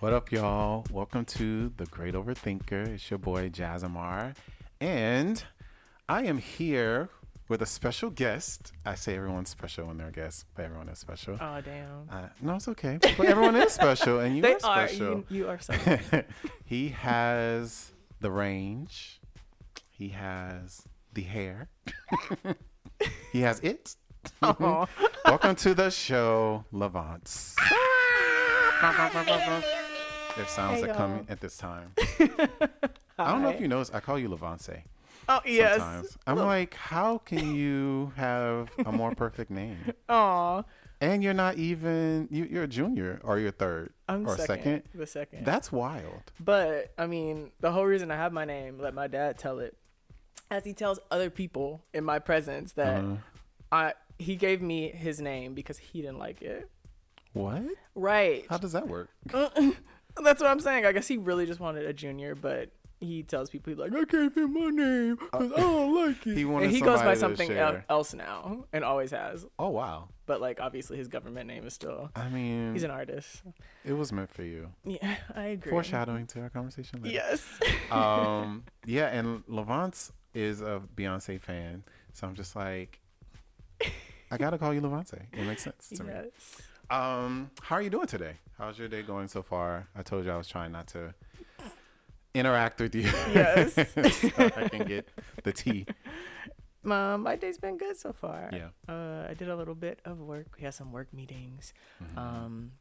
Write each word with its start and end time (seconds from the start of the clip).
What 0.00 0.14
up, 0.14 0.32
y'all? 0.32 0.86
Welcome 0.90 1.26
to 1.26 1.70
the 1.76 1.84
Great 1.84 2.14
Overthinker. 2.14 2.88
It's 2.88 3.10
your 3.10 3.18
boy 3.18 3.50
Jazimar, 3.50 4.34
and 4.80 5.44
I 6.08 6.22
am 6.22 6.38
here 6.38 7.10
with 7.50 7.60
a 7.60 7.66
special 7.66 8.08
guest. 8.08 8.72
I 8.86 8.94
say 8.94 9.14
everyone's 9.14 9.50
special 9.50 9.88
when 9.88 9.98
they're 9.98 10.08
a 10.08 10.10
guest, 10.10 10.46
but 10.54 10.64
everyone 10.64 10.88
is 10.88 10.98
special. 10.98 11.36
Oh 11.38 11.60
damn. 11.60 12.08
Uh, 12.10 12.28
no, 12.40 12.54
it's 12.54 12.66
okay. 12.68 12.98
But 13.02 13.26
everyone 13.26 13.56
is 13.56 13.74
special, 13.74 14.20
and 14.20 14.34
you 14.34 14.40
they 14.40 14.54
are 14.54 14.60
are. 14.64 14.88
special. 14.88 15.24
You, 15.28 15.36
you 15.36 15.48
are 15.50 15.58
so. 15.58 15.74
he 16.64 16.88
has 16.88 17.92
the 18.20 18.30
range. 18.30 19.20
He 19.90 20.08
has 20.08 20.80
the 21.12 21.24
hair. 21.24 21.68
he 23.32 23.42
has 23.42 23.60
it. 23.60 23.96
Welcome 24.40 25.56
to 25.56 25.74
the 25.74 25.90
show, 25.90 26.64
LaVonce. 26.72 27.54
There's 30.40 30.50
sounds 30.50 30.80
that 30.82 30.96
come 30.96 31.26
at 31.28 31.40
this 31.40 31.56
time. 31.56 31.92
I 33.18 33.30
don't 33.32 33.42
know 33.42 33.50
if 33.50 33.60
you 33.60 33.68
noticed. 33.68 33.94
I 33.94 34.00
call 34.00 34.18
you 34.18 34.28
LaVonce 34.28 34.82
Oh 35.28 35.40
yes. 35.44 35.76
sometimes. 35.78 36.18
I'm 36.26 36.38
like, 36.38 36.74
how 36.74 37.18
can 37.18 37.54
you 37.54 38.12
have 38.16 38.70
a 38.86 38.90
more 38.92 39.14
perfect 39.24 39.50
name? 39.50 39.76
Aw. 40.08 40.62
And 41.02 41.22
you're 41.22 41.34
not 41.34 41.56
even 41.56 42.28
you, 42.30 42.44
you're 42.50 42.64
a 42.64 42.68
junior 42.68 43.20
or 43.22 43.38
you're 43.38 43.50
third 43.52 43.92
I'm 44.08 44.26
or 44.26 44.36
second, 44.36 44.82
The 44.94 45.06
second. 45.06 45.44
That's 45.46 45.70
wild. 45.70 46.32
but 46.40 46.92
I 46.98 47.06
mean, 47.06 47.52
the 47.60 47.70
whole 47.72 47.84
reason 47.86 48.10
I 48.10 48.16
have 48.16 48.32
my 48.32 48.44
name, 48.44 48.78
let 48.78 48.92
my 48.94 49.06
dad 49.06 49.38
tell 49.38 49.58
it, 49.60 49.76
as 50.50 50.64
he 50.64 50.72
tells 50.74 50.98
other 51.10 51.30
people 51.30 51.84
in 51.94 52.04
my 52.04 52.18
presence 52.18 52.72
that 52.72 53.02
Uh, 53.04 53.16
I 53.72 53.94
he 54.18 54.36
gave 54.36 54.60
me 54.60 54.88
his 54.90 55.20
name 55.20 55.54
because 55.54 55.78
he 55.78 56.00
didn't 56.02 56.18
like 56.18 56.42
it. 56.42 56.68
what? 57.34 57.62
Right. 57.94 58.44
How 58.50 58.58
does 58.58 58.72
that 58.72 58.88
work? 58.88 59.08
That's 60.22 60.40
what 60.40 60.50
I'm 60.50 60.60
saying. 60.60 60.86
I 60.86 60.92
guess 60.92 61.08
he 61.08 61.16
really 61.16 61.46
just 61.46 61.60
wanted 61.60 61.86
a 61.86 61.92
junior, 61.92 62.34
but 62.34 62.70
he 63.00 63.22
tells 63.22 63.48
people 63.48 63.72
he's 63.72 63.78
like, 63.78 63.94
I 63.94 64.04
gave 64.04 64.36
him 64.36 64.52
my 64.52 64.68
name 64.68 65.16
because 65.16 65.52
I 65.52 65.56
don't 65.60 65.94
like 65.94 66.26
it. 66.26 66.36
He 66.36 66.44
wanted 66.44 66.66
and 66.66 66.74
he 66.74 66.80
goes 66.82 67.00
by 67.00 67.14
somebody 67.14 67.48
to 67.48 67.54
something 67.54 67.56
el- 67.56 67.82
else 67.88 68.12
now 68.12 68.66
and 68.72 68.84
always 68.84 69.10
has. 69.12 69.46
Oh 69.58 69.70
wow. 69.70 70.08
But 70.26 70.40
like 70.42 70.60
obviously 70.60 70.98
his 70.98 71.08
government 71.08 71.46
name 71.46 71.66
is 71.66 71.72
still. 71.72 72.10
I 72.14 72.28
mean, 72.28 72.74
He's 72.74 72.82
an 72.84 72.90
artist. 72.90 73.42
it 73.84 73.94
was 73.94 74.12
meant 74.12 74.30
for 74.30 74.42
you. 74.42 74.68
Yeah, 74.84 75.16
I 75.34 75.44
agree. 75.44 75.70
Foreshadowing 75.70 76.26
to 76.28 76.42
our 76.42 76.50
conversation. 76.50 77.02
Later. 77.02 77.14
Yes. 77.14 77.46
um 77.90 78.64
yeah 78.84 79.06
and 79.06 79.44
LaVonce 79.46 80.12
is 80.34 80.60
a 80.60 80.80
beyonce 80.94 81.40
fan 81.40 81.82
so 82.12 82.26
i'm 82.26 82.34
just 82.36 82.54
like 82.54 83.00
i 84.30 84.36
gotta 84.36 84.56
call 84.58 84.72
you 84.72 84.80
LaVonce 84.80 85.14
it 85.32 85.44
makes 85.44 85.62
sense 85.64 85.88
to 85.88 86.04
me 86.04 86.12
yes. 86.12 86.30
Um 86.90 87.50
how 87.62 87.76
are 87.76 87.82
you 87.82 87.90
doing 87.90 88.06
today 88.06 88.34
how's 88.58 88.78
your 88.78 88.88
day 88.88 89.02
going 89.02 89.28
so 89.28 89.42
far 89.42 89.88
i 89.96 90.02
told 90.02 90.24
you 90.24 90.30
i 90.32 90.36
was 90.36 90.48
trying 90.48 90.72
not 90.72 90.86
to 90.88 91.14
interact 92.34 92.80
with 92.80 92.94
you 92.94 93.02
Yes. 93.34 93.74
so 93.74 94.50
i 94.56 94.68
can 94.68 94.86
get 94.86 95.08
the 95.44 95.52
tea 95.52 95.86
Um, 96.82 97.22
my 97.24 97.36
day's 97.36 97.58
been 97.58 97.76
good 97.76 97.96
so 97.98 98.10
far. 98.14 98.48
yeah 98.52 98.68
Uh, 98.88 99.26
I 99.28 99.34
did 99.34 99.48
a 99.50 99.56
little 99.56 99.74
bit 99.74 99.98
of 100.06 100.18
work. 100.18 100.46
We 100.56 100.64
had 100.64 100.72
some 100.72 100.92
work 100.92 101.12
meetings. 101.12 101.74
Mhm. 102.02 102.16
Um, 102.16 102.72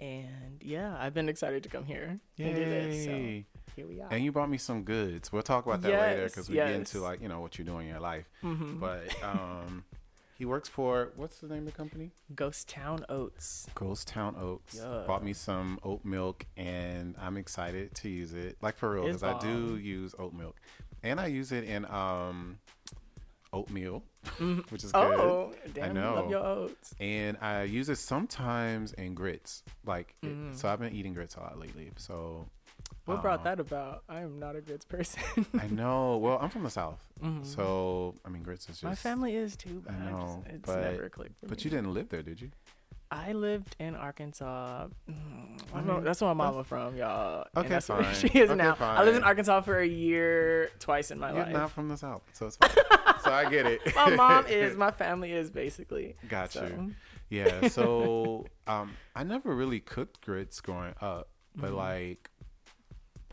and 0.00 0.58
yeah, 0.60 0.96
I've 0.98 1.14
been 1.14 1.28
excited 1.28 1.62
to 1.62 1.68
come 1.68 1.84
here 1.84 2.18
and 2.40 2.54
do 2.56 2.64
this. 2.64 3.04
So 3.04 3.10
Yay. 3.12 3.46
here 3.76 3.86
we 3.86 4.00
are. 4.00 4.08
and 4.10 4.24
you 4.24 4.32
brought 4.32 4.50
me 4.50 4.58
some 4.58 4.82
goods 4.82 5.30
we'll 5.32 5.42
talk 5.46 5.64
about 5.64 5.80
that 5.82 5.92
later 5.94 6.24
because 6.26 6.48
we 6.50 6.56
get 6.56 6.70
into 6.74 6.98
like 6.98 7.22
you 7.22 7.28
know 7.28 7.38
what 7.40 7.56
you're 7.56 7.64
doing 7.72 7.86
in 7.86 7.92
your 7.94 8.00
life 8.02 8.26
Mhm. 8.42 8.80
but 8.80 9.06
um 9.22 9.84
he 10.36 10.44
works 10.44 10.68
for 10.68 11.12
what's 11.16 11.38
the 11.38 11.46
name 11.48 11.60
of 11.60 11.66
the 11.66 11.72
company 11.72 12.10
Ghost 12.34 12.68
Town 12.68 13.04
Oats. 13.08 13.66
Ghost 13.74 14.08
Town 14.08 14.34
Oats. 14.38 14.76
Yeah. 14.76 15.04
Bought 15.06 15.24
me 15.24 15.32
some 15.32 15.78
oat 15.82 16.04
milk 16.04 16.44
and 16.56 17.14
I'm 17.20 17.36
excited 17.36 17.94
to 17.96 18.08
use 18.08 18.32
it. 18.32 18.56
Like 18.60 18.76
for 18.76 18.92
real, 18.94 19.04
because 19.06 19.22
I 19.22 19.38
do 19.38 19.76
use 19.76 20.14
oat 20.18 20.32
milk. 20.32 20.56
And 21.02 21.20
I 21.20 21.26
use 21.26 21.52
it 21.52 21.64
in 21.64 21.84
um 21.86 22.58
oatmeal, 23.52 24.02
Mhm. 24.38 24.68
which 24.72 24.82
is 24.84 24.90
good. 24.90 25.20
Oh, 25.20 25.52
damn! 25.72 25.94
know. 25.94 26.14
Love 26.14 26.30
your 26.30 26.44
oats. 26.44 26.94
And 26.98 27.36
I 27.40 27.62
use 27.62 27.88
it 27.88 27.96
sometimes 27.98 28.92
in 28.94 29.14
grits. 29.14 29.62
Like 29.86 30.14
it- 30.22 30.26
Mhm. 30.28 30.56
so 30.56 30.68
I've 30.68 30.80
been 30.80 30.94
eating 30.94 31.14
grits 31.14 31.36
a 31.36 31.40
lot 31.40 31.58
lately. 31.58 31.92
So 31.96 32.48
What 33.04 33.20
brought 33.20 33.40
um, 33.40 33.44
that 33.44 33.60
about? 33.60 34.02
I 34.08 34.20
am 34.20 34.38
not 34.38 34.56
a 34.56 34.60
grits 34.62 34.84
person. 34.86 35.22
I 35.60 35.66
know. 35.68 36.16
Well, 36.16 36.38
I'm 36.40 36.48
from 36.48 36.62
the 36.62 36.70
south. 36.70 37.00
Mhm. 37.22 37.44
So 37.44 38.14
I 38.24 38.28
mean 38.30 38.42
grits 38.42 38.64
is 38.64 38.76
just 38.80 38.82
my 38.84 38.94
family 38.94 39.36
is 39.36 39.56
too, 39.56 39.82
but 39.84 39.94
I 39.94 40.10
know, 40.10 40.42
just, 40.44 40.54
it's 40.54 40.66
but- 40.66 40.80
never 40.92 41.08
clicked 41.10 41.34
But 41.42 41.58
me. 41.58 41.64
you 41.64 41.70
didn't 41.70 41.92
live 41.92 42.08
there, 42.08 42.22
did 42.22 42.40
you? 42.40 42.50
I 43.10 43.32
lived 43.32 43.76
in 43.78 43.94
Arkansas. 43.94 44.88
Mm, 45.08 45.60
I 45.72 45.80
know, 45.82 46.00
that's 46.00 46.20
where 46.20 46.34
my 46.34 46.44
mama 46.46 46.64
from, 46.64 46.96
y'all. 46.96 47.46
and 47.54 47.64
Okay, 47.64 47.68
that's 47.74 47.88
where 47.88 48.02
fine. 48.02 48.14
She 48.14 48.26
is 48.38 48.50
Okay, 48.50 48.56
now. 48.56 48.76
I 48.80 49.04
lived 49.04 49.18
in. 49.18 49.22
Arkansas 49.22 49.60
for 49.60 49.78
a 49.78 49.86
year, 49.86 50.70
twice 50.80 51.10
in 51.12 51.20
my 51.20 51.30
You're 51.30 51.44
life. 51.44 51.52
not 51.52 51.70
from 51.70 51.88
the 51.90 51.96
south, 51.96 52.22
so 52.32 52.46
it's 52.46 52.56
fine. 52.56 52.70
so 53.22 53.30
I 53.30 53.48
get 53.50 53.66
it. 53.66 53.80
my 53.94 54.16
mom 54.16 54.46
is. 54.46 54.76
My 54.76 54.90
family 54.90 55.32
is 55.32 55.50
basically. 55.50 56.16
Got 56.28 56.52
So, 56.52 56.64
you. 56.64 56.94
Yeah. 57.28 57.68
So 57.68 58.46
um, 58.66 58.92
I 59.14 59.22
never 59.22 59.54
really 59.54 59.78
cooked 59.80 60.20
grits 60.22 60.60
growing 60.60 60.94
up, 61.00 61.28
but 61.54 61.70
Mhm. 61.70 61.76
like 61.76 62.30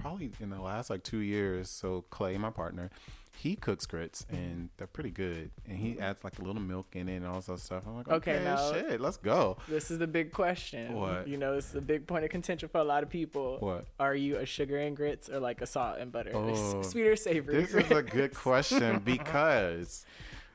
probably 0.02 0.32
in 0.40 0.50
the 0.50 0.62
last 0.62 0.90
like 0.90 1.04
two 1.04 1.20
years. 1.20 1.70
So 1.70 2.04
Clay, 2.10 2.38
my 2.38 2.50
partner, 2.50 2.90
he 3.38 3.56
cooks 3.56 3.86
grits 3.86 4.24
Mm-hmm. 4.26 4.36
and 4.36 4.70
they're 4.78 4.88
pretty 4.88 5.10
good. 5.12 5.52
And 5.68 5.78
he 5.78 6.00
adds 6.00 6.24
like 6.24 6.38
a 6.40 6.42
little 6.44 6.62
milk 6.62 6.88
in 6.94 7.08
it 7.10 7.18
and 7.18 7.26
all 7.28 7.40
that 7.42 7.60
stuff. 7.60 7.84
I'm 7.88 7.96
like, 7.98 8.08
okay, 8.08 8.34
Okay, 8.36 8.44
now- 8.44 8.72
shit, 8.74 9.00
let's 9.02 9.18
go. 9.18 9.58
This 9.68 9.90
is 9.90 9.98
the 10.00 10.08
big 10.08 10.32
question. 10.32 10.94
What? 10.94 11.28
You 11.28 11.38
know, 11.38 11.54
it's 11.54 11.70
the 11.72 11.82
big 11.82 12.06
point 12.08 12.24
of 12.24 12.30
contention 12.30 12.70
for 12.70 12.80
a 12.80 12.84
lot 12.84 13.04
of 13.04 13.10
people. 13.10 13.58
What? 13.60 13.86
Are 14.00 14.14
you 14.16 14.38
a 14.38 14.46
sugar 14.46 14.78
and 14.78 14.96
grits 14.96 15.30
or 15.30 15.40
like 15.40 15.62
a 15.62 15.66
salt 15.66 15.98
and 16.00 16.12
butter? 16.12 16.32
Oh, 16.34 16.82
sweet 16.84 17.08
or 17.08 17.16
savory? 17.16 17.62
This 17.64 17.74
is 17.74 17.90
a 17.92 18.04
good 18.04 18.34
question 18.36 19.00
because 19.06 20.06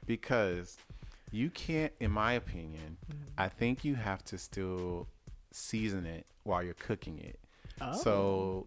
because 0.07 0.77
you 1.33 1.51
can't, 1.51 1.93
in 2.01 2.11
my 2.11 2.33
opinion, 2.35 2.99
Mm-hmm. 3.11 3.23
I 3.39 3.49
think 3.51 3.85
you 3.85 3.97
have 3.97 4.25
to 4.27 4.39
still 4.39 5.07
season 5.53 6.07
it 6.07 6.25
while 6.45 6.63
you're 6.63 6.73
cooking 6.75 7.19
it. 7.19 7.39
Oh. 7.83 7.93
So 7.93 8.67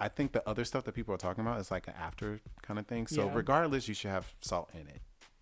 I 0.00 0.08
think 0.08 0.32
the 0.32 0.48
other 0.48 0.64
stuff 0.64 0.84
that 0.84 0.92
people 0.94 1.14
are 1.14 1.18
talking 1.18 1.42
about 1.46 1.60
is 1.60 1.70
like 1.70 1.86
an 1.86 1.94
after 2.00 2.40
kind 2.62 2.80
of 2.80 2.86
thing. 2.86 3.06
So 3.06 3.26
Yeah. 3.26 3.34
regardless, 3.34 3.86
you 3.86 3.94
should 3.94 4.10
have 4.10 4.32
salt 4.40 4.70
in 4.74 4.88
it. 4.88 5.00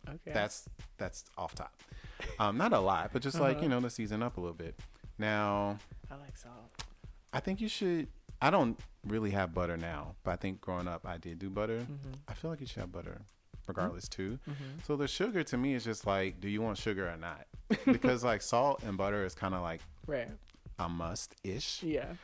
okay. 0.08 0.32
That's 0.32 0.68
that's 0.98 1.24
off 1.38 1.54
top. 1.54 1.72
Um, 2.38 2.56
not 2.58 2.72
a 2.72 2.80
lot, 2.80 3.10
but 3.12 3.22
just 3.22 3.38
like 3.38 3.56
Uh-huh. 3.56 3.62
you 3.64 3.68
know 3.68 3.80
to 3.80 3.88
season 3.90 4.22
up 4.22 4.36
a 4.36 4.40
little 4.40 4.56
bit. 4.56 4.78
Now 5.18 5.78
I 6.10 6.16
like 6.16 6.36
salt. 6.36 6.70
I 7.32 7.40
think 7.40 7.60
you 7.60 7.68
should. 7.68 8.08
I 8.42 8.50
don't 8.50 8.78
really 9.06 9.30
have 9.30 9.52
butter 9.54 9.76
now, 9.76 10.14
but 10.24 10.32
I 10.32 10.36
think 10.36 10.60
growing 10.60 10.88
up 10.88 11.06
I 11.06 11.18
did 11.18 11.38
do 11.38 11.50
butter. 11.50 11.78
Mm-hmm. 11.80 12.12
I 12.28 12.34
feel 12.34 12.50
like 12.50 12.60
you 12.60 12.66
should 12.66 12.80
have 12.80 12.92
butter 12.92 13.22
regardless 13.66 14.08
too. 14.08 14.38
Mm-hmm. 14.48 14.78
So 14.86 14.96
the 14.96 15.06
sugar 15.08 15.44
to 15.44 15.56
me 15.56 15.74
is 15.74 15.84
just 15.84 16.06
like, 16.06 16.40
do 16.40 16.48
you 16.48 16.62
want 16.62 16.78
sugar 16.78 17.08
or 17.08 17.16
not? 17.18 17.46
Because 17.84 18.24
like 18.24 18.40
salt 18.42 18.82
and 18.82 18.96
butter 18.96 19.24
is 19.24 19.34
kind 19.34 19.54
of 19.54 19.62
like 19.62 19.82
Right. 20.06 20.30
a 20.78 20.88
must 20.88 21.34
ish. 21.44 21.82
Yeah. 21.82 22.14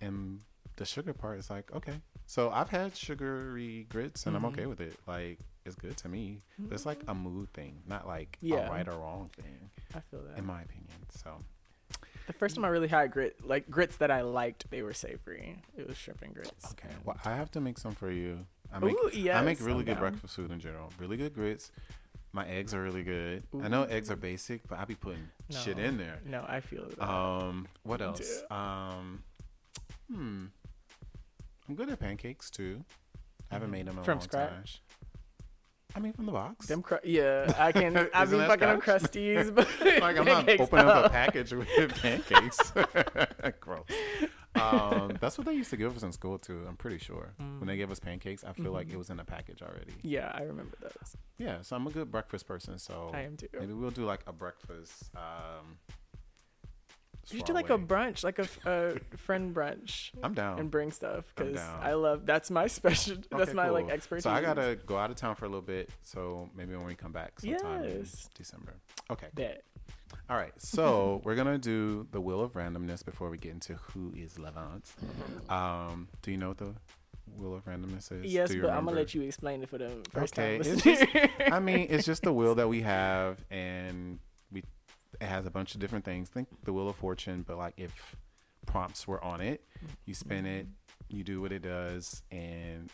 and 0.00 0.40
the 0.80 0.86
sugar 0.86 1.12
part 1.12 1.38
is 1.38 1.50
like 1.50 1.70
okay. 1.76 2.00
So 2.26 2.50
i've 2.50 2.70
had 2.70 2.96
sugary 2.96 3.86
grits 3.90 4.24
and 4.26 4.34
i'm 4.34 4.42
Mhm. 4.42 4.52
okay 4.52 4.66
with 4.66 4.80
it. 4.80 4.96
Like 5.06 5.38
it's 5.66 5.74
good 5.76 5.94
to 5.98 6.08
me 6.08 6.40
but 6.58 6.72
it's 6.74 6.86
like 6.86 7.02
a 7.06 7.14
mood 7.14 7.52
thing 7.52 7.82
not 7.86 8.06
like 8.06 8.38
Yeah. 8.40 8.66
a 8.68 8.70
right 8.70 8.88
or 8.88 8.96
wrong 8.98 9.28
thing 9.36 9.70
I 9.94 10.00
feel 10.00 10.22
that. 10.22 10.38
in 10.38 10.46
my 10.46 10.62
opinion 10.62 10.96
so. 11.10 11.30
The 12.26 12.32
first 12.32 12.54
time 12.54 12.64
I 12.64 12.68
really 12.68 12.86
had 12.88 13.10
grit, 13.10 13.44
like 13.44 13.68
grits 13.68 13.96
that 13.96 14.10
I 14.10 14.20
liked, 14.22 14.70
they 14.70 14.82
were 14.82 14.92
savory. 14.94 15.60
It 15.76 15.86
was 15.88 15.96
shrimp 15.98 16.22
and 16.22 16.32
grits. 16.34 16.64
okay 16.72 16.94
well 17.04 17.18
i 17.26 17.34
have 17.40 17.50
to 17.56 17.60
make 17.60 17.76
some 17.78 17.94
for 17.94 18.10
you. 18.10 18.46
I 18.72 18.78
make 18.78 18.96
Ooh, 18.96 19.10
i 19.38 19.42
make 19.42 19.60
really 19.60 19.80
I'm 19.80 19.84
good 19.84 19.94
down. 20.00 20.00
breakfast 20.06 20.34
food 20.36 20.50
in 20.50 20.60
general. 20.60 20.88
Really 20.98 21.18
good 21.18 21.34
grits. 21.34 21.70
My 22.32 22.46
eggs 22.48 22.72
are 22.72 22.82
really 22.88 23.02
good. 23.02 23.42
I 23.60 23.68
know 23.68 23.82
eggs 23.96 24.10
are 24.10 24.16
basic 24.16 24.66
but 24.68 24.78
i 24.78 24.84
be 24.86 24.94
putting 24.94 25.28
shit 25.50 25.78
in 25.78 25.98
there. 25.98 26.20
No, 26.24 26.40
I 26.48 26.60
feel 26.60 26.86
that. 26.88 27.02
um 27.06 27.66
what 27.82 28.00
else? 28.00 28.44
um 28.50 29.22
hmm 30.10 30.46
i'm 31.70 31.76
good 31.76 31.88
at 31.88 32.00
pancakes 32.00 32.50
too 32.50 32.84
i 33.50 33.54
haven't 33.54 33.68
Mhm. 33.68 33.72
made 33.72 33.86
them 33.86 33.94
in 33.94 34.00
a 34.00 34.04
From 34.04 34.18
long 34.18 34.22
scratch? 34.24 34.72
time 34.74 34.98
I 35.92 35.98
mean, 35.98 36.12
from 36.12 36.26
the 36.26 36.30
box. 36.30 36.68
Them, 36.68 36.82
cru- 36.82 37.00
yeah, 37.02 37.52
I 37.58 37.72
can. 37.72 37.96
I 38.14 38.24
be 38.24 38.36
fucking 38.36 38.80
scratch? 38.80 39.02
crusties, 39.02 39.52
but 39.56 39.66
like 40.00 40.16
I'm 40.16 40.24
not 40.24 40.48
opening 40.48 40.86
up 40.86 41.06
a 41.06 41.08
package 41.08 41.52
with 41.52 41.66
pancakes. 42.00 42.72
Gross. 43.58 43.86
Um, 44.54 45.16
that's 45.20 45.36
what 45.36 45.48
they 45.48 45.52
used 45.54 45.70
to 45.70 45.76
give 45.76 45.96
us 45.96 46.04
in 46.04 46.12
school 46.12 46.38
too. 46.38 46.64
I'm 46.68 46.76
pretty 46.76 46.98
sure 46.98 47.34
when 47.38 47.66
they 47.66 47.76
gave 47.76 47.90
us 47.90 47.98
pancakes, 47.98 48.44
I 48.44 48.52
feel 48.52 48.70
like 48.70 48.86
Mhm. 48.86 48.92
it 48.92 48.98
was 48.98 49.10
in 49.10 49.18
a 49.18 49.24
package 49.24 49.62
already. 49.62 49.94
Yeah, 50.02 50.30
I 50.32 50.42
remember 50.42 50.76
those. 50.80 51.16
Yeah, 51.38 51.60
so 51.62 51.74
I'm 51.74 51.88
a 51.88 51.90
good 51.90 52.08
breakfast 52.12 52.46
person. 52.46 52.78
So 52.78 53.10
I 53.12 53.22
am 53.22 53.36
too. 53.36 53.48
maybe 53.58 53.72
we'll 53.72 53.90
do 53.90 54.04
like 54.04 54.20
a 54.28 54.32
breakfast 54.32 55.10
um, 55.16 55.78
You 57.32 57.38
should 57.38 57.46
do 57.46 57.52
like 57.52 57.70
away. 57.70 57.82
a 57.82 57.86
brunch, 57.86 58.24
like 58.24 58.38
a, 58.38 58.48
a 58.66 59.16
friend 59.16 59.54
brunch, 59.54 60.10
I'm 60.22 60.34
down. 60.34 60.58
and 60.58 60.70
bring 60.70 60.90
stuff 60.90 61.24
because. 61.34 61.58
I 61.58 61.92
love. 61.92 62.26
That's 62.26 62.50
my 62.50 62.66
special. 62.78 63.16
that's 63.30 63.42
Okay, 63.50 63.52
my 63.52 63.68
like 63.70 63.88
expertise. 63.90 64.24
So 64.24 64.30
I 64.30 64.40
gotta 64.40 64.78
go 64.86 64.96
out 64.96 65.10
of 65.10 65.16
town 65.16 65.34
for 65.36 65.44
a 65.44 65.48
little 65.48 65.60
bit. 65.62 65.90
So 66.02 66.48
maybe 66.56 66.74
when 66.76 66.86
we 66.86 66.94
come 66.94 67.12
back 67.12 67.40
sometime 67.40 67.84
in 67.84 68.06
December. 68.34 68.74
Okay. 69.10 69.28
Bet. 69.34 69.62
All 70.28 70.36
right. 70.36 70.52
So 70.58 71.20
we're 71.24 71.34
gonna 71.36 71.58
do 71.58 72.06
the 72.10 72.20
wheel 72.20 72.40
of 72.40 72.52
randomness 72.54 73.04
before 73.04 73.30
we 73.30 73.38
get 73.38 73.52
into 73.52 73.74
who 73.74 74.12
is 74.16 74.38
Levant. 74.38 74.84
Um, 75.48 76.08
do 76.22 76.30
you 76.30 76.36
know 76.36 76.48
what 76.48 76.58
the 76.58 76.74
wheel 77.36 77.54
of 77.54 77.64
randomness 77.64 78.10
is? 78.12 78.32
Yes, 78.32 78.52
but 78.54 78.70
I'm 78.70 78.84
gonna 78.84 78.96
let 78.96 79.14
you 79.14 79.22
explain 79.22 79.62
it 79.62 79.68
for 79.68 79.78
the 79.78 79.90
first 80.12 80.36
Okay, 80.38 80.58
time. 80.58 80.72
it's 80.72 80.84
listener. 80.86 81.28
I 81.52 81.60
mean, 81.60 81.86
it's 81.90 82.04
just 82.04 82.22
the 82.22 82.32
wheel 82.32 82.56
that 82.56 82.68
we 82.68 82.82
have, 82.82 83.38
and 83.50 84.18
it 85.20 85.26
has 85.26 85.46
a 85.46 85.50
bunch 85.50 85.74
of 85.74 85.80
different 85.80 86.04
things. 86.04 86.28
Think 86.28 86.48
the 86.64 86.72
wheel 86.72 86.88
of 86.88 86.96
fortune, 86.96 87.44
but 87.46 87.58
like 87.58 87.74
if 87.76 88.16
prompts 88.66 89.06
were 89.06 89.22
on 89.22 89.40
it, 89.40 89.62
you 90.04 90.14
spin 90.14 90.46
it, 90.46 90.66
mm-hmm. 90.66 91.16
you 91.16 91.24
do 91.24 91.40
what 91.40 91.52
it 91.52 91.62
does, 91.62 92.22
and 92.30 92.90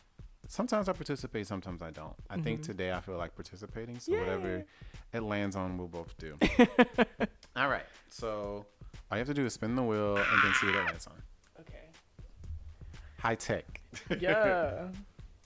sometimes 0.49 0.89
I 0.89 0.93
participate, 0.93 1.47
sometimes 1.47 1.83
I 1.83 1.91
don't. 1.91 2.15
I 2.31 2.39
think 2.39 2.61
mm-hmm. 2.61 2.73
today 2.73 2.93
I 2.93 3.01
feel 3.01 3.17
like 3.17 3.35
participating, 3.35 3.99
so 3.99 4.13
whatever 4.13 4.65
it 5.13 5.23
lands 5.23 5.57
on, 5.57 5.79
we'll 5.79 5.89
both 5.89 6.17
do. 6.19 6.37
all 7.57 7.69
right, 7.69 7.87
so 8.09 8.67
all 9.11 9.17
you 9.17 9.19
have 9.19 9.29
to 9.29 9.35
do 9.35 9.45
is 9.45 9.55
spin 9.55 9.77
the 9.77 9.83
wheel 9.83 10.17
and 10.17 10.43
then 10.43 10.53
see 10.55 10.67
what 10.67 10.77
it 10.77 10.85
lands 10.85 11.07
on. 11.07 11.23
okay. 11.61 11.91
High 13.19 13.37
tech. 13.37 13.81
Yeah. 14.21 14.89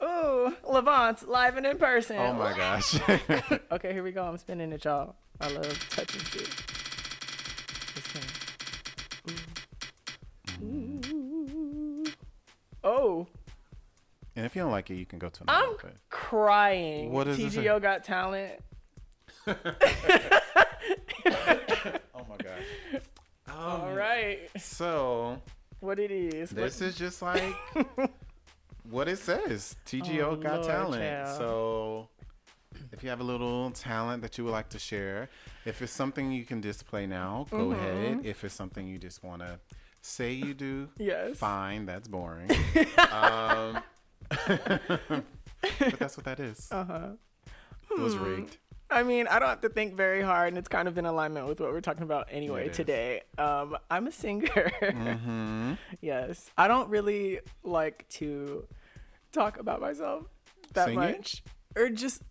Oh, 0.02 0.56
Levant, 0.66 1.28
live 1.28 1.58
and 1.58 1.66
in 1.66 1.76
person. 1.76 2.16
oh 2.16 2.32
my 2.32 2.56
gosh. 2.56 2.98
Okay, 3.70 3.92
here 3.92 4.02
we 4.02 4.12
go. 4.12 4.24
I'm 4.24 4.38
spinning 4.38 4.72
it, 4.72 4.82
y'all. 4.84 5.14
I 5.40 5.50
love 5.52 5.88
touching 5.90 6.22
shit. 6.22 6.48
Let's 7.94 8.08
spin. 8.08 8.22
Ooh. 10.62 11.00
Ooh. 12.04 12.04
Oh, 12.82 13.26
and 14.36 14.46
if 14.46 14.54
you 14.56 14.62
don't 14.62 14.70
like 14.70 14.90
it, 14.90 14.94
you 14.94 15.04
can 15.06 15.18
go 15.18 15.28
to 15.28 15.42
another. 15.42 15.58
I'm 15.66 15.76
but- 15.80 15.94
crying. 16.08 17.12
What 17.12 17.24
does 17.24 17.38
it? 17.38 17.52
TGO 17.52 17.80
got 17.82 18.04
talent. 18.04 18.60
Oh 22.14 22.26
my 22.28 22.36
gosh. 22.36 23.02
Um, 23.48 23.54
All 23.56 23.92
right. 23.94 24.48
So 24.58 25.40
What 25.80 25.98
it 25.98 26.10
is. 26.10 26.50
this 26.50 26.80
What- 26.80 26.86
is 26.88 26.96
just 26.96 27.22
like 27.22 27.54
what 28.90 29.08
it 29.08 29.18
says. 29.18 29.76
TGO 29.86 30.22
Oh, 30.22 30.36
got 30.36 30.54
Lord, 30.60 30.66
talent. 30.66 31.02
child. 31.02 31.38
So 31.38 32.08
if 32.92 33.02
you 33.02 33.10
have 33.10 33.20
a 33.20 33.24
little 33.24 33.70
talent 33.70 34.22
that 34.22 34.36
you 34.38 34.44
would 34.44 34.50
like 34.52 34.68
to 34.70 34.78
share, 34.78 35.28
if 35.64 35.80
it's 35.82 35.92
something 35.92 36.32
you 36.32 36.44
can 36.44 36.60
display 36.60 37.06
now, 37.06 37.46
go 37.50 37.68
Mm-hmm. 37.68 37.72
ahead. 37.72 38.20
If 38.24 38.44
it's 38.44 38.54
something 38.54 38.86
you 38.86 38.98
just 38.98 39.22
want 39.22 39.42
to 39.42 39.58
say 40.02 40.32
you 40.32 40.54
do, 40.54 40.88
Yes. 40.98 41.36
fine. 41.36 41.86
That's 41.86 42.08
boring. 42.08 42.50
um, 43.12 43.82
but 44.30 45.98
that's 45.98 46.16
what 46.16 46.24
that 46.24 46.40
is. 46.40 46.68
Uh 46.70 46.84
huh. 46.84 47.08
It 47.90 48.00
was 48.00 48.16
Hmm. 48.16 48.24
rigged. 48.24 48.56
I 48.92 49.04
mean, 49.04 49.28
I 49.28 49.38
don't 49.38 49.48
have 49.48 49.60
to 49.60 49.68
think 49.68 49.94
very 49.94 50.20
hard, 50.20 50.48
and 50.48 50.58
it's 50.58 50.66
kind 50.68 50.88
of 50.88 50.98
in 50.98 51.06
alignment 51.06 51.46
with 51.46 51.60
what 51.60 51.70
we're 51.70 51.80
talking 51.80 52.02
about 52.02 52.26
anyway 52.28 52.66
It 52.66 52.72
today. 52.72 53.22
Um, 53.38 53.76
I'm 53.88 54.08
a 54.08 54.12
singer. 54.12 54.72
Mm-hmm. 54.82 55.74
yes, 56.00 56.50
I 56.58 56.66
don't 56.66 56.88
really 56.88 57.38
like 57.62 58.08
to 58.20 58.66
talk 59.32 59.58
about 59.60 59.80
myself 59.80 60.24
that 60.74 60.92
much, 60.92 61.44
or 61.76 61.88
just 61.88 62.22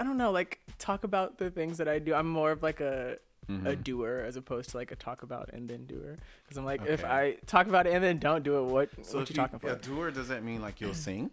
I 0.00 0.04
don't 0.04 0.16
know, 0.16 0.30
like 0.30 0.60
talk 0.78 1.04
about 1.04 1.38
the 1.38 1.50
things 1.50 1.78
that 1.78 1.88
I 1.88 1.98
do. 1.98 2.14
I'm 2.14 2.28
more 2.28 2.50
of 2.52 2.62
like 2.62 2.80
a 2.80 3.18
Mm-hmm. 3.50 3.66
a 3.66 3.74
doer 3.74 4.24
as 4.24 4.36
opposed 4.36 4.70
to 4.70 4.76
like 4.76 4.92
a 4.92 4.96
talk 4.96 5.24
about 5.24 5.50
and 5.52 5.68
then 5.68 5.84
doer. 5.84 6.16
Because 6.44 6.56
I'm 6.56 6.64
like, 6.64 6.86
if 6.86 7.04
I 7.04 7.38
talk 7.44 7.66
about 7.66 7.88
it 7.88 7.92
and 7.92 8.02
then 8.02 8.18
don't 8.20 8.44
do 8.44 8.58
it, 8.58 8.62
what 8.70 8.88
So 9.02 9.18
what 9.18 9.28
you 9.28 9.34
talking 9.34 9.58
for? 9.58 9.68
A 9.70 9.74
doer 9.74 10.12
does 10.12 10.28
that 10.28 10.44
mean 10.44 10.62
like 10.62 10.80
you'll 10.80 10.94
sing? 10.94 11.28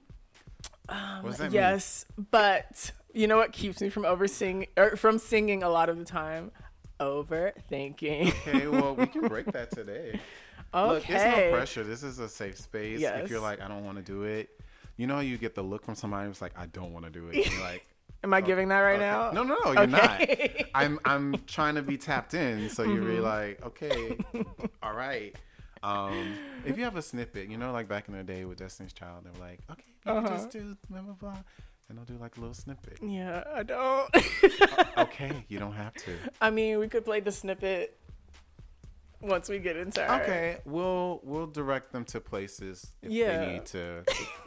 what 0.88 1.23
does 1.25 1.38
that 1.38 1.44
mean? 1.45 1.53
yes, 1.53 2.06
but 2.31 2.91
you 3.13 3.27
know 3.27 3.38
what 3.38 3.51
keeps 3.53 3.79
me 3.79 3.89
from 3.89 4.06
oversing 4.06 4.65
or 4.75 4.95
from 4.95 5.19
singing 5.19 5.61
a 5.61 5.69
lot 5.69 5.88
of 5.88 6.00
the 6.00 6.03
time? 6.03 6.50
Overthinking. 7.00 8.33
Okay, 8.47 8.67
well, 8.67 8.95
we 8.95 9.06
can 9.06 9.27
break 9.27 9.45
that 9.51 9.69
today. 9.75 10.19
okay. 10.73 10.94
Look, 10.94 11.09
it's 11.09 11.38
no 11.38 11.51
pressure. 11.51 11.83
This 11.83 12.01
is 12.03 12.17
a 12.17 12.27
safe 12.27 12.57
space. 12.57 13.00
Yes. 13.00 13.23
If 13.23 13.29
you're 13.29 13.39
like, 13.39 13.61
I 13.61 13.67
don't 13.67 13.85
want 13.85 13.97
to 13.97 14.03
do 14.03 14.23
it, 14.23 14.50
you 14.97 15.06
know, 15.07 15.19
you 15.19 15.38
get 15.38 15.53
the 15.56 15.61
look 15.63 15.85
from 15.85 15.94
somebody 15.95 16.27
who's 16.27 16.41
like, 16.41 16.53
I 16.57 16.65
don't 16.65 16.91
want 16.91 17.06
to 17.06 17.11
do 17.11 17.27
it. 17.27 17.35
And 17.35 17.53
you're 17.53 17.61
like, 17.61 17.85
Am 18.24 18.33
I 18.33 18.42
giving 18.42 18.68
that 18.69 18.80
right 18.81 18.95
okay. 18.95 19.06
now? 19.06 19.31
No, 19.31 19.44
no, 19.44 19.57
no, 19.63 19.71
you're 19.71 19.81
Okay. 19.83 20.66
not. 20.66 20.69
I'm, 20.75 21.00
I'm 21.06 21.36
trying 21.48 21.75
to 21.75 21.81
be 21.81 21.98
tapped 21.98 22.33
in. 22.33 22.69
So 22.69 22.83
you're 22.83 22.95
Mm-hmm. 22.98 23.06
really 23.06 23.19
like, 23.21 23.66
okay, 23.66 24.18
all 24.83 24.94
right. 24.94 25.36
Um, 25.83 26.33
if 26.66 26.77
you 26.77 26.83
have 26.83 26.98
a 26.98 27.01
snippet, 27.01 27.50
you 27.50 27.57
know, 27.57 27.71
like 27.71 27.88
back 27.88 28.10
in 28.10 28.13
the 28.18 28.24
day 28.24 28.44
with 28.44 28.57
Destiny's 28.57 28.92
Child, 28.92 29.24
they 29.24 29.30
were 29.39 29.45
like, 29.45 29.62
okay, 29.71 29.83
you 30.06 30.12
Uh-huh. 30.12 30.27
just 30.27 30.51
do 30.51 30.75
blah 30.89 31.00
blah 31.01 31.13
blah, 31.13 31.38
and 31.88 31.98
they'll 31.98 32.04
do 32.04 32.18
like 32.18 32.36
a 32.36 32.39
little 32.42 32.54
snippet. 32.54 33.00
yeah, 33.01 33.45
I 33.56 33.63
don't. 33.63 34.10
okay, 34.98 35.45
you 35.48 35.57
don't 35.57 35.71
have 35.71 35.94
to. 35.94 36.12
I 36.42 36.50
mean, 36.50 36.80
we 36.80 36.89
could 36.89 37.06
play 37.06 37.21
the 37.21 37.31
snippet 37.31 37.98
once 39.21 39.48
we 39.48 39.60
get 39.60 39.77
into 39.77 40.06
our- 40.06 40.21
Okay, 40.21 40.57
we'll 40.66 41.21
we'll 41.24 41.48
direct 41.48 41.94
them 41.94 42.04
to 42.06 42.19
places 42.19 42.92
if 43.01 43.10
Yeah. 43.12 43.38
they 43.45 43.54
need 43.54 43.66
to 43.68 44.04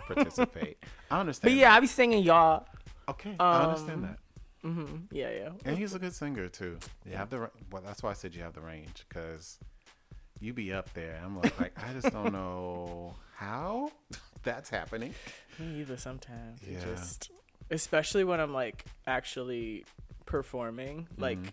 participate. 0.07 0.85
I 1.11 1.21
understand. 1.21 1.51
But 1.51 1.59
yeah, 1.59 1.75
I'll 1.75 1.81
be 1.81 1.87
singing 1.87 2.23
y'all. 2.23 2.67
Okay, 3.09 3.35
I 3.39 3.63
understand 3.63 4.05
um, 4.05 4.17
that. 4.63 4.69
hmm 4.69 4.97
Yeah, 5.11 5.31
yeah. 5.31 5.49
And 5.65 5.77
he's 5.79 5.95
a 5.95 5.99
good 5.99 6.15
singer 6.15 6.49
too. 6.49 6.79
You 7.09 7.17
have 7.17 7.31
the 7.31 7.51
well. 7.71 7.83
That's 7.85 8.03
why 8.03 8.11
I 8.11 8.15
said 8.15 8.35
you 8.35 8.43
have 8.43 8.55
the 8.55 8.61
range 8.61 9.05
because 9.09 9.59
you 10.41 10.53
be 10.53 10.73
up 10.73 10.93
there. 10.95 11.21
I'm 11.25 11.39
like, 11.39 11.59
like 11.61 11.73
I 11.77 11.93
just 11.93 12.13
don't 12.13 12.33
know 12.41 13.15
how 13.37 13.91
that's 14.43 14.71
happening. 14.71 15.15
Me 15.59 15.81
either 15.81 15.97
sometimes. 15.97 16.61
Yeah. 16.69 16.81
Just 16.85 17.31
especially 17.71 18.25
when 18.25 18.41
I'm 18.41 18.53
like 18.53 18.85
actually 19.07 19.85
performing, 20.27 21.09
like 21.19 21.39
Mm-hmm. 21.39 21.49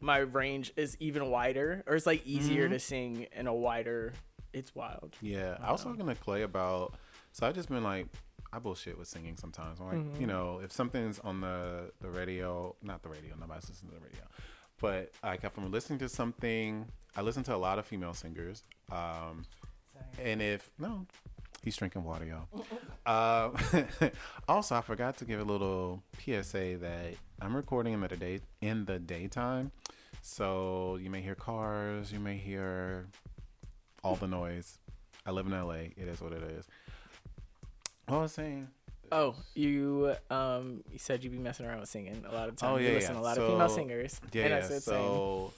my 0.00 0.18
range 0.18 0.72
is 0.76 0.96
even 1.00 1.30
wider 1.30 1.82
or 1.86 1.94
it's 1.96 2.06
like 2.06 2.26
easier 2.26 2.64
Mm-hmm. 2.64 2.72
to 2.72 2.78
sing 2.78 3.26
in 3.36 3.46
a 3.46 3.54
wider 3.54 4.12
it's 4.52 4.74
wild. 4.74 5.14
Yeah, 5.22 5.56
I 5.62 5.70
was 5.72 5.82
talking 5.84 6.06
to 6.06 6.14
Clay 6.16 6.42
about. 6.42 6.94
So 7.32 7.46
I 7.46 7.52
just 7.52 7.68
been 7.68 7.84
like, 7.84 8.06
I 8.52 8.58
bullshit 8.58 8.98
with 8.98 9.08
singing 9.08 9.36
sometimes. 9.36 9.78
I'm 9.80 9.86
like, 9.86 9.96
Mm-hmm. 9.98 10.20
you 10.20 10.26
know, 10.26 10.60
if 10.62 10.72
something's 10.72 11.18
on 11.20 11.40
the 11.40 11.92
the 12.00 12.10
radio, 12.10 12.74
not 12.82 13.02
the 13.02 13.08
radio, 13.08 13.34
nobody's 13.40 13.68
listening 13.68 13.92
to 13.92 13.98
the 13.98 14.04
radio, 14.06 14.22
but 14.80 15.12
like 15.22 15.44
if 15.44 15.56
I'm 15.56 15.70
listening 15.70 15.98
to 16.00 16.08
something, 16.08 16.86
I 17.16 17.22
listen 17.22 17.42
to 17.44 17.54
a 17.54 17.58
lot 17.58 17.78
of 17.78 17.86
female 17.86 18.14
singers. 18.14 18.64
Um, 18.90 19.44
and 20.20 20.40
if 20.42 20.70
no, 20.78 21.06
he's 21.62 21.76
drinking 21.76 22.04
water, 22.04 22.24
y'all. 22.26 22.64
Uh, 23.06 23.50
also, 24.48 24.76
I 24.76 24.82
forgot 24.82 25.16
to 25.16 25.24
give 25.24 25.40
a 25.40 25.44
little 25.44 26.02
PSA 26.22 26.76
that 26.80 27.14
I'm 27.40 27.56
recording 27.56 27.94
in 27.94 28.00
the 28.00 28.08
day 28.08 28.40
in 28.60 28.84
the 28.84 28.98
daytime, 28.98 29.72
so 30.22 30.96
you 31.00 31.08
may 31.10 31.20
hear 31.22 31.34
cars, 31.34 32.12
you 32.12 32.20
may 32.20 32.36
hear 32.36 33.06
all 34.04 34.16
the 34.16 34.28
noise. 34.28 34.78
I 35.26 35.30
live 35.32 35.46
in 35.46 35.52
LA. 35.52 35.88
It 35.96 36.08
is 36.08 36.20
what 36.20 36.32
it 36.32 36.42
is. 36.42 36.66
What 38.10 38.22
was 38.22 38.38
I 38.38 38.42
saying? 38.42 38.68
Oh, 39.12 39.34
you 39.54 40.14
um 40.30 40.82
you 40.90 40.98
said 40.98 41.22
you'd 41.22 41.32
be 41.32 41.38
messing 41.38 41.66
around 41.66 41.80
with 41.80 41.88
singing 41.88 42.24
a 42.28 42.34
lot 42.34 42.48
of 42.48 42.56
times. 42.56 42.72
Oh, 42.72 42.76
you 42.76 42.88
yeah, 42.88 42.94
listen 42.94 43.14
yeah. 43.14 43.20
a 43.20 43.22
lot 43.22 43.38
of 43.38 43.46
female 43.46 43.68
singers. 43.68 44.20
Yeah, 44.32 44.44
and 44.46 44.54
I 44.54 44.60
said 44.60 44.82
same. 44.82 44.94
So, 44.94 45.52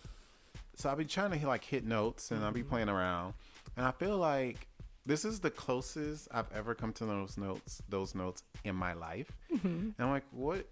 so 0.76 0.88
I'll 0.90 0.96
be 0.96 1.04
trying 1.04 1.38
to 1.38 1.46
like 1.46 1.64
hit 1.64 1.84
notes, 1.84 2.30
and 2.30 2.44
I'll 2.44 2.52
be 2.52 2.60
mm-hmm. 2.60 2.68
playing 2.70 2.88
around, 2.88 3.34
and 3.76 3.86
I 3.86 3.90
feel 3.90 4.16
like 4.16 4.68
this 5.04 5.24
is 5.24 5.40
the 5.40 5.50
closest 5.50 6.28
I've 6.30 6.50
ever 6.54 6.74
come 6.74 6.92
to 6.94 7.06
those 7.06 7.36
notes, 7.36 7.82
those 7.88 8.14
notes 8.14 8.42
in 8.64 8.74
my 8.74 8.92
life. 8.92 9.32
Mm-hmm. 9.52 9.68
And 9.68 9.94
I'm 9.98 10.10
like, 10.10 10.24
what? 10.30 10.66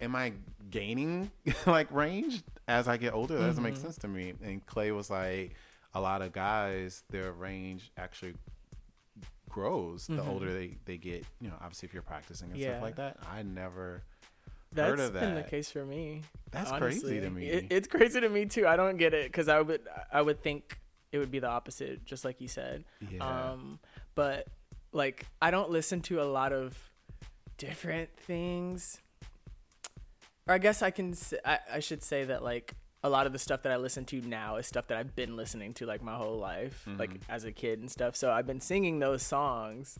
Am 0.00 0.16
I 0.16 0.32
gaining 0.70 1.30
like 1.66 1.92
range 1.92 2.42
as 2.66 2.88
I 2.88 2.96
get 2.96 3.12
older? 3.12 3.38
That 3.38 3.46
doesn't 3.46 3.62
make 3.62 3.74
mm-hmm. 3.74 3.82
sense 3.82 3.98
to 3.98 4.08
me. 4.08 4.32
And 4.42 4.64
Clay 4.64 4.90
was 4.92 5.10
like, 5.10 5.54
a 5.94 6.00
lot 6.00 6.22
of 6.22 6.32
guys, 6.32 7.02
their 7.10 7.32
range 7.32 7.92
actually 7.96 8.34
grows 9.50 10.06
the 10.06 10.22
older 10.24 10.52
they, 10.52 10.78
they 10.86 10.96
get. 10.96 11.24
You 11.40 11.48
know, 11.48 11.54
obviously 11.60 11.86
if 11.88 11.92
you're 11.92 12.02
practicing 12.02 12.50
and 12.50 12.58
Yeah. 12.58 12.70
stuff 12.72 12.82
like 12.82 12.96
that. 12.96 13.16
I 13.30 13.42
never 13.42 14.02
That's 14.72 14.88
heard 14.90 15.00
of 15.00 15.12
that. 15.14 15.20
been 15.20 15.34
the 15.34 15.42
case 15.42 15.70
for 15.70 15.84
me. 15.84 16.22
That's 16.50 16.70
honestly. 16.70 17.00
crazy 17.10 17.20
to 17.20 17.30
me. 17.30 17.46
It, 17.48 17.66
it's 17.70 17.88
crazy 17.88 18.20
to 18.20 18.28
me 18.28 18.46
too. 18.46 18.66
I 18.66 18.76
don't 18.76 18.96
get 18.96 19.12
it 19.14 19.26
because 19.26 19.48
I 19.48 19.60
would 19.60 19.82
I 20.12 20.22
would 20.22 20.42
think 20.42 20.78
it 21.12 21.18
would 21.18 21.30
be 21.30 21.40
the 21.40 21.48
opposite, 21.48 22.04
just 22.04 22.24
like 22.24 22.40
you 22.40 22.48
said. 22.48 22.84
Yeah. 23.10 23.50
Um, 23.50 23.78
but 24.14 24.46
like 24.92 25.26
I 25.42 25.50
don't 25.50 25.70
listen 25.70 26.00
to 26.02 26.22
a 26.22 26.24
lot 26.24 26.52
of 26.52 26.76
different 27.58 28.10
things. 28.16 29.00
Or 30.46 30.54
I 30.54 30.58
guess 30.58 30.82
I 30.82 30.90
can 30.90 31.14
I 31.44 31.80
should 31.80 32.02
say 32.02 32.24
that 32.24 32.42
like 32.42 32.74
a 33.02 33.08
lot 33.08 33.26
of 33.26 33.32
the 33.32 33.38
stuff 33.38 33.62
that 33.62 33.72
I 33.72 33.76
listen 33.76 34.04
to 34.06 34.20
now 34.20 34.56
is 34.56 34.66
stuff 34.66 34.86
that 34.88 34.98
I've 34.98 35.16
been 35.16 35.36
listening 35.36 35.70
Mm-hmm. 35.70 35.84
to 35.84 35.86
like 35.86 36.02
my 36.02 36.14
whole 36.16 36.38
life, 36.38 36.86
like 36.98 37.10
as 37.28 37.44
a 37.44 37.52
kid 37.52 37.78
and 37.80 37.90
stuff. 37.90 38.14
So 38.16 38.30
I've 38.30 38.46
been 38.46 38.60
singing 38.60 38.98
those 38.98 39.22
songs 39.22 39.98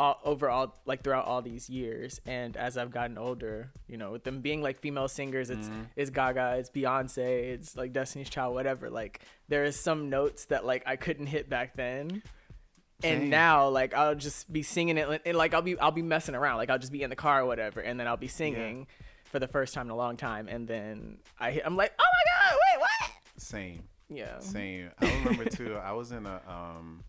all, 0.00 0.18
over 0.24 0.50
all 0.50 0.74
like 0.86 1.02
throughout 1.04 1.24
all 1.24 1.40
these 1.40 1.70
years 1.70 2.20
and 2.26 2.56
as 2.56 2.76
i've 2.76 2.90
gotten 2.90 3.16
older 3.16 3.70
you 3.86 3.96
know 3.96 4.10
with 4.10 4.24
them 4.24 4.40
being 4.40 4.60
like 4.60 4.80
female 4.80 5.06
singers 5.06 5.50
it's 5.50 5.68
Mm-hmm. 5.68 5.82
it's 5.94 6.10
gaga 6.10 6.56
it's 6.58 6.68
beyonce 6.68 7.52
it's 7.54 7.76
like 7.76 7.92
destiny's 7.92 8.28
child 8.28 8.54
whatever 8.54 8.90
like 8.90 9.20
there 9.48 9.62
is 9.64 9.78
some 9.78 10.10
notes 10.10 10.46
that 10.46 10.66
like 10.66 10.82
i 10.84 10.96
couldn't 10.96 11.26
hit 11.26 11.48
back 11.48 11.76
then 11.76 12.22
and 13.04 13.20
Same. 13.22 13.30
now 13.30 13.68
like 13.68 13.94
i'll 13.94 14.16
just 14.16 14.52
be 14.52 14.64
singing 14.64 14.98
it 14.98 15.22
and 15.24 15.38
like 15.38 15.54
i'll 15.54 15.62
be 15.62 15.78
i'll 15.78 15.92
be 15.92 16.02
messing 16.02 16.34
around 16.34 16.56
like 16.56 16.70
i'll 16.70 16.78
just 16.78 16.92
be 16.92 17.02
in 17.04 17.08
the 17.10 17.16
car 17.16 17.42
or 17.42 17.46
whatever 17.46 17.78
and 17.80 17.98
then 18.00 18.08
i'll 18.08 18.16
be 18.16 18.26
singing 18.28 18.88
for 19.34 19.40
the 19.40 19.48
first 19.48 19.74
time 19.74 19.86
in 19.88 19.90
a 19.90 19.96
long 19.96 20.16
time 20.16 20.46
and 20.46 20.68
then 20.68 21.18
i 21.40 21.50
hit- 21.50 21.64
i'm 21.66 21.76
like 21.76 21.92
oh 21.98 22.04
my 22.16 22.48
god 22.50 22.56
wait 22.62 22.80
what 22.80 23.42
Same. 23.42 23.82
yeah 24.08 24.38
Same. 24.38 24.90
I 25.00 25.12
remember 25.18 25.44
too. 25.46 25.74
I 25.74 25.90
was 25.90 26.12
in 26.12 26.24
a 26.24 26.40
um 26.48 27.02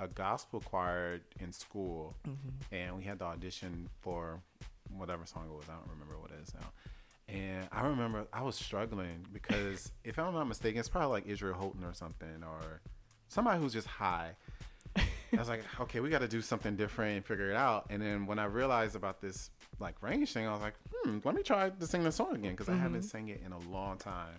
a 0.00 0.08
gospel 0.08 0.58
choir 0.60 1.20
in 1.38 1.52
school, 1.52 2.16
Mm-hmm. 2.26 2.74
and 2.74 2.96
we 2.96 3.04
had 3.04 3.20
to 3.20 3.24
audition 3.26 3.88
for 4.00 4.40
whatever 5.00 5.24
song 5.26 5.44
it 5.48 5.54
was. 5.54 5.66
I 5.68 5.74
don't 5.74 5.88
remember 5.92 6.18
what 6.18 6.32
it 6.32 6.40
is 6.42 6.52
now. 6.54 6.68
And 7.28 7.68
I 7.70 7.86
remember 7.86 8.26
I 8.32 8.42
was 8.42 8.56
struggling 8.56 9.24
because 9.32 9.92
if 10.04 10.18
I'm 10.18 10.34
not 10.34 10.48
mistaken, 10.48 10.80
it's 10.80 10.88
probably 10.88 11.10
like 11.20 11.26
Israel 11.28 11.54
Houghton 11.54 11.84
or 11.84 11.94
something, 11.94 12.42
or 12.42 12.80
somebody 13.28 13.60
who's 13.60 13.72
just 13.74 13.86
high. 13.86 14.32
I 14.96 15.36
was 15.38 15.48
like, 15.48 15.62
okay, 15.82 16.00
we 16.00 16.10
got 16.10 16.22
to 16.22 16.28
do 16.28 16.40
something 16.40 16.74
different 16.74 17.14
and 17.18 17.24
figure 17.24 17.48
it 17.50 17.56
out. 17.56 17.86
And 17.90 18.02
then 18.02 18.26
when 18.26 18.40
I 18.40 18.46
realized 18.46 18.96
about 18.96 19.20
this 19.20 19.50
like 19.80 20.00
range 20.02 20.32
thing, 20.32 20.46
I 20.46 20.52
was 20.52 20.60
like, 20.60 20.74
hmm, 20.92 21.18
let 21.24 21.34
me 21.34 21.42
try 21.42 21.70
to 21.70 21.86
sing 21.86 22.04
the 22.04 22.12
song 22.12 22.34
again 22.36 22.52
because 22.52 22.68
I 22.68 22.76
haven't 22.76 23.02
sang 23.02 23.28
it 23.28 23.40
in 23.44 23.52
a 23.52 23.58
long 23.70 23.96
time. 23.96 24.34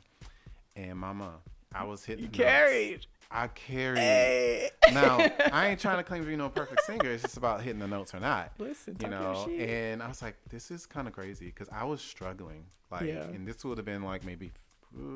And 0.75 0.97
mama, 0.97 1.31
I 1.73 1.83
was 1.83 2.05
hitting. 2.05 2.23
you 2.25 2.29
notes. 2.29 2.37
carried 2.37 3.05
I 3.33 3.47
carried. 3.47 3.97
hey 3.97 4.69
Now 4.93 5.17
I 5.53 5.69
ain't 5.69 5.79
trying 5.79 5.97
to 5.97 6.03
claim 6.03 6.21
to 6.21 6.27
be 6.27 6.35
no 6.35 6.49
perfect 6.49 6.81
singer. 6.83 7.09
It's 7.09 7.23
just 7.23 7.37
about 7.37 7.61
hitting 7.61 7.79
the 7.79 7.87
notes 7.87 8.13
or 8.13 8.19
not. 8.19 8.51
listen 8.59 8.95
You 9.01 9.07
know, 9.09 9.47
and 9.57 10.03
I 10.03 10.07
was 10.07 10.21
like, 10.21 10.35
this 10.49 10.69
is 10.69 10.85
kind 10.85 11.07
of 11.07 11.13
crazy 11.13 11.45
because 11.47 11.69
I 11.69 11.83
was 11.85 12.01
struggling. 12.01 12.65
Like, 12.91 13.03
Yeah. 13.03 13.23
and 13.23 13.47
this 13.47 13.63
would 13.65 13.77
have 13.77 13.85
been 13.85 14.03
like 14.03 14.25
maybe 14.25 14.51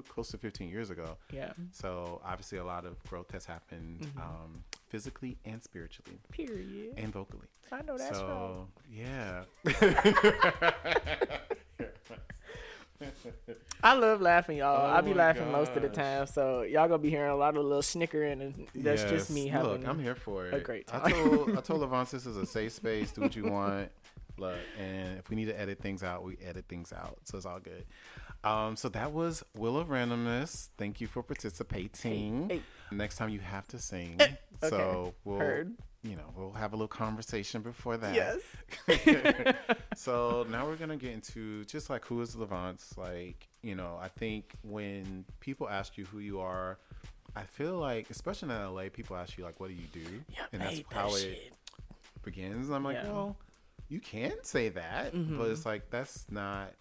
close 0.08 0.30
to 0.32 0.38
15 0.38 0.70
years 0.70 0.90
ago. 0.90 1.18
yeah 1.34 1.52
So 1.74 2.22
obviously, 2.24 2.58
a 2.58 2.64
lot 2.64 2.86
of 2.86 3.02
growth 3.04 3.32
has 3.32 3.46
happened 3.46 4.00
Mm-hmm. 4.02 4.20
um, 4.20 4.64
physically 4.90 5.38
and 5.46 5.64
spiritually 5.64 6.20
period 6.32 6.94
and 6.98 7.12
vocally. 7.12 7.48
i 7.72 7.82
know 7.82 7.98
that's 7.98 8.18
so 8.18 8.28
wrong 8.28 8.68
yeah. 8.92 9.44
I 13.84 13.94
love 13.94 14.22
laughing, 14.22 14.58
y'all. 14.58 14.90
Oh 14.90 14.96
I 14.96 15.02
be 15.02 15.12
oh 15.12 15.16
my 15.16 15.26
laughing 15.26 15.52
most 15.52 15.72
of 15.74 15.82
the 15.82 15.90
time, 15.90 16.28
so 16.28 16.62
y'all 16.62 16.88
gonna 16.88 16.98
be 16.98 17.10
hearing 17.10 17.32
a 17.32 17.36
lot 17.36 17.58
of 17.58 17.64
little 17.64 17.82
snickering, 17.82 18.42
and 18.42 18.68
that's 18.74 19.04
just 19.04 19.30
me 19.30 19.48
having. 19.48 19.72
Look, 19.72 19.88
I'm 19.88 20.00
here 20.00 20.16
for 20.16 20.48
it. 20.48 20.54
a 20.54 20.60
great 20.60 20.88
I 20.92 21.12
told 21.12 21.58
I 21.58 21.62
told 21.62 21.82
LaVonce 21.82 22.12
this 22.12 22.26
is 22.26 22.38
a 22.38 22.46
safe 22.46 22.72
space. 22.72 23.12
Do 23.12 23.22
what 23.22 23.36
you 23.36 23.46
want. 23.46 23.92
Look, 24.38 24.58
and 24.80 25.18
if 25.18 25.30
we 25.30 25.36
need 25.36 25.46
to 25.46 25.60
edit 25.60 25.80
things 25.80 26.04
out, 26.04 26.24
we 26.24 26.38
edit 26.46 26.66
things 26.68 26.92
out. 26.92 27.18
So 27.24 27.38
it's 27.38 27.46
all 27.46 27.60
good. 27.60 27.86
Um, 28.44 28.76
so 28.76 28.90
that 28.90 29.12
was 29.12 29.44
Wheel 29.56 29.78
of 29.78 29.88
Randomness. 29.88 30.70
Thank 30.78 31.00
you 31.02 31.08
for 31.08 31.24
participating. 31.24 32.50
Hey, 32.50 32.62
Next 32.92 33.16
time 33.18 33.30
you 33.30 33.40
have 33.40 33.68
to 33.70 33.80
sing. 33.80 34.18
okay. 34.22 34.38
So 34.62 35.14
we'll 35.24 35.40
Heard. 35.40 35.74
you 36.04 36.16
know, 36.16 36.32
we'll 36.36 36.52
have 36.52 36.74
a 36.74 36.76
little 36.76 36.88
conversation 36.88 37.62
before 37.62 37.98
that. 37.98 38.14
Yes. 38.14 38.42
so 39.96 40.46
now 40.50 40.66
we're 40.68 40.76
gonna 40.76 40.98
get 40.98 41.12
into 41.12 41.64
just 41.66 41.90
like 41.90 42.06
who 42.06 42.22
is 42.22 42.36
LaVonce. 42.36 42.98
Like, 42.98 43.48
you 43.64 43.76
know, 43.76 43.98
I 44.00 44.10
think 44.10 44.54
when 44.64 45.26
people 45.40 45.68
ask 45.70 45.98
you 45.98 46.06
who 46.06 46.20
you 46.20 46.40
are, 46.42 46.78
I 47.36 47.44
feel 47.44 47.78
like, 47.78 48.10
especially 48.10 48.54
in 48.54 48.74
LA, 48.76 48.84
people 48.94 49.16
ask 49.16 49.38
you 49.38 49.44
like, 49.44 49.60
"What 49.60 49.70
do 49.70 49.74
you 49.76 49.88
do?" 49.92 50.24
Yeah, 50.30 50.44
and 50.54 50.62
that's 50.62 50.76
made 50.78 50.86
that 50.92 50.96
how 50.96 51.16
it 51.16 51.52
begins. 52.24 52.70
I'm 52.70 52.84
like, 52.84 52.98
Yeah. 53.04 53.12
well, 53.12 53.38
you 53.90 54.00
can 54.00 54.34
say 54.44 54.70
that, 54.70 55.14
Mhm. 55.14 55.38
but 55.38 55.50
it's 55.52 55.66
like 55.66 55.90
that's 55.90 56.26
not 56.32 56.74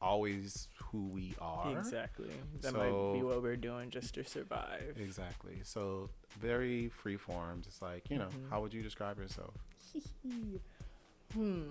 always 0.00 0.68
who 0.90 1.06
we 1.08 1.34
are. 1.40 1.78
Exactly. 1.78 2.30
That 2.60 2.72
So- 2.72 2.78
might 3.12 3.18
be 3.18 3.24
what 3.24 3.40
we're 3.42 3.56
doing 3.56 3.90
just 3.90 4.14
to 4.14 4.24
survive. 4.24 4.96
Exactly. 4.98 5.60
So 5.62 6.10
very 6.40 6.88
free 6.88 7.16
forms. 7.16 7.66
It's 7.66 7.80
like 7.80 8.10
you 8.10 8.18
know, 8.18 8.28
Mhm. 8.28 8.50
how 8.50 8.60
would 8.60 8.74
you 8.74 8.82
describe 8.82 9.18
yourself? 9.18 9.54
Hmm. 11.32 11.62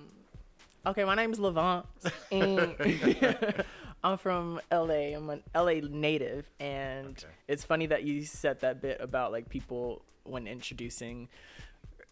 Okay, 0.88 1.04
my 1.04 1.14
name's 1.14 1.40
Levant, 1.40 1.86
and 2.32 2.76
I'm 4.04 4.18
from 4.18 4.60
LA. 4.72 5.14
I'm 5.16 5.30
an 5.30 5.44
LA 5.54 5.82
native, 5.88 6.50
and 6.60 7.10
Okay. 7.10 7.32
it's 7.48 7.64
funny 7.64 7.86
that 7.86 8.02
you 8.04 8.24
said 8.24 8.62
that 8.62 8.82
bit 8.82 9.00
about 9.00 9.32
like 9.32 9.50
people 9.50 10.02
when 10.24 10.48
introducing 10.48 11.30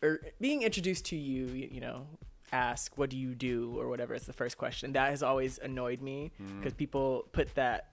or 0.01 0.19
being 0.39 0.61
introduced 0.63 1.05
to 1.05 1.15
you, 1.15 1.47
you, 1.47 1.69
you 1.71 1.81
know, 1.81 2.07
ask 2.51 2.97
what 2.97 3.09
do 3.09 3.17
you 3.17 3.35
do 3.35 3.75
or 3.77 3.87
whatever 3.89 4.13
is 4.15 4.25
the 4.25 4.33
first 4.33 4.57
question. 4.57 4.93
That 4.93 5.09
has 5.11 5.21
always 5.23 5.59
annoyed 5.59 6.01
me 6.01 6.31
because 6.59 6.73
people 6.73 7.25
put 7.31 7.53
that 7.55 7.89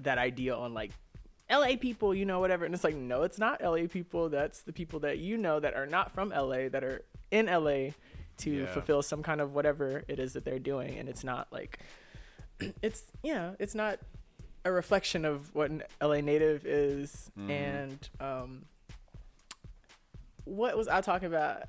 that 0.00 0.16
idea 0.18 0.54
on 0.54 0.72
like 0.72 0.92
LA 1.50 1.76
people, 1.78 2.14
you 2.14 2.24
know, 2.24 2.40
whatever. 2.40 2.64
And 2.64 2.72
it's 2.74 2.84
like, 2.84 2.94
no, 2.96 3.22
it's 3.24 3.38
not 3.38 3.62
LA 3.62 3.86
people. 3.86 4.30
That's 4.30 4.60
the 4.62 4.72
people 4.72 5.00
that 5.00 5.18
you 5.18 5.36
know 5.36 5.60
that 5.60 5.74
are 5.74 5.86
not 5.86 6.12
from 6.12 6.30
LA, 6.30 6.68
that 6.70 6.82
are 6.82 7.02
in 7.30 7.46
LA 7.46 7.90
to 8.38 8.50
Yeah. 8.50 8.66
fulfill 8.72 9.02
some 9.02 9.22
kind 9.22 9.40
of 9.42 9.52
whatever 9.54 10.02
it 10.08 10.18
is 10.18 10.32
that 10.32 10.44
they're 10.46 10.58
doing. 10.58 10.98
And 10.98 11.08
it's 11.10 11.22
not 11.24 11.48
like, 11.52 11.78
it's, 12.82 13.02
you 13.22 13.34
know, 13.34 13.54
it's 13.58 13.74
not 13.74 13.98
a 14.64 14.72
reflection 14.72 15.24
of 15.26 15.54
what 15.54 15.70
an 15.70 15.82
LA 16.00 16.20
native 16.22 16.64
is. 16.64 17.30
Mhm. 17.38 17.50
And, 17.50 18.08
um, 18.20 18.64
what 20.44 20.76
was 20.76 20.88
I 20.88 21.00
talking 21.00 21.26
about? 21.28 21.62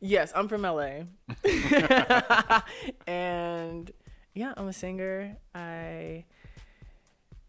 Yes, 0.00 0.32
I'm 0.34 0.48
from 0.48 0.62
LA. 0.62 1.02
and 3.06 3.90
yeah, 4.34 4.54
I'm 4.56 4.68
a 4.68 4.72
singer. 4.72 5.36
I 5.54 6.24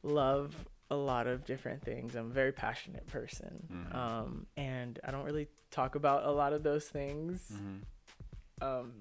love 0.03 0.53
a 0.89 0.95
lot 0.95 1.27
of 1.27 1.45
different 1.45 1.83
things. 1.83 2.15
I'm 2.15 2.27
a 2.31 2.33
very 2.33 2.51
passionate 2.51 3.07
person. 3.07 3.67
Mhm. 3.71 3.95
Um, 3.95 4.45
and 4.57 4.99
I 5.03 5.11
don't 5.11 5.23
really 5.25 5.47
talk 5.69 5.95
about 5.95 6.25
a 6.25 6.31
lot 6.31 6.53
of 6.53 6.63
those 6.63 6.85
things 6.89 7.51
Mm-hmm. 7.53 8.67
um, 8.67 8.91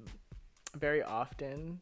very 0.76 1.02
often, 1.02 1.80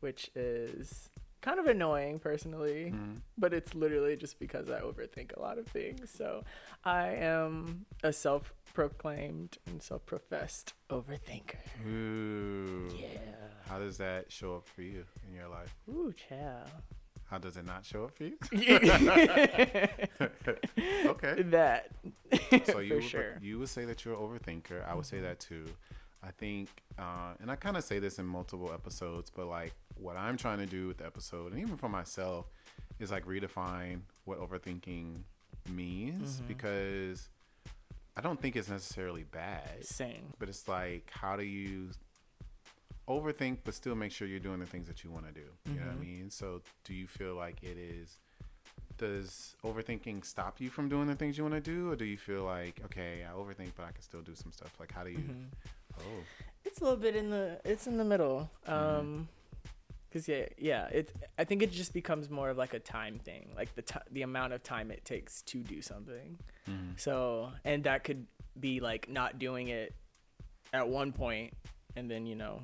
which 0.00 0.30
is 0.36 1.08
kind 1.40 1.58
of 1.58 1.66
annoying 1.66 2.18
personally, 2.20 2.92
Mm-hmm. 2.94 3.14
but 3.38 3.52
it's 3.52 3.74
literally 3.74 4.14
just 4.16 4.38
because 4.38 4.70
I 4.70 4.80
overthink 4.80 5.36
a 5.36 5.40
lot 5.40 5.58
of 5.58 5.66
things. 5.66 6.10
So 6.10 6.44
I 6.84 7.08
am 7.14 7.86
a 8.04 8.12
self 8.12 8.52
proclaimed 8.74 9.58
and 9.66 9.82
self 9.82 10.04
professed 10.06 10.74
overthinker. 10.90 11.56
Ooh. 11.86 12.88
Yeah. 12.98 13.08
How 13.68 13.78
does 13.78 13.98
that 13.98 14.30
show 14.32 14.56
up 14.56 14.66
for 14.68 14.82
you 14.82 15.04
in 15.28 15.34
your 15.34 15.48
life? 15.48 15.74
Ooh, 15.88 16.12
child. 16.12 16.68
How 17.24 17.38
does 17.38 17.56
it 17.56 17.64
not 17.64 17.84
show 17.84 18.04
up 18.04 18.16
for 18.16 18.24
you? 18.24 18.36
Okay. 21.06 21.42
That. 21.42 21.90
So 22.66 22.78
you 22.80 22.88
For 22.88 22.94
would, 22.96 23.04
sure. 23.04 23.38
you 23.40 23.58
would 23.58 23.68
say 23.68 23.84
that 23.84 24.04
you're 24.04 24.14
an 24.14 24.20
overthinker. 24.20 24.86
I 24.88 24.94
would 24.94 25.06
say 25.06 25.18
Mhm. 25.18 25.22
that 25.22 25.40
too. 25.40 25.66
I 26.22 26.30
think, 26.32 26.68
uh, 26.98 27.34
and 27.40 27.50
I 27.50 27.56
kind 27.56 27.76
of 27.76 27.84
say 27.84 27.98
this 27.98 28.18
in 28.18 28.26
multiple 28.26 28.72
episodes, 28.72 29.30
but 29.30 29.46
like 29.46 29.72
what 29.94 30.16
I'm 30.16 30.36
trying 30.36 30.58
to 30.58 30.66
do 30.66 30.88
with 30.88 30.98
the 30.98 31.06
episode, 31.06 31.52
and 31.52 31.60
even 31.60 31.76
for 31.76 31.88
myself, 31.88 32.46
is 32.98 33.10
like 33.10 33.24
redefine 33.26 34.02
what 34.24 34.38
overthinking 34.38 35.22
means 35.70 36.40
Mhm. 36.40 36.48
because 36.48 37.28
I 38.16 38.20
don't 38.20 38.40
think 38.40 38.56
it's 38.56 38.68
necessarily 38.68 39.24
bad, 39.24 39.84
Same. 39.84 40.32
but 40.38 40.48
it's 40.48 40.66
like 40.68 41.10
how 41.12 41.36
do 41.36 41.44
you 41.44 41.90
overthink 43.08 43.58
but 43.64 43.74
still 43.74 43.94
make 43.94 44.12
sure 44.12 44.28
you're 44.28 44.38
doing 44.38 44.60
the 44.60 44.66
things 44.66 44.86
that 44.86 45.02
you 45.02 45.10
want 45.10 45.26
to 45.26 45.32
do. 45.32 45.46
You 45.66 45.80
know 45.80 45.86
what 45.86 45.92
I 45.92 45.94
Mhm. 45.96 46.00
mean? 46.00 46.30
So 46.30 46.62
do 46.84 46.94
you 46.94 47.06
feel 47.06 47.34
like 47.34 47.62
it 47.62 47.76
is 47.76 48.18
does 48.98 49.56
overthinking 49.64 50.22
stop 50.26 50.60
you 50.60 50.68
from 50.68 50.88
doing 50.90 51.06
the 51.06 51.14
things 51.14 51.38
you 51.38 51.42
want 51.42 51.54
to 51.54 51.60
do 51.60 51.90
or 51.90 51.96
do 51.96 52.04
you 52.04 52.18
feel 52.18 52.44
like 52.44 52.80
okay, 52.84 53.24
I 53.24 53.32
overthink 53.32 53.72
but 53.74 53.86
I 53.86 53.92
can 53.92 54.02
still 54.02 54.20
do 54.20 54.34
some 54.34 54.52
stuff? 54.52 54.78
Like 54.78 54.92
how 54.92 55.02
do 55.04 55.10
you 55.10 55.18
Mhm. 55.18 55.46
Oh. 55.98 56.24
It's 56.64 56.80
a 56.80 56.84
little 56.84 56.98
bit 56.98 57.16
in 57.16 57.30
the 57.30 57.60
it's 57.64 57.86
in 57.86 57.96
the 57.96 58.04
middle. 58.04 58.50
Mhm. 58.66 58.72
Um 58.72 59.28
cuz 60.12 60.28
yeah, 60.28 60.46
yeah, 60.58 60.86
it 60.88 61.12
I 61.38 61.44
think 61.44 61.62
it 61.62 61.70
just 61.70 61.92
becomes 61.92 62.28
more 62.30 62.50
of 62.50 62.56
like 62.56 62.74
a 62.74 62.80
time 62.80 63.18
thing, 63.18 63.52
like 63.56 63.74
the 63.74 63.82
ti 63.82 63.98
the 64.10 64.22
amount 64.22 64.52
of 64.52 64.62
time 64.62 64.90
it 64.90 65.04
takes 65.04 65.42
to 65.42 65.62
do 65.62 65.80
something. 65.82 66.38
Mhm. 66.68 66.98
So, 66.98 67.52
and 67.64 67.84
that 67.84 68.04
could 68.04 68.26
be 68.58 68.80
like 68.80 69.08
not 69.08 69.38
doing 69.38 69.68
it 69.68 69.94
at 70.72 70.88
one 70.88 71.12
point 71.12 71.54
and 71.96 72.10
then, 72.10 72.26
you 72.26 72.36
know, 72.36 72.62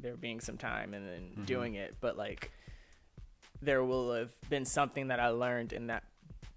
there 0.00 0.16
being 0.16 0.40
some 0.40 0.56
time 0.58 0.94
and 0.94 1.06
then 1.06 1.32
Mhm. 1.36 1.46
doing 1.46 1.74
it, 1.74 1.96
but 2.00 2.16
like 2.16 2.50
there 3.60 3.82
will 3.84 4.12
have 4.12 4.32
been 4.48 4.64
something 4.64 5.08
that 5.08 5.18
I 5.20 5.28
learned 5.28 5.72
in 5.72 5.88
that 5.88 6.04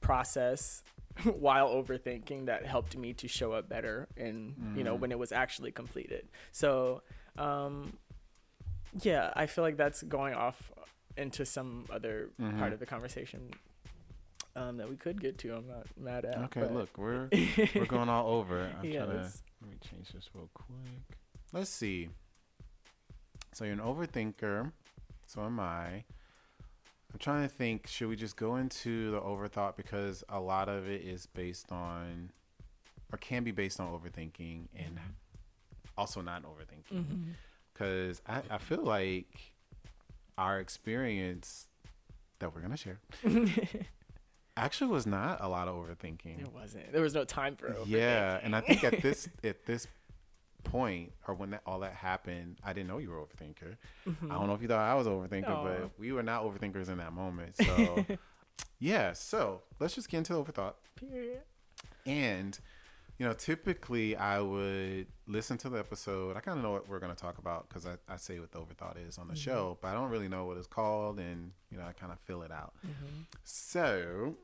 process 0.02 0.84
while 1.24 1.70
overthinking 1.70 2.46
that 2.46 2.66
helped 2.66 2.96
me 2.96 3.14
to 3.14 3.28
show 3.28 3.52
up 3.54 3.68
better 3.68 4.08
in, 4.16 4.56
you 4.76 4.84
know, 4.84 4.96
Mhm. 4.96 5.00
when 5.02 5.12
it 5.12 5.20
was 5.20 5.32
actually 5.32 5.72
completed. 5.72 6.28
So, 6.52 7.04
um 7.38 7.98
yeah, 9.02 9.32
I 9.36 9.46
feel 9.46 9.64
like 9.64 9.78
that's 9.78 10.04
going 10.04 10.34
off 10.34 10.72
into 11.18 11.46
some 11.46 11.86
other 11.92 12.30
Mhm. 12.40 12.58
part 12.60 12.74
of 12.74 12.80
the 12.80 12.86
conversation 12.86 13.52
um, 14.56 14.78
that 14.78 14.90
we 14.90 14.96
could 14.98 15.22
get 15.22 15.38
to. 15.40 15.56
I'm 15.56 15.68
not 15.68 15.88
mad 15.98 16.26
at. 16.26 16.38
Okay, 16.46 16.62
but- 16.62 16.74
look, 16.74 16.98
we're 16.98 17.30
we're 17.76 17.86
going 17.86 18.10
all 18.10 18.30
over. 18.36 18.70
I'm 18.80 18.86
Yeah, 18.86 19.06
trying 19.06 19.18
to 19.18 19.32
let 19.62 19.70
me 19.72 19.78
change 19.90 20.10
this 20.12 20.30
real 20.34 20.50
quick. 20.54 21.18
let's 21.54 21.70
see. 21.70 22.10
So 23.54 23.64
you're 23.66 23.74
an 23.74 23.80
overthinker. 23.80 24.72
So 25.28 25.42
am 25.44 25.60
I. 25.60 26.04
I'm 27.14 27.20
trying 27.20 27.44
to 27.44 27.54
think. 27.54 27.88
Should 27.88 28.08
we 28.10 28.16
just 28.16 28.36
go 28.38 28.56
into 28.56 29.12
the 29.12 29.20
overthought 29.22 29.76
because 29.76 30.24
a 30.30 30.40
lot 30.40 30.70
of 30.70 30.88
it 30.88 31.02
is 31.02 31.26
based 31.26 31.72
on, 31.72 32.32
or 33.12 33.18
can 33.18 33.44
be 33.44 33.52
based 33.52 33.80
on 33.82 33.88
overthinking 33.88 34.68
and 34.76 34.98
also 35.98 36.22
not 36.22 36.44
overthinking. 36.44 37.34
Because 37.74 38.22
I, 38.28 38.42
I 38.50 38.58
feel 38.58 38.84
like 38.84 39.54
our 40.38 40.60
experience 40.60 41.68
that 42.40 42.54
we're 42.54 42.62
gonna 42.62 42.78
share 42.78 43.00
actually 44.58 44.92
was 44.92 45.06
not 45.06 45.40
a 45.42 45.48
lot 45.48 45.68
of 45.68 45.76
overthinking. 45.76 46.42
It 46.42 46.54
wasn't. 46.54 46.92
There 46.92 47.02
was 47.02 47.14
no 47.14 47.24
time 47.24 47.56
for 47.56 47.68
it. 47.68 47.78
Yeah, 47.86 48.40
and 48.42 48.56
I 48.56 48.62
think 48.62 48.84
at 48.84 49.02
this 49.02 49.30
at 49.44 49.66
this 49.66 49.88
point 50.64 51.12
or 51.28 51.34
when 51.34 51.52
that, 51.52 51.62
all 51.66 51.80
that 51.80 51.94
happened, 51.94 52.58
I 52.64 52.74
didn't 52.74 52.88
know 52.88 52.98
you 52.98 53.10
were 53.10 53.18
overthinker. 53.18 53.78
I 54.06 54.06
don't 54.06 54.16
mm-hmm. 54.16 54.48
know 54.48 54.54
if 54.54 54.62
you 54.62 54.68
thought 54.68 54.80
I 54.80 54.94
was 54.96 55.08
overthinker, 55.08 55.50
Aw. 55.50 55.64
but 55.64 55.92
we 55.98 56.12
were 56.12 56.24
not 56.24 56.44
overthinkers 56.44 56.90
in 56.90 56.98
that 56.98 57.14
moment. 57.14 57.56
So 57.56 58.06
yeah, 58.80 59.14
so 59.14 59.62
let's 59.80 59.96
just 59.96 60.10
get 60.10 60.20
into 60.20 60.34
the 60.34 60.44
overthought. 60.44 60.74
Period. 60.96 61.42
And 62.06 62.60
you 63.22 63.28
know, 63.28 63.34
typically 63.34 64.16
I 64.16 64.40
would 64.40 65.06
listen 65.28 65.56
to 65.60 65.70
the 65.70 65.78
episode. 65.78 66.36
I 66.36 66.40
kind 66.40 66.58
of 66.58 66.64
know 66.64 66.72
what 66.72 66.90
we're 66.90 66.98
going 66.98 67.16
to 67.16 67.22
talk 67.22 67.38
about 67.38 67.70
because 67.70 67.86
I, 67.86 67.98
I 68.12 68.18
say 68.18 68.40
what 68.40 68.52
the 68.52 68.58
overthought 68.58 68.96
is 69.08 69.20
on 69.20 69.28
the 69.28 69.36
mm-hmm. 69.36 69.42
show, 69.42 69.78
but 69.80 69.90
I 69.90 69.94
don't 69.94 70.10
really 70.10 70.28
know 70.28 70.46
what 70.46 70.58
it's 70.58 70.66
called, 70.66 71.20
and 71.20 71.52
you 71.70 71.78
know, 71.78 71.84
I 71.84 71.92
kind 71.92 72.12
of 72.12 72.20
fill 72.22 72.42
it 72.42 72.52
out. 72.52 72.74
Mm-hmm. 72.84 73.22
So 73.44 74.38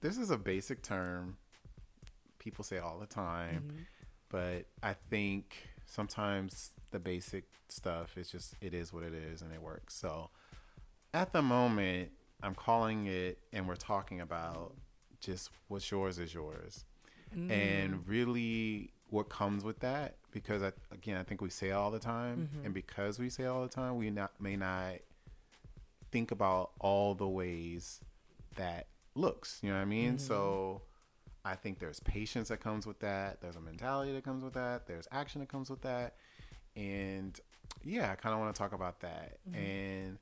this 0.00 0.18
is 0.18 0.30
a 0.30 0.38
basic 0.38 0.82
term. 0.82 1.36
People 2.38 2.62
say 2.62 2.76
it 2.76 2.84
all 2.84 3.00
the 3.00 3.06
time, 3.06 3.64
mm-hmm. 3.66 3.82
but 4.28 4.66
I 4.84 4.94
think 5.10 5.56
sometimes 5.84 6.70
the 6.92 7.00
basic 7.00 7.42
stuff 7.70 8.16
is 8.16 8.30
just 8.30 8.54
it 8.60 8.72
is 8.72 8.92
what 8.92 9.02
it 9.02 9.14
is 9.14 9.42
and 9.42 9.52
it 9.52 9.60
works. 9.60 9.96
So 9.96 10.30
at 11.12 11.32
the 11.32 11.42
moment, 11.42 12.10
I'm 12.40 12.54
calling 12.54 13.08
it, 13.08 13.40
and 13.52 13.66
we're 13.66 13.74
talking 13.74 14.20
about 14.20 14.76
just 15.20 15.50
what's 15.66 15.90
yours 15.90 16.20
is 16.20 16.32
yours, 16.32 16.84
and 17.32 17.94
mm. 17.94 18.00
really 18.06 18.90
what 19.08 19.28
comes 19.28 19.64
with 19.64 19.80
that. 19.80 20.16
Because 20.32 20.62
I, 20.62 20.72
again, 20.92 21.16
I 21.16 21.22
think 21.22 21.40
we 21.40 21.50
say 21.50 21.72
all 21.72 21.90
the 21.90 21.98
time, 21.98 22.48
mm-hmm. 22.54 22.66
and 22.66 22.74
because 22.74 23.18
we 23.18 23.28
say 23.28 23.46
all 23.46 23.62
the 23.62 23.68
time, 23.68 23.96
we 23.96 24.10
not 24.10 24.32
may 24.40 24.56
not 24.56 24.94
think 26.12 26.30
about 26.30 26.70
all 26.78 27.14
the 27.14 27.28
ways 27.28 28.00
that 28.56 28.86
looks. 29.14 29.58
You 29.62 29.70
know 29.70 29.76
what 29.76 29.82
I 29.82 29.86
mean? 29.86 30.18
So 30.18 30.82
mm-hmm. 30.82 31.48
I 31.52 31.54
think 31.56 31.78
there's 31.78 32.00
patience 32.00 32.48
that 32.48 32.60
comes 32.60 32.86
with 32.86 33.00
that. 33.00 33.40
There's 33.40 33.56
a 33.56 33.60
mentality 33.60 34.12
that 34.12 34.24
comes 34.24 34.44
with 34.44 34.54
that. 34.54 34.86
There's 34.86 35.08
action 35.10 35.40
that 35.40 35.48
comes 35.48 35.70
with 35.70 35.82
that. 35.82 36.14
And 36.76 37.38
yeah, 37.82 38.12
I 38.12 38.14
kind 38.14 38.34
of 38.34 38.40
want 38.40 38.54
to 38.54 38.58
talk 38.58 38.72
about 38.72 39.00
that. 39.00 39.38
Mm-hmm. 39.48 39.58
And 39.58 40.18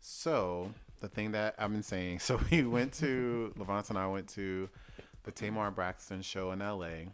so 0.00 0.72
the 1.00 1.08
thing 1.08 1.32
that 1.32 1.54
I've 1.58 1.72
been 1.72 1.82
saying, 1.82 2.18
so 2.20 2.40
we 2.50 2.62
went 2.62 2.92
to 2.94 3.52
Levant 3.58 3.90
and 3.90 3.98
I 3.98 4.06
went 4.06 4.28
to 4.30 4.68
the 5.24 5.32
Tamar 5.32 5.70
Braxton 5.70 6.22
show 6.22 6.50
in 6.52 6.58
LA, 6.60 7.10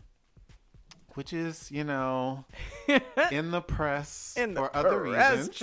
which 1.15 1.33
is, 1.33 1.71
you 1.71 1.85
know, 1.85 2.45
in 3.31 3.50
the 3.50 3.61
press 3.61 4.35
In 4.37 4.55
the 4.55 4.61
for 4.62 4.77
other 4.77 5.00
reasons. 5.03 5.61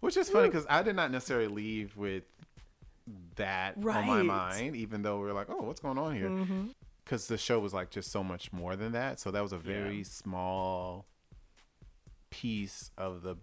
Which 0.00 0.16
is 0.16 0.28
funny 0.28 0.48
because 0.48 0.66
I 0.68 0.82
did 0.82 0.94
not 0.94 1.10
necessarily 1.10 1.48
leave 1.48 1.96
with 1.96 2.24
that 3.36 3.76
on 3.76 3.82
my 4.06 4.22
mind, 4.22 4.76
even 4.76 5.02
though 5.02 5.18
we 5.18 5.24
were 5.26 5.32
like, 5.32 5.48
oh, 5.50 5.62
what's 5.62 5.80
going 5.80 5.98
on 5.98 6.14
here? 6.14 6.28
Mm-hmm. 6.28 6.66
Because 7.04 7.26
the 7.28 7.38
show 7.38 7.58
was 7.58 7.72
like 7.72 7.90
just 7.90 8.12
so 8.12 8.22
much 8.22 8.52
more 8.52 8.76
than 8.76 8.92
that. 8.92 9.18
So 9.18 9.30
that 9.30 9.42
was 9.42 9.52
a 9.52 9.58
very 9.58 9.98
Yeah. 9.98 10.04
small 10.04 11.06
piece 12.30 12.90
of 12.98 13.22
the 13.22 13.36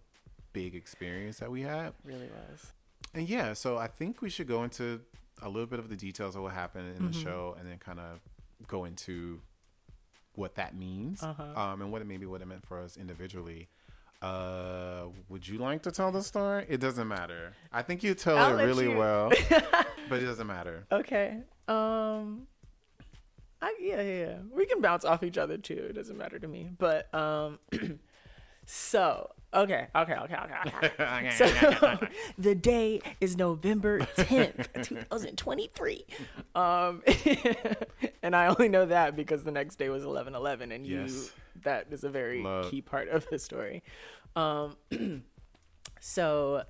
big 0.53 0.75
experience 0.75 1.39
that 1.39 1.49
we 1.51 1.61
had. 1.61 1.93
Really 2.03 2.29
was. 2.29 2.71
And 3.13 3.27
yeah, 3.27 3.53
so 3.53 3.77
I 3.77 3.87
think 3.87 4.21
we 4.21 4.29
should 4.29 4.47
go 4.47 4.63
into 4.63 5.01
a 5.43 5.49
little 5.49 5.67
bit 5.67 5.79
of 5.79 5.89
the 5.89 5.95
details 5.95 6.35
of 6.35 6.41
what 6.43 6.53
happened 6.53 6.95
in 6.97 7.05
the 7.05 7.11
Mm-hmm. 7.11 7.23
show 7.23 7.55
and 7.59 7.69
then 7.69 7.77
kind 7.77 7.99
of 7.99 8.19
go 8.67 8.85
into 8.85 9.41
what 10.35 10.55
that 10.55 10.75
means 10.75 11.21
Uh-huh. 11.21 11.43
um, 11.61 11.81
and 11.81 11.91
what 11.91 12.01
it 12.01 12.07
maybe 12.07 12.25
what 12.25 12.41
it 12.41 12.47
meant 12.47 12.65
for 12.65 12.79
us 12.79 12.97
individually. 12.97 13.67
Uh, 14.21 15.07
would 15.27 15.45
you 15.47 15.57
like 15.57 15.83
to 15.83 15.91
tell 15.91 16.11
the 16.11 16.23
story? 16.23 16.65
It 16.69 16.79
doesn't 16.79 17.07
matter. 17.07 17.53
I 17.73 17.81
think 17.81 18.03
you 18.03 18.13
tell 18.13 18.37
I'll 18.37 18.57
it 18.57 18.63
really 18.63 18.89
you- 18.91 18.97
well, 18.97 19.29
but 20.09 20.21
it 20.21 20.25
doesn't 20.25 20.47
matter. 20.47 20.85
Okay. 20.91 21.39
Um 21.67 22.47
I 23.61 23.75
yeah, 23.79 24.01
yeah. 24.01 24.35
We 24.51 24.65
can 24.65 24.81
bounce 24.81 25.05
off 25.05 25.23
each 25.23 25.37
other 25.37 25.57
too. 25.57 25.87
It 25.89 25.93
doesn't 25.93 26.17
matter 26.17 26.39
to 26.39 26.47
me. 26.47 26.69
But 26.77 27.13
um 27.13 27.59
so 28.65 29.29
okay, 29.53 29.87
okay, 29.95 30.13
okay, 30.13 30.35
okay, 30.35 30.91
okay. 30.99 31.29
So 31.37 31.97
the 32.37 32.55
day 32.55 33.01
is 33.21 33.37
November 33.37 33.99
10th, 33.99 34.73
2023. 34.83 36.05
Um 36.55 37.01
and 38.23 38.35
I 38.35 38.47
only 38.47 38.69
know 38.69 38.85
that 38.85 39.15
because 39.15 39.43
the 39.43 39.51
next 39.51 39.75
day 39.77 39.89
was 39.89 40.03
11/11 40.03 40.73
and 40.73 40.85
you 40.87 41.01
Yes. 41.01 41.31
that 41.63 41.87
is 41.91 42.03
a 42.03 42.09
very 42.09 42.41
Love. 42.43 42.69
key 42.71 42.81
part 42.81 43.09
of 43.09 43.27
the 43.29 43.39
story. 43.39 43.83
Um 44.35 44.75
so 45.99 46.63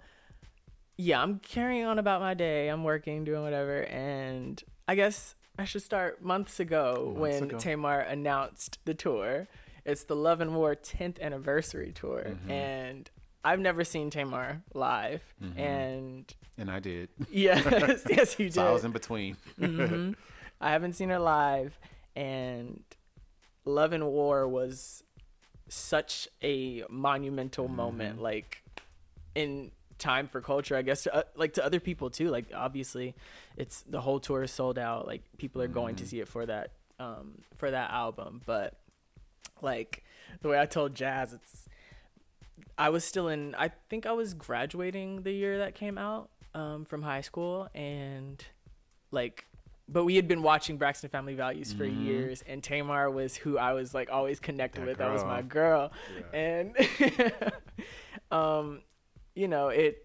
yeah, 0.97 1.21
I'm 1.21 1.39
carrying 1.39 1.85
on 1.85 1.97
about 1.97 2.21
my 2.21 2.33
day. 2.35 2.67
I'm 2.67 2.83
working, 2.83 3.23
doing 3.23 3.41
whatever, 3.41 3.81
and 3.85 4.63
I 4.87 4.93
guess 4.95 5.33
I 5.57 5.65
should 5.65 5.81
start 5.81 6.23
months 6.23 6.59
ago 6.59 7.05
Months 7.17 7.19
when 7.19 7.43
ago. 7.45 7.57
Tamar 7.57 7.99
announced 8.01 8.77
the 8.85 8.93
tour. 8.93 9.47
It's 9.85 10.03
the 10.05 10.15
Love 10.15 10.41
and 10.41 10.55
War 10.55 10.75
10th 10.75 11.19
anniversary 11.21 11.91
tour, 11.93 12.23
Mm-hmm. 12.25 12.51
and 12.51 13.11
I've 13.43 13.59
never 13.59 13.83
seen 13.83 14.09
Tamar 14.09 14.61
live, 14.73 15.21
Mm-hmm. 15.43 15.59
and 15.59 16.33
And 16.57 16.71
I 16.71 16.79
did. 16.79 17.09
yes, 17.31 17.63
yes, 18.09 18.39
you 18.39 18.45
did. 18.45 18.53
So 18.53 18.67
I 18.67 18.71
was 18.71 18.85
in 18.85 18.91
between. 18.91 19.35
Mhm. 19.59 20.15
I 20.61 20.71
haven't 20.71 20.93
seen 20.93 21.09
her 21.09 21.19
live, 21.19 21.77
and 22.15 22.81
Love 23.65 23.91
and 23.93 24.05
War 24.05 24.47
was 24.47 25.03
such 25.67 26.27
a 26.41 26.83
monumental 26.89 27.67
moment, 27.67 28.21
like 28.21 28.63
in 29.35 29.71
time 29.97 30.27
for 30.27 30.39
culture, 30.41 30.75
I 30.75 30.81
guess, 30.81 31.03
to, 31.03 31.13
uh, 31.15 31.23
like 31.35 31.53
to 31.53 31.65
other 31.65 31.79
people 31.79 32.09
too. 32.09 32.29
Like 32.29 32.45
obviously, 32.53 33.15
it's 33.57 33.81
the 33.83 33.99
whole 34.01 34.19
tour 34.19 34.43
is 34.43 34.51
sold 34.51 34.77
out. 34.77 35.07
Like 35.07 35.23
people 35.37 35.61
are 35.61 35.67
going 35.67 35.95
to 35.97 36.07
see 36.07 36.19
it 36.19 36.27
for 36.27 36.45
that, 36.45 36.71
um, 36.99 37.39
for 37.57 37.71
that 37.71 37.89
album. 37.91 38.41
But 38.45 38.77
like 39.63 40.03
the 40.41 40.49
way 40.49 40.59
I 40.59 40.65
told 40.65 40.95
Jazz, 40.95 41.33
it's 41.33 41.67
I 42.77 42.89
was 42.89 43.03
still 43.03 43.27
in. 43.27 43.55
I 43.55 43.69
think 43.89 44.05
I 44.05 44.11
was 44.11 44.33
graduating 44.33 45.23
the 45.23 45.31
year 45.31 45.59
that 45.59 45.75
came 45.75 45.97
out 45.97 46.29
um, 46.53 46.85
from 46.85 47.01
high 47.01 47.21
school, 47.21 47.67
and 47.75 48.43
like, 49.11 49.45
but 49.87 50.05
we 50.05 50.15
had 50.15 50.27
been 50.27 50.41
watching 50.41 50.77
Braxton 50.77 51.09
Family 51.09 51.35
Values 51.35 51.71
for 51.71 51.85
years, 51.85 52.43
and 52.47 52.63
Tamar 52.63 53.11
was 53.11 53.35
who 53.35 53.57
I 53.57 53.73
was 53.73 53.93
like 53.93 54.09
always 54.11 54.39
connected 54.39 54.81
That 54.81 54.87
with. 54.87 54.97
That 54.97 55.11
was 55.11 55.23
my 55.23 55.41
girl. 55.41 55.91
girl, 56.19 56.29
and 56.33 56.75
um, 58.31 58.81
you 59.35 59.47
know 59.47 59.69
it 59.69 59.99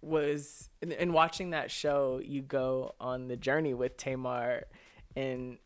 was 0.00 0.70
in, 0.82 0.92
in 0.92 1.12
watching 1.12 1.50
that 1.50 1.70
show. 1.70 2.20
You 2.24 2.42
go 2.42 2.94
on 3.00 3.28
the 3.28 3.36
journey 3.36 3.74
with 3.74 3.96
Tamar, 3.96 4.64
and 5.14 5.58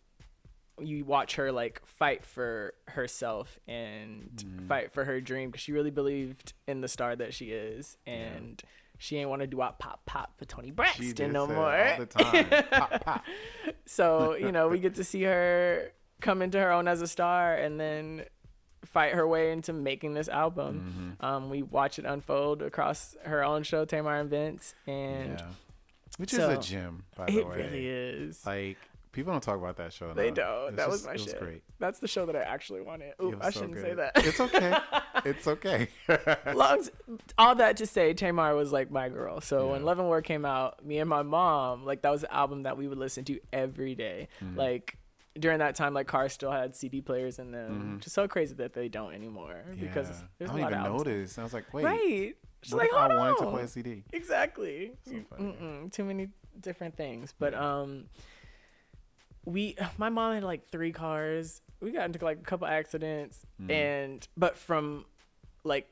you 0.80 1.04
watch 1.04 1.37
her 1.37 1.52
like 1.52 1.80
fight 1.87 2.24
for 2.24 2.74
herself 2.88 3.58
and 3.68 4.30
Mm-hmm. 4.37 4.66
fight 4.68 4.92
for 4.92 5.04
her 5.04 5.20
dream 5.20 5.50
because 5.50 5.61
she 5.62 5.72
really 5.72 5.90
believed 5.90 6.52
in 6.66 6.80
the 6.80 6.88
star 6.88 7.14
that 7.16 7.35
she 7.35 7.46
is 7.52 7.96
and 8.06 8.61
she 8.98 9.16
ain't 9.18 9.28
want 9.28 9.42
to 9.42 9.46
do 9.48 9.61
out 9.61 9.78
pop 9.78 10.04
pop 10.06 10.38
for 10.38 10.44
Toni 10.44 10.70
Braxton 10.70 11.32
no 11.32 11.46
more. 11.46 11.76
all 11.76 11.98
the 11.98 12.06
time. 12.06 12.64
pop, 12.70 13.04
pop. 13.04 13.24
so 13.87 14.35
you 14.35 14.50
know 14.52 14.68
we 14.68 14.78
get 14.78 14.94
to 14.96 15.04
see 15.04 15.22
her 15.22 15.92
come 16.20 16.40
into 16.42 16.58
her 16.58 16.70
own 16.70 16.87
as 16.88 17.02
a 17.02 17.06
star 17.06 17.54
and 17.54 17.78
then 17.80 18.24
fight 18.85 19.12
her 19.14 19.26
way 19.26 19.52
into 19.52 19.72
making 19.72 20.14
this 20.14 20.28
album. 20.28 21.16
Mm-hmm. 21.20 21.24
Um, 21.24 21.50
we 21.50 21.62
watch 21.62 21.98
it 21.98 22.04
unfold 22.04 22.62
across 22.62 23.16
her 23.24 23.44
own 23.44 23.62
show, 23.62 23.85
Tamar 23.85 24.16
and 24.20 24.30
Vince, 24.30 24.74
and 24.87 25.38
Yeah. 25.38 25.46
Which 26.18 26.30
so- 26.30 26.50
is 26.50 26.58
a 26.58 26.61
gem, 26.70 27.04
by 27.16 27.26
the 27.26 27.38
it 27.38 27.48
way. 27.48 27.56
really 27.56 27.87
is. 27.88 28.44
Like 28.46 28.76
people 29.12 29.33
don't 29.33 29.42
talk 29.42 29.59
about 29.59 29.77
that 29.77 29.92
show. 29.92 30.12
They 30.14 30.29
enough. 30.29 30.37
don't. 30.37 30.68
It's 30.68 30.77
that 30.77 30.88
was 30.88 31.05
my 31.05 31.11
it 31.12 31.20
was 31.20 31.25
shit. 31.25 31.38
great. 31.40 31.62
That's 31.79 31.98
the 31.98 32.09
show 32.09 32.27
that 32.27 32.35
I 32.37 32.40
actually 32.42 32.81
wanted. 32.81 33.14
Ooh, 33.22 33.38
I 33.40 33.51
so 33.51 33.61
shouldn't 33.61 33.79
say 33.81 33.94
that. 33.94 34.12
It's 34.16 34.40
okay. 34.40 34.77
it's 35.25 35.46
okay. 35.46 35.88
Long, 36.55 36.87
all 37.38 37.55
that 37.57 37.77
to 37.79 37.87
say, 37.87 38.14
Tamar 38.14 38.55
was 38.55 38.72
like 38.72 38.90
my 38.90 39.09
girl. 39.09 39.40
So 39.40 39.72
when 39.72 39.85
Love 39.85 39.98
and 39.98 40.09
War 40.09 40.22
came 40.22 40.44
out, 40.44 40.85
me 40.85 40.98
and 40.98 41.09
my 41.09 41.22
mom, 41.22 41.85
like 41.85 42.03
that 42.03 42.11
was 42.11 42.22
the 42.22 42.35
album 42.35 42.64
that 42.64 42.77
we 42.77 42.88
would 42.88 42.98
listen 42.98 43.25
to 43.27 43.38
every 43.53 43.94
day. 43.94 44.29
Mm-hmm. 44.42 44.59
Like 44.59 44.96
during 45.38 45.61
that 45.61 45.75
time, 45.75 45.94
like 45.94 46.07
cars 46.07 46.33
still 46.33 46.51
had 46.51 46.77
CD 46.77 47.01
players 47.01 47.38
in 47.38 47.53
them. 47.53 47.98
Just 48.03 48.14
so 48.14 48.29
crazy 48.29 48.55
that 48.57 48.75
they 48.75 48.88
don't 48.88 49.14
anymore 49.14 49.64
because 49.79 50.09
Mm-hmm. 50.09 50.12
Yeah. 50.22 50.27
there's 50.38 50.51
I 50.51 50.55
a 50.55 50.57
don't 50.57 50.61
lot 50.62 50.72
even 50.72 50.87
of 50.87 50.92
notice. 51.07 51.38
I 51.38 51.42
was 51.42 51.55
like, 51.55 51.72
wait, 51.72 51.85
Right. 51.85 52.35
She's 52.64 52.75
like, 52.75 52.92
I 52.92 53.09
wanted 53.16 53.38
to 53.38 53.51
play 53.51 53.62
a 53.62 53.68
CD? 53.68 54.05
Exactly. 54.12 54.92
So 55.05 55.14
funny. 55.31 55.88
Too 55.90 56.05
many 56.05 56.29
different 56.61 56.96
things. 56.96 57.35
But 57.38 57.55
um 57.55 58.05
we 59.44 59.76
my 59.98 60.09
mom 60.09 60.35
had 60.35 60.44
like 60.44 60.68
three 60.68 60.92
cars. 60.92 61.61
We 61.81 61.90
got 61.90 62.07
into 62.07 62.24
like 62.24 62.38
a 62.38 62.42
couple 62.44 62.66
accidents, 62.66 63.40
Mm. 63.61 63.70
and 63.70 64.28
but 64.37 64.57
from 64.57 65.05
like 65.64 65.88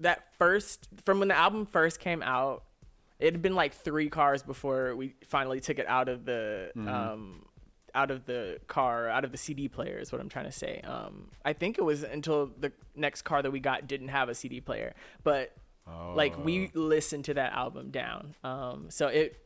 that 0.00 0.24
first 0.38 0.88
from 1.04 1.18
when 1.20 1.28
the 1.28 1.36
album 1.36 1.66
first 1.66 2.00
came 2.00 2.22
out, 2.22 2.64
it 3.18 3.32
had 3.32 3.42
been 3.42 3.54
like 3.54 3.72
three 3.74 4.08
cars 4.10 4.42
before 4.42 4.94
we 4.94 5.14
finally 5.26 5.60
took 5.60 5.78
it 5.78 5.86
out 5.88 6.08
of 6.08 6.24
the 6.24 6.70
Mm-hmm. 6.76 6.88
um 6.88 7.42
out 7.94 8.10
of 8.10 8.26
the 8.26 8.58
car, 8.66 9.08
out 9.08 9.24
of 9.24 9.32
the 9.32 9.38
CD 9.38 9.68
player 9.68 9.96
is 9.98 10.12
what 10.12 10.20
I'm 10.20 10.28
trying 10.28 10.44
to 10.44 10.52
say. 10.52 10.82
Um, 10.84 11.30
I 11.46 11.54
think 11.54 11.78
it 11.78 11.82
was 11.82 12.02
until 12.02 12.50
the 12.60 12.70
next 12.94 13.22
car 13.22 13.40
that 13.40 13.50
we 13.50 13.58
got 13.58 13.86
didn't 13.86 14.08
have 14.08 14.28
a 14.28 14.34
CD 14.34 14.60
player, 14.60 14.92
but 15.24 15.56
like 16.14 16.36
we 16.44 16.66
Oh. 16.74 16.78
listened 16.80 17.24
to 17.26 17.34
that 17.34 17.54
album 17.54 17.90
down. 17.90 18.34
Um, 18.44 18.90
so 18.90 19.06
it 19.06 19.40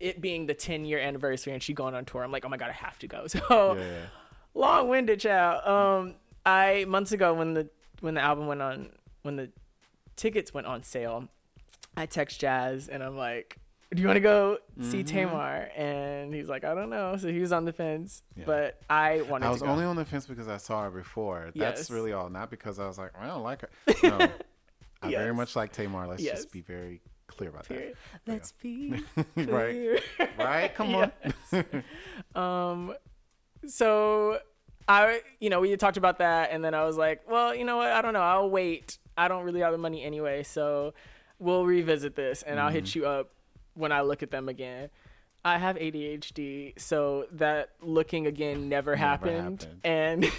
it 0.00 0.20
being 0.20 0.46
the 0.46 0.54
10 0.54 0.84
year 0.84 0.98
anniversary 0.98 1.52
and 1.52 1.62
she 1.62 1.72
going 1.72 1.94
on 1.94 2.04
tour, 2.04 2.22
I'm 2.22 2.32
like, 2.32 2.44
oh 2.44 2.48
my 2.48 2.56
god, 2.56 2.70
I 2.70 2.72
have 2.72 2.98
to 3.00 3.06
go. 3.08 3.26
So 3.28 3.76
yeah. 3.78 4.06
long 4.54 4.88
winded, 4.88 5.20
child. 5.20 5.66
Um, 5.66 6.14
I 6.44 6.84
months 6.88 7.12
ago 7.12 7.34
when 7.34 7.54
the 7.54 7.68
when 8.00 8.14
the 8.14 8.20
album 8.20 8.46
went 8.46 8.62
on 8.62 8.90
when 9.22 9.36
the 9.36 9.50
tickets 10.16 10.52
went 10.54 10.66
on 10.66 10.82
sale, 10.82 11.28
I 11.96 12.06
text 12.06 12.40
Jazz 12.40 12.88
and 12.88 13.02
I'm 13.02 13.16
like, 13.16 13.58
do 13.94 14.00
you 14.02 14.08
want 14.08 14.16
to 14.16 14.20
go 14.20 14.58
see 14.80 15.02
Mhm. 15.02 15.06
Tamar? 15.06 15.70
And 15.76 16.34
he's 16.34 16.48
like, 16.48 16.64
I 16.64 16.74
don't 16.74 16.90
know. 16.90 17.16
So 17.16 17.28
he 17.28 17.40
was 17.40 17.52
on 17.52 17.64
the 17.64 17.72
fence, 17.72 18.22
Yeah. 18.36 18.44
but 18.46 18.80
I 18.90 19.22
wanted 19.22 19.46
I 19.46 19.50
was 19.50 19.60
to 19.60 19.66
go. 19.66 19.70
only 19.72 19.84
on 19.84 19.96
the 19.96 20.04
fence 20.04 20.26
because 20.26 20.48
I 20.48 20.56
saw 20.58 20.82
her 20.84 20.90
before. 20.90 21.50
That's 21.54 21.78
Yes. 21.80 21.90
really 21.90 22.12
all. 22.12 22.28
Not 22.28 22.50
because 22.50 22.78
I 22.78 22.86
was 22.86 22.98
like, 22.98 23.12
I 23.18 23.26
don't 23.26 23.42
like 23.42 23.62
her. 23.62 23.70
No, 24.02 24.28
I 25.02 25.10
very 25.10 25.34
much 25.34 25.54
like 25.56 25.72
Tamar. 25.72 26.06
Let's 26.08 26.22
Yes. 26.22 26.36
just 26.36 26.52
be 26.52 26.60
very 26.62 27.00
clear 27.36 27.50
about 27.50 27.68
Period. 27.68 27.96
Let's 28.26 28.52
be 28.52 29.02
that. 29.16 29.26
right, 29.48 30.00
right. 30.38 30.74
Come 30.74 30.94
on. 30.94 31.12
Um, 32.34 32.94
so 33.66 34.38
I, 34.88 35.20
you 35.40 35.50
know, 35.50 35.60
we 35.60 35.70
had 35.70 35.80
talked 35.80 35.96
about 35.96 36.18
that, 36.18 36.50
and 36.52 36.64
then 36.64 36.74
I 36.74 36.84
was 36.84 36.96
like, 36.96 37.22
well, 37.28 37.54
you 37.54 37.64
know 37.64 37.76
what? 37.78 37.90
I 37.90 38.02
don't 38.02 38.12
know. 38.12 38.20
I'll 38.20 38.50
wait. 38.50 38.98
I 39.16 39.28
don't 39.28 39.44
really 39.44 39.60
have 39.60 39.72
the 39.72 39.78
money 39.78 40.02
anyway, 40.04 40.42
so 40.42 40.94
we'll 41.38 41.64
revisit 41.66 42.14
this, 42.14 42.42
and 42.42 42.60
I'll 42.60 42.70
hit 42.70 42.84
Mm-hmm. 42.84 42.98
you 43.00 43.06
up 43.06 43.30
when 43.74 43.92
I 43.92 44.02
look 44.02 44.22
at 44.22 44.30
them 44.30 44.48
again. 44.48 44.90
I 45.44 45.58
have 45.58 45.76
ADHD, 45.76 46.78
so 46.78 47.26
that 47.32 47.70
looking 47.80 48.26
again 48.26 48.68
never, 48.68 48.90
Never 48.92 48.96
happened. 48.96 49.66
And 49.84 50.30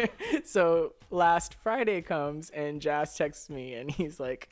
so 0.44 0.94
last 1.10 1.54
Friday 1.62 2.02
comes, 2.02 2.50
and 2.50 2.80
Jazz 2.82 3.14
texts 3.16 3.48
me, 3.48 3.74
and 3.74 3.90
he's 3.90 4.18
like, 4.18 4.48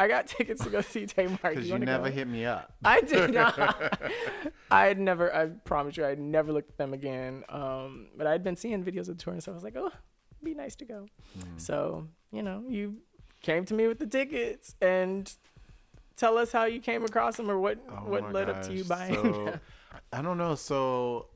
"I 0.00 0.08
got 0.08 0.26
tickets 0.26 0.64
to 0.64 0.70
go 0.70 0.80
see 0.80 1.06
Tamar. 1.06 1.38
Because 1.42 1.66
you 1.66 1.72
wanna 1.72 1.86
never 1.86 2.08
go?" 2.08 2.14
hit 2.14 2.26
me 2.26 2.44
up. 2.46 2.72
I 2.84 3.00
did 3.00 3.34
not. 3.34 4.00
I 4.70 4.86
had 4.86 4.98
never. 4.98 5.34
I 5.34 5.46
promise 5.46 5.96
you, 5.96 6.04
I 6.04 6.08
had 6.08 6.18
never 6.18 6.52
looked 6.52 6.70
at 6.70 6.78
them 6.78 6.94
again. 6.94 7.44
Um, 7.48 8.08
but 8.16 8.26
I'd 8.26 8.42
been 8.42 8.56
seeing 8.56 8.82
videos 8.82 9.08
of 9.08 9.18
the 9.18 9.24
tour, 9.24 9.34
and 9.34 9.42
so 9.42 9.52
I 9.52 9.54
was 9.54 9.64
like, 9.64 9.76
oh, 9.76 9.86
it'd 9.86 10.44
be 10.44 10.54
nice 10.54 10.74
to 10.76 10.84
go. 10.84 11.06
Mm-hmm. 11.38 11.58
So 11.58 12.08
you 12.32 12.42
know, 12.42 12.64
you 12.68 12.96
came 13.42 13.64
to 13.66 13.74
me 13.74 13.86
with 13.88 13.98
the 13.98 14.06
tickets, 14.06 14.74
and 14.80 15.32
tell 16.16 16.38
us 16.38 16.52
how 16.52 16.64
you 16.64 16.80
came 16.80 17.04
across 17.04 17.36
them, 17.36 17.50
or 17.50 17.58
what 17.58 17.78
Oh 17.90 18.08
what 18.08 18.32
led 18.32 18.48
up 18.48 18.62
to 18.62 18.72
you 18.72 18.84
buying. 18.84 19.14
So, 19.14 19.22
them. 19.22 19.60
I 20.12 20.22
don't 20.22 20.38
know. 20.38 20.54
So 20.54 21.26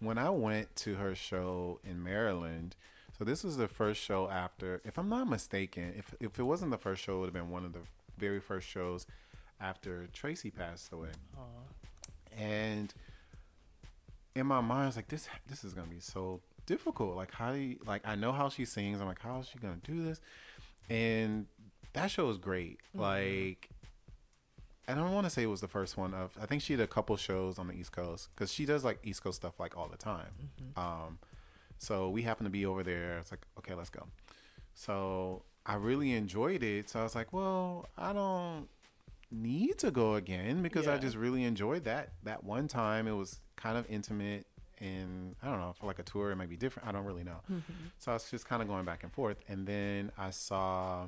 when 0.00 0.18
I 0.18 0.30
went 0.30 0.74
to 0.76 0.94
her 0.94 1.14
show 1.14 1.80
in 1.84 2.02
Maryland, 2.02 2.76
so 3.20 3.24
this 3.26 3.44
was 3.44 3.58
the 3.58 3.68
first 3.68 4.00
show 4.00 4.30
after, 4.30 4.80
if 4.82 4.96
I'm 4.96 5.10
not 5.10 5.28
mistaken, 5.28 5.92
if 5.94 6.14
if 6.20 6.38
it 6.38 6.42
wasn't 6.42 6.70
the 6.70 6.78
first 6.78 7.02
show, 7.02 7.16
it 7.16 7.18
would 7.18 7.26
have 7.26 7.34
been 7.34 7.50
one 7.50 7.66
of 7.66 7.74
the 7.74 7.80
very 8.16 8.40
first 8.40 8.66
shows 8.66 9.06
after 9.60 10.08
Traci 10.14 10.50
passed 10.50 10.90
away. 10.90 11.10
And 12.34 12.94
in 14.34 14.46
my 14.46 14.62
mind, 14.62 14.84
I 14.84 14.86
was 14.86 14.96
like, 14.96 15.08
this 15.08 15.28
this 15.48 15.64
is 15.64 15.74
gonna 15.74 15.88
be 15.88 16.00
so 16.00 16.40
difficult. 16.64 17.14
Like 17.14 17.34
how 17.34 17.52
do 17.52 17.58
you, 17.58 17.76
like 17.84 18.00
I 18.08 18.14
know 18.14 18.32
how 18.32 18.48
she 18.48 18.64
sings. 18.64 19.02
I'm 19.02 19.06
like, 19.06 19.20
how 19.20 19.40
is 19.40 19.48
she 19.48 19.58
gonna 19.58 19.76
do 19.84 20.02
this? 20.02 20.18
And 20.88 21.44
that 21.92 22.10
show 22.10 22.26
was 22.26 22.38
great. 22.38 22.78
Like 22.94 23.68
I 24.88 24.94
don't 24.94 25.12
want 25.12 25.26
to 25.26 25.30
say 25.30 25.42
it 25.42 25.46
was 25.46 25.60
the 25.60 25.68
first 25.68 25.98
one 25.98 26.14
of. 26.14 26.38
I 26.40 26.46
think 26.46 26.62
she 26.62 26.74
did 26.74 26.84
a 26.84 26.86
couple 26.86 27.18
shows 27.18 27.58
on 27.58 27.68
the 27.68 27.74
East 27.74 27.92
Coast 27.92 28.30
because 28.34 28.50
she 28.50 28.64
does 28.64 28.82
like 28.82 28.98
East 29.04 29.22
Coast 29.22 29.36
stuff 29.36 29.60
like 29.60 29.76
all 29.76 29.88
the 29.88 29.98
time. 29.98 30.32
Um, 30.74 31.18
so 31.80 32.10
we 32.10 32.22
happened 32.22 32.44
to 32.44 32.50
be 32.50 32.66
over 32.66 32.82
there. 32.82 33.18
It's 33.18 33.30
like, 33.30 33.40
okay, 33.58 33.74
let's 33.74 33.88
go. 33.88 34.06
So 34.74 35.44
I 35.64 35.74
really 35.74 36.12
enjoyed 36.12 36.62
it. 36.62 36.90
So 36.90 37.00
I 37.00 37.02
was 37.02 37.14
like, 37.14 37.32
well, 37.32 37.88
I 37.96 38.12
don't 38.12 38.68
need 39.30 39.78
to 39.78 39.90
go 39.90 40.16
again 40.16 40.62
because 40.62 40.86
I 40.86 40.98
just 40.98 41.16
really 41.16 41.44
enjoyed 41.44 41.84
that 41.84 42.10
that 42.24 42.44
one 42.44 42.68
time. 42.68 43.08
It 43.08 43.12
was 43.12 43.40
kind 43.56 43.78
of 43.78 43.86
intimate, 43.88 44.46
and 44.78 45.34
I 45.42 45.46
don't 45.46 45.58
know 45.58 45.72
for 45.72 45.86
like 45.86 45.98
a 45.98 46.02
tour 46.02 46.30
it 46.30 46.36
might 46.36 46.50
be 46.50 46.56
different. 46.56 46.86
I 46.86 46.92
don't 46.92 47.04
really 47.04 47.24
know. 47.24 47.40
Mm-hmm. 47.50 47.72
So 47.98 48.12
I 48.12 48.14
was 48.14 48.30
just 48.30 48.46
kind 48.46 48.60
of 48.60 48.68
going 48.68 48.84
back 48.84 49.02
and 49.02 49.12
forth, 49.12 49.38
and 49.48 49.66
then 49.66 50.12
I 50.18 50.30
saw. 50.30 51.06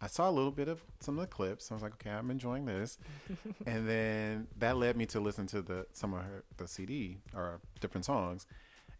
I 0.00 0.06
saw 0.06 0.28
a 0.28 0.32
little 0.32 0.50
bit 0.50 0.68
of 0.68 0.82
some 1.00 1.16
of 1.18 1.22
the 1.22 1.28
clips. 1.28 1.70
I 1.70 1.74
was 1.74 1.82
like, 1.82 1.94
okay, 1.94 2.10
I'm 2.10 2.30
enjoying 2.30 2.66
this, 2.66 2.98
and 3.66 3.88
then 3.88 4.48
that 4.58 4.76
led 4.76 4.96
me 4.96 5.06
to 5.06 5.20
listen 5.20 5.46
to 5.48 5.62
the 5.62 5.86
some 5.92 6.14
of 6.14 6.22
her 6.22 6.44
the 6.58 6.68
CD 6.68 7.18
or 7.34 7.60
different 7.80 8.04
songs, 8.04 8.46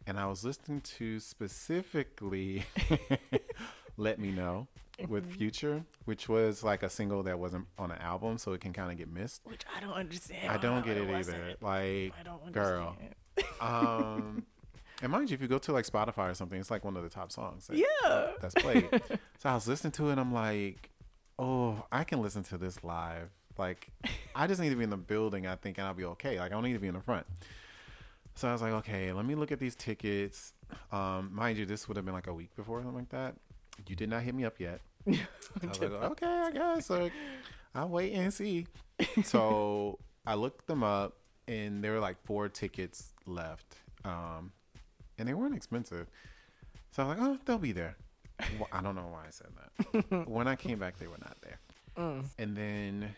and 0.07 0.19
I 0.19 0.27
was 0.27 0.45
listening 0.45 0.81
to 0.99 1.21
specifically 1.21 2.65
"Let 3.97 4.19
Me 4.19 4.31
Know" 4.31 4.67
with 5.09 5.33
Future, 5.37 5.85
which 6.05 6.29
was 6.29 6.63
like 6.63 6.83
a 6.83 6.89
single 6.91 7.23
that 7.25 7.39
wasn't 7.39 7.67
on 7.79 7.91
an 7.91 7.99
album, 7.99 8.39
so 8.39 8.53
it 8.53 8.61
can 8.61 8.73
kind 8.73 8.91
of 8.93 8.99
get 8.99 9.09
missed. 9.13 9.41
Which 9.45 9.63
I 9.77 9.81
don't 9.81 9.93
understand. 9.95 10.51
I 10.51 10.57
don't 10.57 10.85
get 10.85 10.97
how 10.97 11.03
it 11.05 11.11
either. 11.15 11.55
Like, 11.61 12.13
I 12.19 12.23
don't 12.25 12.53
girl. 12.53 12.97
um, 13.61 14.45
and 15.03 15.11
mind 15.11 15.31
you, 15.31 15.35
if 15.35 15.43
you 15.43 15.49
go 15.49 15.59
to 15.59 15.73
like 15.73 15.87
Spotify 15.87 16.31
or 16.31 16.35
something, 16.35 16.59
it's 16.61 16.71
like 16.71 16.85
one 16.85 16.97
of 16.97 17.03
the 17.03 17.09
top 17.09 17.33
songs. 17.33 17.67
that- 17.67 17.77
Yeah. 17.77 18.33
that's 18.41 18.55
played. 18.55 18.89
so 19.39 19.49
I 19.49 19.55
was 19.55 19.67
listening 19.67 19.93
to 19.93 20.09
it. 20.09 20.13
and 20.13 20.21
I'm 20.21 20.33
like, 20.33 20.91
oh, 21.39 21.85
I 21.91 22.05
can 22.05 22.23
listen 22.23 22.45
to 22.45 22.59
this 22.59 22.85
live. 22.85 23.31
Like, 23.59 23.89
I 24.35 24.47
just 24.47 24.61
need 24.61 24.71
to 24.71 24.77
be 24.77 24.85
in 24.85 24.91
the 24.91 24.97
building. 24.97 25.47
I 25.47 25.57
think, 25.57 25.79
and 25.79 25.87
I'll 25.87 25.95
be 25.95 26.05
okay. 26.05 26.39
Like, 26.39 26.53
I 26.53 26.55
don't 26.55 26.63
need 26.65 26.73
to 26.75 26.79
be 26.79 26.89
in 26.89 26.95
the 26.95 27.01
front. 27.01 27.27
So 28.35 28.49
I 28.49 28.53
was 28.53 28.63
like, 28.63 28.73
okay, 28.73 29.13
let 29.13 29.25
me 29.25 29.35
look 29.35 29.53
at 29.53 29.61
these 29.61 29.77
tickets. 29.77 30.55
Um, 30.91 31.31
mind 31.33 31.57
you, 31.57 31.67
this 31.67 31.87
would 31.87 31.97
have 31.97 32.05
been 32.05 32.15
like 32.15 32.27
a 32.27 32.35
week 32.35 32.55
before, 32.57 32.81
something 32.81 32.99
like 32.99 33.11
that. 33.11 33.37
You 33.87 33.95
did 33.95 34.11
not 34.11 34.23
hit 34.23 34.35
me 34.35 34.45
up 34.45 34.59
yet. 34.59 34.81
I 35.07 35.19
was 35.63 35.81
like, 35.81 35.93
okay, 35.93 36.27
I 36.27 36.51
guess. 36.51 36.87
So 36.87 37.11
I'll 37.75 37.89
wait 37.89 38.13
and 38.13 38.33
see. 38.33 38.67
So 39.25 39.99
I 40.25 40.35
looked 40.35 40.69
them 40.69 40.85
up, 40.85 41.17
and 41.49 41.83
there 41.83 41.93
were 41.93 42.01
like 42.01 42.17
four 42.25 42.49
tickets 42.49 43.13
left, 43.27 43.77
um, 44.05 44.53
and 45.19 45.29
they 45.29 45.35
weren't 45.35 45.55
expensive. 45.55 46.07
So 46.93 47.03
I 47.03 47.07
was 47.07 47.19
like, 47.19 47.27
oh, 47.27 47.39
they'll 47.45 47.59
be 47.59 47.73
there. 47.73 47.97
Well, 48.59 48.69
I 48.73 48.81
don't 48.83 48.95
know 48.95 49.09
why 49.11 49.27
I 49.27 49.31
said 49.31 49.49
that. 49.57 50.29
when 50.29 50.47
I 50.47 50.55
came 50.55 50.79
back, 50.79 50.99
they 50.99 51.09
were 51.09 51.19
not 51.19 51.37
there. 51.43 51.59
Mm. 51.97 52.25
And 52.39 52.57
then 52.57 53.15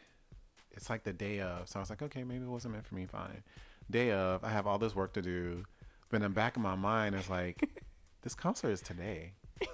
it's 0.73 0.89
like 0.89 1.05
the 1.05 1.13
day 1.13 1.41
of. 1.41 1.69
So 1.69 1.79
I 1.79 1.83
was 1.83 1.91
like, 1.91 2.03
okay, 2.03 2.25
maybe 2.25 2.45
it 2.45 2.49
wasn't 2.49 2.75
meant 2.75 2.87
for 2.87 2.95
me. 2.95 3.07
Fine. 3.07 3.43
Day 3.91 4.13
of, 4.13 4.45
I 4.45 4.51
have 4.51 4.67
all 4.67 4.79
this 4.79 4.95
work 4.95 5.13
to 5.15 5.23
do. 5.23 5.65
But 6.09 6.17
in 6.17 6.23
the 6.23 6.29
back 6.29 6.57
of 6.57 6.63
my 6.63 6.75
mind, 6.75 7.15
it's 7.15 7.31
like, 7.31 7.69
this 8.23 8.35
concert 8.35 8.71
is 8.71 8.81
today. 8.81 9.33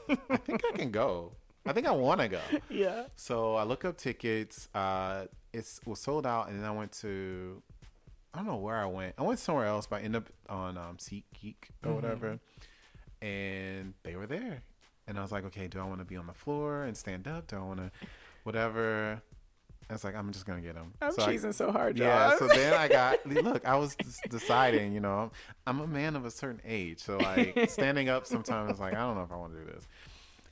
I 0.08 0.36
think 0.36 0.62
I 0.72 0.76
can 0.76 0.90
go. 0.90 1.32
I 1.66 1.72
think 1.72 1.86
I 1.86 1.92
want 1.92 2.20
to 2.20 2.28
go. 2.28 2.40
Yeah. 2.68 3.04
So 3.16 3.54
I 3.54 3.64
look 3.64 3.84
up 3.84 3.96
tickets. 3.96 4.68
Uh, 4.74 5.26
it's 5.52 5.80
was 5.86 6.00
sold 6.00 6.26
out, 6.26 6.48
and 6.48 6.58
then 6.58 6.66
I 6.66 6.72
went 6.72 6.92
to 7.00 7.62
I 8.34 8.38
don't 8.38 8.46
know 8.46 8.56
where 8.56 8.76
I 8.76 8.86
went. 8.86 9.14
I 9.18 9.22
went 9.22 9.38
somewhere 9.38 9.66
else, 9.66 9.86
but 9.86 9.96
I 9.96 10.04
ended 10.04 10.22
up 10.22 10.28
on 10.48 10.78
um, 10.78 10.96
SeatGeek 10.96 11.56
or 11.84 11.92
whatever, 11.92 12.38
and 13.20 13.92
they 14.04 14.16
were 14.16 14.26
there. 14.26 14.62
And 15.06 15.18
I 15.18 15.22
was 15.22 15.32
like, 15.32 15.44
okay, 15.46 15.68
do 15.68 15.80
I 15.80 15.84
want 15.84 15.98
to 15.98 16.04
be 16.06 16.16
on 16.16 16.26
the 16.26 16.32
floor 16.32 16.84
and 16.84 16.96
stand 16.96 17.28
up? 17.28 17.48
Do 17.48 17.56
I 17.56 17.60
want 17.60 17.80
to, 17.80 17.90
whatever? 18.44 19.20
I 19.92 19.94
was 19.94 20.04
like, 20.04 20.14
I'm 20.16 20.32
just 20.32 20.46
gonna 20.46 20.60
get 20.62 20.74
them. 20.74 20.92
I'm 21.00 21.12
so 21.12 21.22
I- 21.22 21.34
cheesing 21.36 21.54
so 21.54 21.70
hard, 21.70 21.98
yeah, 21.98 22.36
so 22.38 22.48
then 22.48 22.72
I 22.74 22.88
got 22.88 23.24
look. 23.44 23.66
I 23.66 23.76
was 23.76 23.94
deciding, 24.28 24.92
you 24.92 25.00
know, 25.00 25.30
I'm 25.66 25.80
a 25.80 25.86
man 25.86 26.16
of 26.16 26.24
a 26.24 26.30
certain 26.30 26.60
age, 26.66 27.00
so 27.00 27.18
like 27.18 27.58
standing 27.70 28.08
up 28.08 28.26
sometimes, 28.26 28.80
like 28.80 28.94
I 28.94 28.98
don't 28.98 29.16
know 29.16 29.22
if 29.22 29.32
I 29.32 29.36
want 29.36 29.52
to 29.54 29.60
do 29.60 29.66
this. 29.72 29.86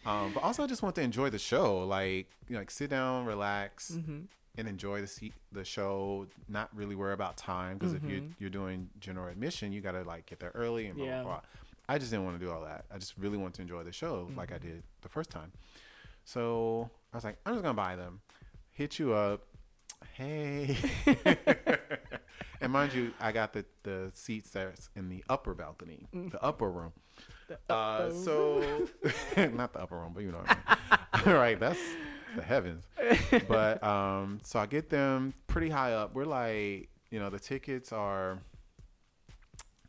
Um, 0.07 0.33
but 0.35 0.42
also, 0.42 0.62
I 0.62 0.66
just 0.66 0.83
want 0.83 0.94
to 0.96 1.03
enjoy 1.03 1.31
the 1.31 1.38
show, 1.38 1.81
like 1.87 2.29
you 2.48 2.55
know, 2.55 2.59
like 2.61 2.70
sit 2.70 2.90
down, 2.90 3.26
relax, 3.26 3.90
Mm-hmm. 3.92 4.20
and 4.59 4.68
enjoy 4.68 5.00
the 5.00 5.07
seat, 5.07 5.33
the 5.53 5.64
show. 5.64 6.26
Not 6.48 6.68
really 6.74 6.94
worry 6.94 7.12
about 7.14 7.37
time 7.37 7.79
because 7.79 7.94
if 7.94 8.03
you're 8.05 8.22
you're 8.38 8.50
doing 8.50 8.88
general 9.00 9.29
admission, 9.29 9.72
you 9.72 9.81
gotta 9.81 10.03
like 10.03 10.26
get 10.26 10.38
there 10.40 10.53
early 10.55 10.87
and 10.87 10.96
blah 10.96 11.07
Yeah. 11.07 11.22
blah 11.22 11.31
blah. 11.33 11.40
I 11.88 11.98
just 11.98 12.11
didn't 12.12 12.24
want 12.24 12.38
to 12.38 12.44
do 12.44 12.53
all 12.53 12.62
that. 12.64 12.85
I 12.94 12.98
just 12.98 13.14
really 13.18 13.37
want 13.38 13.55
to 13.55 13.62
enjoy 13.62 13.83
the 13.85 13.92
show 13.92 14.29
like 14.37 14.53
I 14.53 14.59
did 14.59 14.83
the 15.03 15.09
first 15.09 15.29
time. 15.31 15.50
So 16.24 16.90
I 17.12 17.16
was 17.16 17.24
like, 17.24 17.37
I'm 17.44 17.55
just 17.55 17.62
gonna 17.62 17.74
buy 17.74 17.96
them. 17.96 18.20
Hit 18.81 18.99
you 18.99 19.12
up. 19.12 19.43
Hey. 20.14 20.75
and 22.62 22.73
mind 22.73 22.95
you, 22.95 23.12
I 23.21 23.31
got 23.31 23.53
the 23.53 23.66
the 23.83 24.11
seats 24.14 24.49
that's 24.49 24.88
in 24.97 25.11
the 25.11 25.23
upper 25.29 25.53
balcony, 25.53 26.07
the 26.14 26.43
upper 26.43 26.71
room. 26.71 26.93
Uh, 27.69 28.11
so 28.11 28.88
not 29.37 29.75
the 29.75 29.81
upper 29.81 29.99
room, 29.99 30.12
but 30.14 30.23
you 30.23 30.33
know 30.33 30.38
what 30.38 30.57
I 30.66 31.27
mean. 31.27 31.35
right, 31.35 31.61
that's 31.61 31.79
the 32.35 32.43
heavens. 32.43 32.85
But 33.47 33.85
um, 33.85 34.40
so 34.45 34.59
I 34.59 34.64
get 34.64 34.88
them 34.88 35.35
pretty 35.47 35.69
high 35.69 35.93
up. 35.93 36.14
We're 36.14 36.25
like, 36.25 36.88
you 37.11 37.21
know, 37.21 37.29
the 37.29 37.38
tickets 37.38 37.93
are 37.93 38.38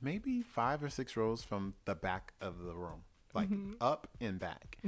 maybe 0.02 0.42
five 0.42 0.84
or 0.84 0.90
six 0.90 1.16
rows 1.16 1.42
from 1.42 1.76
the 1.86 1.96
back 1.96 2.34
of 2.42 2.60
the 2.60 2.76
room, 2.76 3.04
like 3.34 3.48
up 3.80 4.10
and 4.20 4.38
back. 4.38 4.80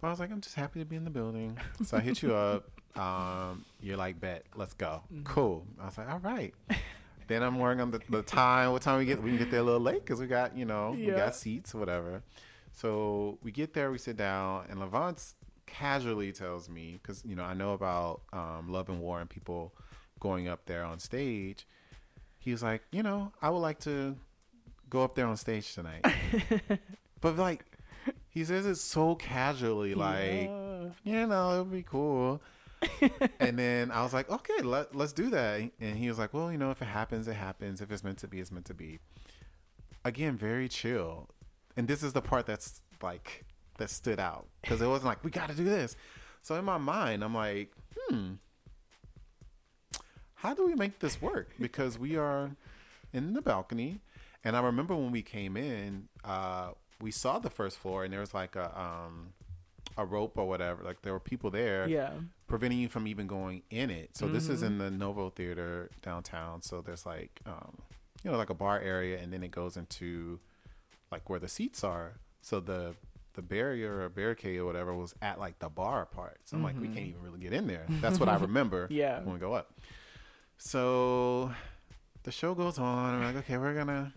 But 0.00 0.08
I 0.08 0.10
was 0.10 0.20
like, 0.20 0.30
I'm 0.30 0.40
just 0.40 0.54
happy 0.54 0.80
to 0.80 0.86
be 0.86 0.96
in 0.96 1.04
the 1.04 1.10
building. 1.10 1.58
So 1.82 1.98
I 1.98 2.00
hit 2.00 2.22
you 2.22 2.34
up. 2.34 2.70
Um, 2.96 3.64
you're 3.80 3.96
like, 3.96 4.20
bet, 4.20 4.44
let's 4.54 4.74
go. 4.74 5.02
Cool. 5.24 5.66
I 5.80 5.86
was 5.86 5.98
like, 5.98 6.08
all 6.08 6.20
right. 6.20 6.54
then 7.26 7.42
I'm 7.42 7.58
worrying 7.58 7.80
on 7.80 7.90
the, 7.90 8.00
the 8.08 8.22
time. 8.22 8.72
What 8.72 8.82
time 8.82 8.98
we 8.98 9.04
get? 9.04 9.22
We 9.22 9.30
can 9.30 9.38
get 9.38 9.50
there 9.50 9.60
a 9.60 9.64
little 9.64 9.80
late 9.80 10.04
because 10.04 10.20
we 10.20 10.26
got 10.26 10.56
you 10.56 10.64
know 10.64 10.92
we 10.96 11.06
got 11.06 11.34
seats 11.34 11.74
or 11.74 11.78
whatever. 11.78 12.22
So 12.72 13.38
we 13.42 13.52
get 13.52 13.72
there, 13.74 13.90
we 13.90 13.98
sit 13.98 14.16
down, 14.16 14.66
and 14.68 14.78
LaVonce 14.80 15.34
casually 15.66 16.32
tells 16.32 16.68
me 16.68 16.98
because 17.02 17.24
you 17.24 17.34
know 17.34 17.44
I 17.44 17.54
know 17.54 17.72
about 17.72 18.22
um, 18.32 18.68
Love 18.70 18.88
and 18.88 19.00
War 19.00 19.20
and 19.20 19.28
people 19.30 19.74
going 20.20 20.48
up 20.48 20.66
there 20.66 20.84
on 20.84 20.98
stage. 20.98 21.66
He 22.38 22.50
was 22.52 22.62
like, 22.62 22.82
you 22.92 23.02
know, 23.02 23.32
I 23.40 23.48
would 23.50 23.58
like 23.60 23.80
to 23.80 24.16
go 24.90 25.02
up 25.02 25.14
there 25.14 25.26
on 25.26 25.36
stage 25.36 25.74
tonight, 25.74 26.04
but 27.20 27.36
like 27.36 27.64
he 28.28 28.44
says 28.44 28.66
it 28.66 28.76
so 28.76 29.14
casually, 29.14 29.94
like 29.94 30.48
Yeah. 30.50 30.88
you 31.04 31.26
know, 31.26 31.54
it 31.54 31.58
would 31.60 31.72
be 31.72 31.82
cool. 31.82 32.40
and 33.40 33.58
then 33.58 33.90
I 33.90 34.02
was 34.02 34.12
like, 34.12 34.30
okay, 34.30 34.62
let, 34.62 34.94
let's 34.94 35.12
do 35.12 35.30
that. 35.30 35.70
And 35.80 35.96
he 35.96 36.08
was 36.08 36.18
like, 36.18 36.34
well, 36.34 36.50
you 36.50 36.58
know, 36.58 36.70
if 36.70 36.82
it 36.82 36.86
happens, 36.86 37.28
it 37.28 37.34
happens. 37.34 37.80
If 37.80 37.90
it's 37.90 38.04
meant 38.04 38.18
to 38.18 38.28
be, 38.28 38.40
it's 38.40 38.52
meant 38.52 38.66
to 38.66 38.74
be. 38.74 38.98
Again, 40.04 40.36
very 40.36 40.68
chill. 40.68 41.28
And 41.76 41.88
this 41.88 42.02
is 42.02 42.12
the 42.12 42.22
part 42.22 42.46
that's 42.46 42.82
like, 43.02 43.44
that 43.78 43.90
stood 43.90 44.20
out 44.20 44.46
because 44.62 44.80
it 44.80 44.86
wasn't 44.86 45.06
like, 45.06 45.24
we 45.24 45.30
got 45.30 45.48
to 45.48 45.54
do 45.54 45.64
this. 45.64 45.96
So 46.42 46.54
in 46.56 46.64
my 46.64 46.78
mind, 46.78 47.24
I'm 47.24 47.34
like, 47.34 47.72
hmm, 47.96 48.34
how 50.34 50.54
do 50.54 50.66
we 50.66 50.74
make 50.74 50.98
this 50.98 51.20
work? 51.20 51.50
Because 51.58 51.98
we 51.98 52.16
are 52.16 52.50
in 53.12 53.32
the 53.32 53.42
balcony. 53.42 54.00
And 54.44 54.56
I 54.56 54.60
remember 54.60 54.94
when 54.94 55.10
we 55.10 55.22
came 55.22 55.56
in, 55.56 56.08
uh, 56.22 56.72
we 57.00 57.10
saw 57.10 57.38
the 57.38 57.50
first 57.50 57.78
floor 57.78 58.04
and 58.04 58.12
there 58.12 58.20
was 58.20 58.34
like 58.34 58.54
a, 58.54 58.78
um, 58.78 59.32
a 59.96 60.04
rope 60.04 60.36
or 60.36 60.46
whatever. 60.48 60.82
Like 60.82 61.02
there 61.02 61.12
were 61.12 61.20
people 61.20 61.50
there 61.50 61.88
Yeah. 61.88 62.10
preventing 62.48 62.78
you 62.80 62.88
from 62.88 63.06
even 63.06 63.26
going 63.26 63.62
in 63.70 63.90
it. 63.90 64.16
So 64.16 64.26
this 64.28 64.48
is 64.48 64.62
in 64.62 64.78
the 64.78 64.90
Novo 64.90 65.30
Theater 65.30 65.90
downtown. 66.02 66.62
So 66.62 66.80
there's 66.80 67.06
like, 67.06 67.40
um, 67.46 67.78
you 68.22 68.30
know, 68.30 68.36
like 68.36 68.50
a 68.50 68.54
bar 68.54 68.80
area, 68.80 69.18
and 69.20 69.32
then 69.32 69.42
it 69.42 69.50
goes 69.50 69.76
into 69.76 70.40
like 71.12 71.28
where 71.30 71.38
the 71.38 71.48
seats 71.48 71.84
are. 71.84 72.14
So 72.42 72.60
the 72.60 72.94
the 73.34 73.42
barrier 73.42 74.02
or 74.02 74.08
barricade 74.08 74.58
or 74.60 74.64
whatever 74.64 74.94
was 74.94 75.14
at 75.20 75.38
like 75.40 75.58
the 75.58 75.68
bar 75.68 76.06
part. 76.06 76.38
So 76.44 76.56
I'm 76.56 76.62
like, 76.62 76.80
we 76.80 76.86
can't 76.88 77.06
even 77.06 77.20
really 77.22 77.40
get 77.40 77.52
in 77.52 77.66
there. 77.66 77.84
That's 78.00 78.18
what 78.20 78.28
I 78.28 78.36
remember. 78.48 78.86
Yeah. 78.90 79.20
when 79.22 79.34
we 79.34 79.40
go 79.40 79.54
up. 79.54 79.72
So 80.58 81.50
the 82.22 82.30
show 82.32 82.54
goes 82.54 82.78
on. 82.78 83.14
I'm 83.14 83.22
like, 83.24 83.36
okay, 83.44 83.58
we're 83.58 83.74
gonna. 83.74 84.12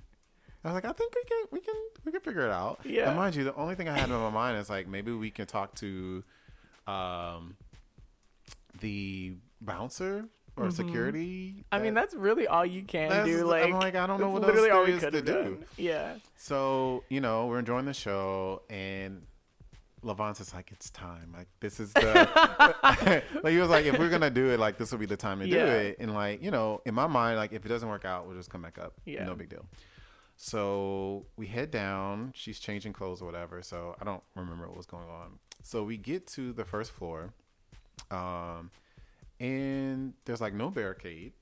I 0.67 0.73
was 0.73 0.83
like, 0.83 0.85
I 0.85 0.93
think 0.93 1.13
we 1.15 1.23
can, 1.23 1.45
we 1.51 1.59
can, 1.61 1.75
we 2.05 2.11
can 2.11 2.21
figure 2.21 2.41
it 2.45 2.51
out. 2.51 2.79
Yeah. 2.83 3.07
And 3.09 3.17
mind 3.17 3.35
you, 3.35 3.43
the 3.43 3.55
only 3.55 3.75
thing 3.75 3.87
I 3.87 3.97
had 3.97 4.09
in 4.09 4.15
my 4.15 4.29
mind 4.29 4.57
is 4.57 4.69
like 4.69 4.87
maybe 4.87 5.11
we 5.11 5.29
can 5.31 5.45
talk 5.45 5.73
to, 5.75 6.23
um, 6.87 7.55
the 8.81 9.33
bouncer 9.61 10.25
or 10.55 10.71
security. 10.71 11.49
Mm-hmm. 11.51 11.61
I 11.71 11.79
mean, 11.79 11.93
that's 11.93 12.13
really 12.15 12.47
all 12.47 12.65
you 12.65 12.83
can 12.83 13.25
do. 13.25 13.39
I'm 13.41 13.45
Like, 13.45 13.73
like, 13.73 13.95
I 13.95 14.07
don't 14.07 14.19
know 14.19 14.29
what 14.29 14.43
else 14.43 14.47
literally 14.47 14.71
all 14.71 14.79
there 14.85 14.87
we 14.87 14.93
is 14.93 15.03
could 15.03 15.11
to 15.11 15.17
have 15.17 15.25
do. 15.25 15.33
done. 15.55 15.65
Yeah. 15.77 16.13
So 16.35 17.03
you 17.09 17.21
know, 17.21 17.47
we're 17.47 17.59
enjoying 17.59 17.85
the 17.85 17.93
show, 17.93 18.61
and 18.69 19.21
LaVonce 20.03 20.41
is 20.41 20.53
like, 20.53 20.71
"It's 20.71 20.89
time. 20.89 21.33
Like 21.35 21.47
this 21.59 21.79
is 21.79 21.93
the." 21.93 23.23
like 23.43 23.53
he 23.53 23.59
was 23.59 23.69
like, 23.69 23.85
"If 23.85 23.99
we're 23.99 24.09
gonna 24.09 24.29
do 24.29 24.49
it, 24.49 24.59
like 24.59 24.77
this 24.77 24.91
will 24.91 24.99
be 24.99 25.05
the 25.05 25.17
time 25.17 25.39
to 25.39 25.47
do 25.47 25.57
it." 25.57 25.97
And 25.99 26.13
like 26.13 26.43
you 26.43 26.51
know, 26.51 26.81
in 26.85 26.93
my 26.95 27.07
mind, 27.07 27.37
like 27.37 27.53
if 27.53 27.65
it 27.65 27.69
doesn't 27.69 27.87
work 27.89 28.05
out, 28.05 28.27
we'll 28.27 28.37
just 28.37 28.49
come 28.49 28.61
back 28.63 28.77
up. 28.79 28.93
Yeah. 29.05 29.25
no 29.25 29.35
big 29.35 29.49
deal. 29.49 29.65
So 30.37 31.25
we 31.35 31.47
head 31.47 31.71
down. 31.71 32.31
She's 32.35 32.59
changing 32.59 32.93
clothes 32.93 33.21
or 33.21 33.25
whatever. 33.25 33.61
So 33.63 33.95
I 33.99 34.05
don't 34.05 34.23
remember 34.35 34.67
what 34.67 34.77
was 34.77 34.85
going 34.85 35.09
on. 35.09 35.39
So 35.63 35.83
we 35.83 35.97
get 35.97 36.27
to 36.27 36.53
the 36.53 36.63
first 36.63 36.91
floor, 36.91 37.33
um, 38.11 38.69
and 39.39 40.13
there's 40.25 40.39
like 40.39 40.53
no 40.53 40.69
barricade, 40.69 41.33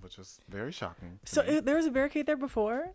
which 0.00 0.16
was 0.16 0.40
very 0.48 0.72
shocking. 0.72 1.18
So 1.24 1.42
me. 1.42 1.60
there 1.60 1.76
was 1.76 1.86
a 1.86 1.90
barricade 1.90 2.26
there 2.26 2.36
before. 2.36 2.94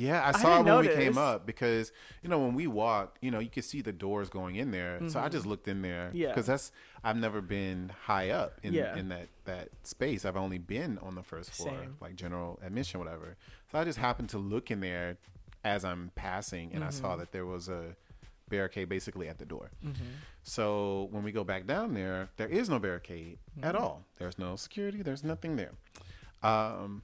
Yeah, 0.00 0.22
I 0.28 0.30
saw 0.32 0.60
it 0.60 0.64
didn't 0.64 0.76
when 0.76 0.86
we 0.86 0.94
came 1.04 1.18
up 1.18 1.44
because 1.44 1.90
you 2.22 2.28
know 2.28 2.38
when 2.38 2.54
we 2.54 2.66
walked, 2.68 3.18
you 3.20 3.30
know 3.32 3.40
you 3.40 3.48
could 3.50 3.64
see 3.64 3.82
the 3.82 3.92
doors 3.92 4.28
going 4.28 4.54
in 4.56 4.70
there. 4.70 5.00
So 5.08 5.18
I 5.18 5.28
just 5.28 5.44
looked 5.44 5.66
in 5.66 5.82
there 5.82 6.08
Mm-hmm. 6.08 6.16
Yeah. 6.16 6.28
because 6.28 6.46
that's 6.46 6.70
I've 7.02 7.16
never 7.16 7.40
been 7.40 7.90
high 8.04 8.30
up 8.30 8.60
in 8.62 8.72
Yeah. 8.74 8.96
in 8.96 9.08
that 9.08 9.26
that 9.46 9.70
space. 9.82 10.24
I've 10.24 10.36
only 10.36 10.58
been 10.58 10.98
on 10.98 11.14
the 11.16 11.22
first 11.22 11.50
floor, 11.50 11.70
Same. 11.80 11.96
like 12.00 12.14
general 12.14 12.60
admission, 12.64 13.00
whatever. 13.00 13.36
So 13.72 13.78
I 13.80 13.84
just 13.84 13.98
happened 13.98 14.28
to 14.30 14.38
look 14.38 14.70
in 14.70 14.80
there 14.80 15.16
as 15.64 15.84
I'm 15.84 16.12
passing, 16.14 16.70
and 16.74 16.84
I 16.84 16.90
saw 16.90 17.08
Mm-hmm. 17.10 17.18
that 17.20 17.32
there 17.32 17.46
was 17.46 17.68
a 17.68 17.96
barricade 18.48 18.88
basically 18.88 19.28
at 19.28 19.38
the 19.38 19.44
door. 19.44 19.70
So 20.42 21.08
when 21.10 21.22
we 21.24 21.32
go 21.32 21.44
back 21.44 21.66
down 21.66 21.94
there, 21.94 22.28
there 22.36 22.48
is 22.48 22.68
no 22.70 22.78
barricade 22.78 23.38
at 23.62 23.74
Mm-hmm. 23.74 23.82
all. 23.84 24.04
There's 24.18 24.38
no 24.38 24.56
security. 24.56 25.02
There's 25.02 25.24
nothing 25.24 25.56
there. 25.56 25.72
Um, 26.42 27.02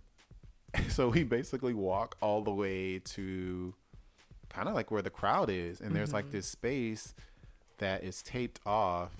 so 0.88 1.08
we 1.08 1.22
basically 1.24 1.74
walk 1.74 2.16
all 2.20 2.42
the 2.42 2.52
way 2.52 2.98
to 3.00 3.74
kind 4.48 4.68
of 4.68 4.74
like 4.74 4.90
where 4.90 5.02
the 5.02 5.10
crowd 5.10 5.50
is, 5.50 5.80
and 5.80 5.94
there's 5.94 6.08
Mm-hmm. 6.10 6.16
like 6.16 6.30
this 6.30 6.46
space 6.46 7.14
that 7.78 8.04
is 8.04 8.22
taped 8.22 8.60
off, 8.64 9.10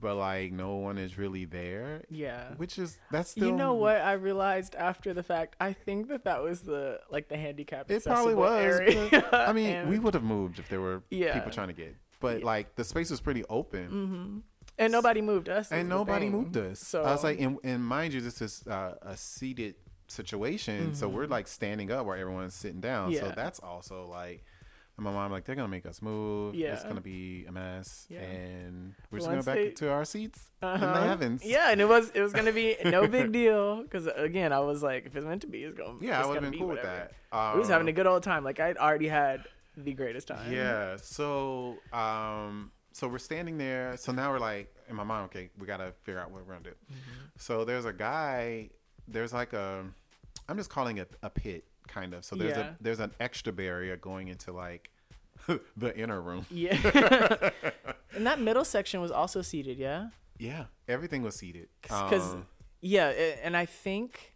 but 0.00 0.14
like 0.16 0.52
no 0.52 0.76
one 0.76 0.96
is 0.96 1.18
really 1.18 1.44
there. 1.44 2.02
Yeah. 2.08 2.54
Which 2.56 2.78
is 2.78 2.96
that's 3.10 3.30
still 3.30 3.48
you 3.48 3.54
know 3.54 3.74
what 3.74 3.96
I 4.00 4.12
realized 4.12 4.74
after 4.74 5.12
the 5.12 5.22
fact? 5.22 5.56
I 5.60 5.72
think 5.72 6.08
that 6.08 6.24
that 6.24 6.42
was 6.42 6.60
the 6.62 7.00
like 7.10 7.28
the 7.28 7.36
handicap. 7.36 7.90
It 7.90 8.04
probably 8.04 8.34
was. 8.34 8.80
But, 9.10 9.34
I 9.34 9.52
mean, 9.52 9.70
And- 9.70 9.88
we 9.90 9.98
would 9.98 10.14
have 10.14 10.22
moved 10.22 10.58
if 10.58 10.68
there 10.68 10.80
were 10.80 11.02
Yeah. 11.10 11.34
people 11.34 11.50
trying 11.50 11.68
to 11.68 11.74
get, 11.74 11.94
but 12.20 12.42
like 12.42 12.74
the 12.76 12.84
space 12.84 13.10
was 13.10 13.20
pretty 13.20 13.44
open. 13.50 14.42
and 14.78 14.92
nobody 14.92 15.20
moved 15.20 15.48
us. 15.48 15.70
and 15.72 15.88
nobody 15.88 16.26
thing. 16.26 16.32
moved 16.32 16.56
us. 16.56 16.78
So 16.78 17.02
I 17.02 17.10
was 17.12 17.24
like, 17.24 17.40
and, 17.40 17.58
and 17.64 17.84
mind 17.84 18.14
you, 18.14 18.20
this 18.20 18.40
is 18.40 18.64
uh, 18.66 18.94
a 19.02 19.16
seated 19.16 19.74
situation, 20.08 20.94
so 20.94 21.08
we're 21.08 21.26
like 21.26 21.46
standing 21.48 21.90
up 21.92 22.06
where 22.06 22.16
everyone's 22.16 22.54
sitting 22.54 22.80
down. 22.80 23.12
So 23.14 23.22
Mm-hmm. 23.22 23.34
That's 23.36 23.60
also 23.60 24.06
like, 24.06 24.44
and 24.96 25.04
my 25.04 25.12
mom 25.12 25.30
like 25.30 25.44
they're 25.44 25.54
gonna 25.54 25.68
make 25.68 25.86
us 25.86 26.02
move. 26.02 26.54
Yeah. 26.54 26.72
it's 26.74 26.82
gonna 26.84 27.00
be 27.00 27.44
a 27.46 27.52
mess, 27.52 28.06
Yeah. 28.08 28.20
and 28.20 28.94
we're 29.10 29.18
just 29.18 29.30
Once 29.30 29.44
going 29.46 29.56
back 29.56 29.64
they- 29.66 29.86
to 29.86 29.90
our 29.92 30.04
seats 30.04 30.50
in 30.62 30.68
the 30.80 30.86
Uh-huh. 30.86 31.02
heavens. 31.06 31.44
Yeah, 31.44 31.70
and 31.70 31.80
it 31.80 31.88
was 31.88 32.10
it 32.10 32.20
was 32.20 32.32
gonna 32.32 32.52
be 32.52 32.76
no 32.84 33.06
big 33.06 33.30
deal 33.40 33.82
because 33.82 34.06
again 34.08 34.52
I 34.52 34.60
was 34.60 34.82
like 34.82 35.06
if 35.06 35.14
it's 35.14 35.24
meant 35.26 35.42
to 35.42 35.46
be 35.46 35.62
it's 35.64 35.76
gonna 35.78 35.98
yeah, 36.00 36.22
I 36.22 36.26
would 36.26 36.34
have 36.34 36.42
been 36.42 36.50
be 36.52 36.58
cool 36.58 36.68
whatever. 36.68 36.88
with 36.88 37.10
that. 37.32 37.52
we 37.54 37.60
was 37.60 37.68
having 37.68 37.86
a 37.86 37.90
Um, 37.90 37.94
good 37.94 38.06
old 38.06 38.22
time 38.22 38.42
like 38.44 38.58
I'd 38.60 38.76
already 38.76 39.08
had 39.08 39.44
the 39.76 39.92
greatest 39.92 40.26
time. 40.26 40.52
Yeah. 40.52 40.96
So, 40.96 41.76
um, 41.92 42.72
so 42.92 43.06
we're 43.06 43.18
standing 43.18 43.58
there. 43.58 43.96
So 43.96 44.10
now 44.10 44.32
we're 44.32 44.40
like, 44.40 44.74
in 44.90 44.96
my 44.96 45.04
mind, 45.04 45.26
okay, 45.26 45.50
we 45.56 45.68
gotta 45.68 45.92
figure 46.02 46.20
out 46.20 46.32
what 46.32 46.44
we're 46.44 46.54
gonna 46.54 46.64
do. 46.64 46.70
Mm-hmm. 46.70 47.26
So 47.36 47.64
there's 47.64 47.84
a 47.84 47.92
guy. 47.92 48.70
There's 49.08 49.32
like 49.32 49.52
a, 49.52 49.84
I'm 50.48 50.56
just 50.56 50.70
calling 50.70 50.98
it 50.98 51.10
a 51.22 51.30
pit, 51.30 51.64
kind 51.88 52.14
of. 52.14 52.24
So 52.24 52.36
there's 52.36 52.56
Yeah. 52.56 52.70
a 52.70 52.74
there's 52.80 53.00
an 53.00 53.12
extra 53.20 53.52
barrier 53.52 53.96
going 53.96 54.28
into 54.28 54.52
like 54.52 54.90
the 55.76 55.96
inner 55.96 56.20
room. 56.20 56.46
Yeah. 56.50 56.76
and 58.14 58.26
that 58.26 58.40
middle 58.40 58.64
section 58.64 59.00
was 59.00 59.10
also 59.10 59.42
seated, 59.42 59.78
yeah. 59.78 60.08
Yeah, 60.38 60.66
everything 60.86 61.22
was 61.22 61.34
seated. 61.36 61.68
Because 61.82 62.34
Um, 62.34 62.46
yeah, 62.80 63.08
and 63.42 63.56
I 63.56 63.66
think 63.66 64.32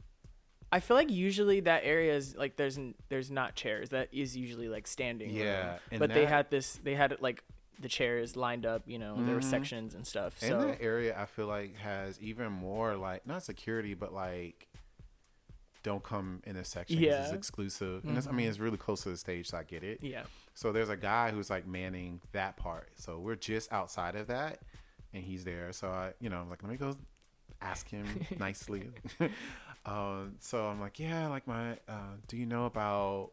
I 0.72 0.80
feel 0.80 0.96
like 0.96 1.10
usually 1.10 1.60
that 1.60 1.82
area 1.84 2.14
is 2.16 2.34
like 2.34 2.56
there's 2.56 2.78
there's 3.08 3.30
not 3.30 3.54
chairs. 3.54 3.90
That 3.90 4.08
is 4.10 4.36
usually 4.36 4.68
like 4.68 4.86
standing. 4.86 5.30
Yeah, 5.30 5.78
but 5.98 6.12
they 6.12 6.24
had 6.24 6.50
this. 6.50 6.80
They 6.82 6.94
had 6.94 7.16
like 7.20 7.44
the 7.80 7.88
chairs 7.88 8.36
lined 8.36 8.64
up. 8.66 8.82
You 8.86 8.98
know, 8.98 9.22
there 9.24 9.34
were 9.34 9.40
sections 9.40 9.94
and 9.94 10.06
stuff. 10.06 10.36
and 10.42 10.50
So 10.52 10.66
that 10.68 10.80
area 10.82 11.18
I 11.18 11.26
feel 11.26 11.46
like 11.46 11.76
has 11.76 12.20
even 12.20 12.52
more 12.52 12.96
like 12.96 13.26
not 13.26 13.42
security, 13.42 13.94
but 13.94 14.12
like 14.12 14.68
don't 15.82 16.04
come 16.04 16.40
in 16.46 16.54
this 16.54 16.68
section. 16.68 16.96
'cause 16.96 17.18
it's 17.18 17.30
Yeah. 17.30 17.34
exclusive. 17.34 18.04
And 18.04 18.16
it's, 18.16 18.26
I 18.28 18.30
mean, 18.32 18.48
it's 18.48 18.60
really 18.60 18.76
close 18.76 19.02
to 19.02 19.08
the 19.08 19.16
stage, 19.16 19.48
so 19.48 19.58
I 19.58 19.64
get 19.64 19.82
it. 19.82 19.98
yeah, 20.00 20.22
So 20.54 20.70
there's 20.70 20.88
a 20.90 20.96
guy 20.96 21.30
who's 21.32 21.50
like 21.50 21.66
manning 21.66 22.20
that 22.32 22.56
part. 22.56 22.90
So 22.94 23.18
we're 23.18 23.34
just 23.34 23.72
outside 23.72 24.14
of 24.14 24.28
that, 24.28 24.60
and 25.12 25.24
he's 25.24 25.42
there. 25.44 25.72
So 25.72 25.88
I, 25.88 26.12
you 26.20 26.28
know, 26.30 26.36
I'm 26.40 26.48
like, 26.48 26.62
let 26.62 26.70
me 26.70 26.76
go 26.76 26.94
ask 27.60 27.88
him 27.88 28.06
nicely. 28.38 28.90
um, 29.86 30.36
so 30.38 30.66
I'm 30.68 30.80
like, 30.80 31.00
yeah, 31.00 31.26
like 31.26 31.48
my, 31.48 31.72
uh, 31.88 32.14
do 32.28 32.36
you 32.36 32.46
know 32.46 32.66
about? 32.66 33.30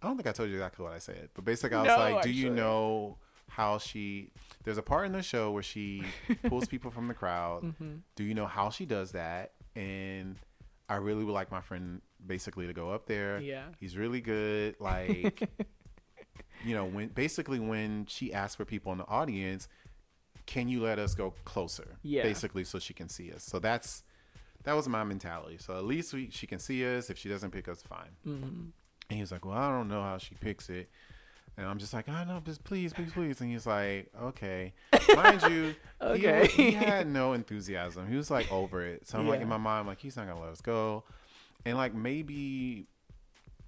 I 0.00 0.06
don't 0.06 0.16
think 0.16 0.26
I 0.26 0.32
told 0.32 0.48
you 0.48 0.56
exactly 0.56 0.82
what 0.82 0.92
I 0.94 0.98
said, 0.98 1.28
but 1.34 1.44
basically 1.44 1.76
I 1.76 1.82
was 1.82 1.88
No, 1.88 2.14
like, 2.14 2.22
do 2.22 2.30
you 2.30 2.48
know 2.50 3.18
how 3.48 3.78
she? 3.78 4.30
There's 4.64 4.78
a 4.78 4.82
part 4.82 5.06
in 5.06 5.12
the 5.12 5.22
show 5.22 5.50
where 5.50 5.62
she 5.62 6.02
pulls 6.48 6.66
people 6.66 6.90
from 6.90 7.08
the 7.08 7.14
crowd. 7.14 7.62
Mm-hmm. 7.62 7.96
Do 8.16 8.24
you 8.24 8.34
know 8.34 8.46
how 8.46 8.70
she 8.70 8.86
does 8.86 9.12
that? 9.12 9.52
And 9.76 10.36
I 10.88 10.96
really 10.96 11.24
would 11.24 11.32
like 11.32 11.50
my 11.50 11.60
friend 11.60 12.00
basically 12.24 12.66
to 12.66 12.72
go 12.72 12.90
up 12.90 13.06
there. 13.06 13.40
Yeah. 13.40 13.66
He's 13.78 13.96
really 13.96 14.20
good. 14.20 14.76
Like, 14.80 15.48
you 16.64 16.74
know, 16.74 16.84
when 16.84 17.08
basically 17.08 17.58
when 17.58 18.06
she 18.06 18.32
asks 18.32 18.56
for 18.56 18.64
people 18.64 18.92
in 18.92 18.98
the 18.98 19.06
audience, 19.06 19.68
can 20.46 20.68
you 20.68 20.82
let 20.82 20.98
us 20.98 21.14
go 21.14 21.34
closer? 21.44 21.98
Yeah. 22.02 22.22
Basically, 22.22 22.64
so 22.64 22.78
she 22.78 22.94
can 22.94 23.08
see 23.08 23.32
us. 23.32 23.44
So 23.44 23.58
that's 23.58 24.02
that 24.64 24.74
was 24.74 24.88
my 24.88 25.04
mentality. 25.04 25.58
So 25.58 25.76
at 25.76 25.84
least 25.84 26.12
we, 26.12 26.30
she 26.30 26.46
can 26.46 26.58
see 26.58 26.84
us. 26.84 27.10
If 27.10 27.18
she 27.18 27.28
doesn't 27.28 27.50
pick 27.50 27.68
us, 27.68 27.82
fine. 27.82 28.16
Mm-hmm. 28.26 28.44
And 29.10 29.16
he 29.16 29.20
was 29.20 29.32
like, 29.32 29.44
"Well, 29.44 29.56
I 29.56 29.70
don't 29.70 29.88
know 29.88 30.02
how 30.02 30.18
she 30.18 30.34
picks 30.34 30.68
it." 30.68 30.90
And 31.56 31.66
I'm 31.66 31.78
just 31.78 31.94
like, 31.94 32.08
"I 32.08 32.24
know, 32.24 32.40
just 32.44 32.64
please, 32.64 32.92
please, 32.92 33.12
please." 33.12 33.40
And 33.40 33.50
he's 33.50 33.66
like, 33.66 34.10
"Okay." 34.20 34.72
Mind 35.14 35.42
you, 35.50 35.74
Okay. 36.02 36.48
he, 36.48 36.64
he 36.66 36.72
had 36.72 37.06
no 37.06 37.32
enthusiasm. 37.32 38.08
He 38.08 38.16
was 38.16 38.30
like 38.30 38.50
over 38.50 38.82
it. 38.84 39.06
So 39.06 39.18
I'm 39.18 39.28
like 39.28 39.40
in 39.40 39.48
my 39.48 39.56
mind, 39.56 39.80
I'm 39.82 39.86
like 39.86 40.00
he's 40.00 40.16
not 40.16 40.26
gonna 40.26 40.40
let 40.40 40.50
us 40.50 40.60
go. 40.60 41.04
And 41.64 41.76
like 41.76 41.94
maybe 41.94 42.86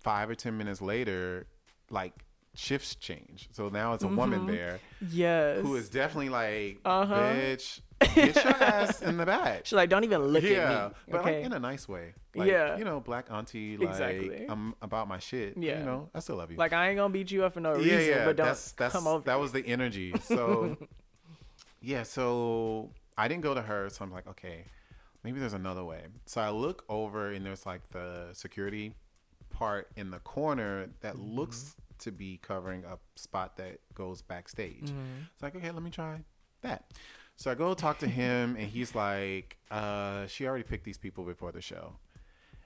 five 0.01 0.29
or 0.29 0.35
ten 0.35 0.59
minutes 0.59 0.83
later, 0.83 1.47
like 1.91 2.13
shifts 2.55 2.95
change. 2.97 3.49
So 3.53 3.69
now 3.69 3.93
it's 3.95 4.03
a 4.05 4.09
woman 4.09 4.43
Mhm. 4.43 4.47
there 4.49 4.81
Yes. 5.01 5.63
who 5.63 5.77
is 5.77 5.89
definitely 5.89 6.31
like, 6.31 6.81
Uh-huh. 6.85 7.15
bitch, 7.15 7.81
get 8.01 8.35
your 8.37 8.47
ass 8.63 9.03
in 9.03 9.17
the 9.17 9.27
back. 9.27 9.65
She's 9.67 9.73
like, 9.75 9.89
don't 9.89 10.05
even 10.05 10.21
look 10.23 10.43
yeah, 10.43 10.85
at 10.87 10.89
me. 10.91 10.95
but 11.11 11.21
okay. 11.21 11.37
like 11.39 11.45
in 11.47 11.53
a 11.53 11.59
nice 11.59 11.89
way. 11.89 12.15
Like, 12.35 12.49
Yeah. 12.49 12.77
you 12.77 12.85
know, 12.85 13.01
black 13.01 13.27
auntie, 13.31 13.77
like 13.77 13.89
Exactly. 13.89 14.47
I'm 14.49 14.75
about 14.83 15.09
my 15.09 15.19
shit. 15.19 15.55
Yeah. 15.57 15.79
you 15.81 15.85
know, 15.85 16.11
I 16.15 16.21
still 16.21 16.37
love 16.37 16.51
you. 16.51 16.57
like 16.59 16.73
I 16.73 16.89
ain't 16.89 16.97
gonna 16.99 17.13
beat 17.13 17.31
you 17.31 17.45
up 17.45 17.55
for 17.55 17.61
no 17.61 17.77
yeah, 17.77 17.97
reason, 17.97 18.11
yeah, 18.19 18.25
but 18.25 18.37
don't 18.37 18.47
that's 18.49 18.73
that's 18.73 18.93
come 18.93 19.07
over. 19.07 19.25
that 19.25 19.39
was 19.41 19.53
the 19.53 19.67
energy. 19.67 20.13
So 20.23 20.77
yeah, 21.81 22.03
so 22.03 22.91
I 23.17 23.29
didn't 23.29 23.43
go 23.43 23.55
to 23.55 23.63
her, 23.63 23.89
so 23.91 24.05
I'm 24.05 24.11
like, 24.13 24.27
okay, 24.27 24.65
maybe 25.25 25.39
there's 25.41 25.53
another 25.55 25.85
way. 25.85 26.03
So 26.27 26.41
I 26.41 26.51
look 26.51 26.85
over 26.89 27.31
and 27.31 27.45
there's 27.47 27.65
like 27.67 27.89
the 27.91 28.29
security 28.33 28.93
part 29.51 29.89
in 29.97 30.11
the 30.11 30.19
corner 30.19 30.89
that 31.01 31.15
Mm-hmm. 31.15 31.37
looks 31.37 31.77
to 32.01 32.13
be 32.13 32.39
covering 32.43 32.85
a 32.85 32.99
spot 33.19 33.57
that 33.57 33.79
goes 33.95 34.21
backstage. 34.21 34.83
Mm-hmm. 34.85 35.23
It's 35.33 35.43
like, 35.43 35.57
okay, 35.57 35.71
let 35.71 35.83
me 35.83 35.91
try 35.91 36.21
that. 36.61 36.91
So 37.37 37.51
I 37.51 37.55
go 37.55 37.75
talk 37.75 37.99
to 37.99 38.07
him, 38.09 38.57
and 38.59 38.67
he's 38.69 38.95
like, 38.95 39.57
uh, 39.71 40.27
she 40.27 40.47
already 40.47 40.65
picked 40.65 40.85
these 40.85 40.99
people 40.99 41.25
before 41.25 41.53
the 41.53 41.61
show. 41.61 41.93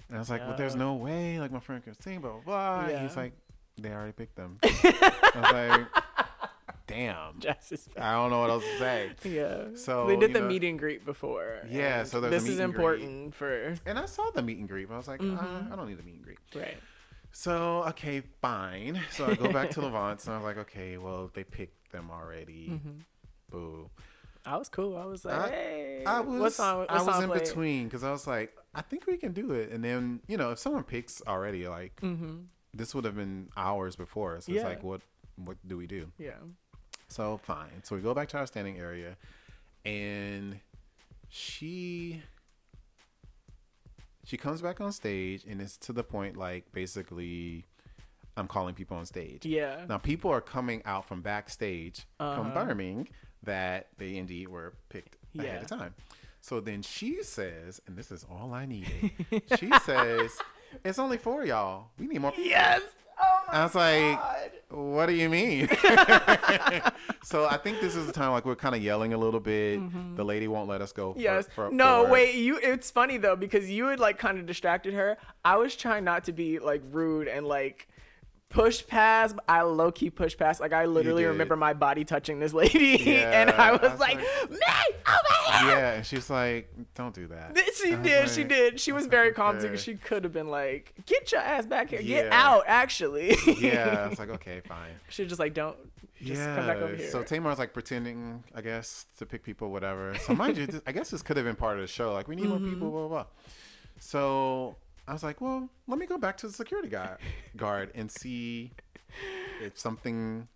And 0.09 0.17
I 0.17 0.21
was 0.21 0.31
like, 0.31 0.41
well, 0.47 0.57
there's 0.57 0.77
no 0.77 0.95
way. 0.95 1.39
Like, 1.41 1.51
my 1.53 1.61
friend 1.61 1.83
can 1.83 2.01
sing, 2.01 2.21
blah, 2.21 2.31
blah, 2.33 2.41
blah. 2.41 2.81
And 2.87 3.07
he's 3.07 3.17
like, 3.17 3.33
they 3.77 3.91
already 3.91 4.13
picked 4.13 4.37
them. 4.37 4.59
I 4.63 5.33
was 5.35 5.53
like, 5.53 6.05
damn. 6.87 7.41
I 7.99 8.13
don't 8.15 8.31
know 8.31 8.41
what 8.41 8.51
else 8.51 8.65
to 8.65 8.79
say. 8.79 9.11
yeah. 9.25 9.65
So, 9.77 10.07
they 10.07 10.17
did 10.17 10.33
the 10.33 10.41
know- 10.41 10.47
meet 10.49 10.65
and 10.65 10.79
greet 10.79 11.05
before. 11.05 11.61
Yeah, 11.69 12.05
so 12.05 12.21
there's 12.21 12.33
a 12.33 12.37
this 12.37 12.45
meet 12.45 12.53
is 12.55 12.59
and 12.61 12.73
greet. 12.75 12.85
important 12.85 13.35
for 13.35 13.75
And 13.87 13.99
I 13.99 14.07
saw 14.07 14.31
the 14.31 14.43
meet 14.43 14.59
and 14.59 14.69
greet, 14.69 14.89
but 14.89 14.95
I 14.95 14.97
was 14.99 15.09
like, 15.09 15.21
uh, 15.21 15.25
Mhm. 15.25 15.73
I 15.73 15.77
don't 15.77 15.89
need 15.89 15.99
the 15.99 16.03
meet 16.05 16.15
and 16.17 16.25
greet. 16.25 16.39
right. 16.55 16.79
So, 17.33 17.85
okay, 17.91 18.23
fine. 18.43 19.01
So 19.13 19.27
I 19.27 19.35
go 19.35 19.53
back 19.53 19.71
to 19.71 19.81
LaVonce's, 19.83 20.27
and 20.27 20.35
I 20.35 20.39
was 20.39 20.45
like, 20.45 20.59
okay, 20.59 20.97
well, 20.99 21.31
they 21.33 21.45
picked 21.45 21.93
them 21.93 22.11
already. 22.11 22.69
Mhm. 22.71 23.01
Boo. 23.51 23.89
I 24.47 24.57
was 24.57 24.69
cool. 24.69 24.97
I 24.97 25.05
was 25.05 25.25
like, 25.25 25.39
I- 25.39 25.49
hey, 25.51 26.05
I 26.07 26.21
was 26.21 26.41
what 26.41 26.53
song? 26.53 26.79
What 26.81 26.91
I 26.91 27.03
was 27.03 27.23
in 27.23 27.29
played? 27.29 27.43
between 27.45 27.85
because 27.85 28.03
I 28.05 28.11
was 28.11 28.27
like, 28.27 28.57
I 28.75 28.81
think 28.83 29.07
we 29.07 29.17
can 29.17 29.33
do 29.33 29.53
it. 29.53 29.71
And 29.71 29.85
then 29.85 30.21
you 30.29 30.37
know, 30.37 30.51
if 30.51 30.59
someone 30.59 30.83
picks 30.85 31.21
already, 31.27 31.69
like 31.69 31.97
Mhm. 32.01 32.47
this 32.73 32.95
would 32.95 33.05
have 33.05 33.17
been 33.17 33.49
hours 33.57 33.97
before. 33.97 34.41
So 34.41 34.53
Yeah. 34.53 34.61
it's 34.61 34.65
like, 34.65 34.83
what 34.83 35.03
what 35.37 35.57
do 35.67 35.77
we 35.77 35.87
do? 35.87 36.11
Yeah. 36.19 36.39
So 37.09 37.39
fine. 37.39 37.83
So 37.83 37.97
we 37.97 38.03
go 38.03 38.15
back 38.15 38.29
to 38.31 38.39
our 38.39 38.47
standing 38.47 38.79
area, 38.79 39.17
and 39.85 40.61
she 41.29 42.23
she 44.25 44.37
comes 44.37 44.63
back 44.63 44.81
on 44.81 44.93
stage, 44.93 45.45
and 45.45 45.61
it's 45.61 45.77
to 45.79 45.93
the 45.93 46.05
point 46.05 46.37
like 46.37 46.73
basically, 46.73 47.65
I'm 48.37 48.47
calling 48.49 48.75
people 48.75 48.97
on 48.97 49.07
stage. 49.07 49.45
Yeah. 49.45 49.85
Now 49.89 49.99
people 49.99 50.31
are 50.31 50.41
coming 50.41 50.83
out 50.85 51.07
from 51.07 51.21
backstage 51.21 52.07
Uh-huh. 52.19 52.43
confirming 52.43 53.09
that 53.45 53.89
they 53.99 54.17
indeed 54.17 54.49
were 54.49 54.75
picked 54.89 55.17
ahead 55.39 55.47
Yeah. 55.55 55.61
of 55.61 55.67
time. 55.67 55.95
So 56.43 56.61
then 56.61 56.83
she 56.83 57.23
says, 57.23 57.81
and 57.87 57.97
this 57.97 58.11
is 58.11 58.25
all 58.31 58.53
I 58.55 58.65
needed. 58.67 59.11
she 59.59 59.71
says, 59.85 60.31
"It's 60.85 60.99
only 60.99 61.19
four 61.19 61.45
y'all. 61.45 61.89
We 61.99 62.07
need 62.07 62.21
more." 62.21 62.31
people." 62.33 62.45
Yes. 62.51 62.81
Oh 63.23 63.41
my 63.53 63.59
I 63.59 63.63
was 63.65 63.75
like, 63.75 64.19
God. 64.19 64.51
"What 64.71 65.07
do 65.07 65.13
you 65.13 65.29
mean?" 65.29 65.69
so 67.23 67.47
I 67.47 67.59
think 67.59 67.81
this 67.81 67.95
is 67.95 68.07
the 68.07 68.13
time 68.13 68.33
like 68.33 68.45
we're 68.47 68.57
kind 68.57 68.75
of 68.75 68.83
yelling 68.83 69.13
a 69.13 69.19
little 69.19 69.41
bit. 69.41 69.79
Mm-hmm. 69.81 70.17
The 70.17 70.25
lady 70.25 70.49
won't 70.49 70.69
let 70.69 70.81
us 70.81 70.93
go. 70.93 71.13
for- 71.13 71.21
Yes. 71.21 71.47
for- 71.55 71.71
no, 71.71 72.05
for- 72.05 72.11
wait. 72.13 72.35
You. 72.37 72.57
It's 72.63 72.91
funny 72.91 73.19
though 73.19 73.37
because 73.37 73.71
you 73.71 73.87
had 73.87 74.01
like 74.01 74.19
kind 74.19 74.39
of 74.39 74.47
distracted 74.47 74.95
her. 74.95 75.19
I 75.45 75.57
was 75.57 75.77
trying 75.77 76.05
not 76.05 76.25
to 76.25 76.33
be 76.33 76.59
like 76.59 76.83
rude 76.91 77.29
and 77.29 77.47
like 77.47 77.89
push 78.51 78.87
past. 78.87 79.37
I 79.49 79.63
low 79.63 79.91
key 79.91 80.11
push 80.11 80.37
past. 80.37 80.61
Like 80.61 80.73
I 80.75 80.85
literally 80.85 81.25
remember 81.25 81.57
my 81.57 81.73
body 81.73 82.05
touching 82.05 82.39
this 82.41 82.53
lady, 82.53 83.01
Yeah, 83.05 83.31
and 83.41 83.51
I 83.51 83.69
I 83.69 83.73
was, 83.73 83.81
was 83.93 83.99
like, 84.01 84.17
like- 84.17 84.51
"Me 84.51 84.57
over 85.09 85.59
here." 85.59 85.69
Yeah, 85.77 85.93
and 85.95 86.05
she's 86.07 86.29
like, 86.29 86.71
"Don't 86.95 87.15
do 87.15 87.27
that." 87.29 87.57
She 87.83 87.95
was 87.95 88.05
did. 88.07 88.29
she 88.31 88.45
did. 88.45 88.79
She 88.81 88.93
was 88.93 89.07
very 89.07 89.33
calm 89.33 89.61
too. 89.61 89.77
She 89.77 89.95
could 89.95 90.25
have 90.25 90.33
been 90.33 90.49
like, 90.51 90.93
"Get 91.07 91.33
your 91.33 91.41
ass 91.41 91.65
back 91.67 91.91
here. 91.91 92.03
Get 92.03 92.31
out." 92.33 92.65
Actually. 92.67 93.37
Yeah, 93.59 94.09
it's 94.11 94.19
like, 94.19 94.29
"Okay, 94.31 94.61
fine." 94.61 94.91
she 95.09 95.25
just 95.27 95.39
like, 95.41 95.55
"Don't 95.55 95.77
just 96.23 96.41
yeah. 96.41 96.57
come 96.57 96.67
back 96.67 96.77
over 96.79 96.95
here." 96.95 97.11
So 97.11 97.23
Tamar's 97.23 97.59
like 97.59 97.73
pretending, 97.73 98.45
I 98.55 98.61
guess, 98.61 99.07
to 99.19 99.27
pick 99.27 99.43
people, 99.43 99.71
whatever. 99.71 100.15
So 100.27 100.35
mind 100.35 100.57
you, 100.59 100.67
this, 100.67 100.81
I 100.87 100.93
guess 100.93 101.11
this 101.11 101.23
could 101.23 101.37
have 101.37 101.47
been 101.47 101.57
part 101.57 101.77
of 101.77 101.83
the 101.83 101.87
show. 101.89 102.13
Like 102.13 102.29
we 102.29 102.37
need 102.37 102.47
more 102.49 102.59
Mm-hmm. 102.59 102.75
people, 102.75 102.91
blah 102.91 103.01
blah. 103.01 103.09
blah. 103.09 103.27
So 103.99 104.77
I 105.11 105.13
was 105.13 105.25
like, 105.25 105.41
well, 105.41 105.69
let 105.89 105.99
me 105.99 106.07
go 106.07 106.19
back 106.19 106.37
to 106.37 106.47
the 106.47 106.53
security 106.53 106.89
guy 106.89 107.17
guard 107.57 107.91
and 107.97 108.09
see 108.09 108.71
if 109.61 109.77
something 109.77 110.47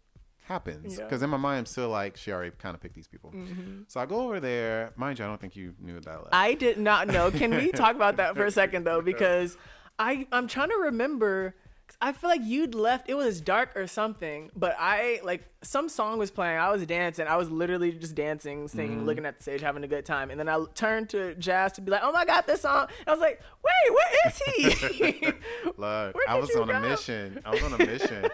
happens. 0.44 0.96
Yeah. 0.96 1.02
Because 1.02 1.22
in 1.22 1.30
my 1.30 1.36
mind, 1.36 1.58
I'm 1.58 1.66
still 1.66 1.88
like, 1.88 2.16
she 2.16 2.30
already 2.30 2.52
kind 2.56 2.72
of 2.72 2.80
picked 2.80 2.94
these 2.94 3.08
people. 3.08 3.32
Mm-hmm. 3.32 3.80
So 3.88 3.98
I 3.98 4.06
go 4.06 4.20
over 4.20 4.38
there. 4.38 4.92
Mind 4.94 5.18
you, 5.18 5.24
I 5.24 5.28
don't 5.28 5.40
think 5.40 5.56
you 5.56 5.74
knew 5.80 5.98
that. 5.98 6.08
I 6.08 6.16
left. 6.18 6.28
I 6.30 6.54
did 6.54 6.78
not 6.78 7.08
know. 7.08 7.32
Can 7.32 7.50
we 7.50 7.72
talk 7.72 7.96
about 7.96 8.16
that 8.18 8.36
for 8.36 8.44
a 8.44 8.50
second 8.50 8.84
though? 8.84 9.02
Because 9.14 9.56
I 9.98 10.28
I'm 10.30 10.46
trying 10.46 10.68
to 10.68 10.76
remember. 10.84 11.56
I 12.00 12.12
feel 12.12 12.28
like 12.30 12.40
you'd 12.42 12.74
left. 12.74 13.08
It 13.08 13.14
was 13.14 13.40
dark 13.40 13.76
or 13.76 13.86
something, 13.86 14.50
but 14.56 14.74
I 14.78 15.20
like 15.24 15.44
some 15.62 15.88
song 15.88 16.18
was 16.18 16.30
playing. 16.30 16.58
I 16.58 16.70
was 16.70 16.84
dancing. 16.86 17.26
I 17.26 17.36
was 17.36 17.50
literally 17.50 17.92
just 17.92 18.14
dancing, 18.14 18.68
singing, 18.68 18.98
Mm-hmm. 18.98 19.06
looking 19.06 19.26
at 19.26 19.36
the 19.38 19.42
stage, 19.42 19.60
having 19.60 19.84
a 19.84 19.88
good 19.88 20.04
time. 20.04 20.30
And 20.30 20.38
then 20.38 20.48
I 20.48 20.62
turned 20.74 21.08
to 21.10 21.34
Jazz 21.36 21.72
to 21.72 21.80
be 21.80 21.90
like, 21.90 22.00
"Oh 22.02 22.12
my 22.12 22.24
god, 22.24 22.44
this 22.46 22.62
song!" 22.62 22.88
And 23.00 23.08
I 23.08 23.10
was 23.12 23.20
like, 23.20 23.40
"Wait, 23.64 23.94
where 23.94 24.26
is 24.26 24.42
he?" 24.82 25.26
Look, 25.76 26.16
I 26.28 26.38
was 26.38 26.54
on 26.56 26.70
a 26.70 26.80
mission. 26.80 27.40
I 27.44 27.50
was 27.50 27.62
on 27.62 27.72
a 27.74 27.78
mission. 27.78 28.26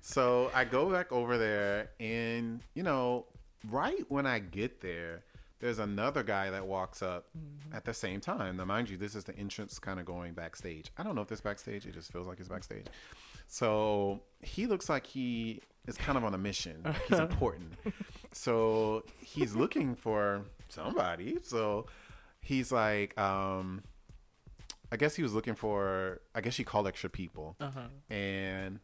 so 0.00 0.50
I 0.54 0.64
go 0.64 0.90
back 0.90 1.12
over 1.12 1.38
there, 1.38 1.90
and 2.00 2.60
you 2.74 2.82
know, 2.82 3.26
right 3.70 4.04
when 4.08 4.26
I 4.26 4.38
get 4.40 4.80
there, 4.80 5.22
there's 5.64 5.78
another 5.78 6.22
guy 6.22 6.50
that 6.50 6.66
walks 6.66 7.02
up 7.02 7.24
Mm-hmm. 7.36 7.74
at 7.74 7.84
the 7.86 7.94
same 7.94 8.20
time. 8.20 8.58
Now, 8.58 8.66
mind 8.66 8.90
you, 8.90 8.98
this 8.98 9.14
is 9.14 9.24
the 9.24 9.34
entrance 9.38 9.78
kind 9.78 9.98
of 9.98 10.04
going 10.04 10.34
backstage. 10.34 10.92
I 10.98 11.02
don't 11.02 11.14
know 11.14 11.22
if 11.22 11.28
this 11.28 11.40
backstage. 11.40 11.86
It 11.86 11.94
just 11.94 12.12
feels 12.12 12.26
like 12.26 12.38
it's 12.38 12.48
backstage. 12.50 12.86
So 13.46 14.20
he 14.42 14.66
looks 14.66 14.88
like 14.90 15.06
he 15.06 15.60
is 15.86 15.96
kind 15.96 16.18
of 16.18 16.24
on 16.24 16.34
a 16.34 16.38
mission. 16.38 16.82
Like 16.84 17.02
he's 17.08 17.18
important. 17.30 17.72
So 18.32 19.04
he's 19.20 19.56
looking 19.56 19.94
for 19.94 20.42
somebody. 20.68 21.38
So 21.42 21.86
he's 22.40 22.70
like, 22.70 23.18
um, 23.18 23.82
I 24.92 24.96
guess 24.96 25.16
he 25.16 25.22
was 25.22 25.32
looking 25.32 25.54
for. 25.54 26.20
I 26.34 26.42
guess 26.42 26.52
she 26.54 26.62
called 26.64 26.86
extra 26.86 27.08
people, 27.10 27.56
uh-huh. 27.58 27.88
and 28.14 28.78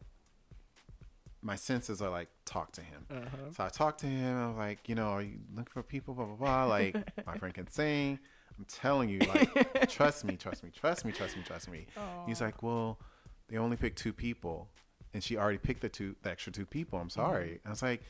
my 1.41 1.55
senses 1.55 2.01
are 2.01 2.09
like, 2.09 2.29
talk 2.45 2.71
to 2.73 2.81
him. 2.81 3.05
Uh-huh. 3.09 3.51
So 3.55 3.63
I 3.63 3.69
talked 3.69 3.99
to 4.01 4.05
him. 4.05 4.37
I 4.37 4.47
was 4.47 4.57
like, 4.57 4.87
you 4.87 4.95
know, 4.95 5.09
are 5.09 5.21
you 5.21 5.39
looking 5.55 5.71
for 5.71 5.83
people? 5.83 6.13
Blah 6.13 6.25
blah 6.25 6.35
blah. 6.35 6.63
Like 6.65 6.95
my 7.25 7.37
friend 7.37 7.53
can 7.53 7.67
sing. 7.67 8.19
I'm 8.57 8.65
telling 8.65 9.09
you, 9.09 9.19
like, 9.19 9.89
trust 9.89 10.23
me, 10.25 10.35
trust 10.35 10.63
me, 10.63 10.69
trust 10.69 11.05
me, 11.05 11.11
trust 11.11 11.37
me, 11.37 11.43
trust 11.43 11.71
me. 11.71 11.87
He's 12.27 12.41
like, 12.41 12.61
well, 12.61 12.99
they 13.47 13.57
only 13.57 13.77
picked 13.77 13.97
two 13.97 14.13
people, 14.13 14.67
and 15.13 15.23
she 15.23 15.37
already 15.37 15.57
picked 15.57 15.81
the 15.81 15.89
two, 15.89 16.15
the 16.21 16.29
extra 16.29 16.51
two 16.51 16.65
people. 16.65 16.99
I'm 16.99 17.09
sorry. 17.09 17.59
I 17.65 17.69
was 17.69 17.81
like, 17.81 18.03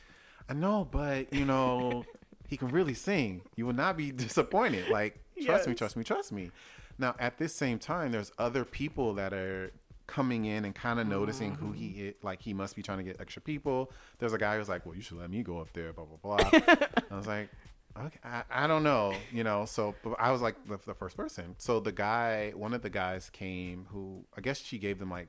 I 0.50 0.54
know, 0.54 0.88
but 0.89 1.32
you 1.34 1.46
know, 1.46 2.04
he 2.48 2.58
can 2.58 2.67
really 2.70 2.96
sing. 2.96 3.41
You 3.56 3.65
will 3.65 3.74
not 3.74 3.96
be 3.96 4.12
disappointed. 4.12 4.89
Like, 4.89 5.20
trust 5.41 5.67
me, 5.67 5.76
trust 5.76 5.96
me, 5.96 6.04
trust 6.04 6.32
me. 6.32 6.52
Now, 6.98 7.15
at 7.17 7.38
this 7.38 7.56
same 7.56 7.80
time, 7.80 8.12
there's 8.12 8.32
other 8.38 8.65
people 8.65 9.13
that 9.13 9.34
are 9.34 9.72
coming 10.12 10.45
in 10.45 10.65
and 10.65 10.76
kind 10.76 11.00
of 11.00 11.08
noticing 11.08 11.56
who 11.56 11.71
he 11.71 11.88
mm. 11.88 12.10
is. 12.10 12.13
Like, 12.21 12.41
he 12.41 12.54
must 12.54 12.76
be 12.76 12.84
trying 12.84 12.97
to 12.97 13.04
get 13.04 13.19
extra 13.21 13.41
people. 13.41 13.91
There's 14.19 14.34
a 14.34 14.38
guy 14.38 14.58
who's 14.58 14.69
like, 14.69 14.86
well, 14.86 14.95
you 14.95 15.02
should 15.02 15.17
let 15.17 15.30
me 15.30 15.41
go 15.41 15.60
up 15.60 15.71
there, 15.74 15.93
blah, 15.93 16.06
blah, 16.06 16.38
blah. 16.38 16.50
I 17.12 17.15
was 17.15 17.28
like, 17.28 17.50
okay, 17.97 18.19
I, 18.24 18.43
I 18.50 18.67
don't 18.67 18.84
know, 18.84 19.13
you 19.32 19.43
know. 19.43 19.65
So 19.65 19.95
but 20.04 20.15
I 20.19 20.32
was 20.32 20.41
like 20.41 20.56
the, 20.67 20.80
the 20.86 20.93
first 20.93 21.15
person. 21.15 21.56
So 21.58 21.80
the 21.80 21.91
guy, 21.91 22.52
one 22.56 22.74
of 22.74 22.82
the 22.82 22.89
guys 22.89 23.30
came 23.30 23.88
who 23.89 24.26
I 24.38 24.41
guess 24.41 24.60
she 24.60 24.78
gave 24.78 25.00
them 25.00 25.10
like 25.10 25.28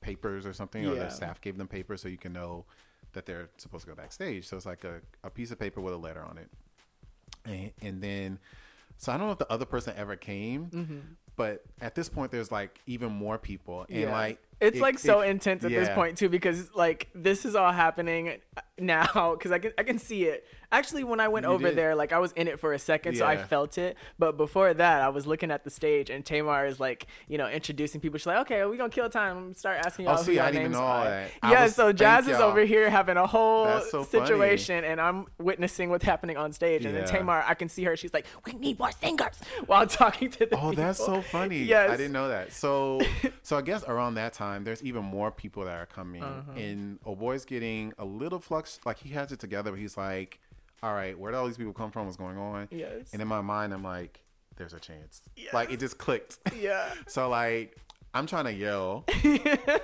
papers 0.00 0.46
or 0.46 0.52
something, 0.52 0.86
or 0.86 0.94
the 0.94 1.10
staff 1.10 1.40
gave 1.40 1.56
them 1.56 1.68
papers 1.68 2.02
so 2.02 2.08
you 2.08 2.18
can 2.18 2.32
know 2.32 2.64
that 3.12 3.26
they're 3.26 3.48
supposed 3.56 3.84
to 3.84 3.90
go 3.90 3.96
backstage. 3.96 4.46
So 4.48 4.56
it's 4.56 4.66
like 4.66 4.84
a, 4.84 5.00
a 5.22 5.30
piece 5.30 5.50
of 5.50 5.58
paper 5.58 5.80
with 5.80 5.94
a 5.94 5.98
letter 5.98 6.22
on 6.22 6.38
it. 6.38 6.50
And, 7.44 7.72
and 7.80 8.02
then, 8.02 8.38
so 8.96 9.12
I 9.12 9.16
don't 9.16 9.26
know 9.26 9.32
if 9.32 9.38
the 9.38 9.50
other 9.50 9.64
person 9.64 9.94
ever 9.96 10.16
came, 10.16 10.66
mm-hmm. 10.66 10.98
But 11.36 11.62
at 11.80 11.94
this 11.94 12.08
point, 12.08 12.30
there's 12.30 12.52
like 12.52 12.80
even 12.86 13.12
more 13.12 13.38
people. 13.38 13.86
And 13.88 14.00
Yeah. 14.02 14.12
like, 14.12 14.38
it's 14.60 14.76
it- 14.78 14.80
like 14.82 14.98
so 14.98 15.20
it- 15.20 15.30
intense 15.30 15.64
at 15.64 15.70
this 15.70 15.88
point 15.90 16.16
too 16.16 16.28
because 16.28 16.74
like 16.74 17.08
this 17.14 17.44
is 17.44 17.54
all 17.54 17.72
happening 17.72 18.38
now 18.78 19.34
because 19.36 19.50
I 19.52 19.58
can 19.58 19.72
I 19.76 19.82
can 19.82 19.98
see 19.98 20.24
it 20.24 20.44
Actually, 20.74 21.04
when 21.04 21.20
I 21.20 21.28
went 21.28 21.46
You 21.46 21.52
over 21.52 21.68
did. 21.68 21.76
there, 21.78 21.94
like 21.94 22.12
I 22.12 22.18
was 22.18 22.32
in 22.32 22.48
it 22.48 22.58
for 22.58 22.72
a 22.72 22.78
second, 22.78 23.16
so 23.16 23.24
I 23.24 23.36
felt 23.36 23.78
it. 23.78 23.96
But 24.18 24.36
before 24.36 24.74
that, 24.74 25.02
I 25.02 25.08
was 25.08 25.24
looking 25.26 25.50
at 25.50 25.62
the 25.64 25.70
stage, 25.70 26.10
and 26.10 26.24
Tamar 26.24 26.66
is 26.66 26.80
like, 26.80 27.06
you 27.28 27.38
know, 27.38 27.48
introducing 27.48 28.00
people. 28.00 28.18
She's 28.18 28.26
like, 28.26 28.38
"Okay, 28.40 28.64
we 28.64 28.76
gonna 28.76 28.88
kill 28.90 29.08
time. 29.08 29.54
Start 29.54 29.78
asking 29.86 30.06
Oh, 30.06 30.10
y'all 30.10 30.18
who 30.18 30.24
see, 30.24 30.34
y'all 30.36 30.44
I 30.44 30.50
didn't 30.50 30.60
even 30.62 30.72
names 30.72 30.80
know 30.80 30.86
all 30.86 31.02
are." 31.02 31.04
that. 31.04 31.30
Yeah, 31.44 31.62
was- 31.64 31.74
so 31.76 31.92
Jazz 31.92 32.26
is 32.28 32.38
over 32.40 32.60
here 32.64 32.90
having 32.90 33.16
a 33.16 33.26
whole 33.26 33.80
so 33.82 34.02
funny. 34.04 34.26
situation, 34.26 34.84
and 34.84 35.00
I'm 35.00 35.26
witnessing 35.38 35.90
what's 35.90 36.04
happening 36.04 36.36
on 36.36 36.52
stage. 36.52 36.84
And 36.84 36.94
then 36.96 37.06
Tamar, 37.06 37.44
I 37.46 37.54
can 37.54 37.68
see 37.68 37.84
her. 37.84 37.96
She's 37.96 38.12
like, 38.12 38.26
"We 38.44 38.52
need 38.54 38.78
more 38.78 38.90
singers," 38.92 39.38
while 39.66 39.86
talking 39.86 40.30
to 40.30 40.46
the 40.46 40.58
Oh, 40.60 40.72
that's 40.72 40.98
so 40.98 41.22
funny. 41.22 41.58
Yes. 41.58 41.90
I 41.90 41.96
didn't 41.96 42.12
know 42.12 42.28
that. 42.28 42.52
So, 42.52 43.00
so 43.42 43.56
I 43.56 43.62
guess 43.62 43.84
around 43.84 44.14
that 44.14 44.32
time, 44.32 44.64
there's 44.64 44.82
even 44.82 45.04
more 45.04 45.30
people 45.30 45.64
that 45.66 45.78
are 45.78 45.86
coming, 45.86 46.22
Uh-huh. 46.22 46.52
and 46.58 46.98
oh 47.06 47.14
boy's 47.14 47.44
getting 47.44 47.92
a 47.98 48.04
little 48.04 48.40
flux. 48.40 48.80
Like 48.84 48.98
he 48.98 49.10
has 49.10 49.30
it 49.30 49.38
together, 49.38 49.70
but 49.70 49.78
he's 49.78 49.96
like, 49.96 50.40
"All 50.82 50.92
right, 50.94 51.18
where 51.18 51.32
did 51.32 51.38
all 51.38 51.46
these 51.46 51.56
people 51.56 51.72
come 51.72 51.90
from? 51.90 52.06
What's 52.06 52.16
going 52.16 52.38
on?" 52.38 52.68
Yes. 52.70 53.12
And 53.12 53.22
in 53.22 53.28
my 53.28 53.40
mind, 53.40 53.72
I'm 53.72 53.82
like, 53.84 54.20
"There's 54.56 54.72
a 54.74 54.80
chance." 54.80 55.22
Yes. 55.36 55.52
Like 55.54 55.70
it 55.70 55.80
just 55.80 55.98
clicked. 55.98 56.38
Yeah. 56.58 56.92
So 57.08 57.28
like, 57.28 57.76
I'm 58.14 58.26
trying 58.26 58.44
to 58.44 58.52
yell. 58.52 59.04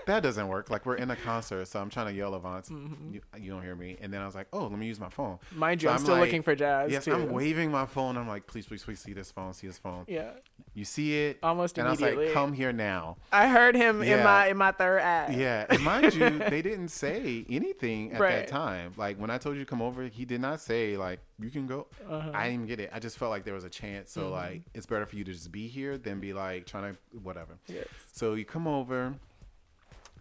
that 0.07 0.21
doesn't 0.23 0.47
work. 0.49 0.71
Like 0.71 0.87
we're 0.87 0.95
in 0.95 1.11
a 1.11 1.17
concert, 1.17 1.67
so 1.67 1.81
I'm 1.81 1.91
trying 1.91 2.07
to 2.07 2.13
yell 2.13 2.33
LaVonce. 2.33 2.71
You, 3.13 3.21
you 3.39 3.51
don't 3.51 3.63
hear 3.63 3.75
me. 3.75 3.97
And 4.01 4.13
then 4.13 4.23
I 4.23 4.27
was 4.27 4.35
like, 4.35 4.47
oh, 4.53 4.67
let 4.67 4.79
me 4.79 4.87
use 4.87 5.01
my 5.01 5.09
phone. 5.09 5.37
Mm-hmm. 5.37 5.59
Mind 5.59 5.83
you, 5.83 5.89
So 5.89 5.93
I'm 5.93 5.99
still 5.99 6.17
looking 6.17 6.43
for 6.43 6.55
Jazz, 6.55 6.93
Yes, 6.93 7.05
too. 7.05 7.13
I'm 7.13 7.31
waving 7.31 7.71
my 7.71 7.87
phone. 7.87 8.17
I'm 8.17 8.29
like, 8.29 8.47
please, 8.47 8.67
please, 8.67 8.85
please 8.85 9.01
see 9.01 9.13
this 9.13 9.33
phone. 9.33 9.53
See 9.53 9.67
this 9.67 9.79
phone. 9.79 10.05
Yeah. 10.07 10.31
You 10.73 10.85
see 10.85 11.19
it 11.19 11.39
Almost 11.43 11.79
And 11.79 11.89
I 11.89 11.91
was 11.91 12.01
like, 12.01 12.33
come 12.33 12.53
here 12.53 12.73
now. 12.73 13.17
I 13.33 13.49
heard 13.49 13.75
him 13.75 14.03
in 14.03 14.23
my 14.23 14.47
in 14.47 14.57
my 14.57 14.71
third 14.71 15.01
act. 15.01 15.33
Yeah, 15.33 15.67
and 15.69 15.83
mind 15.83 16.15
you, 16.15 16.31
they 16.49 16.63
didn't 16.63 16.89
say 16.89 17.45
anything 17.51 18.13
at 18.13 18.21
Right. 18.21 18.31
that 18.37 18.49
time. 18.49 18.95
Like 18.97 19.19
when 19.19 19.31
I 19.31 19.39
told 19.39 19.57
you 19.57 19.65
to 19.65 19.69
come 19.69 19.83
over, 19.83 20.05
he 20.05 20.25
did 20.25 20.41
not 20.41 20.61
say 20.61 20.97
like 20.97 21.19
you 21.41 21.51
can 21.51 21.67
go. 21.67 21.87
Uh-huh. 22.09 22.31
I 22.35 22.45
didn't 22.45 22.55
even 22.55 22.67
get 22.67 22.81
it. 22.81 22.91
I 22.93 22.99
just 22.99 23.19
felt 23.19 23.31
like 23.31 23.45
there 23.45 23.55
was 23.55 23.65
a 23.65 23.71
chance. 23.71 24.11
Mm-hmm. 24.11 24.21
So 24.21 24.31
like 24.31 24.63
it's 24.75 24.87
better 24.87 25.07
for 25.07 25.17
you 25.17 25.25
to 25.25 25.33
just 25.33 25.51
be 25.51 25.67
here 25.69 25.97
than 25.99 26.21
be 26.21 26.33
like 26.33 26.67
trying 26.67 26.93
to 26.93 26.99
whatever. 27.23 27.59
Yes. 27.67 27.87
So 28.13 28.35
you 28.35 28.45
come 28.45 28.67
over, 28.67 29.15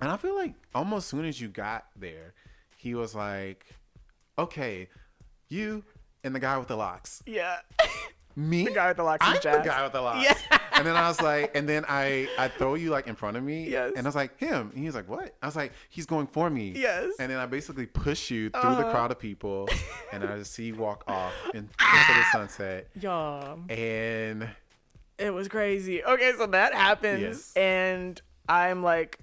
and 0.02 0.12
I 0.12 0.18
feel 0.18 0.36
like 0.36 0.54
almost 0.74 1.10
soon 1.10 1.26
as 1.26 1.40
you 1.42 1.48
got 1.48 1.86
there, 1.96 2.34
he 2.78 2.96
was 2.96 3.14
like, 3.16 3.66
"Okay, 4.38 4.88
you 5.50 5.84
and 6.24 6.34
the 6.36 6.40
guy 6.40 6.58
with 6.58 6.68
the 6.68 6.76
locks, 6.78 7.22
Yeah. 7.26 7.58
me, 8.36 8.66
The 8.66 8.72
guy 8.72 8.88
with 8.90 8.98
the 8.98 9.04
locks 9.04 9.26
I'm 9.26 9.36
the 9.36 9.62
guy 9.66 9.84
with 9.84 9.94
the 9.94 10.02
locks." 10.02 10.24
Yeah. 10.24 10.60
And 10.80 10.88
then 10.88 10.96
I 10.96 11.08
was 11.10 11.22
like, 11.22 11.52
and 11.56 11.68
then 11.68 11.84
I 11.90 12.30
I 12.38 12.48
throw 12.48 12.76
you 12.76 12.90
like 12.90 13.08
in 13.08 13.16
front 13.16 13.36
of 13.38 13.44
me, 13.44 13.70
Yes. 13.70 13.92
and 13.98 14.08
I 14.08 14.08
was 14.08 14.16
like 14.16 14.40
him, 14.40 14.70
and 14.74 14.80
he 14.80 14.86
was 14.86 14.96
like, 14.96 15.10
"What?" 15.10 15.36
I 15.42 15.46
was 15.46 15.56
like, 15.56 15.74
"He's 15.90 16.06
going 16.06 16.28
for 16.28 16.50
me." 16.50 16.72
Yes. 16.76 17.12
And 17.20 17.30
then 17.30 17.38
I 17.38 17.46
basically 17.46 17.86
push 17.86 18.32
you 18.32 18.50
through 18.50 18.62
the 18.62 18.68
Uh-huh. 18.84 18.92
crowd 18.92 19.12
of 19.12 19.20
people, 19.20 19.68
and 20.14 20.24
I 20.24 20.38
just 20.38 20.54
see 20.54 20.66
you 20.68 20.76
walk 20.76 21.04
off 21.08 21.34
in, 21.54 21.60
into 21.80 22.14
the 22.14 22.24
sunset, 22.32 22.88
Yeah. 22.96 23.56
and 23.70 24.50
It 25.18 25.32
was 25.34 25.50
crazy. 25.50 26.02
Okay, 26.02 26.32
so 26.38 26.48
that 26.48 26.74
happens, 26.74 27.22
Yes. 27.22 27.54
and 27.58 28.22
I'm 28.48 28.82
like, 28.82 29.20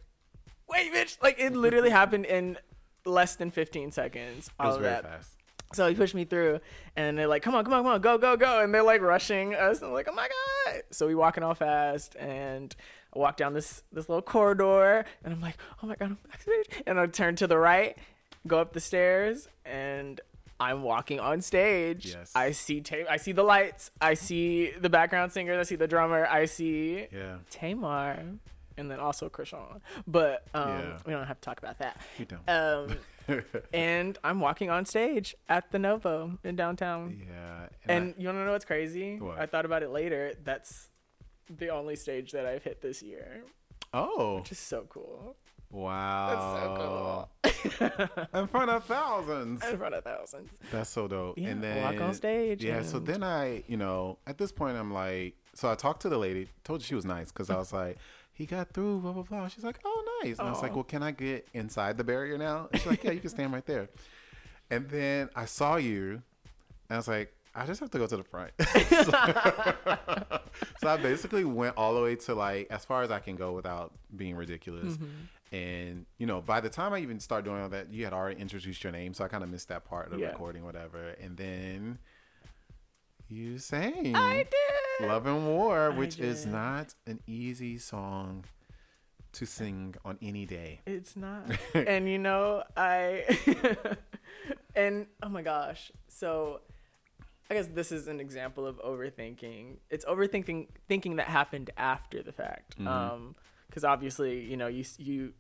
wait, 0.68 0.92
bitch! 0.92 1.16
Like 1.22 1.40
it 1.40 1.54
literally 1.54 1.88
happened 1.90 2.26
in 2.26 2.58
less 3.06 3.36
than 3.36 3.50
15 3.50 3.92
seconds. 3.92 4.48
it 4.48 4.52
All 4.60 4.66
was 4.68 4.76
very 4.76 4.90
that. 4.90 5.04
fast. 5.04 5.35
So 5.72 5.88
he 5.88 5.94
pushed 5.94 6.14
me 6.14 6.24
through, 6.24 6.60
and 6.96 7.18
they're 7.18 7.26
like, 7.26 7.42
"Come 7.42 7.54
on, 7.54 7.64
come 7.64 7.72
on, 7.74 7.82
come 7.82 7.92
on, 7.92 8.00
go, 8.00 8.18
go, 8.18 8.36
go!" 8.36 8.62
And 8.62 8.72
they're 8.72 8.82
like 8.84 9.00
rushing 9.00 9.54
us. 9.54 9.78
And 9.78 9.88
I'm 9.88 9.92
like, 9.92 10.08
"Oh 10.10 10.14
my 10.14 10.28
god!" 10.66 10.82
So 10.90 11.06
we 11.06 11.14
walking 11.14 11.42
all 11.42 11.54
fast, 11.54 12.14
and 12.16 12.74
I 13.14 13.18
walk 13.18 13.36
down 13.36 13.52
this 13.52 13.82
this 13.92 14.08
little 14.08 14.22
corridor, 14.22 15.04
and 15.24 15.34
I'm 15.34 15.40
like, 15.40 15.56
"Oh 15.82 15.86
my 15.86 15.96
god, 15.96 16.10
I'm 16.10 16.18
backstage!" 16.30 16.82
And 16.86 17.00
I 17.00 17.06
turn 17.06 17.34
to 17.36 17.46
the 17.46 17.58
right, 17.58 17.98
go 18.46 18.58
up 18.60 18.72
the 18.74 18.80
stairs, 18.80 19.48
and 19.64 20.20
I'm 20.60 20.82
walking 20.84 21.18
on 21.20 21.42
stage. 21.42 22.14
Yes. 22.14 22.30
I 22.34 22.52
see 22.52 22.80
ta- 22.80 23.04
I 23.10 23.16
see 23.16 23.32
the 23.32 23.42
lights. 23.42 23.90
I 24.00 24.14
see 24.14 24.70
the 24.70 24.88
background 24.88 25.32
singer. 25.32 25.58
I 25.58 25.64
see 25.64 25.76
the 25.76 25.88
drummer. 25.88 26.26
I 26.26 26.44
see 26.46 27.08
Yeah, 27.12 27.38
Tamar, 27.50 28.22
and 28.78 28.90
then 28.90 29.00
also 29.00 29.28
Krishan. 29.28 29.80
But 30.06 30.46
um, 30.54 30.68
Yeah. 30.68 30.98
we 31.04 31.12
don't 31.12 31.26
have 31.26 31.40
to 31.40 31.44
talk 31.44 31.58
about 31.58 31.78
that. 31.80 32.00
you 32.18 32.24
don't. 32.24 32.48
Um, 32.48 32.96
and 33.72 34.18
I'm 34.24 34.40
walking 34.40 34.70
on 34.70 34.84
stage 34.86 35.34
at 35.48 35.70
the 35.72 35.78
Novo 35.78 36.38
in 36.44 36.56
downtown. 36.56 37.22
yeah, 37.28 37.66
And 37.88 38.14
I- 38.16 38.20
you 38.20 38.28
want 38.28 38.38
to 38.38 38.44
know 38.44 38.52
what's 38.52 38.64
crazy? 38.64 39.18
What? 39.18 39.38
I 39.38 39.46
thought 39.46 39.64
about 39.64 39.82
it 39.82 39.90
later. 39.90 40.32
That's 40.44 40.88
the 41.48 41.68
only 41.70 41.96
stage 41.96 42.32
that 42.32 42.44
I've 42.46 42.62
hit 42.64 42.80
this 42.82 43.02
year, 43.02 43.42
oh 43.94 44.38
which 44.38 44.50
is 44.52 44.58
so 44.58 44.84
cool. 44.88 45.36
wow, 45.70 47.28
That's 47.70 47.80
so 47.80 47.98
cool. 48.32 48.40
in 48.40 48.46
front 48.48 48.70
of 48.70 48.84
thousands. 48.84 49.64
in 49.64 49.78
front 49.78 49.94
of 49.94 50.04
thousands. 50.04 50.50
That's 50.72 50.90
so 50.90 51.06
dope. 51.08 51.38
Yeah, 51.38 51.48
and 51.50 51.62
then 51.62 51.82
walk 51.82 52.00
on 52.00 52.14
stage 52.14 52.64
Yeah. 52.64 52.82
So 52.82 52.98
then 52.98 53.22
I, 53.22 53.62
you 53.68 53.76
know, 53.76 54.18
at 54.26 54.38
this 54.38 54.50
point, 54.52 54.76
I'm 54.76 54.92
like, 54.92 55.34
so 55.54 55.70
I 55.70 55.74
talked 55.74 56.02
to 56.02 56.08
the 56.08 56.18
lady, 56.18 56.48
told 56.64 56.80
you 56.80 56.86
she 56.86 56.94
was 56.94 57.04
nice 57.04 57.30
because 57.32 57.48
I 57.50 57.56
was 57.56 57.72
like, 57.72 57.96
he 58.36 58.46
got 58.46 58.72
through, 58.72 59.00
blah 59.00 59.12
blah 59.12 59.22
blah. 59.22 59.48
She's 59.48 59.64
like, 59.64 59.78
oh 59.84 60.20
nice. 60.22 60.38
And 60.38 60.46
I 60.46 60.50
was 60.50 60.62
like, 60.62 60.74
well, 60.74 60.84
can 60.84 61.02
I 61.02 61.10
get 61.10 61.48
inside 61.54 61.96
the 61.96 62.04
barrier 62.04 62.36
now? 62.38 62.68
And 62.70 62.80
she's 62.80 62.86
like, 62.90 63.02
yeah, 63.02 63.12
you 63.12 63.20
can 63.20 63.30
stand 63.30 63.52
right 63.52 63.64
there. 63.66 63.88
And 64.70 64.88
then 64.88 65.30
I 65.34 65.46
saw 65.46 65.76
you, 65.76 66.10
and 66.10 66.22
I 66.90 66.96
was 66.96 67.08
like. 67.08 67.32
I 67.58 67.64
just 67.64 67.80
have 67.80 67.90
to 67.92 67.98
go 67.98 68.06
to 68.06 68.18
the 68.18 68.22
front. 68.22 68.52
so, 68.60 69.10
so 70.80 70.88
I 70.88 70.98
basically 70.98 71.42
went 71.42 71.74
all 71.78 71.94
the 71.94 72.02
way 72.02 72.14
to 72.14 72.34
like 72.34 72.66
as 72.70 72.84
far 72.84 73.02
as 73.02 73.10
I 73.10 73.18
can 73.18 73.34
go 73.34 73.52
without 73.52 73.94
being 74.14 74.36
ridiculous. 74.36 74.98
Mm-hmm. 74.98 75.54
And 75.56 76.06
you 76.18 76.26
know, 76.26 76.42
by 76.42 76.60
the 76.60 76.68
time 76.68 76.92
I 76.92 76.98
even 76.98 77.18
start 77.18 77.46
doing 77.46 77.62
all 77.62 77.70
that, 77.70 77.90
you 77.90 78.04
had 78.04 78.12
already 78.12 78.38
introduced 78.40 78.84
your 78.84 78.92
name, 78.92 79.14
so 79.14 79.24
I 79.24 79.28
kind 79.28 79.42
of 79.42 79.48
missed 79.48 79.68
that 79.68 79.86
part 79.86 80.04
of 80.06 80.12
the 80.12 80.18
Yeah. 80.18 80.32
recording, 80.32 80.66
whatever. 80.66 81.14
And 81.18 81.38
then 81.38 81.98
you 83.28 83.58
sang 83.58 84.14
I 84.16 84.46
did. 84.98 85.08
"Love 85.08 85.26
and 85.26 85.46
War," 85.46 85.90
I 85.92 85.96
which 85.96 86.18
is 86.18 86.46
not 86.46 86.94
an 87.06 87.20
easy 87.26 87.78
song 87.78 88.44
to 89.32 89.44
sing 89.46 89.94
on 90.04 90.16
any 90.22 90.46
day. 90.46 90.80
It's 90.86 91.16
not. 91.16 91.44
and 91.74 92.08
you 92.08 92.18
know, 92.18 92.62
I 92.76 93.24
and 94.74 95.06
oh 95.22 95.28
my 95.28 95.42
gosh. 95.42 95.92
So 96.08 96.60
I 97.50 97.54
guess 97.54 97.66
this 97.68 97.92
is 97.92 98.08
an 98.08 98.20
example 98.20 98.66
of 98.66 98.76
overthinking. 98.82 99.76
It's 99.90 100.04
overthinking 100.04 100.68
thinking 100.88 101.16
that 101.16 101.26
happened 101.28 101.70
after 101.76 102.22
the 102.22 102.32
fact. 102.32 102.76
Mm-hmm. 102.78 102.88
Um 102.88 103.34
cuz 103.70 103.84
obviously, 103.84 104.40
you 104.44 104.56
know, 104.56 104.66
you 104.68 104.84
you 104.98 105.32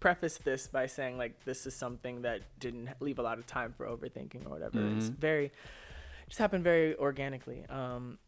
preface 0.00 0.36
this 0.38 0.66
by 0.66 0.86
saying 0.86 1.16
like 1.16 1.44
this 1.44 1.64
is 1.64 1.74
something 1.74 2.22
that 2.22 2.40
didn't 2.58 2.90
leave 3.00 3.18
a 3.18 3.22
lot 3.22 3.38
of 3.38 3.46
time 3.46 3.72
for 3.72 3.86
overthinking 3.86 4.44
or 4.46 4.50
whatever. 4.50 4.80
It's 4.96 5.08
Mhm. 5.10 5.16
very 5.18 5.52
just 6.32 6.38
happened 6.38 6.64
very 6.64 6.96
organically. 6.96 7.64
Um 7.68 8.18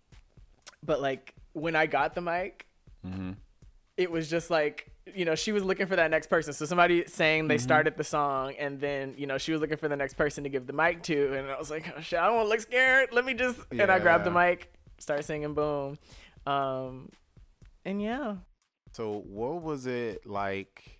but 0.85 1.01
like 1.01 1.33
when 1.55 1.75
I 1.75 1.87
got 1.87 2.15
the 2.15 2.21
mic, 2.21 2.67
Mm-hmm. 3.07 3.33
it 3.97 4.11
was 4.11 4.29
just 4.31 4.51
like 4.51 4.91
you 5.15 5.25
know 5.27 5.35
she 5.35 5.53
was 5.53 5.63
looking 5.63 5.87
for 5.87 5.97
that 5.97 6.11
next 6.11 6.29
person 6.29 6.53
so 6.55 6.65
somebody 6.65 7.05
saying 7.07 7.43
Mm-hmm. 7.43 7.49
they 7.49 7.59
started 7.59 7.97
the 7.99 8.05
song 8.05 8.55
and 8.59 8.81
then 8.81 9.15
you 9.19 9.27
know 9.27 9.37
she 9.37 9.53
was 9.53 9.61
looking 9.61 9.77
for 9.77 9.89
the 9.89 9.97
next 9.97 10.15
person 10.15 10.45
to 10.45 10.49
give 10.51 10.67
the 10.67 10.73
mic 10.73 11.03
to 11.03 11.35
and 11.35 11.51
i 11.51 11.59
was 11.59 11.71
like 11.71 11.93
oh 11.95 12.01
shit 12.01 12.19
i 12.19 12.27
don't 12.27 12.37
want 12.37 12.47
to 12.47 12.49
look 12.49 12.61
scared 12.61 13.11
let 13.13 13.27
me 13.27 13.35
just 13.35 13.59
and 13.71 13.91
i 13.91 13.99
grabbed 13.99 14.25
the 14.25 14.31
mic 14.31 14.73
start 14.99 15.23
singing 15.27 15.53
boom 15.53 15.99
um 16.47 17.11
and 17.85 18.01
yeah 18.01 18.37
So, 18.93 19.23
what 19.29 19.61
was 19.63 19.85
it 19.85 20.25
like 20.27 20.94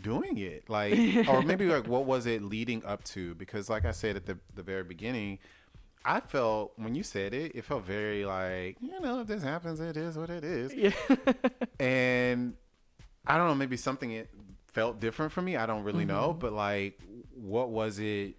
doing 0.00 0.38
it? 0.38 0.68
Like, 0.70 1.28
or 1.28 1.42
maybe 1.50 1.66
like, 1.66 1.86
what 1.86 2.04
was 2.06 2.26
it 2.26 2.42
leading 2.42 2.84
up 2.84 3.04
to? 3.04 3.34
Because, 3.34 3.68
like 3.70 3.84
I 3.84 3.92
said 3.92 4.16
at 4.16 4.26
the 4.26 4.38
the 4.54 4.62
very 4.62 4.84
beginning, 4.84 5.38
I 6.04 6.20
felt 6.20 6.72
when 6.76 6.94
you 6.94 7.02
said 7.02 7.32
it, 7.34 7.52
it 7.54 7.64
felt 7.64 7.84
very 7.84 8.24
like, 8.24 8.76
you 8.80 8.98
know, 9.00 9.20
if 9.20 9.26
this 9.26 9.42
happens, 9.42 9.80
it 9.80 9.96
is 9.96 10.16
what 10.16 10.30
it 10.30 10.44
is. 10.44 10.72
yeah 10.74 10.92
And 11.80 12.54
I 13.26 13.36
don't 13.36 13.46
know, 13.48 13.54
maybe 13.54 13.76
something 13.76 14.10
it 14.12 14.30
felt 14.66 15.00
different 15.00 15.32
for 15.32 15.42
me. 15.42 15.56
I 15.56 15.66
don't 15.66 15.84
really 15.84 16.04
Mm-hmm. 16.04 16.14
know, 16.16 16.32
but 16.32 16.52
like, 16.52 16.98
what 17.34 17.70
was 17.70 17.98
it 17.98 18.34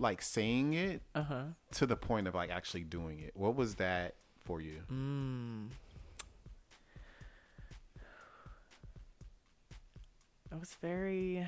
like 0.00 0.20
saying 0.20 0.74
it 0.74 1.02
uh-huh 1.14 1.44
to 1.72 1.86
the 1.86 1.94
point 1.96 2.26
of 2.26 2.34
like 2.34 2.50
actually 2.50 2.82
doing 2.82 3.20
it? 3.20 3.32
What 3.36 3.54
was 3.54 3.76
that 3.76 4.14
for 4.44 4.60
you? 4.60 4.80
mm. 4.92 5.68
It 10.54 10.60
was 10.60 10.74
very 10.80 11.46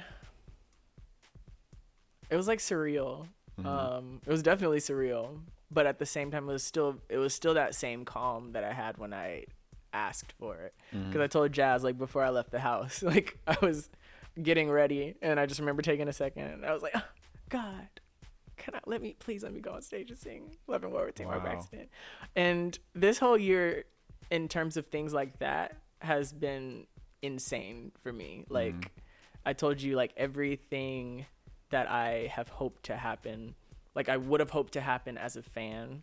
it 2.30 2.36
was 2.36 2.48
like 2.48 2.58
surreal 2.58 3.26
Mm-hmm. 3.58 3.66
um 3.68 4.20
it 4.26 4.30
was 4.30 4.42
definitely 4.42 4.80
surreal 4.80 5.38
but 5.70 5.86
at 5.86 5.98
the 5.98 6.04
same 6.04 6.30
time 6.30 6.46
it 6.46 6.52
was 6.52 6.62
still 6.62 6.96
it 7.08 7.16
was 7.16 7.32
still 7.32 7.54
that 7.54 7.74
same 7.74 8.04
calm 8.04 8.52
that 8.52 8.64
i 8.64 8.72
had 8.74 8.98
when 8.98 9.14
i 9.14 9.44
asked 9.94 10.34
for 10.38 10.56
it 10.56 10.74
because 10.90 11.04
Mm-hmm. 11.04 11.22
i 11.22 11.26
told 11.26 11.52
jazz 11.52 11.82
like 11.82 11.96
before 11.96 12.22
i 12.22 12.28
left 12.28 12.50
the 12.50 12.60
house 12.60 13.02
like 13.14 13.38
i 13.46 13.56
was 13.62 13.88
getting 14.42 14.70
ready 14.70 15.14
and 15.22 15.40
i 15.40 15.46
just 15.46 15.58
remember 15.58 15.80
taking 15.80 16.06
a 16.06 16.12
second 16.12 16.42
and 16.42 16.66
i 16.66 16.72
was 16.74 16.82
like 16.82 16.92
oh, 16.96 17.02
god 17.48 17.88
can 18.58 18.74
i 18.74 18.80
let 18.84 19.00
me 19.00 19.16
please 19.18 19.42
let 19.42 19.54
me 19.54 19.60
go 19.60 19.70
on 19.72 19.80
stage 19.80 20.10
and 20.10 20.18
sing 20.18 20.54
love 20.66 20.84
and 20.84 20.92
war 20.92 21.06
with 21.06 21.14
Tamar 21.14 21.36
Wow. 21.38 21.42
braxton 21.44 21.86
and 22.34 22.78
this 22.94 23.18
whole 23.18 23.38
year 23.38 23.84
in 24.30 24.48
terms 24.48 24.76
of 24.76 24.88
things 24.88 25.14
like 25.14 25.38
that 25.38 25.76
has 26.00 26.30
been 26.30 26.86
insane 27.22 27.92
for 28.02 28.12
me 28.12 28.44
like 28.48 28.74
Mm-hmm. 28.74 29.46
i 29.46 29.52
told 29.52 29.80
you 29.80 29.96
like 29.96 30.12
everything 30.16 31.26
that 31.70 31.90
I 31.90 32.30
have 32.32 32.48
hoped 32.48 32.84
to 32.84 32.96
happen, 32.96 33.54
like 33.94 34.08
I 34.08 34.16
would 34.16 34.40
have 34.40 34.50
hoped 34.50 34.72
to 34.74 34.80
happen 34.80 35.18
as 35.18 35.36
a 35.36 35.42
fan 35.42 36.02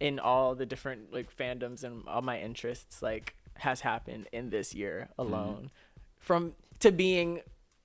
in 0.00 0.18
all 0.18 0.54
the 0.54 0.66
different 0.66 1.12
like 1.12 1.34
fandoms 1.34 1.84
and 1.84 2.02
all 2.06 2.22
my 2.22 2.40
interests 2.40 3.02
like 3.02 3.34
has 3.58 3.80
happened 3.80 4.28
in 4.32 4.50
this 4.50 4.74
year 4.74 5.08
alone. 5.18 5.70
From 6.18 6.54
to 6.80 6.90
being 6.90 7.40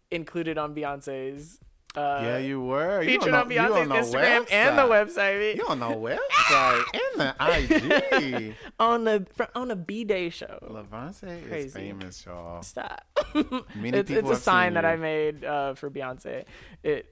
included 0.10 0.58
on 0.58 0.76
Beyonce's 0.76 1.60
uh 1.96 2.20
yeah, 2.24 2.38
you 2.38 2.62
were. 2.62 3.02
You 3.02 3.20
featured 3.20 3.34
on 3.34 3.42
on 3.42 3.48
the- 3.50 3.56
Beyonce's 3.56 4.12
the 4.12 4.18
Instagram 4.18 4.48
and 4.52 4.78
the 4.78 4.84
website. 4.84 5.56
You 5.58 5.66
on 5.68 5.80
the 5.80 5.86
website 5.88 6.84
and 6.94 7.20
the 7.20 8.16
IG. 8.50 8.56
on 8.80 9.04
the 9.04 9.26
on 9.56 9.72
a 9.72 9.76
B 9.76 10.04
Day 10.04 10.30
show. 10.30 10.58
LaVonce 10.64 11.52
is 11.52 11.74
famous, 11.74 12.26
y'all. 12.26 12.62
Stop. 12.64 13.04
Many 13.76 13.98
it's, 13.98 14.10
people 14.10 14.32
it's 14.32 14.40
a 14.40 14.44
sign 14.44 14.76
that 14.76 14.84
you. 14.84 14.90
I 14.90 14.96
made 14.96 15.44
uh, 15.44 15.74
for 15.76 15.90
Beyonce. 15.90 16.46
It 16.84 17.08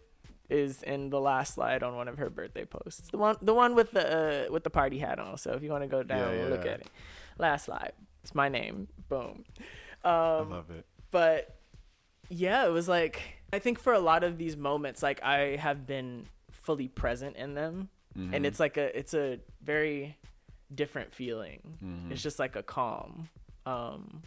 is 0.49 0.82
in 0.84 1.09
the 1.09 1.19
last 1.19 1.55
slide 1.55 1.84
on 1.84 1.95
one 1.95 2.07
of 2.07 2.17
her 2.17 2.30
birthday 2.30 2.65
posts. 2.65 3.09
The 3.11 3.17
one, 3.17 3.36
the 3.41 3.53
one 3.53 3.75
with 3.75 3.91
the 3.91 4.47
uh, 4.47 4.51
with 4.51 4.63
the 4.63 4.69
party 4.69 4.97
hat 4.99 5.19
on. 5.19 5.38
So 5.38 5.51
if 5.51 5.61
you 5.61 5.71
want 5.71 5.84
to 5.84 5.88
go 5.89 6.03
down, 6.03 6.34
Yeah, 6.34 6.41
and 6.41 6.49
look 6.49 6.61
at 6.65 6.80
it. 6.82 6.88
Last 7.38 7.65
slide. 7.65 7.91
It's 8.23 8.34
my 8.34 8.49
name. 8.49 8.88
Boom. 9.09 9.43
I 10.03 10.38
Um, 10.39 10.49
love 10.51 10.71
it. 10.71 10.86
but 11.11 11.59
yeah, 12.30 12.65
it 12.65 12.69
was 12.69 12.88
like 12.88 13.21
I 13.51 13.59
think 13.59 13.80
for 13.80 13.93
a 13.93 13.99
lot 13.99 14.23
of 14.23 14.38
these 14.38 14.55
moments, 14.55 15.01
like 15.03 15.23
I 15.23 15.55
have 15.57 15.86
been 15.88 16.25
fully 16.51 16.88
present 16.88 17.36
in 17.36 17.53
them, 17.55 17.89
Mm-hmm. 18.17 18.34
and 18.34 18.45
it's 18.45 18.59
like 18.59 18.75
a 18.77 18.97
it's 18.97 19.13
a 19.13 19.39
very 19.63 20.17
different 20.73 21.13
feeling. 21.13 21.59
Mm-hmm. 21.84 22.11
It's 22.11 22.23
just 22.23 22.39
like 22.39 22.55
a 22.55 22.63
calm. 22.63 23.30
Um, 23.67 24.23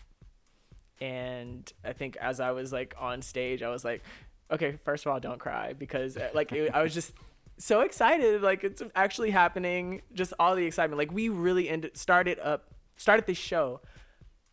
and 1.00 1.70
I 1.84 1.92
think 1.92 2.16
as 2.16 2.38
I 2.40 2.52
was 2.52 2.72
like 2.72 2.94
on 2.98 3.22
stage, 3.22 3.62
I 3.62 3.70
was 3.70 3.84
like, 3.84 4.02
okay, 4.50 4.78
first 4.84 5.04
of 5.04 5.12
all, 5.12 5.18
don't 5.20 5.38
cry 5.40 5.72
because 5.72 6.16
uh, 6.16 6.30
like 6.32 6.52
it, 6.52 6.70
I 6.72 6.82
was 6.82 6.94
just 6.94 7.12
so 7.58 7.80
excited, 7.80 8.40
like 8.42 8.62
it's 8.64 8.82
actually 8.94 9.30
happening. 9.30 10.02
Just 10.14 10.32
all 10.38 10.54
the 10.54 10.64
excitement, 10.64 10.98
like 10.98 11.12
we 11.12 11.28
really 11.28 11.68
ended 11.68 11.96
started 11.96 12.38
up 12.38 12.72
started 12.96 13.26
this 13.26 13.38
show 13.38 13.80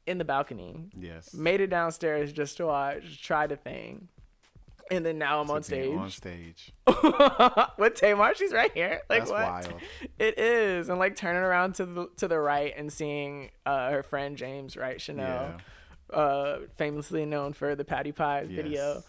in 0.10 0.18
the 0.18 0.26
balcony 0.26 0.90
Yes. 1.00 1.34
made 1.34 1.62
it 1.62 1.68
downstairs 1.70 2.34
just 2.34 2.58
to 2.58 2.66
watch, 2.66 3.22
try 3.22 3.48
the 3.48 3.56
thing. 3.56 4.08
And 4.92 5.06
then 5.06 5.20
now 5.20 5.40
I'm 5.40 5.48
To 5.48 5.54
on 5.54 5.62
stage 5.64 5.96
On 5.96 6.10
stage. 6.10 6.72
with 7.78 7.94
Tamar. 7.96 8.34
She's 8.36 8.52
right 8.52 8.72
here. 8.74 9.02
Like 9.10 9.20
That's 9.20 9.32
what? 9.32 9.42
wild. 9.42 9.74
It 10.18 10.40
is, 10.40 10.90
and 10.90 10.98
like 10.98 11.16
turning 11.16 11.44
around 11.44 11.76
to 11.76 11.86
the 11.86 12.08
to 12.18 12.28
the 12.28 12.40
Wright 12.40 12.74
and 12.76 12.92
seeing 12.92 13.52
uh, 13.68 13.92
her 13.92 14.02
friend 14.02 14.36
James, 14.36 14.76
right, 14.76 15.00
Chanel, 15.00 15.58
uh, 16.12 16.58
famously 16.78 17.26
known 17.26 17.54
for 17.54 17.76
the 17.76 17.86
Patti 17.86 18.12
Pie 18.12 18.46
video. 18.46 19.04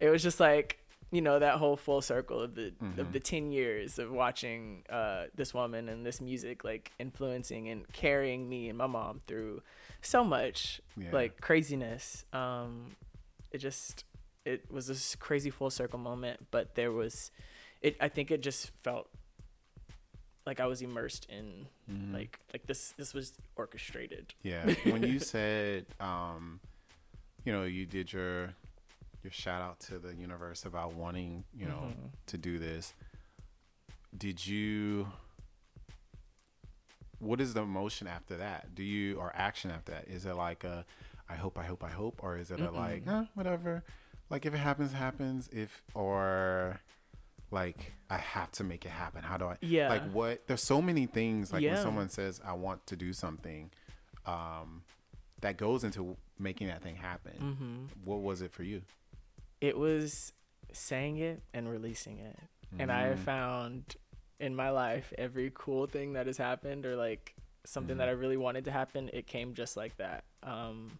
It 0.00 0.08
was 0.08 0.22
just 0.22 0.40
like 0.40 0.78
you 1.12 1.20
know 1.20 1.38
that 1.38 1.56
whole 1.58 1.76
full 1.76 2.00
circle 2.00 2.40
of 2.40 2.54
the 2.54 2.72
Mm-hmm. 2.82 2.98
of 3.00 3.12
the 3.12 3.20
ten 3.20 3.52
years 3.52 3.98
of 3.98 4.10
watching 4.10 4.84
uh, 4.88 5.24
this 5.34 5.52
woman 5.52 5.90
and 5.90 6.04
this 6.06 6.18
music 6.20 6.64
like 6.64 6.92
influencing 6.98 7.68
and 7.68 7.86
carrying 7.92 8.48
me 8.48 8.70
and 8.70 8.78
my 8.78 8.86
mom 8.86 9.20
through 9.26 9.60
so 10.02 10.24
much 10.24 10.80
Yeah. 10.96 11.10
like 11.12 11.40
craziness. 11.40 12.24
Um, 12.32 12.96
it 13.50 13.58
just 13.58 14.04
it 14.44 14.70
was 14.70 14.86
this 14.86 15.14
crazy 15.16 15.50
full 15.50 15.70
circle 15.70 15.98
moment, 15.98 16.46
but 16.50 16.74
there 16.74 16.92
was 16.92 17.30
it. 17.82 17.96
I 18.00 18.08
think 18.08 18.30
it 18.30 18.40
just 18.42 18.70
felt 18.82 19.08
like 20.46 20.60
I 20.60 20.66
was 20.66 20.82
immersed 20.82 21.26
in 21.28 21.66
Mhm. 21.90 22.12
like 22.12 22.38
like 22.52 22.66
this 22.66 22.92
this 22.92 23.12
was 23.14 23.32
orchestrated. 23.56 24.34
Yeah. 24.42 24.64
When 24.84 25.02
you 25.02 25.18
said, 25.18 25.86
um, 26.00 26.60
you 27.44 27.52
know, 27.52 27.64
you 27.64 27.86
did 27.86 28.12
your 28.12 28.54
your 29.24 29.32
shout 29.32 29.60
out 29.60 29.80
to 29.80 29.98
the 29.98 30.14
universe 30.14 30.64
about 30.64 30.94
wanting, 30.94 31.44
you 31.52 31.66
know, 31.66 31.92
Mhm. 31.92 32.10
to 32.26 32.38
do 32.38 32.58
this. 32.58 32.94
Did 34.16 34.46
you? 34.46 35.12
What 37.18 37.40
is 37.40 37.54
the 37.54 37.62
emotion 37.62 38.06
after 38.06 38.36
that? 38.36 38.74
Do 38.74 38.82
you 38.82 39.16
or 39.16 39.32
action 39.34 39.70
after 39.70 39.92
that? 39.92 40.08
Is 40.08 40.26
it 40.26 40.36
like 40.36 40.64
a, 40.64 40.84
I 41.28 41.34
hope, 41.34 41.58
I 41.58 41.64
hope, 41.64 41.82
I 41.82 41.88
hope, 41.90 42.20
or 42.22 42.36
is 42.36 42.50
it 42.50 42.60
a 42.60 42.70
like, 42.70 43.06
huh, 43.06 43.24
whatever? 43.34 43.84
Like 44.28 44.44
if 44.46 44.54
it 44.54 44.58
happens, 44.58 44.92
happens. 44.92 45.48
If 45.52 45.82
or 45.94 46.80
like 47.50 47.92
I 48.10 48.18
have 48.18 48.50
to 48.52 48.64
make 48.64 48.84
it 48.84 48.90
happen. 48.90 49.22
How 49.22 49.36
do 49.36 49.46
I? 49.46 49.56
Yeah. 49.60 49.88
Like 49.88 50.10
what? 50.12 50.46
There's 50.46 50.62
so 50.62 50.82
many 50.82 51.06
things. 51.06 51.52
Like 51.52 51.62
when 51.62 51.82
someone 51.82 52.08
says, 52.08 52.40
"I 52.44 52.52
want 52.54 52.86
to 52.88 52.96
do 52.96 53.12
something," 53.12 53.70
um, 54.26 54.82
that 55.40 55.56
goes 55.56 55.84
into 55.84 56.16
making 56.38 56.66
that 56.68 56.82
thing 56.82 56.96
happen. 56.96 57.32
Mm-hmm. 57.40 58.00
What 58.04 58.20
was 58.22 58.42
it 58.42 58.50
for 58.52 58.62
you? 58.64 58.82
It 59.60 59.78
was 59.78 60.32
saying 60.72 61.18
it 61.18 61.40
and 61.54 61.70
releasing 61.70 62.18
it, 62.18 62.36
and 62.78 62.90
I 62.92 63.10
Mm. 63.14 63.18
found 63.18 63.96
in 64.40 64.54
my 64.54 64.70
life 64.70 65.12
every 65.16 65.50
cool 65.54 65.86
thing 65.86 66.12
that 66.14 66.26
has 66.26 66.36
happened 66.36 66.84
or 66.84 66.94
like 66.96 67.34
something 67.64 67.96
that 67.96 68.08
I 68.08 68.12
really 68.12 68.36
wanted 68.36 68.64
to 68.66 68.70
happen. 68.70 69.10
It 69.12 69.26
came 69.26 69.54
just 69.54 69.76
like 69.76 69.96
that. 69.96 70.24
Um, 70.42 70.98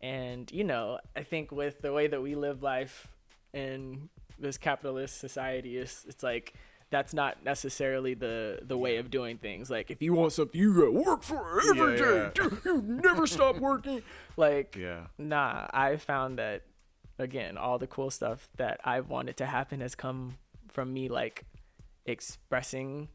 and 0.00 0.50
you 0.52 0.64
know, 0.64 0.98
I 1.16 1.22
think 1.22 1.50
with 1.50 1.80
the 1.82 1.92
way 1.92 2.06
that 2.06 2.22
we 2.22 2.34
live 2.34 2.62
life 2.62 3.08
in 3.52 4.08
this 4.38 4.56
capitalist 4.58 5.18
society, 5.18 5.76
is 5.76 6.04
it's 6.08 6.22
like 6.22 6.54
that's 6.90 7.12
not 7.12 7.44
necessarily 7.44 8.14
the 8.14 8.60
the 8.62 8.78
way 8.78 8.96
of 8.98 9.10
doing 9.10 9.38
things. 9.38 9.68
Like 9.70 9.90
if 9.90 10.00
you 10.00 10.14
want 10.14 10.32
something, 10.32 10.58
you 10.58 10.72
gotta 10.74 10.92
work 10.92 11.22
for 11.22 11.58
it 11.58 11.64
every 11.70 11.92
Yeah, 11.92 11.96
day. 11.98 12.16
yeah. 12.22 12.30
Dude, 12.34 12.60
You 12.64 12.82
never 12.82 13.26
stop 13.26 13.56
working. 13.60 14.02
Like 14.36 14.76
Yeah. 14.76 15.06
nah, 15.18 15.66
I 15.72 15.96
found 15.96 16.38
that 16.38 16.62
again, 17.18 17.58
all 17.58 17.78
the 17.78 17.88
cool 17.88 18.10
stuff 18.10 18.48
that 18.56 18.80
I've 18.84 19.08
wanted 19.10 19.36
to 19.38 19.46
happen 19.46 19.80
has 19.80 19.96
come 19.96 20.36
from 20.68 20.92
me 20.94 21.08
like 21.08 21.44
expressing 22.08 23.08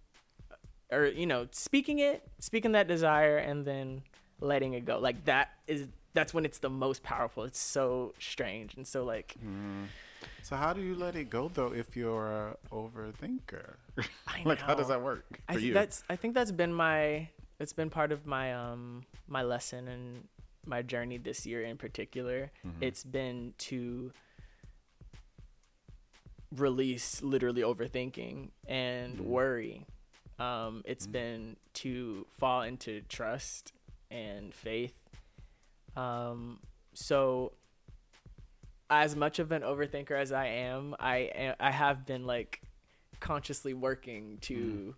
or 0.92 1.08
you 1.08 1.26
know, 1.26 1.48
speaking 1.52 2.00
it, 2.00 2.24
speaking 2.40 2.74
that 2.74 2.88
desire 2.88 3.38
and 3.38 3.66
then 3.66 4.04
letting 4.40 4.74
it 4.74 4.86
go. 4.86 5.00
Like 5.00 5.26
that 5.26 5.50
is 5.68 5.88
that's 6.14 6.34
when 6.34 6.46
it's 6.46 6.60
the 6.60 6.70
most 6.70 7.04
powerful. 7.04 7.44
It's 7.44 7.60
so 7.60 8.14
strange 8.20 8.76
and 8.76 8.88
so 8.88 9.04
like 9.04 9.36
Mm. 9.44 9.88
So 10.42 10.56
how 10.56 10.74
do 10.74 10.82
you 10.82 10.96
let 10.96 11.16
it 11.16 11.30
go 11.30 11.50
though 11.54 11.74
if 11.74 11.96
you're 11.96 12.28
a 12.28 12.58
overthinker? 12.72 13.76
I 14.28 14.42
like 14.46 14.62
how 14.62 14.76
does 14.76 14.88
that 14.88 15.02
work 15.02 15.26
I 15.48 15.54
for 15.54 15.60
think 15.60 15.68
you? 15.68 15.74
that's 15.74 16.04
I 16.10 16.16
think 16.16 16.34
that's 16.34 16.52
been 16.52 16.74
my 16.74 17.30
it's 17.60 17.74
been 17.74 17.90
part 17.90 18.12
of 18.12 18.26
my 18.26 18.54
um 18.54 19.04
my 19.28 19.44
lesson 19.44 19.88
and 19.88 20.28
my 20.66 20.82
journey 20.82 21.18
this 21.18 21.46
year 21.46 21.64
in 21.64 21.78
particular. 21.78 22.52
Mm-hmm. 22.66 22.84
It's 22.84 23.04
been 23.04 23.54
to 23.70 24.12
release 26.56 27.22
literally 27.22 27.62
overthinking 27.62 28.52
and 28.68 29.18
Mhm. 29.20 29.26
worry. 29.26 29.86
Um 30.40 30.82
it's 30.86 31.08
Mhm. 31.08 31.12
been 31.12 31.58
to 31.74 32.28
fall 32.38 32.62
into 32.64 33.02
trust 33.02 33.74
and 34.12 34.54
faith. 34.54 34.96
Um 35.96 36.60
so 36.94 37.54
as 38.90 39.16
much 39.16 39.40
of 39.40 39.52
an 39.52 39.62
overthinker 39.64 40.12
as 40.12 40.32
I 40.32 40.48
am, 40.48 40.96
I 41.00 41.56
I 41.60 41.72
have 41.72 42.06
been 42.06 42.26
like 42.26 42.62
consciously 43.20 43.74
working 43.74 44.38
to 44.42 44.96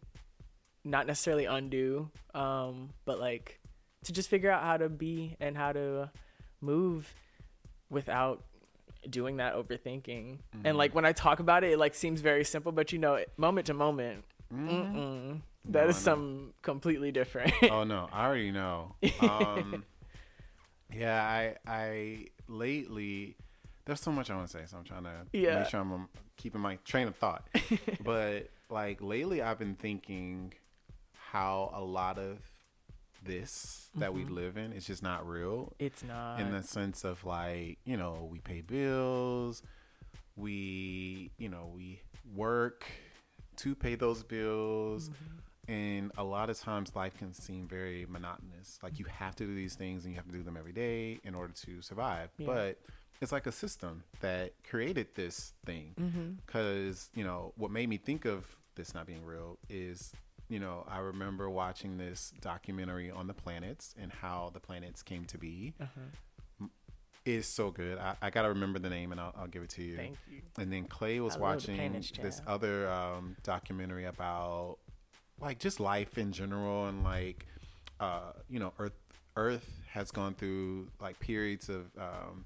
not 0.84 1.08
necessarily 1.08 1.45
undo, 1.45 2.10
um, 2.34 2.89
but 3.06 3.20
like 3.20 3.60
to 4.03 4.14
just 4.14 4.30
figure 4.30 4.51
out 4.51 4.64
how 4.64 4.78
to 4.78 4.89
be 4.89 5.36
and 5.39 5.56
how 5.58 5.72
to 5.72 6.12
move 6.62 7.12
without 7.89 8.43
doing 9.10 9.38
that 9.38 9.56
overthinking. 9.56 10.39
And 10.64 10.78
like 10.78 10.93
when 10.95 11.06
I 11.06 11.12
talk 11.12 11.39
about 11.39 11.64
it, 11.64 11.72
it 11.74 11.80
like 11.80 11.93
seems 11.95 12.22
very 12.22 12.43
simple, 12.43 12.72
but 12.72 12.91
you 12.91 12.99
know, 12.99 13.24
moment 13.38 13.68
to 13.68 13.74
moment, 13.74 14.24
Mhm. 14.53 14.93
No, 14.95 15.41
that 15.70 15.86
I 15.88 15.89
is 15.89 15.97
some 15.97 16.53
completely 16.62 17.12
different. 17.12 17.51
oh 17.72 17.84
no, 17.84 18.08
I 18.12 18.26
already 18.26 18.51
know. 18.51 18.95
Um, 19.20 19.84
yeah, 20.93 21.24
I 21.24 21.56
I 21.68 22.26
lately 22.47 23.36
there's 23.86 23.99
so 24.01 24.12
much 24.12 24.30
I 24.30 24.36
want 24.36 24.47
to 24.49 24.58
say, 24.58 24.64
so 24.66 24.78
I'm 24.78 24.84
trying 24.84 25.03
to 25.03 25.26
Yeah. 25.34 25.60
make 25.60 25.68
sure 25.68 25.80
I'm 25.80 25.91
um, 25.93 26.10
keeping 26.38 26.62
my 26.62 26.78
train 26.86 27.08
of 27.08 27.16
thought. 27.16 27.47
but 28.03 28.49
like 28.70 29.01
lately, 29.01 29.41
I've 29.41 29.60
been 29.60 29.76
thinking 29.76 30.53
how 31.32 31.72
a 31.74 31.82
lot 31.82 32.18
of 32.18 32.38
this 33.26 33.89
that 33.95 34.13
we 34.13 34.23
Mhm. 34.23 34.30
live 34.32 34.57
in 34.57 34.71
is 34.73 34.86
just 34.86 35.03
not 35.03 35.28
real 35.28 35.73
it's 35.80 36.03
not. 36.03 36.39
in 36.39 36.51
the 36.51 36.63
sense 36.63 37.03
of 37.03 37.23
like 37.26 37.78
you 37.86 37.97
know 37.97 38.28
we 38.32 38.39
pay 38.39 38.61
bills 38.61 39.61
we 40.36 41.32
you 41.38 41.49
know 41.49 41.71
we 41.73 42.01
work 42.36 42.86
to 43.57 43.76
pay 43.76 43.95
those 43.95 44.23
bills 44.23 45.09
Mm-hmm. 45.09 45.71
and 45.71 46.11
a 46.17 46.23
lot 46.23 46.49
of 46.49 46.59
times 46.59 46.95
life 46.95 47.17
can 47.17 47.34
seem 47.34 47.67
very 47.67 48.05
monotonous 48.07 48.80
like 48.84 48.99
you 48.99 49.05
have 49.05 49.36
to 49.38 49.45
do 49.45 49.55
these 49.55 49.76
things 49.76 50.03
and 50.05 50.13
you 50.13 50.17
have 50.17 50.28
to 50.28 50.32
do 50.34 50.43
them 50.43 50.57
every 50.57 50.73
day 50.73 51.19
in 51.23 51.34
order 51.36 51.53
to 51.53 51.82
survive 51.82 52.30
Yeah. 52.38 52.47
but 52.47 52.80
it's 53.21 53.32
like 53.32 53.47
a 53.47 53.51
system 53.51 54.03
that 54.19 54.51
created 54.69 55.07
this 55.15 55.53
thing 55.65 55.93
mm-hmm. 55.99 56.32
because 56.45 57.09
you 57.15 57.23
know 57.23 57.53
what 57.55 57.71
made 57.71 57.88
me 57.89 57.97
think 57.97 58.26
of 58.26 58.45
this 58.76 58.93
not 58.93 59.05
being 59.07 59.23
real 59.26 59.57
is 59.69 60.11
you 60.50 60.60
know 60.60 60.86
i 60.88 61.00
remember 61.00 61.50
watching 61.50 61.98
this 61.98 62.32
documentary 62.41 63.10
on 63.10 63.28
the 63.28 63.34
planets 63.34 63.96
and 64.02 64.12
how 64.12 64.52
the 64.54 64.60
planets 64.60 65.02
came 65.02 65.26
to 65.26 65.38
be 65.38 65.74
uh-huh. 65.80 66.68
It's 67.26 67.48
so 67.48 67.72
good. 67.72 67.98
I, 67.98 68.16
I 68.22 68.30
gotta 68.30 68.50
remember 68.50 68.78
the 68.78 68.91
name 68.91 69.12
and 69.12 69.20
I'll, 69.20 69.34
I'll 69.36 69.48
give 69.48 69.64
it 69.64 69.70
to 69.72 69.82
you. 69.82 69.96
Thank 69.96 70.18
you. 70.30 70.41
And 70.60 70.72
then 70.72 70.84
Clay 70.86 71.20
was 71.20 71.36
I 71.38 71.39
watching 71.39 72.04
this 72.22 72.39
other 72.46 72.88
um, 72.88 73.36
documentary 73.41 74.06
about 74.06 74.78
like 75.41 75.58
just 75.58 75.80
life 75.80 76.20
in 76.20 76.32
general 76.32 76.86
and 76.86 77.04
like 77.04 77.48
uh, 78.00 78.34
you 78.48 78.60
know 78.60 78.74
Earth 78.78 78.93
Earth 79.36 79.68
has 79.89 80.12
gone 80.12 80.36
through 80.36 80.89
like 81.02 81.20
periods 81.20 81.68
of 81.68 81.86
um, 81.98 82.46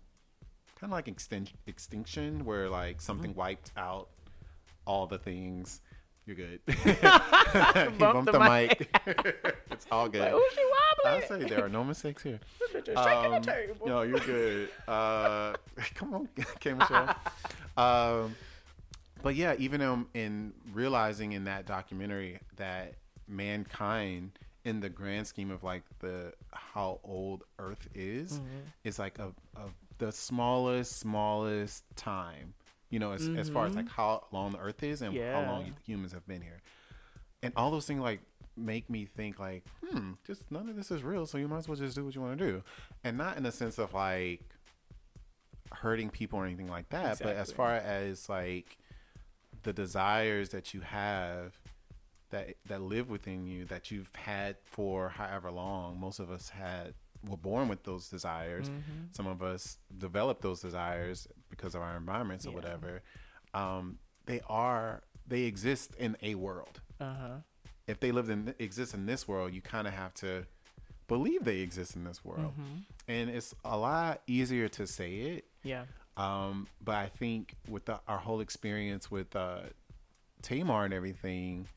kind 0.79 0.83
of 0.83 0.91
like 0.91 1.07
extin- 1.07 1.51
extinction 1.67 2.45
where 2.45 2.69
like 2.69 3.01
something 3.01 3.31
Mm-hmm. 3.31 3.39
wiped 3.39 3.71
out 3.75 4.07
all 4.87 5.07
the 5.07 5.17
things. 5.19 5.81
You're 6.29 6.35
good. 6.35 6.59
he 6.67 7.97
bumped 7.97 8.31
the, 8.31 8.39
mic. 8.39 8.95
it's 9.71 9.87
all 9.91 10.07
good. 10.07 10.21
Like, 10.21 10.31
oh, 10.31 10.49
she 10.53 11.07
I 11.07 11.21
say 11.21 11.49
there 11.49 11.65
are 11.65 11.69
no 11.69 11.83
mistakes 11.83 12.21
here. 12.21 12.39
Um. 12.95 13.41
No, 13.83 14.03
you're 14.03 14.19
good. 14.19 14.69
Uh, 14.87 15.53
come 15.95 16.13
on, 16.13 16.29
K 16.59 16.73
Michelle. 16.73 17.15
um, 17.77 18.35
but 19.23 19.33
yeah, 19.33 19.55
even 19.57 19.81
in, 19.81 20.05
in 20.13 20.53
realizing 20.71 21.31
in 21.31 21.45
that 21.45 21.65
documentary 21.65 22.39
that 22.57 22.93
mankind, 23.27 24.37
in 24.65 24.81
the 24.81 24.89
grand 24.89 25.25
scheme 25.25 25.49
of 25.49 25.63
like 25.63 25.81
the 25.97 26.33
how 26.51 26.99
old 27.03 27.43
Earth 27.57 27.87
is, 27.95 28.33
Mm-hmm. 28.33 28.57
is 28.83 28.99
like 28.99 29.17
a, 29.17 29.29
a 29.55 29.63
the 29.97 30.11
smallest, 30.11 30.99
smallest 30.99 31.83
time. 31.95 32.53
You 32.89 32.99
know, 32.99 33.11
as, 33.11 33.27
as 33.27 33.49
far 33.49 33.67
as 33.67 33.75
like 33.75 33.89
how 33.89 34.25
long 34.31 34.51
the 34.51 34.59
Earth 34.59 34.81
is 34.83 35.01
and 35.01 35.15
how 35.15 35.41
long 35.41 35.63
Mm-hmm. 35.63 35.73
Humans 35.85 36.13
have 36.13 36.27
been 36.27 36.41
here, 36.41 36.61
and 37.43 37.53
all 37.55 37.69
those 37.71 37.85
things 37.85 38.01
like 38.01 38.21
make 38.57 38.89
me 38.89 39.05
think 39.05 39.39
like, 39.39 39.63
hmm, 39.87 40.13
just 40.25 40.49
none 40.51 40.67
of 40.69 40.75
this 40.75 40.91
is 40.91 41.03
real, 41.03 41.25
so 41.25 41.37
you 41.37 41.47
might 41.47 41.59
as 41.59 41.67
well 41.67 41.77
just 41.77 41.95
do 41.95 42.03
what 42.03 42.15
you 42.15 42.21
want 42.21 42.37
to 42.37 42.45
do, 42.45 42.63
and 43.03 43.17
not 43.17 43.37
in 43.37 43.43
the 43.43 43.51
sense 43.51 43.77
of 43.77 43.93
like 43.93 44.41
hurting 45.71 46.09
people 46.09 46.39
or 46.39 46.45
anything 46.45 46.67
like 46.67 46.89
that, 46.89 47.19
but 47.21 47.35
as 47.35 47.51
far 47.51 47.75
as 47.75 48.27
like 48.27 48.77
the 49.63 49.73
desires 49.73 50.49
that 50.49 50.73
you 50.73 50.81
have 50.81 51.53
that 52.31 52.55
that 52.67 52.81
live 52.81 53.09
within 53.09 53.45
you 53.45 53.65
that 53.65 53.91
you've 53.91 54.09
had 54.15 54.55
for 54.63 55.09
however 55.09 55.51
long, 55.51 55.99
most 55.99 56.19
of 56.19 56.31
us 56.31 56.49
had 56.49 56.93
were 57.27 57.37
born 57.37 57.67
with 57.67 57.83
those 57.83 58.07
desires. 58.09 58.69
Mm-hmm. 58.69 59.07
Some 59.11 59.27
of 59.27 59.43
us 59.43 59.77
develop 59.97 60.41
those 60.41 60.61
desires 60.61 61.27
because 61.49 61.75
of 61.75 61.81
our 61.81 61.95
environments 61.97 62.45
or 62.45 62.49
Yeah. 62.49 62.55
whatever. 62.55 63.01
Um, 63.53 63.99
they 64.25 64.41
are 64.47 65.01
they 65.27 65.41
exist 65.43 65.95
in 65.95 66.17
a 66.21 66.35
world 66.35 66.81
Uh 66.99 67.13
huh. 67.13 67.35
if 67.87 67.99
they 67.99 68.11
lived 68.11 68.29
in 68.29 68.53
exist 68.59 68.93
in 68.93 69.05
this 69.05 69.27
world, 69.27 69.53
you 69.53 69.61
kind 69.61 69.87
of 69.87 69.93
have 69.93 70.13
to 70.15 70.45
believe 71.07 71.43
they 71.43 71.59
exist 71.59 71.95
in 71.95 72.03
this 72.03 72.23
world, 72.23 72.53
Mm-hmm. 72.53 72.77
and 73.07 73.29
it's 73.31 73.53
a 73.65 73.77
lot 73.77 74.21
easier 74.27 74.67
to 74.69 74.85
say 74.85 75.15
it. 75.15 75.45
Yeah. 75.63 75.85
Um, 76.17 76.67
but 76.83 76.95
I 76.95 77.07
think 77.07 77.55
with 77.67 77.85
the, 77.85 77.99
our 78.07 78.17
whole 78.19 78.41
experience 78.41 79.09
with 79.09 79.35
uh, 79.35 79.61
Tamar 80.41 80.85
and 80.85 80.93
everything, 80.93 81.67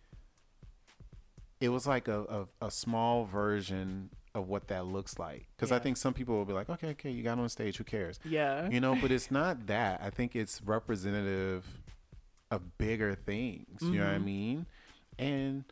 it 1.60 1.68
was 1.70 1.86
like 1.86 2.08
a, 2.08 2.46
a, 2.60 2.66
a 2.66 2.70
small 2.70 3.24
version 3.24 4.10
of 4.34 4.48
what 4.48 4.68
that 4.68 4.86
looks 4.86 5.18
like. 5.18 5.46
Because 5.56 5.72
I 5.72 5.78
think 5.78 5.96
some 5.96 6.14
people 6.14 6.34
will 6.36 6.44
be 6.46 6.52
like, 6.54 6.70
okay, 6.70 6.88
okay, 6.90 7.10
you 7.10 7.22
got 7.22 7.38
on 7.38 7.48
stage, 7.48 7.76
who 7.76 7.84
cares? 7.84 8.18
Yeah. 8.24 8.68
you 8.70 8.80
know 8.80 8.94
but 9.00 9.10
it's 9.10 9.30
not 9.40 9.66
that 9.66 10.00
i 10.02 10.08
think 10.10 10.34
it's 10.34 10.62
representative 10.62 11.64
of 12.50 12.78
bigger 12.78 13.14
things 13.14 13.80
you 13.82 13.98
know 13.98 14.04
what 14.06 14.14
i 14.14 14.18
Mhm. 14.18 14.24
mean 14.24 14.66
and 15.18 15.64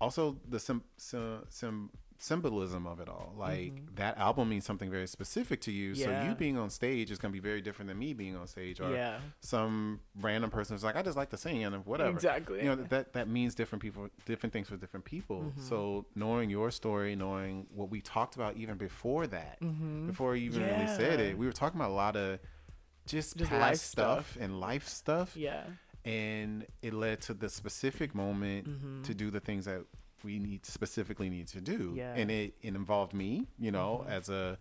also 0.00 0.36
the 0.48 0.58
some 0.58 0.82
some, 0.96 1.44
sim- 1.48 1.90
symbolism 2.24 2.86
of 2.86 3.00
it 3.00 3.08
all 3.08 3.34
like 3.36 3.74
that 3.96 4.16
album 4.16 4.48
means 4.48 4.64
something 4.64 4.90
very 4.90 5.06
specific 5.06 5.60
to 5.60 5.70
you 5.70 5.94
so 5.94 6.08
you 6.26 6.34
being 6.34 6.56
on 6.56 6.70
stage 6.70 7.10
is 7.10 7.18
going 7.18 7.30
to 7.30 7.36
be 7.40 7.46
very 7.50 7.60
different 7.60 7.86
than 7.88 7.98
me 7.98 8.14
being 8.14 8.34
on 8.34 8.46
stage 8.46 8.80
or 8.80 8.90
yeah. 8.92 9.18
some 9.40 10.00
random 10.20 10.48
person 10.50 10.74
is 10.74 10.82
like 10.82 10.96
i 10.96 11.02
just 11.02 11.16
like 11.18 11.28
to 11.28 11.36
sing 11.36 11.62
and 11.64 11.84
whatever 11.84 12.10
Exactly. 12.10 12.58
you 12.62 12.64
know 12.64 12.76
that 12.76 13.12
that 13.12 13.28
means 13.28 13.54
different 13.54 13.82
people 13.82 14.08
different 14.24 14.52
things 14.54 14.68
for 14.68 14.76
different 14.76 15.04
people 15.04 15.40
Mm-hmm. 15.42 15.60
so 15.60 16.06
knowing 16.14 16.48
your 16.48 16.70
story 16.70 17.14
knowing 17.14 17.66
what 17.74 17.90
we 17.90 18.00
talked 18.00 18.34
about 18.36 18.56
even 18.56 18.76
before 18.78 19.26
that 19.26 19.60
Mhm. 19.60 20.06
before 20.06 20.34
you 20.34 20.46
even 20.46 20.62
really 20.62 20.86
said 20.86 21.20
it 21.20 21.36
we 21.36 21.44
were 21.46 21.52
talking 21.52 21.78
about 21.78 21.90
a 21.90 21.94
lot 22.04 22.16
of 22.16 22.38
just, 23.06 23.36
Just 23.36 23.50
past 23.50 23.60
life 23.60 23.76
stuff. 23.78 24.30
stuff. 24.30 24.42
and 24.42 24.60
life 24.60 24.88
stuff 24.88 25.36
Yeah. 25.36 25.64
and 26.06 26.66
it 26.80 26.94
led 26.94 27.20
to 27.22 27.34
the 27.34 27.48
specific 27.50 28.14
moment 28.14 28.66
Mhm. 28.68 29.04
to 29.04 29.12
do 29.14 29.30
the 29.30 29.40
things 29.40 29.66
that 29.66 29.82
we 30.24 30.38
need 30.38 30.64
specifically 30.66 31.28
need 31.30 31.46
to 31.48 31.60
do 31.60 31.92
Yeah. 31.96 32.10
Mm-hmm. 32.12 32.20
and 32.20 32.30
it, 32.30 32.54
it 32.62 32.74
involved 32.74 33.12
me 33.14 33.46
you 33.58 33.70
know 33.70 34.04
as 34.08 34.28
a 34.28 34.58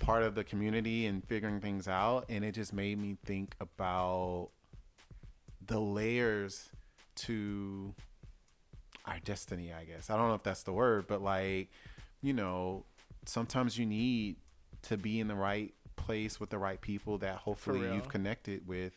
part 0.00 0.22
of 0.24 0.34
the 0.34 0.42
community 0.42 1.06
and 1.06 1.24
figuring 1.24 1.60
things 1.60 1.86
out 1.86 2.24
and 2.28 2.44
it 2.44 2.52
just 2.52 2.72
made 2.72 2.98
me 2.98 3.16
think 3.24 3.54
about 3.60 4.48
the 5.66 5.78
layers 5.78 6.70
to 7.14 7.94
our 9.06 9.18
destiny 9.24 9.72
i 9.72 9.84
guess 9.84 10.10
i 10.10 10.16
don't 10.16 10.28
know 10.28 10.34
if 10.34 10.42
that's 10.42 10.64
the 10.64 10.72
word 10.72 11.06
but 11.06 11.22
like 11.22 11.70
you 12.22 12.32
know 12.32 12.84
sometimes 13.26 13.78
you 13.78 13.86
need 13.86 14.36
to 14.82 14.96
be 14.96 15.20
in 15.20 15.28
the 15.28 15.34
right 15.34 15.72
place 15.96 16.40
with 16.40 16.50
the 16.50 16.58
right 16.58 16.80
people 16.80 17.18
that 17.18 17.36
hopefully 17.36 17.80
you've 17.94 18.08
connected 18.08 18.66
with 18.66 18.92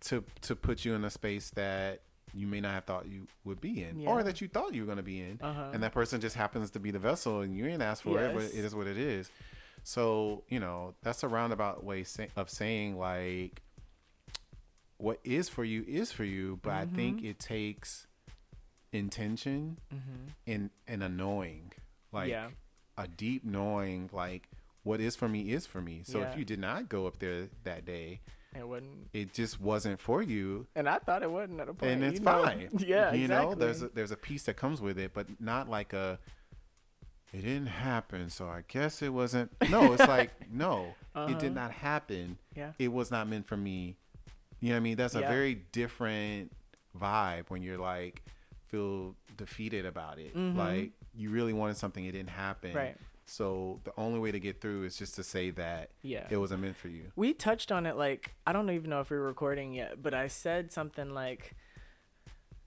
to 0.00 0.24
to 0.40 0.56
put 0.56 0.84
you 0.84 0.94
in 0.94 1.04
a 1.04 1.10
space 1.10 1.50
that 1.50 2.00
you 2.34 2.46
may 2.46 2.60
not 2.60 2.72
have 2.72 2.84
thought 2.84 3.06
you 3.06 3.26
would 3.44 3.60
be 3.60 3.82
in 3.82 4.00
Yeah. 4.00 4.08
or 4.10 4.22
that 4.22 4.40
you 4.40 4.48
thought 4.48 4.74
you 4.74 4.82
were 4.82 4.86
going 4.86 4.96
to 4.98 5.02
be 5.04 5.20
in 5.20 5.38
Uh-huh. 5.40 5.70
and 5.72 5.82
that 5.82 5.92
person 5.92 6.20
just 6.20 6.36
happens 6.36 6.70
to 6.72 6.80
be 6.80 6.90
the 6.90 6.98
vessel 6.98 7.40
and 7.42 7.56
you 7.56 7.64
didn't 7.64 7.82
ask 7.82 8.02
for 8.02 8.20
it 8.20 8.34
but 8.34 8.42
it 8.44 8.54
is 8.64 8.74
what 8.74 8.86
it 8.86 8.96
is 8.98 9.30
so 9.82 10.42
you 10.48 10.58
know 10.60 10.94
that's 11.02 11.22
a 11.22 11.28
roundabout 11.28 11.84
way 11.84 12.04
of 12.36 12.50
saying 12.50 12.98
like 12.98 13.62
what 14.98 15.18
is 15.24 15.48
for 15.48 15.64
you 15.64 15.84
is 15.86 16.12
for 16.12 16.24
you 16.24 16.58
but 16.62 16.72
i 16.72 16.86
think 16.86 17.18
Mm-hmm. 17.18 17.26
it 17.26 17.38
takes 17.38 18.06
intention 18.92 19.78
Mhm. 19.92 20.32
and 20.46 20.70
and 20.86 21.02
a 21.02 21.08
knowing 21.08 21.72
like 22.12 22.30
Yeah. 22.30 22.50
a 22.96 23.08
deep 23.08 23.44
knowing 23.44 24.08
like 24.12 24.48
what 24.84 25.00
is 25.00 25.16
for 25.16 25.28
me 25.28 25.50
is 25.52 25.66
for 25.66 25.80
me 25.80 26.02
so 26.04 26.20
Yeah. 26.20 26.30
if 26.30 26.38
you 26.38 26.44
did 26.44 26.58
not 26.60 26.88
go 26.88 27.06
up 27.06 27.18
there 27.18 27.48
that 27.64 27.84
day 27.84 28.20
It 28.56 28.66
wouldn't. 28.66 29.08
it 29.12 29.32
just 29.34 29.60
wasn't 29.60 30.00
for 30.00 30.22
you 30.22 30.66
And 30.76 30.88
I 30.88 30.98
thought 30.98 31.22
it 31.22 31.30
wasn't 31.30 31.60
at 31.60 31.68
a 31.68 31.74
point. 31.74 31.92
and 31.92 32.04
it's 32.04 32.18
you 32.20 32.24
know? 32.24 32.42
fine 32.44 32.68
Yeah. 32.78 33.12
you 33.12 33.24
exactly. 33.24 33.48
know 33.50 33.54
there's 33.54 33.82
a, 33.82 33.88
there's 33.88 34.10
a 34.12 34.16
piece 34.16 34.44
that 34.44 34.54
comes 34.56 34.80
with 34.80 34.98
it 34.98 35.12
but 35.12 35.26
not 35.40 35.68
like 35.68 35.92
a 35.92 36.18
it 37.32 37.42
didn't 37.42 37.66
happen 37.66 38.30
so 38.30 38.46
i 38.46 38.62
guess 38.68 39.02
it 39.02 39.08
wasn't 39.12 39.50
no 39.70 39.92
it's 39.92 40.06
like 40.06 40.30
no 40.52 40.94
it 41.16 41.38
did 41.40 41.50
Uh-huh. 41.50 41.62
not 41.62 41.72
happen 41.72 42.38
Yeah. 42.54 42.72
it 42.78 42.92
was 42.92 43.10
not 43.10 43.28
meant 43.28 43.46
for 43.46 43.56
me 43.56 43.96
you 44.60 44.68
know 44.68 44.74
what 44.74 44.78
i 44.78 44.80
mean 44.80 44.96
that's 44.96 45.14
a 45.16 45.20
Yeah. 45.20 45.28
very 45.30 45.54
different 45.72 46.52
vibe 46.98 47.46
when 47.48 47.60
you're 47.62 47.78
like 47.78 48.22
feel 48.68 49.16
defeated 49.36 49.84
about 49.84 50.18
it 50.20 50.34
Mhm. 50.36 50.56
like 50.56 50.92
you 51.16 51.30
really 51.30 51.52
wanted 51.52 51.76
something 51.76 52.04
it 52.04 52.12
didn't 52.12 52.30
happen 52.30 52.72
Right. 52.72 52.96
So 53.26 53.80
the 53.84 53.92
only 53.96 54.18
way 54.18 54.30
to 54.30 54.40
get 54.40 54.60
through 54.60 54.84
is 54.84 54.96
just 54.96 55.14
to 55.14 55.22
say 55.22 55.50
that 55.50 55.90
Yeah. 56.02 56.26
it 56.30 56.36
wasn't 56.36 56.62
meant 56.62 56.76
for 56.76 56.88
you 56.88 57.12
we 57.16 57.32
touched 57.32 57.72
on 57.72 57.86
it 57.86 57.96
like 57.96 58.34
I 58.46 58.52
don't 58.52 58.70
even 58.70 58.90
know 58.90 59.00
if 59.00 59.10
we 59.10 59.16
are 59.16 59.22
recording 59.22 59.72
yet, 59.72 60.02
but 60.02 60.14
I 60.14 60.28
said 60.28 60.72
something 60.72 61.14
like 61.14 61.54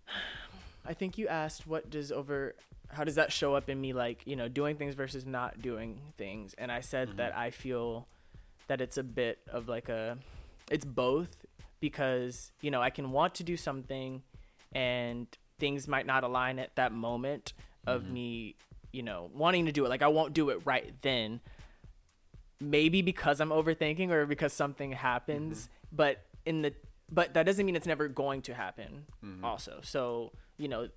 I 0.85 0.93
think 0.93 1.17
you 1.17 1.27
asked 1.27 1.67
what 1.67 1.89
does 1.89 2.11
over 2.11 2.55
how 2.89 3.03
does 3.03 3.15
that 3.15 3.31
show 3.31 3.55
up 3.55 3.69
in 3.69 3.79
me 3.79 3.93
like, 3.93 4.21
you 4.25 4.35
know, 4.35 4.47
doing 4.47 4.77
things 4.77 4.95
versus 4.95 5.25
not 5.25 5.61
doing 5.61 5.99
things. 6.17 6.55
And 6.57 6.71
I 6.71 6.79
said 6.79 7.17
that 7.17 7.31
mm-hmm. 7.31 7.41
I 7.41 7.51
feel 7.51 8.07
that 8.67 8.81
it's 8.81 8.97
a 8.97 9.03
bit 9.03 9.39
of 9.51 9.67
like 9.67 9.89
a 9.89 10.17
it's 10.69 10.85
both 10.85 11.45
because, 11.79 12.51
you 12.61 12.71
know, 12.71 12.81
I 12.81 12.89
can 12.89 13.11
want 13.11 13.35
to 13.35 13.43
do 13.43 13.57
something 13.57 14.23
and 14.73 15.27
things 15.59 15.87
might 15.87 16.05
not 16.05 16.23
align 16.23 16.59
at 16.59 16.75
that 16.75 16.91
moment 16.91 17.53
of 17.85 18.03
mm-hmm. 18.03 18.13
me, 18.13 18.55
you 18.97 19.03
know, 19.03 19.29
wanting 19.35 19.67
to 19.67 19.71
do 19.71 19.85
it. 19.85 19.89
Like 19.89 20.01
I 20.01 20.07
won't 20.07 20.33
do 20.33 20.49
it 20.49 20.59
right 20.65 20.91
then, 21.03 21.39
maybe 22.59 23.03
because 23.03 23.39
I'm 23.39 23.49
overthinking 23.49 24.09
or 24.09 24.25
because 24.25 24.53
something 24.53 24.91
happens, 24.91 25.65
mm-hmm. 25.65 25.95
but 25.95 26.25
in 26.47 26.63
the 26.63 26.73
but 27.11 27.35
that 27.35 27.45
doesn't 27.45 27.63
mean 27.63 27.75
it's 27.75 27.85
never 27.85 28.07
going 28.07 28.41
to 28.41 28.55
happen 28.55 29.05
mm-hmm. 29.23 29.45
also. 29.45 29.79
So, 29.83 30.31
you 30.57 30.67
know, 30.67 30.89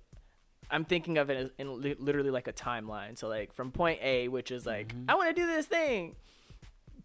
I'm 0.71 0.83
thinking 0.83 1.19
of 1.19 1.29
it 1.29 1.53
in 1.59 1.79
literally 1.99 2.31
like 2.31 2.47
a 2.47 2.53
timeline. 2.53 3.19
So 3.19 3.27
like 3.27 3.53
from 3.53 3.71
point 3.71 3.99
A, 4.01 4.27
which 4.29 4.49
is 4.49 4.65
like 4.65 4.87
mm-hmm. 4.87 5.05
I 5.07 5.13
want 5.13 5.35
to 5.35 5.39
do 5.39 5.45
this 5.45 5.67
thing. 5.67 6.15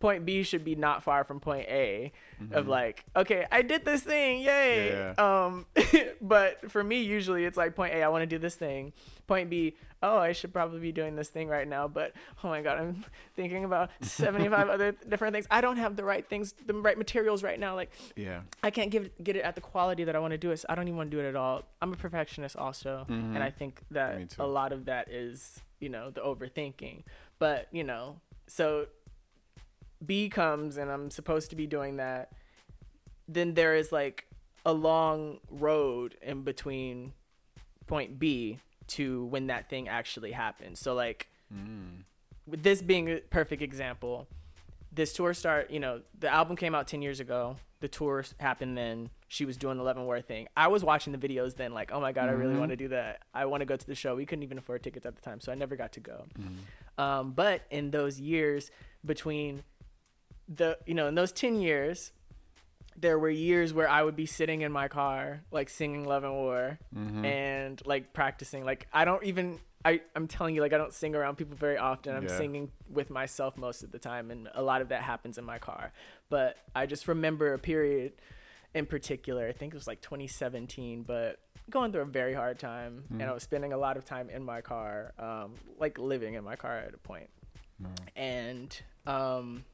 Point 0.01 0.25
B 0.25 0.43
should 0.45 0.65
be 0.65 0.77
not 0.77 1.03
far 1.03 1.25
from 1.25 1.41
point 1.41 1.69
A 1.69 2.13
of 2.53 2.69
like, 2.69 3.05
okay, 3.15 3.47
I 3.53 3.61
did 3.61 3.85
this 3.85 4.03
thing, 4.03 4.41
yay. 4.41 4.89
Yeah. 4.91 5.15
Um 5.19 5.67
but 6.21 6.71
for 6.71 6.83
me 6.83 7.03
usually 7.03 7.45
it's 7.45 7.57
like 7.57 7.75
point 7.75 7.95
A, 7.95 8.03
I 8.03 8.09
want 8.09 8.23
to 8.23 8.27
do 8.27 8.39
this 8.39 8.55
thing. 8.55 8.93
Point 9.27 9.51
B, 9.51 9.77
oh, 10.03 10.19
I 10.19 10.33
should 10.33 10.53
probably 10.53 10.81
be 10.81 10.93
doing 10.93 11.17
this 11.17 11.29
thing 11.29 11.49
right 11.49 11.67
now, 11.67 11.89
but 11.89 12.13
oh 12.45 12.49
my 12.49 12.63
god, 12.63 12.79
I'm 12.79 13.05
thinking 13.35 13.65
about 13.65 13.91
75 14.01 14.69
other 14.69 14.93
different 15.09 15.35
things. 15.35 15.47
I 15.51 15.61
don't 15.61 15.79
have 15.79 15.97
the 15.97 16.05
right 16.05 16.27
things, 16.29 16.55
the 16.65 16.75
right 16.75 16.97
materials 16.97 17.43
right 17.43 17.59
now. 17.59 17.75
Like 17.75 17.91
yeah 18.15 18.41
I 18.63 18.71
can't 18.71 18.91
give 18.91 19.11
get 19.23 19.37
it 19.37 19.43
at 19.43 19.55
the 19.55 19.61
quality 19.61 20.05
that 20.05 20.17
I 20.17 20.19
want 20.19 20.33
to 20.33 20.39
do 20.39 20.51
it. 20.51 20.59
So 20.59 20.67
I 20.69 20.75
don't 20.75 20.87
even 20.89 20.97
want 20.97 21.11
to 21.11 21.17
do 21.17 21.23
it 21.25 21.29
at 21.29 21.37
all. 21.37 21.63
I'm 21.81 21.93
a 21.93 21.97
perfectionist 21.97 22.57
also, 22.57 23.07
mm-hmm. 23.09 23.35
and 23.35 23.43
I 23.43 23.51
think 23.51 23.81
that 23.91 24.37
a 24.39 24.47
lot 24.47 24.73
of 24.73 24.87
that 24.87 25.11
is 25.11 25.61
you 25.81 25.89
know 25.89 26.11
the 26.11 26.21
overthinking. 26.21 27.05
But 27.39 27.69
you 27.71 27.85
know, 27.85 28.21
so 28.47 28.87
B 30.05 30.29
comes 30.29 30.77
and 30.77 30.91
I'm 30.91 31.11
supposed 31.11 31.51
to 31.51 31.57
be 31.57 31.67
doing 31.67 31.97
that, 31.97 32.33
then 33.29 33.55
there 33.55 33.75
is 33.75 33.93
like 33.93 34.27
a 34.67 34.73
long 34.73 35.39
road 35.51 36.17
in 36.21 36.43
between 36.43 37.13
point 37.87 38.19
B 38.19 38.59
to 38.89 39.25
when 39.27 39.47
that 39.47 39.71
thing 39.71 39.89
actually 39.89 40.33
happens. 40.33 40.81
So 40.81 40.93
like 40.93 41.29
with 42.47 42.63
this 42.63 42.83
being 42.83 43.09
a 43.09 43.19
perfect 43.31 43.63
example, 43.63 44.27
this 44.93 45.13
tour 45.13 45.33
start, 45.35 45.71
you 45.71 45.79
know, 45.81 46.03
the 46.19 46.29
album 46.29 46.57
came 46.57 46.75
out 46.75 46.89
10 46.89 47.01
years 47.01 47.21
ago. 47.21 47.57
The 47.81 47.89
tour 47.89 48.25
happened 48.41 48.77
then. 48.77 49.11
She 49.29 49.45
was 49.45 49.57
doing 49.57 49.77
the 49.77 49.85
Love 49.85 49.97
and 49.97 50.07
War 50.07 50.21
thing. 50.21 50.49
I 50.57 50.69
was 50.69 50.83
watching 50.83 51.13
the 51.13 51.19
videos 51.19 51.57
then, 51.57 51.73
like, 51.75 51.93
oh 51.93 52.01
my 52.01 52.13
God, 52.13 52.29
I 52.29 52.33
really 52.33 52.55
want 52.57 52.71
to 52.71 52.77
do 52.77 52.89
that. 52.89 53.23
I 53.35 53.45
want 53.47 53.61
to 53.61 53.67
go 53.67 53.77
to 53.77 53.87
the 53.87 53.95
show. 53.95 54.15
We 54.17 54.25
couldn't 54.25 54.45
even 54.45 54.57
afford 54.59 54.83
tickets 54.83 55.05
at 55.05 55.15
the 55.15 55.23
time, 55.23 55.41
so 55.41 55.53
I 55.53 55.57
never 55.57 55.77
got 55.77 55.93
to 55.93 56.01
go. 56.01 56.25
Um, 56.97 57.33
but 57.33 57.63
in 57.71 57.91
those 57.91 58.19
years 58.21 58.71
between 59.05 59.63
the, 60.49 60.79
you 60.87 60.95
know, 60.95 61.09
in 61.09 61.15
those 61.17 61.33
10 61.33 61.61
years, 61.61 62.13
there 62.99 63.19
were 63.19 63.29
years 63.31 63.73
where 63.75 63.89
I 63.89 64.03
would 64.03 64.17
be 64.17 64.27
sitting 64.27 64.63
in 64.63 64.73
my 64.73 64.89
car, 64.89 65.43
like 65.51 65.69
singing 65.69 66.05
Love 66.05 66.25
and 66.25 66.33
War 66.33 66.79
and 67.25 67.83
like 67.87 68.13
practicing. 68.13 68.65
Like, 68.65 68.87
I 68.93 69.05
don't 69.05 69.23
even, 69.25 69.59
I, 69.85 70.01
I'm 70.15 70.27
telling 70.29 70.55
you, 70.55 70.61
like, 70.63 70.73
I 70.73 70.79
don't 70.79 70.95
sing 70.95 71.15
around 71.15 71.37
people 71.37 71.57
very 71.57 71.77
often. 71.79 72.15
I'm 72.17 72.25
Yeah. 72.25 72.37
singing 72.39 72.71
with 72.91 73.11
myself 73.11 73.57
most 73.57 73.83
of 73.83 73.93
the 73.93 73.99
time, 73.99 74.31
and 74.31 74.49
a 74.55 74.63
lot 74.63 74.81
of 74.83 74.89
that 74.89 75.03
happens 75.03 75.39
in 75.39 75.45
my 75.45 75.59
car. 75.59 75.93
But 76.31 76.57
I 76.75 76.87
just 76.87 77.07
remember 77.07 77.53
a 77.55 77.59
period 77.59 78.13
in 78.75 78.87
particular, 78.87 79.47
I 79.49 79.53
think 79.53 79.73
it 79.73 79.77
was 79.77 79.87
like 79.87 80.01
2017, 80.01 81.03
but 81.03 81.39
going 81.71 81.93
through 81.93 82.03
a 82.03 82.05
very 82.07 82.35
hard 82.35 82.59
time, 82.59 83.05
and 83.11 83.23
I 83.23 83.33
was 83.33 83.43
spending 83.43 83.73
a 83.73 83.79
lot 83.79 83.97
of 83.97 84.05
time 84.05 84.29
in 84.31 84.43
my 84.45 84.61
car, 84.61 85.13
um, 85.19 85.55
like 85.79 85.99
living 85.99 86.35
in 86.35 86.45
my 86.45 86.57
car 86.57 86.79
at 86.79 86.93
a 86.95 86.99
point. 86.99 87.31
And, 88.17 88.79
um, 89.07 89.65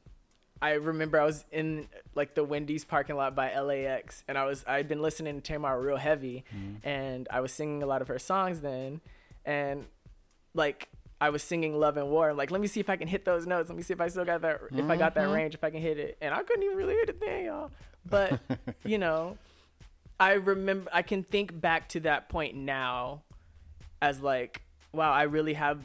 I 0.63 0.75
remember 0.75 1.21
I 1.21 1.25
was 1.25 1.45
in 1.51 1.89
like 2.15 2.37
the 2.37 2.45
Wendy's 2.45 2.85
parking 2.85 3.17
lot 3.17 3.35
by 3.35 3.59
LAX, 3.59 4.23
and 4.29 4.39
I 4.39 4.45
was 4.45 4.65
I'd 4.67 4.89
been 4.89 5.03
listening 5.03 5.35
to 5.35 5.41
Tamar 5.41 5.81
real 5.81 5.97
heavy, 5.97 6.45
mm-hmm. 6.55 6.89
and 6.89 7.27
I 7.31 7.41
was 7.41 7.53
singing 7.53 7.83
a 7.83 7.87
lot 7.87 8.01
of 8.01 8.07
her 8.09 8.19
songs 8.21 8.61
then, 8.61 9.01
and 9.45 9.87
like 10.55 10.89
I 11.21 11.31
was 11.31 11.43
singing 11.43 11.75
Love 11.75 11.97
and 11.97 12.09
War. 12.09 12.31
I'm 12.31 12.37
like, 12.37 12.53
let 12.53 12.61
me 12.61 12.69
see 12.69 12.79
if 12.79 12.89
I 12.89 12.97
can 12.97 13.09
hit 13.09 13.25
those 13.25 13.45
notes. 13.45 13.69
Let 13.69 13.77
me 13.77 13.83
see 13.83 13.93
if 13.93 14.01
I 14.01 14.07
still 14.07 14.25
got 14.25 14.43
that 14.43 14.61
if 14.71 14.89
I 14.89 14.97
got 14.97 15.17
that 15.17 15.25
mm-hmm. 15.25 15.33
range, 15.33 15.55
if 15.55 15.65
I 15.65 15.71
can 15.71 15.83
hit 15.83 15.99
it, 15.99 16.17
and 16.21 16.33
I 16.33 16.45
couldn't 16.45 16.63
even 16.63 16.77
really 16.77 16.95
hit 16.95 17.09
a 17.09 17.13
thing, 17.15 17.47
y'all. 17.47 17.73
But 18.09 18.39
you 18.85 18.99
know, 18.99 19.39
I 20.21 20.35
remember 20.35 20.89
I 20.93 21.03
can 21.03 21.25
think 21.25 21.61
back 21.61 21.89
to 21.91 22.01
that 22.01 22.29
point 22.29 22.55
now, 22.55 23.23
as 24.01 24.21
like, 24.21 24.63
wow, 24.93 25.13
I 25.13 25.25
really 25.25 25.55
have 25.55 25.81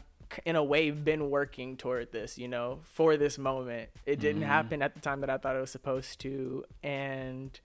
in 0.45 0.55
a 0.55 0.63
way 0.63 0.91
been 0.91 1.29
working 1.29 1.77
toward 1.77 2.11
this 2.11 2.37
you 2.37 2.47
know 2.47 2.79
for 2.83 3.17
this 3.17 3.37
moment. 3.37 3.89
It 4.05 4.19
didn't 4.19 4.41
happen 4.43 4.81
at 4.81 4.93
the 4.93 4.99
time 4.99 5.21
that 5.21 5.29
i 5.29 5.37
thought 5.37 5.55
it 5.55 5.59
was 5.61 5.71
supposed 5.71 6.19
to 6.21 6.63
and 6.83 7.57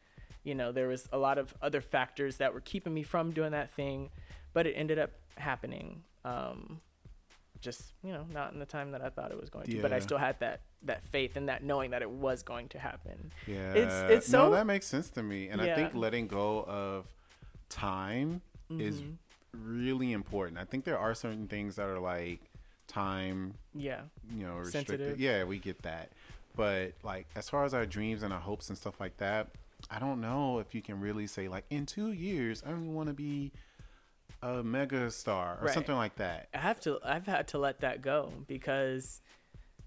you 0.44 0.54
know 0.54 0.72
there 0.72 0.88
was 0.88 1.08
a 1.12 1.18
lot 1.18 1.38
of 1.38 1.54
other 1.62 1.80
factors 1.80 2.36
that 2.38 2.52
were 2.54 2.60
keeping 2.60 2.92
me 2.94 3.02
from 3.02 3.32
doing 3.32 3.52
that 3.52 3.70
thing 3.72 4.10
but 4.52 4.66
it 4.66 4.72
ended 4.72 4.98
up 4.98 5.10
happening 5.36 6.02
um 6.24 6.80
just 7.60 7.92
you 8.02 8.12
know 8.12 8.24
not 8.32 8.52
in 8.52 8.58
the 8.58 8.66
time 8.66 8.90
that 8.90 9.02
i 9.02 9.08
thought 9.08 9.30
it 9.30 9.40
was 9.40 9.48
going 9.50 9.66
to 9.66 9.80
but 9.80 9.92
i 9.92 9.98
still 10.00 10.18
had 10.18 10.38
that 10.40 10.60
that 10.84 11.02
faith 11.04 11.36
and 11.36 11.48
that 11.48 11.62
knowing 11.62 11.92
that 11.92 12.02
it 12.02 12.10
was 12.10 12.42
going 12.42 12.66
to 12.68 12.76
happen. 12.76 13.30
Yeah, 13.46 13.70
It's- 13.72 14.10
it's 14.10 14.30
no, 14.32 14.46
so- 14.46 14.50
that 14.50 14.66
makes 14.66 14.84
sense 14.86 15.10
to 15.10 15.22
me, 15.22 15.48
and 15.48 15.60
I 15.60 15.76
think 15.76 15.94
letting 15.94 16.26
go 16.26 16.64
of 16.64 17.06
time 17.68 18.42
is 18.68 19.00
Mm-hmm. 19.00 19.78
really 19.80 20.12
important. 20.12 20.58
I 20.58 20.64
think 20.64 20.84
there 20.84 20.98
are 20.98 21.14
certain 21.14 21.46
things 21.46 21.76
that 21.76 21.86
are 21.86 22.00
like 22.00 22.40
time, 22.86 23.54
yeah 23.74 24.02
you 24.36 24.46
know, 24.46 24.56
restricted. 24.56 24.98
Sensitive. 24.98 25.20
Yeah, 25.20 25.44
we 25.44 25.58
get 25.58 25.82
that, 25.82 26.10
but 26.56 26.92
like 27.02 27.26
as 27.36 27.48
far 27.48 27.64
as 27.64 27.74
our 27.74 27.86
dreams 27.86 28.22
and 28.22 28.32
our 28.32 28.40
hopes 28.40 28.68
and 28.68 28.78
stuff 28.78 29.00
like 29.00 29.16
that, 29.18 29.48
I 29.90 29.98
don't 29.98 30.20
know 30.20 30.58
if 30.58 30.74
you 30.74 30.82
can 30.82 31.00
really 31.00 31.26
say 31.26 31.48
like 31.48 31.64
in 31.70 31.86
two 31.86 32.12
years 32.12 32.62
I 32.66 32.72
want 32.72 33.08
to 33.08 33.14
be 33.14 33.52
a 34.42 34.62
mega 34.62 35.10
star 35.10 35.58
or 35.60 35.66
Right. 35.66 35.74
something 35.74 35.94
like 35.94 36.16
that. 36.16 36.48
I 36.52 36.58
have 36.58 36.80
to 36.80 36.98
I've 37.04 37.26
had 37.26 37.48
to 37.48 37.58
let 37.58 37.80
that 37.80 38.02
go 38.02 38.32
because 38.46 39.20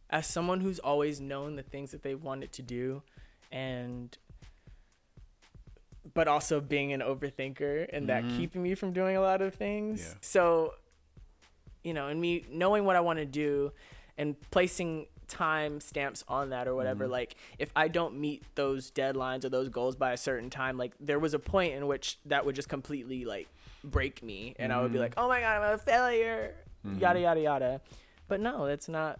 as 0.10 0.28
someone 0.28 0.62
who's 0.62 0.80
always 0.80 1.20
known 1.20 1.56
the 1.56 1.64
things 1.64 1.92
that 1.92 2.04
they 2.04 2.16
wanted 2.16 2.52
to 2.54 2.62
do 2.62 3.02
and 3.52 4.18
but 6.14 6.28
also 6.28 6.62
being 6.62 6.94
an 6.94 7.02
overthinker 7.02 7.88
and 7.92 8.10
that 8.10 8.24
mm-hmm. 8.24 8.38
keeping 8.38 8.64
me 8.64 8.76
from 8.76 8.94
doing 8.94 9.18
a 9.18 9.22
lot 9.22 9.42
of 9.42 9.56
things. 9.56 10.02
Yeah. 10.08 10.14
So 10.22 10.76
you 11.86 11.94
know, 11.94 12.08
and 12.08 12.20
me 12.20 12.46
knowing 12.52 12.86
what 12.86 12.96
I 12.96 13.02
want 13.02 13.20
to 13.20 13.26
do 13.26 13.72
and 14.18 14.36
placing 14.52 15.08
time 15.28 15.80
stamps 15.80 16.24
on 16.28 16.52
that 16.52 16.68
or 16.68 16.76
whatever 16.76 17.06
mm-hmm. 17.06 17.14
like 17.14 17.36
if 17.58 17.72
i 17.76 17.88
don't 17.88 18.16
meet 18.16 18.44
those 18.54 18.92
deadlines 18.92 19.44
or 19.44 19.50
those 19.50 19.70
goals 19.70 19.96
by 19.96 20.12
a 20.12 20.18
certain 20.18 20.52
time 20.52 20.78
like 20.78 20.94
there 21.00 21.18
was 21.18 21.34
a 21.34 21.40
point 21.40 21.74
in 21.74 21.88
which 21.88 22.20
that 22.26 22.46
would 22.46 22.54
just 22.54 22.70
completely 22.70 23.26
like 23.26 23.48
break 23.84 24.22
me 24.22 24.54
and 24.60 24.72
i 24.72 24.80
would 24.80 24.92
be 24.92 24.98
mm-hmm. 24.98 25.06
like 25.06 25.14
oh 25.18 25.28
my 25.28 25.40
god 25.40 25.64
i'm 25.64 25.74
a 25.74 25.78
failure 25.80 26.54
mm-hmm. 26.86 27.00
yada 27.00 27.20
yada 27.20 27.42
yada 27.42 27.82
but 28.28 28.40
no 28.40 28.66
it's 28.66 28.88
not 28.88 29.20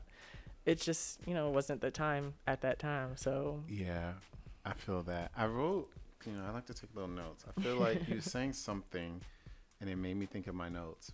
it's 0.66 0.84
just 0.84 1.20
you 1.26 1.34
know 1.34 1.50
wasn't 1.50 1.80
the 1.82 1.92
time 1.92 2.34
at 2.48 2.62
that 2.62 2.80
time 2.80 3.12
so 3.16 3.64
Yeah, 3.70 4.14
I 4.66 4.74
feel 4.74 5.04
that. 5.04 5.32
I 5.38 5.46
wrote, 5.46 5.90
you 6.26 6.34
know, 6.34 6.44
I 6.48 6.52
like 6.52 6.66
to 6.66 6.74
take 6.74 6.90
little 6.96 7.10
notes. 7.10 7.46
I 7.46 7.62
feel 7.62 7.78
like 7.78 8.08
you 8.10 8.20
saying 8.22 8.54
something, 8.54 9.22
and 9.80 9.90
it 9.90 9.96
made 9.96 10.18
me 10.18 10.26
think 10.26 10.48
of 10.48 10.56
my 10.56 10.70
notes. 10.70 11.12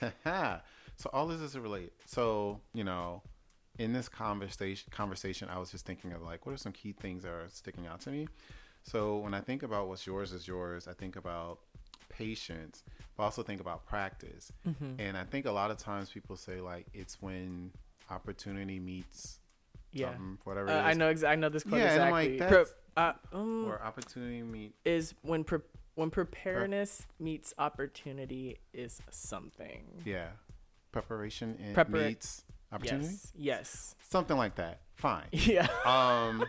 so 0.96 1.10
all 1.12 1.26
this 1.26 1.40
is 1.40 1.56
related. 1.58 1.92
So 2.06 2.60
you 2.72 2.84
know, 2.84 3.22
in 3.78 3.92
this 3.92 4.08
conversation, 4.08 4.88
conversation, 4.90 5.48
I 5.50 5.58
was 5.58 5.70
just 5.70 5.86
thinking 5.86 6.12
of 6.12 6.22
like, 6.22 6.46
what 6.46 6.54
are 6.54 6.58
some 6.58 6.72
key 6.72 6.92
things 6.92 7.22
that 7.22 7.30
are 7.30 7.48
sticking 7.48 7.86
out 7.86 8.00
to 8.02 8.10
me? 8.10 8.28
So 8.82 9.16
when 9.18 9.32
I 9.34 9.40
think 9.40 9.62
about 9.62 9.88
what's 9.88 10.06
yours 10.06 10.32
is 10.32 10.46
yours, 10.46 10.86
I 10.86 10.92
think 10.92 11.16
about 11.16 11.58
patience, 12.10 12.84
but 13.16 13.24
also 13.24 13.42
think 13.42 13.60
about 13.60 13.86
practice. 13.86 14.52
And 14.98 15.16
I 15.16 15.24
think 15.24 15.46
a 15.46 15.52
lot 15.52 15.70
of 15.70 15.78
times 15.78 16.10
people 16.10 16.36
say 16.36 16.60
like 16.60 16.86
it's 16.92 17.20
when 17.22 17.70
opportunity 18.10 18.78
meets 18.78 19.38
yeah 19.92 20.08
something, 20.08 20.38
whatever. 20.44 20.68
uh, 20.68 20.72
it 20.80 20.82
i 20.84 20.92
know 20.92 21.12
exa- 21.12 21.28
i 21.28 21.34
know 21.36 21.48
this 21.48 21.62
quote 21.64 21.80
Yeah, 21.80 21.92
and 21.94 22.02
I'm 22.02 22.10
like, 22.10 22.30
exactly 22.32 22.64
Pro- 22.94 23.02
uh, 23.02 23.12
um, 23.32 23.64
or 23.66 23.80
opportunity 23.82 24.42
meet. 24.42 24.74
is 24.84 25.14
when 25.22 25.42
pre- 25.44 25.60
when 25.94 26.10
preparedness 26.10 27.06
meets 27.20 27.54
opportunity 27.58 28.58
is 28.72 29.00
something 29.10 30.02
Yeah, 30.04 30.28
preparation 30.92 31.56
and 31.62 31.76
Prepara- 31.76 32.08
meets 32.08 32.44
opportunity. 32.72 33.06
yes 33.08 33.32
yes 33.36 33.94
Something 34.08 34.36
like 34.36 34.56
that. 34.56 34.80
Fine. 34.96 35.26
yeah 35.32 35.66
Um, 35.84 36.44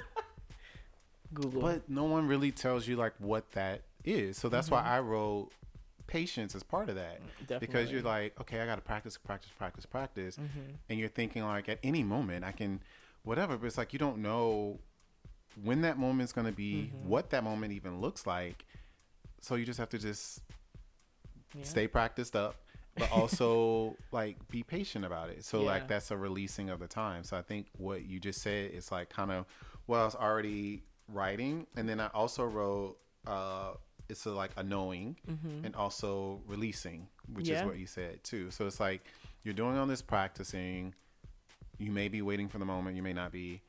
google 1.34 1.62
but 1.62 1.89
no 1.89 2.04
one 2.06 2.28
really 2.28 2.52
tells 2.52 2.88
you 2.88 2.96
like 2.96 3.14
what 3.20 3.52
that 3.52 3.82
is. 4.04 4.38
So 4.38 4.50
that's 4.50 4.68
Mm-hmm. 4.68 4.86
why 4.86 4.96
I 4.98 5.00
wrote 5.00 5.50
patience 6.08 6.54
as 6.56 6.62
part 6.64 6.89
of 6.89 6.96
that. 6.96 7.20
Because 7.60 7.91
you're 7.91 8.04
like, 8.04 8.39
okay, 8.39 8.60
I 8.62 8.66
got 8.68 8.76
to 8.76 8.82
practice, 8.82 9.18
practice, 9.18 9.50
practice, 9.58 9.86
practice, 9.86 10.38
Mm-hmm. 10.38 10.72
and 10.89 11.00
you're 11.00 11.10
thinking 11.10 11.43
like 11.43 11.68
at 11.70 11.80
any 11.84 12.04
moment 12.04 12.46
I 12.46 12.52
can, 12.52 12.82
whatever. 13.24 13.58
But 13.58 13.66
it's 13.68 13.78
like 13.78 13.93
you 13.93 14.00
don't 14.00 14.20
know 14.20 14.80
when 15.64 15.82
that 15.82 15.98
moment's 15.98 16.32
going 16.34 16.48
to 16.48 16.54
be, 16.54 16.91
Mm-hmm. 16.96 17.08
what 17.10 17.30
that 17.32 17.43
moment 17.43 17.74
even 17.74 18.02
looks 18.02 18.28
like. 18.28 18.66
So 19.46 19.54
you 19.56 19.64
just 19.66 19.78
have 19.80 19.89
to 19.89 20.00
just 20.00 20.41
Yeah. 21.54 21.64
stay 21.64 21.88
practiced 21.88 22.36
up 22.36 22.56
but 22.98 23.12
also 23.12 23.96
like 24.12 24.36
be 24.50 24.64
patient 24.64 25.06
about 25.06 25.30
it 25.30 25.46
so 25.46 25.60
Yeah. 25.60 25.66
like 25.74 25.88
that's 25.88 26.10
a 26.12 26.18
releasing 26.18 26.70
of 26.70 26.80
the 26.80 26.88
time 26.88 27.24
so 27.24 27.38
i 27.38 27.41
think 27.41 27.68
what 27.78 28.04
you 28.06 28.20
just 28.20 28.41
said 28.41 28.72
is 28.72 28.91
like 28.91 29.10
kind 29.10 29.32
of 29.32 29.46
what 29.86 30.00
i 30.00 30.06
was 30.06 30.16
already 30.16 30.82
writing 31.08 31.68
and 31.78 31.88
then 31.88 32.00
i 32.00 32.08
also 32.08 32.43
wrote 32.46 32.98
uh 33.28 33.74
it's 34.10 34.26
a, 34.26 34.32
like 34.32 34.52
a 34.58 34.64
knowing 34.64 35.16
and 35.64 35.76
also 35.76 36.41
releasing 36.48 37.08
which 37.34 37.46
Mm-hmm. 37.46 37.54
Yeah. 37.54 37.60
is 37.62 37.66
what 37.68 37.78
you 37.78 37.88
said 37.88 38.24
too 38.24 38.50
so 38.52 38.66
it's 38.66 38.80
like 38.80 39.02
you're 39.43 39.54
doing 39.54 39.78
all 39.78 39.86
this 39.88 40.02
practicing 40.02 40.93
you 41.78 41.91
may 41.91 42.08
be 42.08 42.22
waiting 42.22 42.48
for 42.50 42.58
the 42.58 42.66
moment 42.66 42.96
you 42.98 43.04
may 43.04 43.14
not 43.14 43.32
be 43.32 43.62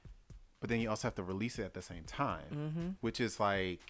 but 0.61 0.71
then 0.71 0.81
you 0.81 0.89
also 0.89 1.07
have 1.09 1.15
to 1.17 1.23
release 1.23 1.59
it 1.59 1.65
at 1.65 1.75
the 1.75 1.83
same 1.83 2.05
time 2.05 2.51
Mm-hmm. 2.53 2.89
which 3.03 3.21
is 3.21 3.39
like 3.39 3.81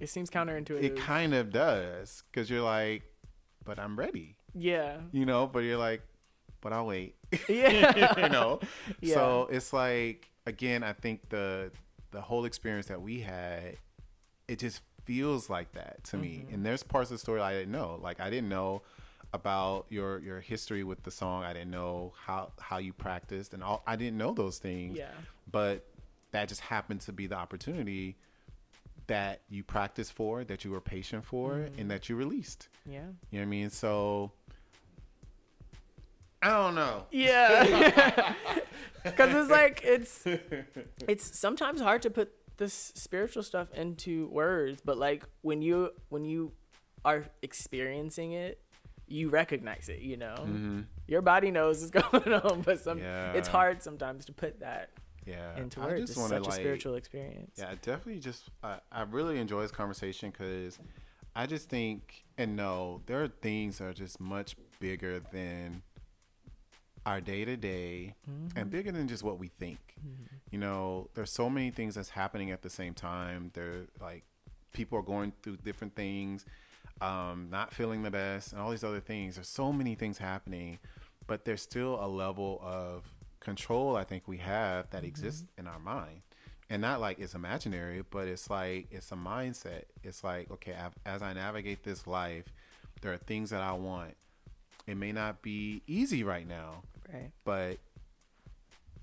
it 0.00 0.08
seems 0.08 0.30
counterintuitive. 0.30 0.82
It 0.82 0.96
kind 0.96 1.34
of 1.34 1.52
does 1.52 2.24
because 2.30 2.48
you're 2.50 2.62
like 2.62 3.02
but 3.64 3.78
i'm 3.78 3.98
ready. 3.98 4.36
Yeah. 4.54 4.96
You 5.12 5.26
know 5.26 5.46
but 5.46 5.60
you're 5.60 5.76
like 5.78 6.02
but 6.60 6.72
i'll 6.72 6.86
wait. 6.86 7.14
Yeah. 7.48 8.18
You 8.24 8.28
know? 8.30 8.60
Yeah. 9.00 9.14
so 9.14 9.48
it's 9.50 9.72
like 9.72 10.30
again 10.46 10.82
i 10.82 10.92
think 10.92 11.28
the 11.28 11.70
the 12.10 12.20
whole 12.20 12.44
experience 12.46 12.86
that 12.86 13.00
we 13.00 13.20
had 13.20 13.76
it 14.48 14.58
just 14.58 14.80
feels 15.04 15.48
like 15.50 15.72
that 15.72 16.02
to 16.04 16.16
me. 16.16 16.42
Mm-hmm. 16.44 16.54
and 16.54 16.66
there's 16.66 16.82
parts 16.82 17.10
of 17.10 17.16
the 17.16 17.18
story 17.20 17.40
i 17.40 17.52
didn't 17.52 17.72
know. 17.72 17.98
Like 18.02 18.18
i 18.20 18.30
didn't 18.30 18.48
know 18.48 18.82
about 19.32 19.86
your 19.90 20.18
your 20.18 20.40
history 20.40 20.82
with 20.82 21.04
the 21.04 21.10
song. 21.12 21.44
I 21.44 21.52
didn't 21.52 21.70
know 21.70 22.14
how 22.26 22.50
how 22.58 22.78
you 22.78 22.92
practiced 22.92 23.54
and 23.54 23.62
all 23.62 23.82
i 23.86 23.94
didn't 23.96 24.18
know 24.18 24.32
those 24.32 24.58
things. 24.58 24.96
Yeah. 24.98 25.10
but 25.50 25.86
that 26.32 26.48
just 26.48 26.60
happened 26.62 27.00
to 27.02 27.12
be 27.12 27.26
the 27.26 27.36
opportunity 27.36 28.16
that 29.14 29.40
you 29.48 29.62
practiced 29.64 30.12
for 30.12 30.44
that 30.44 30.64
you 30.64 30.70
were 30.70 30.80
patient 30.80 31.24
for 31.24 31.46
Mm-hmm. 31.54 31.78
and 31.80 31.90
that 31.90 32.08
you 32.08 32.14
released 32.16 32.68
yeah 32.86 33.00
you 33.30 33.38
know 33.38 33.40
what 33.40 33.42
I 33.42 33.44
mean? 33.46 33.70
So 33.70 34.32
I 36.42 36.48
don't 36.50 36.74
know. 36.74 37.04
Yeah. 37.10 38.34
Cuz 39.16 39.34
it's 39.40 39.50
like 39.50 39.82
it's 39.84 40.24
it's 41.12 41.38
sometimes 41.38 41.80
hard 41.80 42.02
to 42.02 42.10
put 42.10 42.32
this 42.56 42.92
spiritual 42.94 43.42
stuff 43.42 43.68
into 43.74 44.28
words, 44.28 44.80
but 44.84 44.96
like 44.98 45.24
when 45.42 45.60
you 45.62 45.90
when 46.08 46.24
you 46.24 46.52
are 47.04 47.24
experiencing 47.42 48.32
it, 48.32 48.60
you 49.06 49.28
recognize 49.30 49.88
it, 49.88 50.00
you 50.00 50.16
know. 50.16 50.34
Mm-hmm. 50.38 50.80
Your 51.08 51.22
body 51.22 51.50
knows 51.50 51.76
what's 51.82 52.08
going 52.10 52.32
on, 52.32 52.62
but 52.62 52.78
some 52.80 52.98
Yeah. 52.98 53.32
it's 53.32 53.48
hard 53.48 53.82
sometimes 53.82 54.24
to 54.26 54.32
put 54.32 54.60
that 54.60 54.90
Yeah. 55.26 55.56
into 55.58 55.80
words. 55.80 56.00
just 56.00 56.18
It's 56.18 56.28
such 56.28 56.38
a 56.40 56.42
like- 56.42 56.52
spiritual 56.60 56.94
experience. 56.96 57.56
Yeah, 57.58 57.70
I 57.70 57.74
definitely 57.76 58.20
just 58.20 58.50
I, 58.62 58.78
I 58.90 59.02
really 59.02 59.38
enjoy 59.38 59.62
this 59.62 59.70
conversation 59.70 60.30
because 60.30 60.78
I 61.36 61.46
just 61.46 61.68
think 61.68 62.24
and 62.38 62.56
know 62.56 63.02
there 63.06 63.22
are 63.22 63.28
things 63.28 63.78
that 63.78 63.84
are 63.84 63.92
just 63.92 64.18
much 64.20 64.56
bigger 64.80 65.20
than 65.32 65.82
our 67.06 67.20
day 67.20 67.44
to 67.44 67.56
day 67.56 68.14
and 68.56 68.70
bigger 68.70 68.92
than 68.92 69.08
just 69.08 69.22
what 69.22 69.38
we 69.38 69.48
think. 69.48 69.78
You 70.50 70.58
know, 70.58 71.08
there's 71.14 71.30
so 71.30 71.48
many 71.48 71.70
things 71.70 71.94
that's 71.94 72.10
happening 72.10 72.50
at 72.50 72.62
the 72.62 72.70
same 72.70 72.94
time. 72.94 73.50
There 73.54 73.86
like 74.00 74.24
people 74.72 74.98
are 74.98 75.02
going 75.02 75.32
through 75.42 75.58
different 75.58 75.94
things, 75.94 76.44
um, 77.00 77.48
not 77.50 77.72
feeling 77.74 78.02
the 78.02 78.10
best, 78.10 78.52
and 78.52 78.60
all 78.60 78.70
these 78.70 78.84
other 78.84 79.00
things. 79.00 79.36
There's 79.36 79.48
so 79.48 79.72
many 79.72 79.94
things 79.94 80.18
happening, 80.18 80.78
but 81.26 81.44
there's 81.44 81.62
still 81.62 82.02
a 82.04 82.08
level 82.08 82.60
of 82.62 83.04
control 83.40 83.96
I 83.96 84.04
think 84.04 84.28
we 84.28 84.38
have 84.38 84.90
that 84.90 84.98
mm-hmm. 84.98 85.06
exists 85.06 85.46
in 85.58 85.66
our 85.66 85.78
mind. 85.78 86.22
And 86.68 86.80
not 86.82 87.00
like 87.00 87.18
it's 87.18 87.34
imaginary, 87.34 88.04
but 88.08 88.28
it's 88.28 88.48
like 88.48 88.86
it's 88.92 89.10
a 89.10 89.16
mindset. 89.16 89.84
It's 90.04 90.22
like, 90.22 90.50
okay, 90.52 90.74
av- 90.74 90.94
as 91.04 91.20
I 91.20 91.32
navigate 91.32 91.82
this 91.82 92.06
life, 92.06 92.44
there 93.02 93.12
are 93.12 93.16
things 93.16 93.50
that 93.50 93.60
I 93.60 93.72
want. 93.72 94.14
It 94.86 94.96
may 94.96 95.10
not 95.10 95.42
be 95.42 95.82
easy 95.88 96.22
right 96.22 96.46
now, 96.46 96.82
Right. 97.12 97.32
but 97.44 97.78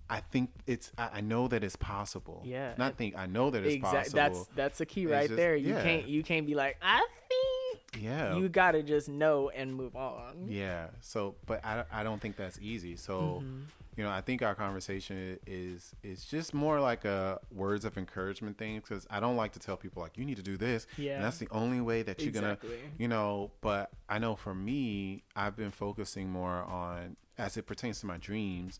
I 0.09 0.21
think 0.21 0.51
it's 0.65 0.93
I, 0.97 1.09
I 1.15 1.21
know 1.21 1.49
that 1.49 1.61
it's 1.63 1.75
possible. 1.75 2.41
Yeah. 2.45 2.73
Not 2.77 2.95
think 2.95 3.17
I 3.17 3.25
know 3.25 3.49
that 3.49 3.65
it's 3.65 3.75
Exactly. 3.75 3.99
possible. 3.99 4.15
That's 4.45 4.55
that's 4.55 4.77
the 4.77 4.85
key 4.85 5.03
It's 5.03 5.11
right 5.11 5.27
just- 5.27 5.35
there. 5.35 5.55
You 5.57 5.73
yeah. 5.73 5.83
can't 5.83 6.07
you 6.07 6.23
can't 6.23 6.45
be 6.45 6.55
like 6.55 6.77
I 6.81 7.05
think. 7.27 7.56
Yeah. 7.99 8.35
You 8.37 8.49
gotta 8.49 8.83
just 8.83 9.09
know 9.09 9.49
and 9.49 9.73
move 9.73 9.95
on. 9.95 10.45
yeah. 10.47 10.87
So 11.01 11.35
but 11.45 11.63
I, 11.65 11.83
I 11.91 12.03
don't 12.03 12.21
think 12.21 12.35
that's 12.37 12.59
easy. 12.61 12.95
So 12.95 13.41
Mm-hmm. 13.43 13.59
you 13.97 14.03
know, 14.03 14.09
I 14.11 14.21
think 14.21 14.41
our 14.43 14.53
conversation 14.55 15.39
is 15.47 15.93
is 16.03 16.25
just 16.25 16.53
more 16.53 16.79
like 16.79 17.05
a 17.05 17.39
words 17.51 17.85
of 17.85 17.97
encouragement 17.97 18.57
thing 18.57 18.75
because 18.77 19.07
I 19.09 19.19
don't 19.19 19.35
like 19.37 19.53
to 19.53 19.59
tell 19.59 19.77
people 19.77 20.01
like 20.03 20.17
you 20.17 20.25
need 20.25 20.37
to 20.37 20.43
do 20.43 20.57
this. 20.57 20.85
Yeah. 20.97 21.15
And 21.15 21.23
that's 21.23 21.37
the 21.39 21.47
only 21.51 21.81
way 21.81 22.03
that 22.03 22.19
you're 22.19 22.29
Exactly. 22.29 22.69
gonna 22.69 22.81
you 22.97 23.07
know, 23.07 23.51
but 23.61 23.89
I 24.09 24.19
know 24.19 24.35
for 24.35 24.53
me, 24.53 25.23
I've 25.35 25.55
been 25.55 25.71
focusing 25.71 26.29
more 26.29 26.63
on 26.63 27.15
as 27.37 27.57
it 27.57 27.65
pertains 27.67 27.99
to 28.01 28.05
my 28.07 28.17
dreams, 28.17 28.79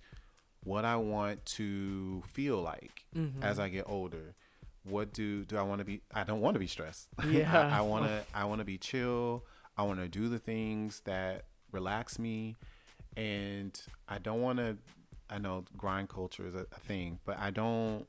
what 0.64 0.84
I 0.86 0.96
want 0.98 1.46
to 1.58 2.24
feel 2.28 2.62
like 2.62 3.06
Mm-hmm. 3.16 3.42
as 3.42 3.58
I 3.60 3.70
get 3.70 3.86
older. 3.88 4.36
What 4.90 5.14
do 5.14 5.44
do 5.46 5.58
I 5.58 5.64
want 5.64 5.80
to 5.80 5.86
be? 5.86 6.02
I 6.14 6.24
don't 6.24 6.42
want 6.42 6.56
to 6.56 6.60
be 6.60 6.68
stressed. 6.68 7.10
Yeah. 7.30 7.70
I, 7.74 7.82
want 7.82 8.06
to. 8.06 8.24
I 8.34 8.46
want 8.46 8.60
to 8.60 8.66
be 8.66 8.78
chill. 8.78 9.44
I 9.78 9.84
want 9.84 10.00
to 10.00 10.08
do 10.08 10.30
the 10.30 10.40
things 10.40 11.02
that 11.06 11.46
relax 11.72 12.18
me, 12.18 12.56
and 13.16 13.80
I 14.08 14.20
don't 14.20 14.42
want 14.42 14.60
to. 14.60 14.78
I 15.30 15.40
know 15.40 15.66
grind 15.76 16.10
culture 16.10 16.48
is 16.48 16.56
a, 16.56 16.66
a 16.72 16.80
thing, 16.80 17.20
but 17.26 17.38
I 17.38 17.52
don't 17.52 18.08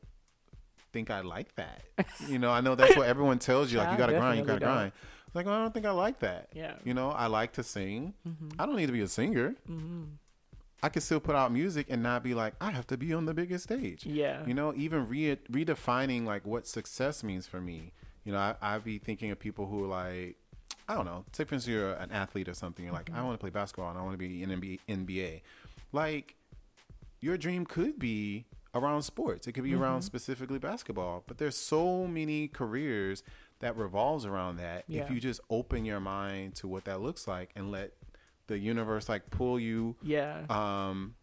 think 0.92 1.10
I 1.10 1.20
like 1.20 1.54
that. 1.56 1.82
you 2.28 2.38
know, 2.38 2.50
I 2.50 2.60
know 2.60 2.74
that's 2.74 2.96
what 2.96 3.06
everyone 3.06 3.38
tells 3.38 3.72
you. 3.72 3.78
Like 3.78 3.92
you 3.92 3.98
got 3.98 4.06
to 4.06 4.12
grind, 4.12 4.38
you 4.38 4.44
got 4.44 4.54
to 4.54 4.60
don't. 4.60 4.72
grind. 4.72 4.92
It's 5.26 5.34
like 5.34 5.46
well, 5.46 5.56
I 5.56 5.62
don't 5.62 5.74
think 5.74 5.84
I 5.84 5.90
like 5.90 6.20
that. 6.20 6.48
Yeah. 6.54 6.74
You 6.84 6.94
know, 6.94 7.10
I 7.10 7.26
like 7.26 7.52
to 7.54 7.62
sing. 7.62 8.14
Mm-hmm. 8.26 8.48
I 8.58 8.66
don't 8.66 8.76
need 8.76 8.86
to 8.86 8.92
be 8.92 9.02
a 9.02 9.08
singer. 9.08 9.54
I 10.82 10.88
can 10.88 11.02
still 11.02 11.20
put 11.20 11.34
out 11.34 11.52
music 11.52 11.86
and 11.88 12.02
not 12.02 12.22
be 12.22 12.34
like 12.34 12.54
I 12.60 12.70
have 12.70 12.86
to 12.88 12.96
be 12.96 13.12
on 13.12 13.26
the 13.26 13.34
biggest 13.34 13.64
stage. 13.64 14.06
Yeah. 14.06 14.44
You 14.46 14.54
know, 14.54 14.72
even 14.76 15.08
re- 15.08 15.36
redefining 15.50 16.24
like 16.24 16.46
what 16.46 16.66
success 16.66 17.22
means 17.24 17.46
for 17.46 17.60
me. 17.60 17.92
You 18.24 18.32
know, 18.32 18.38
I 18.38 18.54
I 18.60 18.78
be 18.78 18.98
thinking 18.98 19.30
of 19.30 19.38
people 19.38 19.66
who 19.66 19.84
are 19.84 19.88
like, 19.88 20.36
I 20.88 20.94
don't 20.94 21.04
know. 21.04 21.24
Say 21.32 21.44
for 21.44 21.54
instance, 21.54 21.72
you're 21.72 21.92
an 21.94 22.10
athlete 22.12 22.48
or 22.48 22.54
something. 22.54 22.84
You're 22.84 22.94
like, 22.94 23.10
I 23.10 23.14
mm-hmm. 23.14 23.26
want 23.26 23.38
to 23.38 23.42
play 23.42 23.50
basketball 23.50 23.90
and 23.90 23.98
I 23.98 24.02
want 24.02 24.14
to 24.14 24.18
be 24.18 24.42
in 24.42 24.50
NBA, 24.50 24.80
NBA. 24.88 25.42
Like, 25.92 26.36
your 27.20 27.36
dream 27.36 27.66
could 27.66 27.98
be 27.98 28.46
around 28.74 29.02
sports. 29.02 29.46
It 29.46 29.52
could 29.52 29.64
be 29.64 29.74
around 29.74 30.00
mm-hmm. 30.00 30.06
specifically 30.06 30.58
basketball. 30.58 31.24
But 31.26 31.38
there's 31.38 31.56
so 31.56 32.06
many 32.06 32.48
careers 32.48 33.22
that 33.60 33.76
revolves 33.76 34.24
around 34.24 34.56
that. 34.58 34.84
If 34.88 35.10
you 35.10 35.20
just 35.20 35.40
open 35.50 35.84
your 35.84 36.00
mind 36.00 36.54
to 36.56 36.68
what 36.68 36.84
that 36.84 37.00
looks 37.00 37.26
like 37.26 37.50
and 37.56 37.70
let 37.70 37.92
the 38.48 38.58
universe 38.58 39.08
like 39.08 39.30
pull 39.30 39.58
you 39.60 39.94
Yeah. 40.02 40.44
um, 40.50 41.14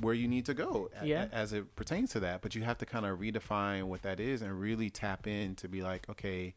where 0.00 0.12
you 0.14 0.28
need 0.28 0.44
to 0.46 0.54
go 0.54 0.90
Yeah. 1.02 1.28
as 1.32 1.52
it 1.54 1.74
pertains 1.74 2.10
to 2.12 2.20
that. 2.20 2.42
But 2.42 2.54
you 2.54 2.62
have 2.64 2.76
to 2.78 2.86
kind 2.86 3.06
of 3.06 3.18
redefine 3.18 3.84
what 3.84 4.02
that 4.02 4.20
is 4.20 4.42
and 4.42 4.60
really 4.60 4.90
tap 4.90 5.26
in 5.26 5.54
to 5.56 5.68
be 5.68 5.82
like, 5.82 6.08
okay, 6.10 6.54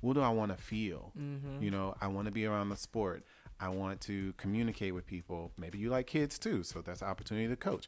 what 0.00 0.14
do 0.14 0.20
I 0.20 0.30
want 0.30 0.50
to 0.56 0.56
feel? 0.62 1.12
Mm-hmm. 1.18 1.62
You 1.62 1.70
know, 1.70 1.94
I 2.00 2.06
want 2.08 2.26
to 2.26 2.32
be 2.32 2.46
around 2.46 2.70
the 2.70 2.76
sport. 2.76 3.24
I 3.60 3.68
want 3.68 4.00
to 4.02 4.32
communicate 4.38 4.94
with 4.94 5.06
people. 5.06 5.52
Maybe 5.56 5.78
you 5.78 5.90
like 5.90 6.06
kids 6.08 6.38
too, 6.38 6.62
so 6.64 6.80
that's 6.80 7.02
an 7.02 7.08
opportunity 7.08 7.46
to 7.48 7.56
coach. 7.56 7.86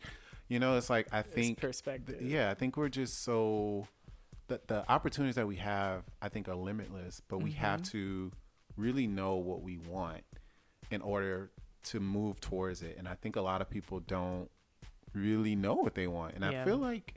You 0.48 0.59
know, 0.61 0.76
it's 0.76 0.90
like 0.90 1.09
I 1.12 1.22
think 1.22 1.59
perspective. 1.61 2.20
yeah, 2.22 2.50
I 2.50 2.55
think 2.55 2.76
we're 2.76 2.88
just 2.90 3.24
so 3.24 3.88
the 4.48 4.61
the 4.66 4.88
opportunities 4.88 5.34
that 5.36 5.46
we 5.48 5.57
have, 5.57 6.02
I 6.22 6.28
think, 6.28 6.48
are 6.48 6.55
limitless. 6.55 7.22
But 7.26 7.38
we 7.38 7.52
have 7.52 7.80
Mm-hmm. 7.80 7.90
to 7.98 8.32
really 8.76 9.07
know 9.07 9.36
what 9.36 9.62
we 9.62 9.78
want 9.78 10.22
in 10.91 11.01
order 11.03 11.51
to 11.85 12.01
move 12.01 12.41
towards 12.41 12.82
it. 12.82 12.97
And 12.99 13.07
I 13.09 13.14
think 13.14 13.37
a 13.37 13.41
lot 13.41 13.61
of 13.61 13.68
people 13.70 14.01
don't 14.01 14.49
really 15.12 15.55
know 15.55 15.74
what 15.74 15.95
they 15.95 16.07
want. 16.07 16.35
And 16.35 16.45
Yeah. 16.45 16.62
I 16.62 16.64
feel 16.64 16.78
like 16.78 17.14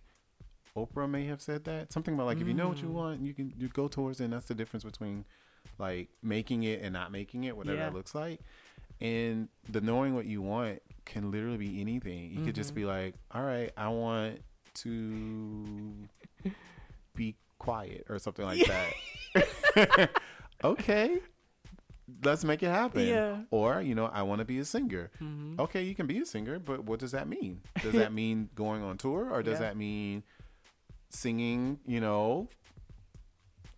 Oprah 0.76 1.10
may 1.10 1.26
have 1.26 1.42
said 1.42 1.64
that 1.66 1.92
something 1.92 2.14
about 2.14 2.28
like 2.28 2.40
if 2.42 2.48
you 2.48 2.54
know 2.54 2.68
what 2.70 2.82
you 2.82 2.90
Mm. 2.90 2.94
want, 2.94 3.22
you 3.22 3.34
can 3.34 3.54
you 3.58 3.68
go 3.70 3.88
towards 3.88 4.20
it. 4.22 4.26
And 4.26 4.34
that's 4.34 4.46
the 4.48 4.54
difference 4.56 4.84
between 4.84 5.26
like 5.80 6.10
making 6.22 6.64
it 6.64 6.82
and 6.82 6.94
not 6.94 7.12
making 7.12 7.46
it, 7.46 7.56
whatever 7.58 7.78
Yeah. 7.78 7.86
that 7.86 7.94
looks 7.96 8.14
like. 8.14 8.40
And 9.02 9.48
the 9.70 9.82
knowing 9.82 10.14
what 10.16 10.26
you 10.26 10.42
want 10.42 10.82
can 11.06 11.32
literally 11.32 11.58
be 11.58 11.82
anything. 11.82 12.32
You 12.32 12.44
could 12.46 12.56
just 12.56 12.72
Mm-hmm. 12.72 12.76
be 12.82 12.86
like, 12.86 13.16
all 13.32 13.44
right, 13.44 13.72
I 13.78 13.88
want 13.90 14.42
to 14.76 15.94
be 17.16 17.36
quiet 17.60 18.06
or 18.10 18.20
something 18.20 18.46
like 18.46 18.62
that. 19.36 20.10
okay. 20.64 21.20
Let's 22.24 22.44
make 22.46 22.64
it 22.64 22.70
happen. 22.70 23.06
Yeah. 23.06 23.16
Mm-hmm. 23.32 23.42
Or, 23.52 23.82
you 23.82 23.94
know, 23.94 24.06
I 24.06 24.22
want 24.24 24.40
to 24.40 24.46
be 24.46 24.60
a 24.60 24.66
singer. 24.66 25.12
Okay, 25.60 25.84
you 25.84 25.94
can 25.94 26.08
be 26.08 26.20
a 26.20 26.26
singer, 26.26 26.58
but 26.60 26.86
what 26.86 27.00
does 27.00 27.12
that 27.12 27.28
mean? 27.28 27.62
Does 27.84 27.94
that 27.94 28.14
mean 28.14 28.50
going 28.56 28.82
on 28.82 28.98
tour 28.98 29.30
or 29.30 29.44
does 29.44 29.56
Yeah. 29.60 29.68
that 29.68 29.78
mean 29.78 30.24
singing, 31.10 31.80
you 31.86 32.00
know, 32.00 32.48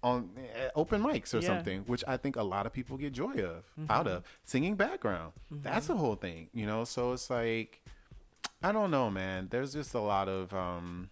on 0.04 0.30
uh, 0.38 0.70
open 0.76 1.02
mics 1.02 1.34
or 1.34 1.40
Yeah. 1.40 1.48
something, 1.48 1.82
which 1.88 2.04
I 2.08 2.18
think 2.18 2.36
a 2.36 2.44
lot 2.44 2.66
of 2.66 2.72
people 2.74 2.98
get 2.98 3.14
joy 3.14 3.34
of 3.44 3.64
out 3.90 4.08
of 4.08 4.24
singing 4.46 4.76
background. 4.76 5.34
That's 5.52 5.88
the 5.88 5.96
whole 5.96 6.16
thing, 6.16 6.50
you 6.54 6.66
know. 6.68 6.84
So 6.86 7.14
it's 7.14 7.30
like, 7.32 7.82
I 8.62 8.72
don't 8.72 8.92
know, 8.92 9.10
man. 9.10 9.48
There's 9.50 9.74
just 9.74 9.94
a 9.96 10.00
lot 10.00 10.30
of 10.30 10.54
um, 10.54 11.10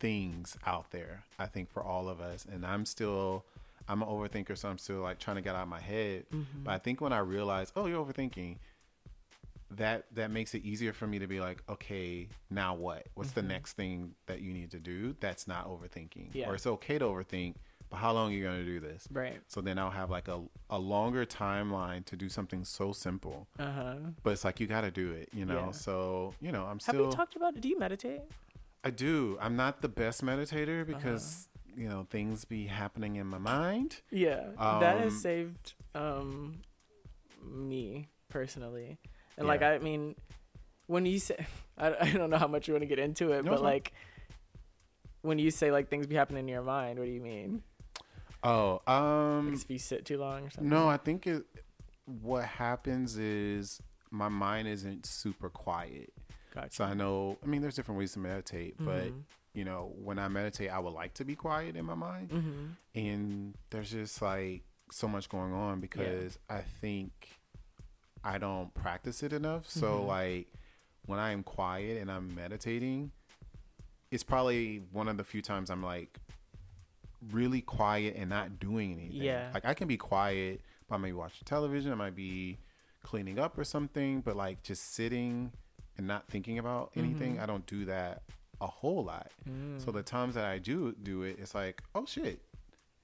things 0.00 0.56
out 0.66 0.90
there. 0.90 1.24
I 1.38 1.46
think 1.46 1.70
for 1.70 1.82
all 1.82 2.08
of 2.08 2.20
us, 2.20 2.44
and 2.50 2.64
I'm 2.66 2.84
still, 2.84 3.44
I'm 3.88 4.02
an 4.02 4.08
overthinker, 4.08 4.56
so 4.56 4.68
I'm 4.68 4.78
still 4.78 5.00
like 5.00 5.18
trying 5.18 5.36
to 5.36 5.42
get 5.42 5.54
out 5.54 5.62
of 5.62 5.68
my 5.68 5.80
head. 5.80 6.24
But 6.64 6.72
I 6.72 6.78
think 6.78 7.00
when 7.00 7.12
I 7.12 7.18
realize, 7.18 7.72
oh, 7.76 7.86
you're 7.86 8.04
overthinking, 8.04 8.56
that 9.72 10.04
that 10.14 10.30
makes 10.30 10.54
it 10.54 10.64
easier 10.64 10.92
for 10.92 11.06
me 11.06 11.18
to 11.18 11.26
be 11.26 11.40
like, 11.40 11.62
okay, 11.68 12.28
now 12.50 12.74
what? 12.74 13.06
What's 13.14 13.32
the 13.32 13.42
next 13.42 13.72
thing 13.74 14.14
that 14.26 14.40
you 14.40 14.52
need 14.52 14.70
to 14.70 14.78
do? 14.78 15.16
That's 15.20 15.48
not 15.48 15.68
overthinking, 15.68 16.30
Yeah. 16.32 16.48
or 16.48 16.54
it's 16.54 16.66
okay 16.66 16.98
to 16.98 17.04
overthink, 17.06 17.54
but 17.90 17.96
how 17.96 18.12
long 18.12 18.30
are 18.30 18.34
you 18.34 18.44
going 18.44 18.58
to 18.60 18.64
do 18.64 18.78
this? 18.78 19.08
Right. 19.10 19.40
So 19.48 19.60
then 19.60 19.78
I'll 19.78 19.90
have 19.90 20.10
like 20.10 20.28
a 20.28 20.42
a 20.70 20.78
longer 20.78 21.26
timeline 21.26 22.04
to 22.06 22.16
do 22.16 22.28
something 22.28 22.64
so 22.64 22.92
simple, 22.92 23.48
Uh 23.58 23.72
huh. 23.72 23.94
but 24.22 24.30
it's 24.30 24.44
like 24.44 24.60
you 24.60 24.66
got 24.66 24.82
to 24.82 24.90
do 24.90 25.10
it, 25.12 25.28
you 25.32 25.44
know. 25.44 25.66
Yeah. 25.66 25.70
So 25.72 26.34
you 26.40 26.52
know, 26.52 26.62
I'm 26.64 26.78
Have 26.78 26.82
still. 26.82 27.08
we 27.08 27.12
talked 27.14 27.34
about? 27.36 27.60
Do 27.60 27.68
you 27.68 27.78
meditate? 27.78 28.22
I 28.84 28.90
do. 28.90 29.38
I'm 29.40 29.56
not 29.56 29.80
the 29.80 29.88
best 29.88 30.22
meditator 30.22 30.82
Uh-huh. 30.82 30.98
You 31.76 31.88
know 31.88 32.06
things 32.10 32.44
be 32.44 32.66
happening 32.66 33.16
in 33.16 33.26
my 33.26 33.38
mind. 33.38 34.00
Yeah, 34.10 34.50
that 34.58 34.98
has 34.98 35.12
Um, 35.14 35.20
saved 35.20 35.74
um 35.94 36.60
me 37.44 38.08
personally, 38.28 38.98
and 39.36 39.46
like 39.46 39.62
I 39.62 39.78
mean, 39.78 40.14
when 40.86 41.06
you 41.06 41.18
say 41.18 41.46
I, 41.78 41.94
I 42.00 42.10
don't 42.12 42.30
know 42.30 42.38
how 42.38 42.46
much 42.48 42.68
you 42.68 42.74
want 42.74 42.82
to 42.82 42.88
get 42.88 42.98
into 42.98 43.32
it, 43.32 43.44
No, 43.44 43.52
but 43.52 43.62
like 43.62 43.92
when 45.22 45.38
you 45.38 45.50
say 45.50 45.70
like 45.70 45.88
things 45.88 46.06
be 46.06 46.14
happening 46.14 46.40
in 46.40 46.48
your 46.48 46.62
mind, 46.62 46.98
what 46.98 47.06
do 47.06 47.10
you 47.12 47.20
mean? 47.20 47.62
Oh, 48.42 48.82
um, 48.86 49.46
Like 49.52 49.62
if 49.62 49.70
you 49.70 49.78
sit 49.78 50.04
too 50.04 50.18
long 50.18 50.46
or 50.46 50.50
something? 50.50 50.68
no, 50.68 50.88
I 50.88 50.96
think 50.98 51.26
it. 51.26 51.44
What 52.20 52.44
happens 52.44 53.16
is 53.16 53.80
my 54.10 54.28
mind 54.28 54.68
isn't 54.68 55.06
super 55.06 55.48
quiet. 55.48 56.12
Gotcha. 56.54 56.74
So 56.74 56.84
I 56.84 56.92
know. 56.92 57.38
I 57.42 57.46
mean, 57.46 57.62
there's 57.62 57.74
different 57.74 57.98
ways 57.98 58.12
to 58.12 58.18
meditate, 58.18 58.74
but 58.78 59.06
Mhm. 59.06 59.22
You 59.54 59.64
know, 59.64 59.92
when 60.02 60.18
I 60.18 60.28
meditate, 60.28 60.70
I 60.70 60.78
would 60.78 60.92
like 60.92 61.14
to 61.14 61.24
be 61.24 61.34
quiet 61.36 61.76
in 61.76 61.84
my 61.84 61.94
mind, 61.94 62.30
Mm-hmm. 62.30 62.66
and 62.94 63.54
there's 63.70 63.90
just 63.90 64.20
like 64.20 64.62
so 64.90 65.08
much 65.08 65.28
going 65.28 65.52
on 65.54 65.80
because 65.80 66.38
I 66.50 66.60
think 66.80 67.10
I 68.22 68.38
don't 68.38 68.72
practice 68.74 69.22
it 69.22 69.32
enough. 69.32 69.68
So 69.68 69.86
Mm-hmm. 69.98 70.06
like 70.08 70.46
when 71.06 71.18
I 71.18 71.30
am 71.32 71.42
quiet 71.42 72.00
and 72.00 72.10
I'm 72.10 72.34
meditating, 72.34 73.10
it's 74.10 74.22
probably 74.24 74.82
one 74.92 75.08
of 75.08 75.16
the 75.16 75.24
few 75.24 75.42
times 75.42 75.70
I'm 75.70 75.82
like 75.82 76.18
really 77.32 77.60
quiet 77.60 78.16
and 78.16 78.28
not 78.30 78.58
doing 78.58 78.92
anything. 78.94 79.22
Yeah. 79.22 79.50
Like 79.54 79.64
I 79.64 79.74
can 79.74 79.88
be 79.88 79.96
quiet, 79.96 80.60
but 80.88 80.96
I 80.96 80.98
might 80.98 81.08
be 81.08 81.12
watching 81.14 81.44
television, 81.44 81.92
I 81.92 81.94
might 81.96 82.14
be 82.14 82.58
cleaning 83.02 83.38
up 83.38 83.56
or 83.58 83.64
something, 83.64 84.20
but 84.20 84.36
like 84.36 84.62
just 84.62 84.94
sitting 84.94 85.52
and 85.96 86.06
not 86.06 86.26
thinking 86.28 86.58
about 86.58 86.90
Mm-hmm. 86.90 87.00
anything, 87.00 87.40
I 87.40 87.46
don't 87.46 87.66
do 87.66 87.84
that 87.86 88.22
a 88.60 88.66
whole 88.66 89.04
lot. 89.04 89.30
Mm. 89.48 89.84
So 89.84 89.90
the 89.90 90.02
times 90.02 90.34
that 90.34 90.44
I 90.44 90.58
do 90.58 90.94
do 91.02 91.22
it, 91.22 91.38
it's 91.40 91.54
like, 91.54 91.82
oh 91.94 92.04
shit, 92.06 92.40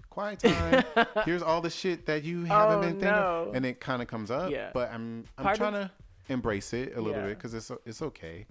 quiet 0.08 0.38
time. 0.40 0.84
Here's 1.24 1.42
all 1.42 1.60
the 1.60 1.70
shit 1.70 2.06
that 2.06 2.24
you 2.24 2.44
haven't 2.44 2.78
Oh, 2.78 2.80
been 2.80 2.90
thinking, 2.92 3.08
no. 3.10 3.52
and 3.54 3.64
it 3.66 3.80
kind 3.80 4.00
of 4.02 4.08
comes 4.08 4.30
up. 4.30 4.50
Yeah. 4.50 4.70
But 4.72 4.92
I'm 4.92 5.24
I'm 5.38 5.44
Part 5.44 5.56
trying 5.56 5.74
of- 5.74 5.88
to 5.88 5.90
embrace 6.32 6.72
it 6.72 6.96
a 6.96 7.00
little 7.00 7.20
Yeah. 7.20 7.26
bit 7.28 7.38
because 7.38 7.54
it's 7.54 7.70
it's 7.84 8.02
okay. 8.02 8.46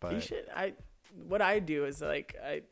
But 0.00 0.12
you 0.14 0.20
should. 0.20 0.46
I 0.54 0.74
what 1.28 1.42
I 1.42 1.58
do 1.58 1.84
is 1.84 2.00
like 2.00 2.36
I 2.44 2.62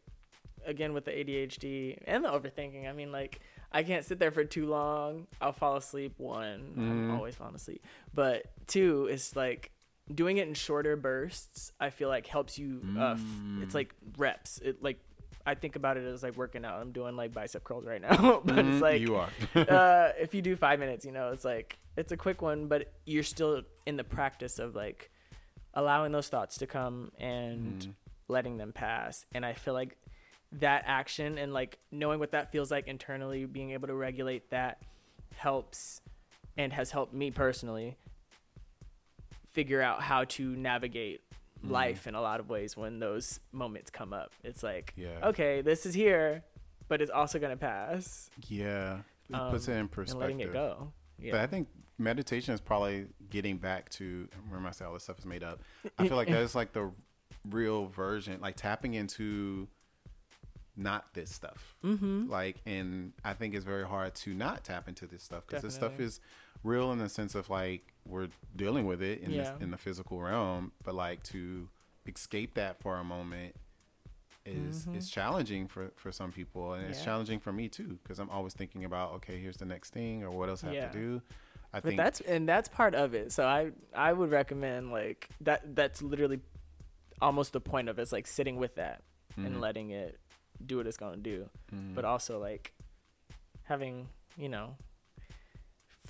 again 0.67 0.93
with 0.93 1.05
the 1.05 1.11
ADHD 1.13 1.99
and 2.07 2.25
the 2.25 2.29
overthinking. 2.29 2.89
I 2.89 2.93
mean, 2.93 3.13
like 3.13 3.41
I 3.71 3.83
can't 3.83 4.05
sit 4.05 4.19
there 4.19 4.31
for 4.31 4.45
too 4.45 4.67
long. 4.67 5.27
I'll 5.41 5.53
fall 5.53 5.77
asleep. 5.77 6.15
One, 6.17 6.73
I'm 6.77 7.09
Mhm. 7.11 7.17
always 7.17 7.35
falling 7.35 7.55
asleep. 7.55 7.85
But 8.15 8.47
two 8.67 9.07
is 9.11 9.37
like 9.37 9.73
doing 10.15 10.39
it 10.39 10.49
in 10.49 10.55
shorter 10.55 10.97
bursts. 10.97 11.73
I 11.81 11.91
feel 11.91 12.09
like 12.09 12.27
helps 12.27 12.59
you. 12.59 12.81
Uh, 12.97 13.13
f- 13.13 13.21
it's 13.63 13.73
Mm. 13.73 13.75
like 13.75 13.95
reps. 14.17 14.59
It 14.59 14.83
like 14.83 14.99
I 15.47 15.55
think 15.55 15.77
about 15.77 15.97
it 15.97 16.05
as 16.05 16.23
like 16.23 16.37
working 16.37 16.65
out. 16.65 16.81
I'm 16.81 16.93
doing 16.93 17.17
like 17.17 17.33
bicep 17.33 17.65
curls 17.65 17.87
right 17.87 18.01
now, 18.03 18.41
but 18.45 18.57
Mhm, 18.57 18.73
it's 18.73 18.83
like 18.83 19.01
you 19.01 19.17
are. 19.17 19.29
uh, 19.55 20.13
if 20.21 20.35
you 20.35 20.43
do 20.43 20.57
five 20.57 20.79
minutes, 20.79 21.05
you 21.07 21.13
know, 21.13 21.31
it's 21.33 21.45
like 21.45 21.79
it's 21.97 22.13
a 22.13 22.17
quick 22.17 22.43
one, 22.43 22.67
but 22.69 22.93
you're 23.07 23.23
still 23.23 23.63
in 23.87 23.97
the 23.97 24.05
practice 24.05 24.59
of 24.59 24.75
like 24.75 25.11
allowing 25.75 26.13
those 26.13 26.29
thoughts 26.29 26.59
to 26.59 26.67
come 26.67 27.11
and 27.19 27.81
Mhm. 27.81 27.95
letting 28.29 28.57
them 28.59 28.73
pass. 28.73 29.25
And 29.33 29.45
I 29.47 29.53
feel 29.55 29.75
like 29.75 29.97
that 30.53 30.85
action 30.87 31.39
and 31.39 31.53
like 31.53 31.79
knowing 31.91 32.19
what 32.19 32.33
that 32.33 32.53
feels 32.53 32.71
like 32.71 32.87
internally, 32.89 33.45
being 33.47 33.71
able 33.73 33.89
to 33.89 33.95
regulate 33.95 34.51
that 34.51 34.83
helps 35.37 36.01
and 36.57 36.73
has 36.73 36.91
helped 36.91 37.13
me 37.15 37.31
personally 37.31 37.97
figure 39.53 39.81
out 39.83 40.03
how 40.03 40.25
to 40.25 40.55
navigate 40.57 41.21
Mm. 41.65 41.71
life 41.73 42.07
in 42.07 42.15
a 42.15 42.21
lot 42.21 42.39
of 42.39 42.49
ways 42.49 42.77
when 42.77 43.01
those 43.01 43.41
moments 43.51 43.91
come 43.91 44.13
up. 44.13 44.31
It's 44.45 44.63
like, 44.63 44.93
Yeah. 44.97 45.19
okay, 45.31 45.61
this 45.61 45.87
is 45.87 45.93
here, 45.95 46.45
but 46.87 47.03
it's 47.03 47.11
also 47.11 47.41
going 47.41 47.51
to 47.51 47.57
pass 47.57 48.31
yeah, 48.47 49.01
it 49.29 49.35
Um, 49.35 49.51
puts 49.51 49.67
it 49.67 49.73
in 49.73 49.89
perspective. 49.89 50.21
letting 50.21 50.39
it 50.39 50.53
go. 50.53 50.93
Yeah. 51.19 51.33
But 51.33 51.41
I 51.41 51.47
think 51.49 51.67
meditation 51.99 52.55
is 52.55 52.61
probably 52.61 53.09
getting 53.29 53.59
back 53.59 53.89
to 53.91 54.29
remember 54.47 54.69
I 54.69 54.71
said 54.71 54.87
all 54.87 54.93
this 54.95 55.03
stuff 55.03 55.19
is 55.19 55.27
made 55.27 55.43
up. 55.43 55.61
I 55.99 56.07
feel 56.09 56.17
like 56.17 56.29
that's 56.29 56.55
like 56.55 56.73
the 56.73 56.93
real 57.49 57.87
version, 57.87 58.41
like 58.41 58.55
tapping 58.55 58.95
into 58.95 59.67
not 60.79 61.13
this 61.15 61.35
stuff. 61.35 61.75
mm-hmm. 61.85 62.29
Like, 62.31 62.57
and 62.65 63.13
I 63.25 63.35
think 63.35 63.55
it's 63.55 63.65
very 63.65 63.87
hard 63.87 64.15
to 64.17 64.33
not 64.35 64.65
tap 64.65 64.89
into 64.89 65.07
this 65.07 65.23
stuff 65.23 65.45
because 65.47 65.63
this 65.63 65.75
stuff 65.75 65.99
is 66.01 66.21
real 66.65 66.93
in 66.93 66.99
the 66.99 67.09
sense 67.09 67.35
of 67.35 67.51
like 67.51 67.93
we're 68.07 68.29
dealing 68.57 68.87
with 68.87 69.03
it 69.03 69.21
in 69.21 69.31
Yeah. 69.33 69.43
this, 69.53 69.63
in 69.63 69.71
the 69.71 69.77
physical 69.77 70.21
realm, 70.21 70.73
but 70.85 70.95
like 70.95 71.23
to 71.25 71.69
escape 72.07 72.55
that 72.55 72.81
for 72.81 72.97
a 72.97 73.05
moment 73.05 73.55
is 74.47 74.87
Mhm. 74.87 74.97
is 74.97 75.11
challenging 75.11 75.69
for 75.69 75.91
for 75.97 76.11
some 76.11 76.33
people 76.33 76.73
and 76.73 76.87
it's 76.89 77.05
challenging 77.05 77.39
for 77.39 77.53
me 77.53 77.69
too 77.69 77.99
because 78.03 78.19
I'm 78.19 78.31
always 78.31 78.55
thinking 78.55 78.85
about 78.85 79.13
okay 79.17 79.39
here's 79.39 79.59
the 79.59 79.67
next 79.67 79.91
thing 79.91 80.23
or 80.25 80.31
what 80.31 80.49
else 80.49 80.65
I 80.65 80.69
have 80.69 80.75
Yeah. 80.75 80.89
to 80.89 80.99
do. 80.99 81.23
I 81.75 81.81
but 81.81 81.85
think 81.89 81.99
that's 81.99 82.21
and 82.23 82.49
that's 82.49 82.67
part 82.71 82.95
of 82.95 83.13
it 83.13 83.31
so 83.31 83.45
i 83.45 83.73
i 83.95 84.11
would 84.11 84.31
recommend 84.31 84.91
like 84.91 85.29
that 85.43 85.75
that's 85.77 86.01
literally 86.01 86.41
almost 87.21 87.53
the 87.53 87.61
point 87.61 87.91
of 87.91 87.99
it, 87.99 88.03
is 88.03 88.13
like 88.13 88.27
sitting 88.27 88.57
with 88.57 88.77
that 88.77 89.03
and 89.37 89.57
Mhm. 89.57 89.61
letting 89.61 89.91
it 89.91 90.19
do 90.65 90.77
what 90.79 90.87
it's 90.87 90.97
gonna 90.97 91.17
do 91.17 91.49
Mhm. 91.73 91.95
but 91.95 92.05
also 92.05 92.39
like 92.39 92.73
having 93.65 94.09
you 94.37 94.49
know 94.49 94.77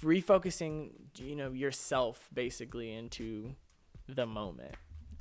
refocusing 0.03 0.91
you 1.17 1.35
know 1.35 1.51
yourself 1.53 2.29
basically 2.33 2.93
into 2.95 3.55
the 4.09 4.27
moment 4.27 4.75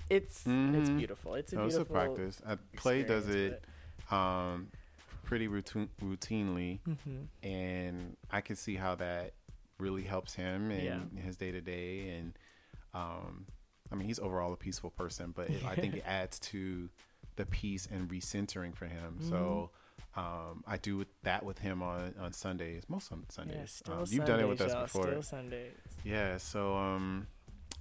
it's 0.09 0.45
it's 0.45 0.89
Mhm. 0.89 0.97
beautiful 0.97 1.34
it's 1.36 1.51
a 1.53 1.55
No, 1.55 1.65
it's 1.65 1.75
a 1.75 1.80
beautiful 1.80 1.93
practice. 1.95 2.41
Uh, 2.45 2.55
Clay 2.75 3.03
does 3.03 3.28
it 3.28 3.63
um, 4.11 4.71
pretty 5.23 5.47
routine, 5.47 5.89
routinely, 6.01 6.80
Mhm. 6.88 7.28
and 7.43 8.15
I 8.32 8.39
can 8.39 8.55
see 8.55 8.75
how 8.75 8.95
that 8.95 9.34
really 9.80 10.03
helps 10.03 10.34
him 10.36 10.71
in 10.71 11.09
Yeah. 11.15 11.21
his 11.21 11.36
day 11.36 11.51
to 11.51 11.59
day. 11.59 12.11
And 12.11 12.38
um, 12.93 13.47
I 13.91 13.95
mean, 13.95 14.07
he's 14.07 14.19
overall 14.19 14.53
a 14.53 14.57
peaceful 14.57 14.91
person, 14.91 15.34
but 15.36 15.49
it, 15.49 15.61
I 15.67 15.75
think 15.75 15.95
it 15.97 16.03
adds 16.07 16.39
to 16.39 16.89
the 17.38 17.45
peace 17.45 17.88
and 17.91 18.09
recentering 18.09 18.75
for 18.75 18.85
him. 18.85 19.19
So 19.21 19.69
Mm-hmm. 20.15 20.19
um, 20.19 20.63
I 20.67 20.77
do 20.77 21.05
that 21.23 21.43
with 21.45 21.59
him 21.59 21.81
on 21.81 22.13
on 22.19 22.33
Sundays, 22.33 22.83
most 22.89 23.11
on 23.11 23.19
yeah, 23.19 23.25
Sundays. 23.33 23.71
still 23.71 23.93
um, 23.95 24.05
you've 24.09 24.25
done 24.25 24.39
it 24.39 24.47
with 24.47 24.61
us 24.61 24.73
before. 24.75 25.03
Still 25.03 25.21
Sundays. 25.23 25.73
Yeah, 26.03 26.38
so 26.38 26.75
um 26.75 27.27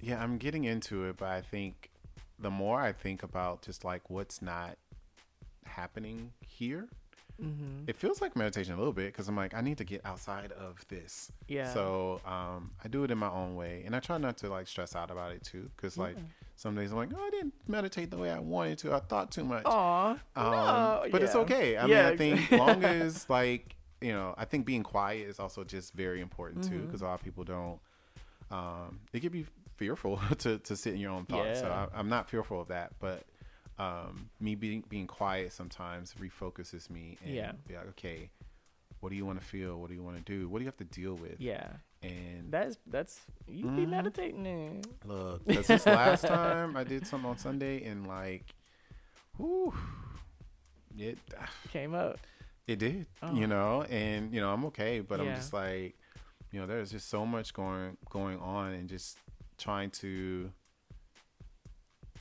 yeah, 0.01 0.23
I'm 0.23 0.37
getting 0.39 0.65
into 0.65 1.05
it, 1.05 1.17
but 1.17 1.29
I 1.29 1.41
think 1.41 1.91
the 2.39 2.51
more 2.51 2.81
I 2.81 2.93
think 2.93 3.23
about 3.23 3.63
just 3.63 3.85
like 3.85 4.11
what's 4.11 4.43
not 4.43 4.77
happening 5.65 6.33
here, 6.41 6.89
Mm-hmm. 7.43 7.85
it 7.89 7.97
feels 7.97 8.21
like 8.23 8.35
meditation 8.35 8.73
a 8.75 8.79
little 8.79 8.93
bit 8.95 9.07
because 9.13 9.29
I'm 9.29 9.37
like 9.37 9.53
I 9.55 9.61
need 9.61 9.79
to 9.79 9.85
get 9.85 10.01
outside 10.05 10.53
of 10.53 10.85
this. 10.89 11.31
Yeah. 11.49 11.73
So 11.75 12.21
um 12.25 12.71
I 12.83 12.89
do 12.89 13.05
it 13.05 13.11
in 13.11 13.19
my 13.19 13.29
own 13.31 13.57
way, 13.57 13.83
and 13.85 13.95
I 13.95 14.01
try 14.01 14.17
not 14.19 14.37
to 14.39 14.49
like 14.49 14.67
stress 14.69 14.97
out 14.97 15.11
about 15.11 15.33
it 15.33 15.43
too, 15.43 15.71
because 15.77 15.99
like 15.99 16.17
Yeah. 16.17 16.23
some 16.57 16.75
days 16.75 16.91
I'm 16.93 16.97
like, 16.97 17.11
oh, 17.15 17.23
I 17.23 17.31
didn't 17.31 17.53
meditate 17.69 18.11
the 18.11 18.17
way 18.17 18.31
I 18.31 18.39
wanted 18.39 18.79
to. 18.79 18.95
I 18.95 19.01
thought 19.01 19.31
too 19.31 19.45
much. 19.45 19.65
Aw, 19.67 20.11
Um, 20.11 20.19
no, 20.37 21.05
but 21.13 21.23
it's 21.23 21.35
okay. 21.35 21.77
I 21.77 21.85
Yeah, 21.87 22.05
mean, 22.05 22.13
I 22.15 22.17
think 22.17 22.33
exactly. 22.41 22.59
long 22.67 22.85
as 22.85 23.29
like 23.29 23.77
you 24.01 24.13
know, 24.13 24.35
I 24.39 24.45
think 24.47 24.67
being 24.67 24.83
quiet 24.83 25.27
is 25.29 25.39
also 25.39 25.65
just 25.65 25.93
very 25.95 26.21
important 26.21 26.65
too, 26.65 26.77
Mhm. 26.81 26.87
because 26.87 27.03
a 27.03 27.05
lot 27.07 27.15
of 27.15 27.23
people 27.23 27.45
don't. 27.45 27.79
Um, 28.51 29.01
it 29.13 29.21
can 29.21 29.31
be 29.31 29.47
fearful 29.77 30.19
to 30.39 30.59
to 30.59 30.77
sit 30.77 30.95
in 30.95 31.01
your 31.01 31.11
own 31.13 31.27
thoughts. 31.27 31.61
So 31.61 31.69
I, 31.69 31.89
I'm 31.99 32.09
not 32.09 32.31
fearful 32.31 32.61
of 32.61 32.69
that, 32.69 32.93
but 33.01 33.25
um, 33.79 34.31
me 34.41 34.55
being 34.55 34.85
being 34.89 35.07
quiet 35.07 35.53
sometimes 35.53 36.15
refocuses 36.21 36.89
me 36.91 37.19
and 37.25 37.35
Yeah. 37.35 37.53
be 37.69 37.75
like, 37.75 37.89
okay, 37.91 38.31
what 39.01 39.11
do 39.11 39.17
you 39.17 39.27
want 39.27 39.39
to 39.41 39.45
feel? 39.47 39.79
What 39.81 39.89
do 39.89 39.95
you 39.95 40.03
want 40.03 40.17
to 40.17 40.23
do? 40.23 40.49
What 40.49 40.59
do 40.59 40.65
you 40.65 40.69
have 40.69 40.77
to 40.79 40.85
deal 40.85 41.15
with? 41.15 41.41
yeah. 41.41 41.69
And 42.03 42.51
That's 42.53 42.79
that's 42.87 43.21
you 43.49 43.65
be 43.71 43.85
Mhm. 43.87 43.89
meditating. 43.91 44.43
Then. 44.45 44.83
Look, 45.05 45.45
because 45.47 45.67
this 45.67 45.87
last 45.87 46.23
time 46.27 46.77
I 46.77 46.85
did 46.85 47.07
something 47.07 47.29
on 47.31 47.39
Sunday 47.39 47.85
and 47.85 48.07
like, 48.07 48.45
whew, 49.37 49.75
it 50.99 51.19
Came 51.71 51.95
up. 51.95 52.19
it 52.67 52.79
did, 52.79 53.07
Oh. 53.23 53.35
you 53.35 53.47
know, 53.47 53.83
and 53.85 54.33
you 54.33 54.41
know 54.41 54.53
I'm 54.53 54.65
okay, 54.67 55.01
but 55.01 55.21
I'm 55.21 55.35
just 55.35 55.53
like, 55.53 55.97
you 56.53 56.61
know, 56.61 56.67
there's 56.67 56.91
just 56.91 57.09
so 57.09 57.27
much 57.27 57.53
going 57.53 57.97
going 58.11 58.39
on, 58.39 58.73
and 58.73 58.89
just 58.89 59.19
trying 59.59 59.91
to 59.91 60.51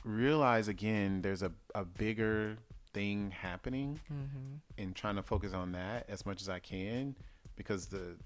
realize 0.06 0.68
again, 0.68 1.20
there's 1.22 1.42
a 1.42 1.52
a 1.74 1.84
bigger 1.84 2.56
thing 2.94 3.30
happening, 3.32 4.00
Mm-hmm. 4.10 4.54
and 4.82 4.94
trying 4.96 5.16
to 5.16 5.22
focus 5.22 5.52
on 5.52 5.72
that 5.72 6.08
as 6.08 6.24
much 6.24 6.40
as 6.40 6.48
I 6.48 6.60
can, 6.60 7.14
because 7.56 7.86
the 7.86 8.16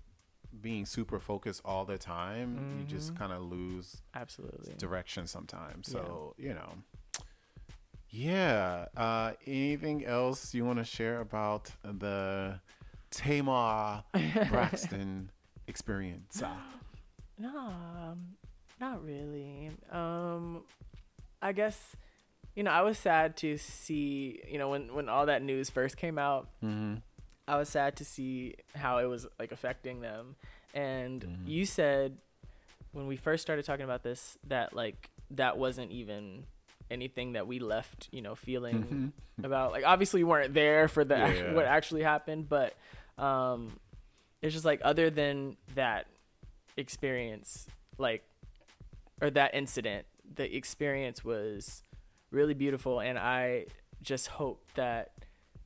being 0.60 0.84
super 0.84 1.18
focused 1.20 1.62
all 1.64 1.84
the 1.84 1.96
time, 1.98 2.76
you 2.78 2.84
just 2.84 3.14
Mhm. 3.14 3.18
kind 3.18 3.32
of 3.32 3.42
lose 3.42 4.02
Absolutely. 4.14 4.74
direction 4.78 5.26
sometimes. 5.26 5.88
So, 5.90 6.34
you 6.38 6.54
know. 6.54 6.72
Yeah. 8.10 8.86
Uh 8.96 9.32
anything 9.46 10.04
else 10.04 10.52
you 10.54 10.64
want 10.64 10.78
to 10.80 10.84
share 10.84 11.20
about 11.20 11.70
the 11.84 12.60
Tamar 13.10 14.02
Braxton 14.50 15.30
experience? 15.66 16.42
No, 17.38 17.56
um, 17.58 18.36
not 18.80 19.04
really. 19.04 19.70
Um, 19.90 20.64
I 21.42 21.52
guess 21.52 21.96
you 22.54 22.62
know 22.62 22.70
I 22.70 22.82
was 22.82 22.98
sad 22.98 23.36
to 23.38 23.56
see 23.58 24.40
you 24.48 24.58
know 24.58 24.68
when 24.70 24.92
when 24.94 25.08
all 25.08 25.26
that 25.26 25.42
news 25.42 25.70
first 25.70 25.96
came 25.96 26.18
out. 26.18 26.48
mm-hmm. 26.62 26.96
I 27.48 27.56
was 27.56 27.68
sad 27.68 27.96
to 27.96 28.04
see 28.04 28.54
how 28.76 28.98
it 28.98 29.06
was 29.06 29.26
like 29.38 29.50
affecting 29.50 30.00
them. 30.00 30.36
And 30.72 31.22
Mhm. 31.24 31.48
you 31.48 31.64
said 31.64 32.18
when 32.92 33.06
we 33.08 33.16
first 33.16 33.42
started 33.42 33.64
talking 33.64 33.84
about 33.84 34.02
this 34.04 34.38
that 34.48 34.72
like 34.74 35.10
that 35.32 35.58
wasn't 35.58 35.90
even 35.90 36.44
anything 36.90 37.32
that 37.32 37.46
we 37.46 37.58
left, 37.58 38.08
you 38.12 38.20
know, 38.22 38.34
feeling 38.34 38.82
Mm-hmm. 38.82 39.08
about 39.44 39.72
like 39.72 39.84
obviously 39.84 40.22
we 40.22 40.28
weren't 40.30 40.52
there 40.54 40.86
for 40.86 41.02
the 41.04 41.16
Yeah. 41.16 41.54
what 41.54 41.64
actually 41.64 42.02
happened, 42.02 42.48
but 42.48 42.74
um 43.18 43.78
it's 44.42 44.52
just 44.54 44.64
like 44.64 44.80
other 44.84 45.10
than 45.10 45.56
that 45.74 46.06
experience 46.76 47.66
like 47.98 48.22
or 49.20 49.30
that 49.30 49.54
incident, 49.54 50.06
the 50.34 50.54
experience 50.56 51.24
was 51.24 51.82
really 52.30 52.54
beautiful 52.54 53.00
and 53.00 53.18
I 53.18 53.66
just 54.02 54.28
hope 54.28 54.64
that 54.74 55.10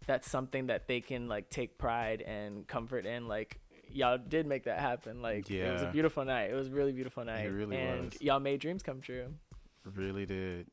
that's 0.07 0.29
something 0.31 0.67
that 0.67 0.87
they 0.89 1.01
can 1.01 1.29
like 1.29 1.51
take 1.51 1.79
pride 1.79 2.23
and 2.23 2.67
comfort 2.67 3.07
in 3.07 3.29
like 3.29 3.59
y'all 3.91 4.19
did 4.19 4.47
make 4.47 4.65
that 4.65 4.81
happen. 4.81 5.23
Like 5.23 5.49
it 5.51 5.71
was 5.73 5.83
a 5.83 5.91
beautiful 5.91 6.25
night. 6.25 6.51
It 6.51 6.55
was 6.55 6.69
a 6.69 6.73
really 6.73 6.93
beautiful 6.93 7.25
night. 7.25 7.45
it 7.47 7.51
really 7.51 7.77
and 7.77 8.13
was. 8.13 8.21
y'all 8.21 8.41
made 8.41 8.61
dreams 8.61 8.83
come 8.83 9.01
true. 9.01 9.27
Really 9.95 10.27
did. 10.27 10.67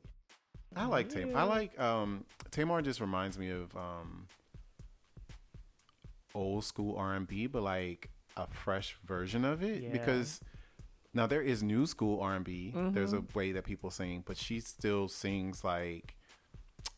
I 0.74 0.86
like 0.86 1.08
Tamar. 1.10 1.36
I 1.38 1.42
like 1.44 1.78
um 1.78 2.24
Tamar 2.50 2.82
just 2.82 3.00
reminds 3.00 3.38
me 3.38 3.50
of 3.50 3.76
um 3.76 4.26
old 6.34 6.64
school 6.64 6.96
R 6.96 7.14
and 7.14 7.26
B, 7.26 7.46
but 7.46 7.62
like 7.62 8.08
a 8.36 8.46
fresh 8.48 8.96
version 9.04 9.44
of 9.44 9.62
it 9.62 9.82
Yeah. 9.82 9.90
because 9.92 10.40
now 11.14 11.26
there 11.26 11.42
is 11.42 11.62
new 11.62 11.86
school 11.86 12.20
R 12.20 12.34
and 12.34 12.44
B. 12.44 12.72
There's 12.74 13.12
a 13.12 13.16
Mm-hmm. 13.18 13.38
way 13.38 13.52
that 13.52 13.64
people 13.64 13.90
sing, 13.90 14.22
but 14.26 14.36
she 14.36 14.60
still 14.60 15.08
sings 15.08 15.62
like 15.64 16.16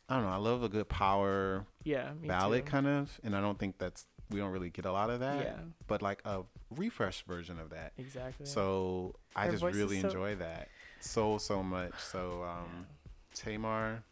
I 0.09 0.17
don't 0.17 0.25
know. 0.25 0.31
I 0.33 0.37
love 0.37 0.63
a 0.63 0.69
good 0.69 0.89
power 0.89 1.65
Yeah, 1.83 2.13
me 2.21 2.29
ballad 2.29 2.67
too. 2.67 2.71
kind 2.71 2.87
of, 2.87 3.19
and 3.25 3.35
I 3.35 3.41
don't 3.41 3.59
think 3.59 3.79
that's 3.79 4.07
we 4.31 4.39
don't 4.41 4.51
really 4.51 4.71
get 4.71 4.85
a 4.87 4.93
lot 4.93 5.11
of 5.11 5.21
that. 5.21 5.45
Yeah. 5.45 5.57
But 5.87 6.01
like 6.03 6.21
a 6.25 6.43
refresh 6.77 7.23
version 7.27 7.59
of 7.59 7.71
that. 7.71 7.93
Exactly. 7.99 8.47
So 8.47 9.15
I 9.37 9.47
Her 9.47 9.51
just 9.53 9.61
voice 9.63 9.75
is 9.75 9.81
really 9.81 10.01
so- 10.01 10.09
enjoy 10.09 10.35
that 10.37 10.69
so 11.01 11.37
so 11.39 11.63
much. 11.63 11.93
So 11.99 12.43
um, 12.45 12.87
Tamar, 13.35 14.03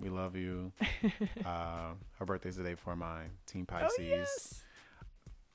we 0.00 0.08
love 0.08 0.34
you. 0.36 0.72
uh, 1.44 1.90
her 2.18 2.24
birthday's 2.24 2.56
the 2.56 2.64
day 2.64 2.74
before 2.74 2.96
mine. 2.96 3.30
Team 3.46 3.66
Pisces. 3.66 3.96
oh 3.98 4.02
yes. 4.02 4.64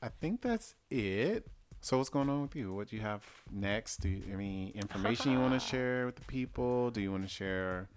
I 0.01 0.09
think 0.09 0.41
that's 0.41 0.75
it. 0.91 1.47
So 1.85 1.99
what's 1.99 2.09
going 2.09 2.31
on 2.31 2.41
with 2.41 2.55
you? 2.55 2.73
What 2.73 2.87
do 2.89 2.95
you 2.95 3.03
have 3.03 3.23
next? 3.51 3.97
Do 3.97 4.09
you 4.09 4.23
any 4.33 4.69
information 4.69 5.31
you 5.33 5.39
want 5.39 5.53
to 5.53 5.59
share 5.71 6.07
with 6.07 6.15
the 6.15 6.23
people? 6.23 6.89
Do 6.89 6.99
you 6.99 7.11
want 7.11 7.21
to 7.21 7.29
share 7.29 7.87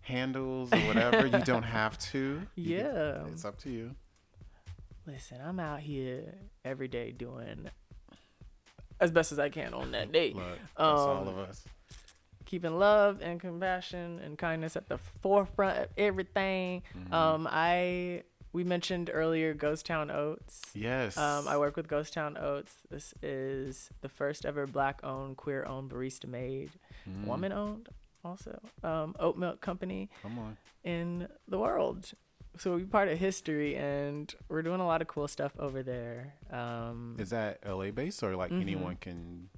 handles 0.00 0.72
or 0.72 0.78
whatever? 0.80 1.28
you 1.28 1.38
don't 1.44 1.62
have 1.78 1.96
to. 2.10 2.42
You 2.56 2.78
can- 2.78 2.86
Yeah. 2.86 3.26
it's 3.28 3.44
up 3.44 3.56
to 3.58 3.70
you. 3.70 3.94
Listen, 5.06 5.38
I'm 5.46 5.60
out 5.60 5.78
here 5.78 6.34
every 6.64 6.88
day 6.88 7.12
doing 7.12 7.70
as 8.98 9.12
best 9.12 9.30
as 9.30 9.38
I 9.38 9.48
can 9.48 9.74
on 9.74 9.92
that 9.92 10.10
day. 10.10 10.32
Look, 10.34 10.44
that's 10.58 10.80
all 10.80 11.18
Um, 11.18 11.28
of 11.28 11.38
us. 11.38 11.64
keeping 12.46 12.80
love 12.80 13.20
and 13.22 13.38
compassion 13.38 14.18
and 14.24 14.36
kindness 14.38 14.74
at 14.74 14.88
the 14.88 14.98
forefront 15.22 15.78
of 15.78 15.88
everything. 15.96 16.82
Mm-hmm. 16.98 17.14
Um, 17.14 17.46
I 17.48 18.24
we 18.52 18.64
mentioned 18.64 19.10
earlier 19.12 19.54
Ghost 19.54 19.86
Town 19.86 20.10
Oats. 20.10 20.62
Yes. 20.74 21.16
Um, 21.16 21.46
I 21.46 21.56
work 21.56 21.76
with 21.76 21.86
Ghost 21.88 22.12
Town 22.14 22.36
Oats. 22.36 22.74
This 22.90 23.14
is 23.22 23.90
the 24.00 24.08
first 24.08 24.44
ever 24.44 24.66
black 24.66 25.00
owned, 25.04 25.36
queer 25.36 25.64
owned, 25.64 25.90
barista 25.90 26.26
made, 26.26 26.70
Mm, 27.08 27.24
woman 27.26 27.52
owned 27.52 27.88
also 28.22 28.60
um, 28.84 29.16
oat 29.18 29.38
milk 29.38 29.62
company 29.62 30.10
Come 30.22 30.38
on. 30.38 30.56
in 30.84 31.28
the 31.48 31.58
world. 31.58 32.12
So 32.58 32.74
we're 32.76 32.84
part 32.84 33.08
of 33.08 33.18
history 33.18 33.76
and 33.76 34.34
we're 34.48 34.60
doing 34.62 34.80
a 34.80 34.86
lot 34.86 35.00
of 35.00 35.08
cool 35.08 35.26
stuff 35.28 35.52
over 35.58 35.82
there. 35.82 36.34
Um, 36.50 37.16
Is 37.18 37.30
that 37.30 37.60
LA 37.64 37.90
based 37.90 38.22
or 38.22 38.36
like 38.36 38.50
Mhm. 38.50 38.60
anyone 38.60 38.96
can? 38.96 39.48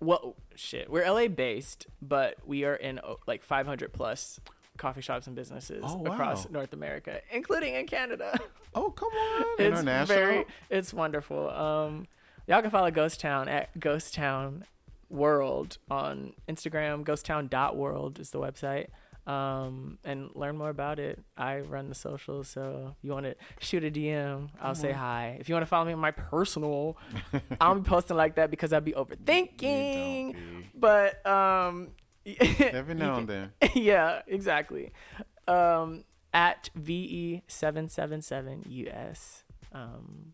well, 0.00 0.36
shit, 0.54 0.88
we're 0.90 1.02
LA 1.04 1.26
based, 1.28 1.86
but 2.00 2.36
we 2.46 2.64
are 2.64 2.74
in 2.76 3.00
like 3.26 3.42
500 3.42 3.92
plus 3.92 4.40
coffee 4.76 5.00
shops 5.00 5.26
and 5.26 5.34
businesses 5.36 5.82
Oh, 5.86 6.04
across. 6.06 6.48
North 6.50 6.72
America, 6.72 7.20
including 7.32 7.74
in 7.74 7.86
Canada. 7.86 8.38
Oh, 8.78 8.90
come 8.90 9.08
on. 9.08 9.44
it's 9.58 9.60
International. 9.80 10.18
very, 10.18 10.44
it's 10.68 10.92
wonderful. 10.92 11.48
Um, 11.48 12.06
y'all 12.46 12.60
can 12.60 12.70
follow 12.70 12.90
Ghost 12.90 13.20
Town 13.20 13.48
at 13.48 13.70
Ghost 13.80 14.12
Town 14.12 14.66
World 15.08 15.78
on 15.90 16.34
Instagram. 16.46 17.02
Ghosttown.world 17.02 18.18
is 18.20 18.32
the 18.32 18.38
website. 18.38 18.88
Um, 19.26 19.98
and 20.04 20.28
learn 20.34 20.58
more 20.58 20.68
about 20.68 20.98
it. 20.98 21.18
I 21.38 21.60
run 21.60 21.88
the 21.88 21.94
socials, 21.94 22.48
so 22.48 22.94
if 22.96 23.02
you 23.02 23.10
want 23.12 23.24
to 23.24 23.34
shoot 23.60 23.82
a 23.82 23.90
DM, 23.90 24.50
I'll 24.60 24.74
say 24.74 24.92
on. 24.92 24.98
hi. 24.98 25.36
If 25.40 25.48
you 25.48 25.54
want 25.54 25.62
to 25.62 25.66
follow 25.68 25.86
me 25.86 25.94
on 25.94 25.98
my 25.98 26.10
personal, 26.12 26.96
I'll 27.60 27.74
be 27.76 27.88
posting 27.88 28.16
like 28.18 28.34
that 28.36 28.50
because 28.50 28.72
I'll 28.74 28.80
be 28.82 28.92
overthinking. 28.92 29.58
be. 30.32 30.36
But 30.74 31.26
um, 31.26 31.88
Every 32.60 32.94
now 32.94 33.18
and 33.18 33.28
then. 33.28 33.52
yeah, 33.74 34.22
exactly. 34.26 34.92
Um, 35.46 36.04
at 36.32 36.70
VE 36.74 37.42
seven 37.46 37.88
seven 37.88 38.20
seven 38.22 38.64
US. 38.68 39.44
Um, 39.72 40.32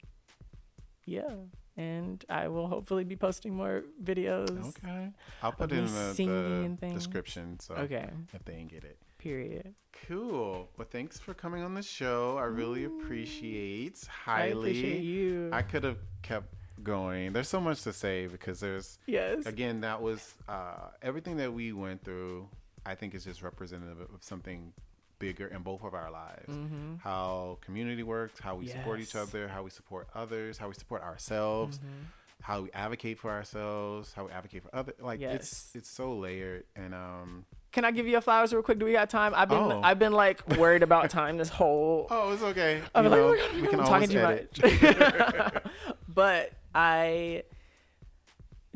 yeah, 1.04 1.34
and 1.76 2.24
I 2.28 2.48
will 2.48 2.68
hopefully 2.68 3.04
be 3.04 3.16
posting 3.16 3.54
more 3.54 3.82
videos. 4.02 4.68
Okay. 4.68 5.10
I'll 5.42 5.52
put 5.52 5.72
it 5.72 5.78
in 5.78 5.84
the, 5.86 6.76
the 6.80 6.86
description 6.94 7.58
so 7.60 7.74
Okay. 7.74 8.08
if 8.32 8.44
they 8.44 8.54
didn't 8.54 8.70
get 8.70 8.84
it. 8.84 8.98
Period. 9.18 9.74
Cool. 10.08 10.68
Well, 10.76 10.88
thanks 10.90 11.18
for 11.18 11.34
coming 11.34 11.62
on 11.62 11.74
the 11.74 11.82
show. 11.82 12.36
I 12.38 12.44
really 12.44 12.84
appreciate 12.84 14.02
I 14.26 14.30
highly. 14.30 14.52
appreciate 14.70 15.02
you. 15.02 15.50
I 15.52 15.62
could 15.62 15.84
have 15.84 15.98
kept 16.22 16.54
going. 16.82 17.32
There's 17.32 17.48
so 17.48 17.60
much 17.60 17.82
to 17.82 17.92
say 17.92 18.26
because 18.26 18.60
there's 18.60 18.98
yes. 19.06 19.46
again 19.46 19.80
that 19.82 20.00
was 20.02 20.34
uh, 20.48 20.88
everything 21.02 21.36
that 21.38 21.52
we 21.52 21.72
went 21.72 22.04
through. 22.04 22.48
I 22.84 22.94
think 22.96 23.14
is 23.14 23.24
just 23.24 23.42
representative 23.42 24.00
of 24.00 24.08
something 24.22 24.72
bigger 25.20 25.46
in 25.46 25.62
both 25.62 25.84
of 25.84 25.94
our 25.94 26.10
lives. 26.10 26.48
Mm-hmm. 26.52 26.96
How 27.00 27.58
community 27.60 28.02
works, 28.02 28.40
how 28.40 28.56
we 28.56 28.66
support 28.66 28.98
each 28.98 29.14
other, 29.14 29.46
how 29.46 29.62
we 29.62 29.70
support 29.70 30.08
others, 30.14 30.58
how 30.58 30.66
we 30.68 30.74
support 30.74 31.02
ourselves, 31.02 31.78
Mm-hmm. 31.78 32.02
how 32.42 32.62
we 32.62 32.72
advocate 32.72 33.18
for 33.20 33.30
ourselves, 33.30 34.12
how 34.14 34.24
we 34.26 34.32
advocate 34.32 34.64
for 34.64 34.74
other. 34.74 34.94
Like 35.00 35.20
Yes. 35.20 35.34
it's 35.36 35.76
it's 35.76 35.90
so 35.90 36.14
layered 36.14 36.64
and 36.74 36.92
um. 36.92 37.44
Can 37.70 37.84
I 37.86 37.90
give 37.92 38.06
you 38.08 38.16
a 38.18 38.20
flowers 38.20 38.52
real 38.52 38.62
quick? 38.64 38.78
Do 38.80 38.84
we 38.84 38.92
got 38.92 39.08
time? 39.08 39.32
I've 39.34 39.48
been 39.48 39.58
Oh. 39.58 39.80
I've 39.84 40.00
been 40.00 40.12
like 40.12 40.44
worried 40.58 40.82
about 40.82 41.08
time 41.08 41.36
this 41.38 41.48
whole 41.48 42.06
Oh, 42.10 42.32
it's 42.32 42.42
okay. 42.42 42.82
I'm 42.96 43.04
You 43.04 43.10
like, 43.10 43.20
know, 43.20 43.28
oh 43.28 43.60
we 43.60 43.68
can 43.68 43.78
I'm 43.80 43.86
talking 43.86 44.08
too 44.08 44.22
much. 44.22 45.62
but 46.08 46.52
I 46.74 47.42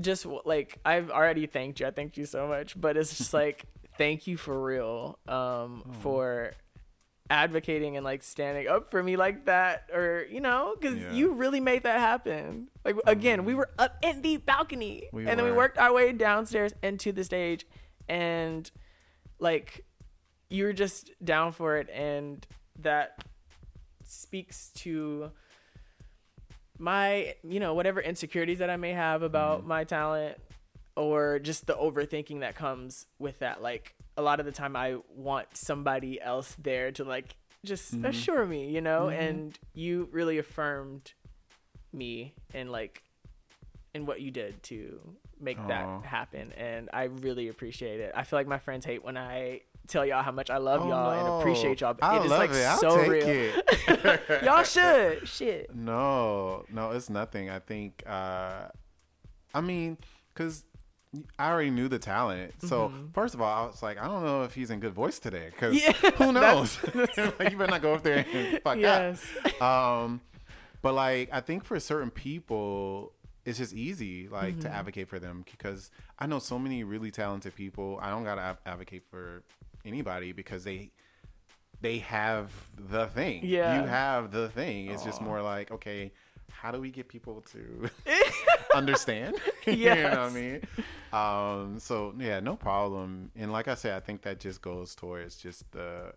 just 0.00 0.26
like 0.44 0.78
I've 0.84 1.10
already 1.10 1.46
thanked 1.46 1.80
you. 1.80 1.86
I 1.86 1.90
thanked 1.90 2.16
you 2.16 2.26
so 2.26 2.46
much, 2.46 2.78
but 2.80 2.96
it's 2.96 3.16
just 3.16 3.32
like 3.42 3.64
thank 3.98 4.26
you 4.26 4.36
for 4.36 4.60
real 4.62 5.18
um 5.26 5.82
Oh. 5.88 5.92
for 6.00 6.52
advocating 7.28 7.96
and 7.96 8.04
like 8.04 8.22
standing 8.22 8.68
up 8.68 8.88
for 8.88 9.02
me 9.02 9.16
like 9.16 9.46
that 9.46 9.90
or 9.92 10.24
you 10.30 10.40
know 10.40 10.76
cuz 10.80 10.94
Yeah. 10.96 11.12
you 11.12 11.32
really 11.32 11.60
made 11.60 11.82
that 11.84 11.98
happen. 11.98 12.68
Like 12.84 12.96
again, 13.06 13.44
we 13.44 13.54
were 13.54 13.70
up 13.78 13.96
in 14.02 14.22
the 14.22 14.36
balcony 14.36 15.08
We 15.12 15.26
and 15.26 15.38
then 15.38 15.44
we 15.46 15.52
worked 15.52 15.78
our 15.78 15.92
way 15.92 16.12
downstairs 16.12 16.72
into 16.82 17.10
the 17.12 17.24
stage 17.24 17.66
and 18.08 18.70
like 19.40 19.84
you 20.50 20.64
were 20.64 20.72
just 20.72 21.10
down 21.24 21.50
for 21.52 21.76
it 21.78 21.88
and 21.90 22.46
that 22.78 23.24
speaks 24.04 24.68
to 24.76 25.32
my 26.78 27.34
you 27.42 27.60
know 27.60 27.74
whatever 27.74 28.00
insecurities 28.00 28.58
that 28.58 28.70
i 28.70 28.76
may 28.76 28.92
have 28.92 29.22
about 29.22 29.60
Mm-hmm. 29.60 29.68
my 29.68 29.84
talent 29.84 30.36
or 30.96 31.38
just 31.38 31.66
the 31.66 31.74
overthinking 31.74 32.40
that 32.40 32.54
comes 32.54 33.06
with 33.18 33.38
that 33.40 33.62
like 33.62 33.94
a 34.16 34.22
lot 34.22 34.40
of 34.40 34.46
the 34.46 34.52
time 34.52 34.76
i 34.76 34.96
want 35.14 35.46
somebody 35.54 36.20
else 36.20 36.56
there 36.62 36.90
to 36.92 37.04
like 37.04 37.36
just 37.64 37.94
Mm-hmm. 37.94 38.04
assure 38.06 38.46
me 38.46 38.70
you 38.70 38.80
know 38.80 39.08
and 39.08 39.58
you 39.74 40.08
really 40.12 40.38
affirmed 40.38 41.12
me 41.92 42.34
and 42.54 42.70
like 42.70 43.02
in 43.94 44.04
what 44.06 44.20
you 44.20 44.30
did 44.30 44.62
to 44.64 45.00
make 45.40 45.58
Aw. 45.58 45.66
that 45.68 46.04
happen 46.06 46.52
and 46.56 46.88
i 46.92 47.04
really 47.04 47.48
appreciate 47.48 48.00
it 48.00 48.12
i 48.14 48.22
feel 48.22 48.38
like 48.38 48.46
my 48.46 48.58
friends 48.58 48.84
hate 48.84 49.02
when 49.04 49.16
i 49.16 49.60
tell 49.86 50.04
y'all 50.04 50.22
how 50.22 50.32
much 50.32 50.50
i 50.50 50.56
love 50.58 50.82
Oh, 50.82 50.88
y'all 50.88 51.10
and 51.12 51.40
appreciate 51.40 51.80
y'all 51.80 51.96
I 52.02 52.18
it 52.18 52.24
is 52.24 52.30
like 52.30 52.50
it. 52.50 52.64
I'll 52.64 52.76
so 52.78 52.96
take 52.96 53.10
real 53.10 53.28
it. 53.28 54.42
y'all 54.44 54.62
should 54.64 55.26
shit 55.28 55.74
No, 55.74 56.64
no, 56.70 56.90
it's 56.92 57.08
nothing. 57.10 57.50
I 57.50 57.58
think, 57.60 58.02
uh, 58.06 58.68
I 59.54 59.60
mean, 59.60 59.96
because 60.34 60.64
I 61.38 61.50
already 61.50 61.70
knew 61.70 61.88
the 61.88 61.98
talent. 61.98 62.52
So, 62.62 62.92
first 63.14 63.34
of 63.34 63.40
all, 63.40 63.64
I 63.64 63.66
was 63.66 63.82
like, 63.82 63.96
I 63.98 64.06
don't 64.06 64.22
know 64.22 64.42
if 64.42 64.54
he's 64.54 64.70
in 64.70 64.80
good 64.80 64.92
voice 64.92 65.18
today 65.18 65.48
because 65.50 65.74
Yeah, 65.80 65.92
who 66.16 66.32
knows? 66.32 66.78
like, 67.38 67.50
you 67.50 67.56
better 67.56 67.66
not 67.70 67.80
go 67.80 67.94
up 67.94 68.02
there 68.02 68.26
and 68.30 68.60
fuck 68.62 68.76
yes 68.78 69.24
up. 69.60 69.62
Um, 69.62 70.20
but, 70.82 70.92
like, 70.94 71.30
I 71.32 71.40
think 71.40 71.64
for 71.64 71.80
certain 71.80 72.10
people, 72.10 73.12
it's 73.46 73.56
just 73.58 73.72
easy, 73.72 74.28
like, 74.28 74.60
to 74.60 74.68
advocate 74.68 75.08
for 75.08 75.18
them 75.18 75.44
because 75.50 75.90
I 76.18 76.26
know 76.26 76.38
so 76.38 76.58
many 76.58 76.84
really 76.84 77.10
talented 77.10 77.54
people. 77.54 77.98
I 78.02 78.10
don't 78.10 78.24
got 78.24 78.34
to 78.34 78.42
av- 78.42 78.58
advocate 78.66 79.04
for 79.10 79.42
anybody 79.86 80.32
because 80.32 80.64
they 80.64 80.90
they 81.80 81.98
have 81.98 82.50
the 82.76 83.06
thing. 83.08 83.40
Yeah. 83.44 83.82
You 83.82 83.86
have 83.88 84.32
the 84.32 84.48
thing. 84.48 84.88
It's 84.90 85.04
just 85.04 85.20
more 85.20 85.42
like, 85.42 85.70
okay, 85.70 86.10
how 86.50 86.70
do 86.70 86.80
we 86.80 86.90
get 86.90 87.06
people 87.08 87.42
to 87.52 87.90
understand? 88.74 89.36
you 89.66 89.94
know 89.94 90.08
what 90.10 90.18
I 90.18 90.30
mean? 90.30 90.62
Um, 91.12 91.78
so 91.78 92.14
yeah, 92.18 92.40
no 92.40 92.56
problem. 92.56 93.30
And 93.36 93.52
like 93.52 93.68
I 93.68 93.74
said, 93.74 93.94
I 93.94 94.00
think 94.00 94.22
that 94.22 94.40
just 94.40 94.62
goes 94.62 94.94
towards 94.94 95.36
just 95.36 95.70
the 95.72 96.12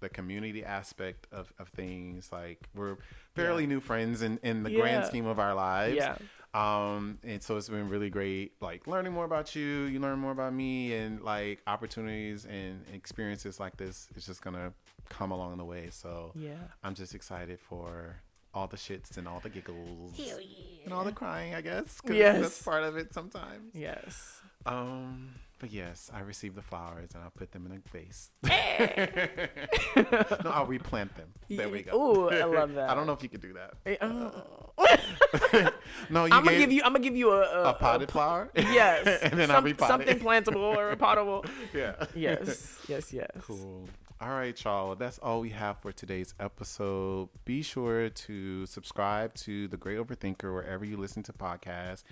the 0.00 0.08
community 0.08 0.64
aspect 0.64 1.26
of, 1.32 1.52
of 1.58 1.68
things. 1.68 2.30
Like 2.32 2.68
we're 2.74 2.96
fairly 3.34 3.62
Yeah. 3.62 3.68
new 3.68 3.80
friends 3.80 4.20
in, 4.22 4.38
in 4.42 4.62
the 4.62 4.70
grand 4.74 5.06
scheme 5.06 5.26
of 5.26 5.38
our 5.38 5.54
lives. 5.54 5.94
Yeah. 5.96 6.16
Um, 6.54 7.18
and 7.24 7.42
so 7.42 7.56
it's 7.56 7.68
been 7.68 7.88
really 7.88 8.10
great, 8.10 8.52
like 8.60 8.86
learning 8.86 9.12
more 9.12 9.24
about 9.24 9.56
you. 9.56 9.82
You 9.84 9.98
learn 9.98 10.18
more 10.20 10.32
about 10.32 10.54
me, 10.54 10.94
and 10.94 11.20
like 11.22 11.60
opportunities 11.66 12.44
and 12.44 12.84
experiences 12.92 13.58
like 13.58 13.76
this 13.76 14.08
is 14.14 14.24
just 14.24 14.40
gonna 14.42 14.72
come 15.08 15.32
along 15.32 15.58
the 15.58 15.64
way. 15.64 15.88
So 15.90 16.32
yeah 16.36 16.54
I'm 16.84 16.94
just 16.94 17.14
excited 17.14 17.58
for 17.60 18.20
all 18.54 18.68
the 18.68 18.76
shits 18.76 19.16
and 19.18 19.26
all 19.26 19.40
the 19.40 19.48
giggles 19.50 20.16
and 20.84 20.94
all 20.94 21.02
the 21.04 21.10
crying, 21.12 21.54
I 21.56 21.60
guess. 21.60 22.00
'cause 22.00 22.14
Yes. 22.16 22.40
that's 22.40 22.62
part 22.62 22.84
of 22.84 22.96
it 22.96 23.12
sometimes. 23.12 23.74
Yes. 23.74 24.40
Um, 24.64 25.34
but 25.64 25.72
yes, 25.72 26.10
I 26.12 26.20
received 26.20 26.56
the 26.56 26.62
flowers 26.62 27.12
and 27.14 27.22
I'll 27.22 27.30
put 27.30 27.52
them 27.52 27.64
in 27.64 27.72
a 27.72 27.78
vase. 27.90 28.30
no, 30.44 30.50
I'll 30.50 30.66
replant 30.66 31.16
them. 31.16 31.28
There 31.48 31.70
we 31.70 31.80
go. 31.80 31.96
Ooh, 31.96 32.28
I 32.28 32.44
love 32.44 32.74
that. 32.74 32.90
I 32.92 32.94
don't 32.94 33.06
know 33.06 33.14
if 33.14 33.22
you 33.22 33.30
could 33.30 33.40
do 33.40 33.54
that. 33.54 33.72
Eh, 33.86 33.96
uh, 33.98 35.70
no, 36.10 36.26
you 36.26 36.34
I'm 36.34 36.44
gonna 36.44 36.58
give 36.58 36.70
you. 36.70 36.82
I'm 36.84 36.92
gonna 36.92 37.02
give 37.02 37.16
you 37.16 37.30
a 37.30 37.40
a, 37.40 37.70
a 37.70 37.72
potted 37.72 38.10
flower. 38.10 38.50
Yes. 38.54 39.22
and 39.22 39.40
then 39.40 39.50
I'll 39.50 39.62
repot 39.62 39.88
something 39.88 40.18
it. 40.18 40.22
plantable 40.22 40.76
or 40.76 40.94
potable. 40.96 41.46
yeah. 41.72 41.94
Yes. 42.14 42.80
Yes. 42.86 43.10
Yes. 43.10 43.30
Cool. 43.40 43.88
All 44.20 44.28
right, 44.28 44.62
y'all. 44.62 44.94
That's 44.96 45.16
all 45.20 45.40
we 45.40 45.48
have 45.48 45.78
for 45.78 45.92
today's 45.92 46.34
episode. 46.38 47.30
Be 47.46 47.62
sure 47.62 48.10
to 48.10 48.66
subscribe 48.66 49.32
to 49.36 49.66
The 49.68 49.78
Great 49.78 49.96
Overthinker 49.96 50.52
wherever 50.52 50.84
you 50.84 50.98
listen 50.98 51.22
to 51.22 51.32
podcasts. 51.32 52.04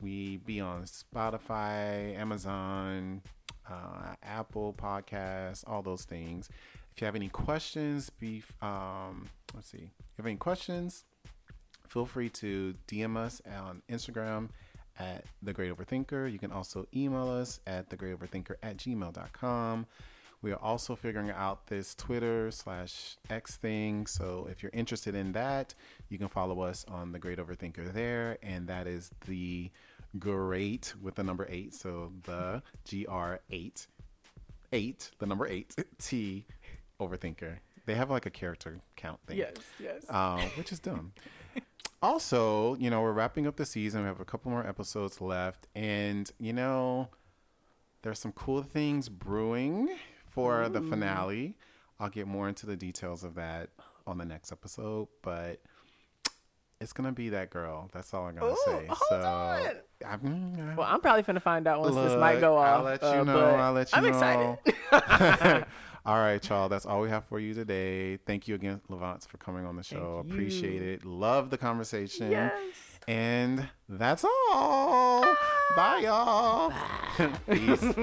We 0.00 0.38
be 0.38 0.60
on 0.60 0.84
Spotify, 0.84 2.16
Amazon, 2.16 3.22
uh, 3.68 4.14
Apple 4.22 4.74
Podcasts, 4.74 5.64
all 5.66 5.82
those 5.82 6.04
things. 6.04 6.48
If 6.94 7.00
you 7.00 7.06
have 7.06 7.16
any 7.16 7.28
questions, 7.28 8.10
be 8.10 8.42
um, 8.62 9.28
let's 9.54 9.70
see. 9.70 9.78
If 9.78 9.82
you 9.82 10.18
have 10.18 10.26
any 10.26 10.36
questions, 10.36 11.04
feel 11.88 12.06
free 12.06 12.28
to 12.30 12.74
DM 12.86 13.16
us 13.16 13.40
on 13.58 13.82
Instagram 13.90 14.50
at 14.98 15.24
the 15.42 15.52
Great 15.52 15.76
Overthinker. 15.76 16.30
You 16.30 16.38
can 16.38 16.52
also 16.52 16.86
email 16.94 17.28
us 17.28 17.60
at 17.66 17.90
the 17.90 17.96
Great 17.96 18.18
Overthinker 18.18 18.56
at 18.62 18.76
gmail.com. 18.76 19.86
We 20.44 20.52
are 20.52 20.62
also 20.62 20.94
figuring 20.94 21.30
out 21.30 21.68
this 21.68 21.94
Twitter 21.94 22.50
slash 22.50 23.16
X 23.30 23.56
thing. 23.56 24.06
So 24.06 24.46
if 24.50 24.62
you're 24.62 24.72
interested 24.74 25.14
in 25.14 25.32
that, 25.32 25.72
you 26.10 26.18
can 26.18 26.28
follow 26.28 26.60
us 26.60 26.84
on 26.86 27.12
the 27.12 27.18
Great 27.18 27.38
Overthinker 27.38 27.94
there. 27.94 28.36
And 28.42 28.68
that 28.68 28.86
is 28.86 29.10
the 29.26 29.70
great 30.18 30.92
with 31.00 31.14
the 31.14 31.22
number 31.22 31.46
eight. 31.48 31.72
So 31.72 32.12
the 32.24 32.62
GR8, 32.86 33.86
eight, 34.72 35.10
the 35.18 35.24
number 35.24 35.46
eight, 35.46 35.74
T 35.98 36.44
Overthinker. 37.00 37.56
They 37.86 37.94
have 37.94 38.10
like 38.10 38.26
a 38.26 38.30
character 38.30 38.80
count 38.96 39.20
thing 39.26 39.38
Yes. 39.38 39.54
Yes. 39.80 40.04
um, 40.10 40.40
which 40.58 40.72
is 40.72 40.78
dumb. 40.78 41.14
also, 42.02 42.74
you 42.74 42.90
know, 42.90 43.00
we're 43.00 43.12
wrapping 43.12 43.46
up 43.46 43.56
the 43.56 43.64
season. 43.64 44.02
We 44.02 44.08
have 44.08 44.20
a 44.20 44.26
couple 44.26 44.50
more 44.50 44.66
episodes 44.66 45.22
left, 45.22 45.68
and 45.74 46.30
you 46.38 46.52
know, 46.52 47.08
there's 48.02 48.18
some 48.18 48.32
cool 48.32 48.62
things 48.62 49.08
brewing 49.08 49.88
for 50.34 50.68
the 50.68 50.82
finale. 50.82 51.56
I'll 52.00 52.10
get 52.10 52.26
more 52.26 52.48
into 52.48 52.66
the 52.66 52.76
details 52.76 53.24
of 53.24 53.36
that 53.36 53.70
on 54.06 54.18
the 54.18 54.24
next 54.24 54.52
episode, 54.52 55.08
but 55.22 55.60
it's 56.80 56.92
gonna 56.92 57.12
be 57.12 57.30
that 57.30 57.50
girl. 57.50 57.88
That's 57.92 58.12
all 58.12 58.26
I'm 58.26 58.34
gonna 58.34 58.52
Ooh, 58.52 58.56
say. 58.66 58.86
hold 58.88 58.98
so, 59.08 59.22
on. 59.22 59.70
I'm, 60.06 60.76
well, 60.76 60.86
I'm 60.86 61.00
probably 61.00 61.22
gonna 61.22 61.40
find 61.40 61.66
out 61.66 61.80
once 61.80 61.94
this 61.94 62.18
might 62.18 62.40
go 62.40 62.56
off. 62.58 62.80
I'll 62.80 62.84
let 62.84 63.02
you 63.02 63.08
uh, 63.08 63.24
know. 63.24 63.46
I'll 63.54 63.72
let 63.72 63.92
you 63.92 63.98
I'm 63.98 64.04
know. 64.04 64.58
excited. 64.60 65.66
All 66.06 66.18
right, 66.18 66.46
y'all. 66.46 66.68
That's 66.68 66.84
all 66.84 67.00
we 67.00 67.08
have 67.08 67.24
for 67.24 67.40
you 67.40 67.54
today. 67.54 68.18
Thank 68.18 68.46
you 68.46 68.54
again, 68.54 68.82
LaVonce, 68.90 69.26
for 69.26 69.38
coming 69.38 69.64
on 69.64 69.76
the 69.76 69.82
show. 69.82 70.22
Appreciate 70.28 70.82
it. 70.82 71.04
Love 71.06 71.48
the 71.48 71.56
conversation. 71.56 72.30
yes. 72.30 72.52
And 73.08 73.66
that's 73.88 74.24
all. 74.24 75.24
Bye, 75.76 76.00
y'all. 76.04 76.72
Peace. 77.50 77.94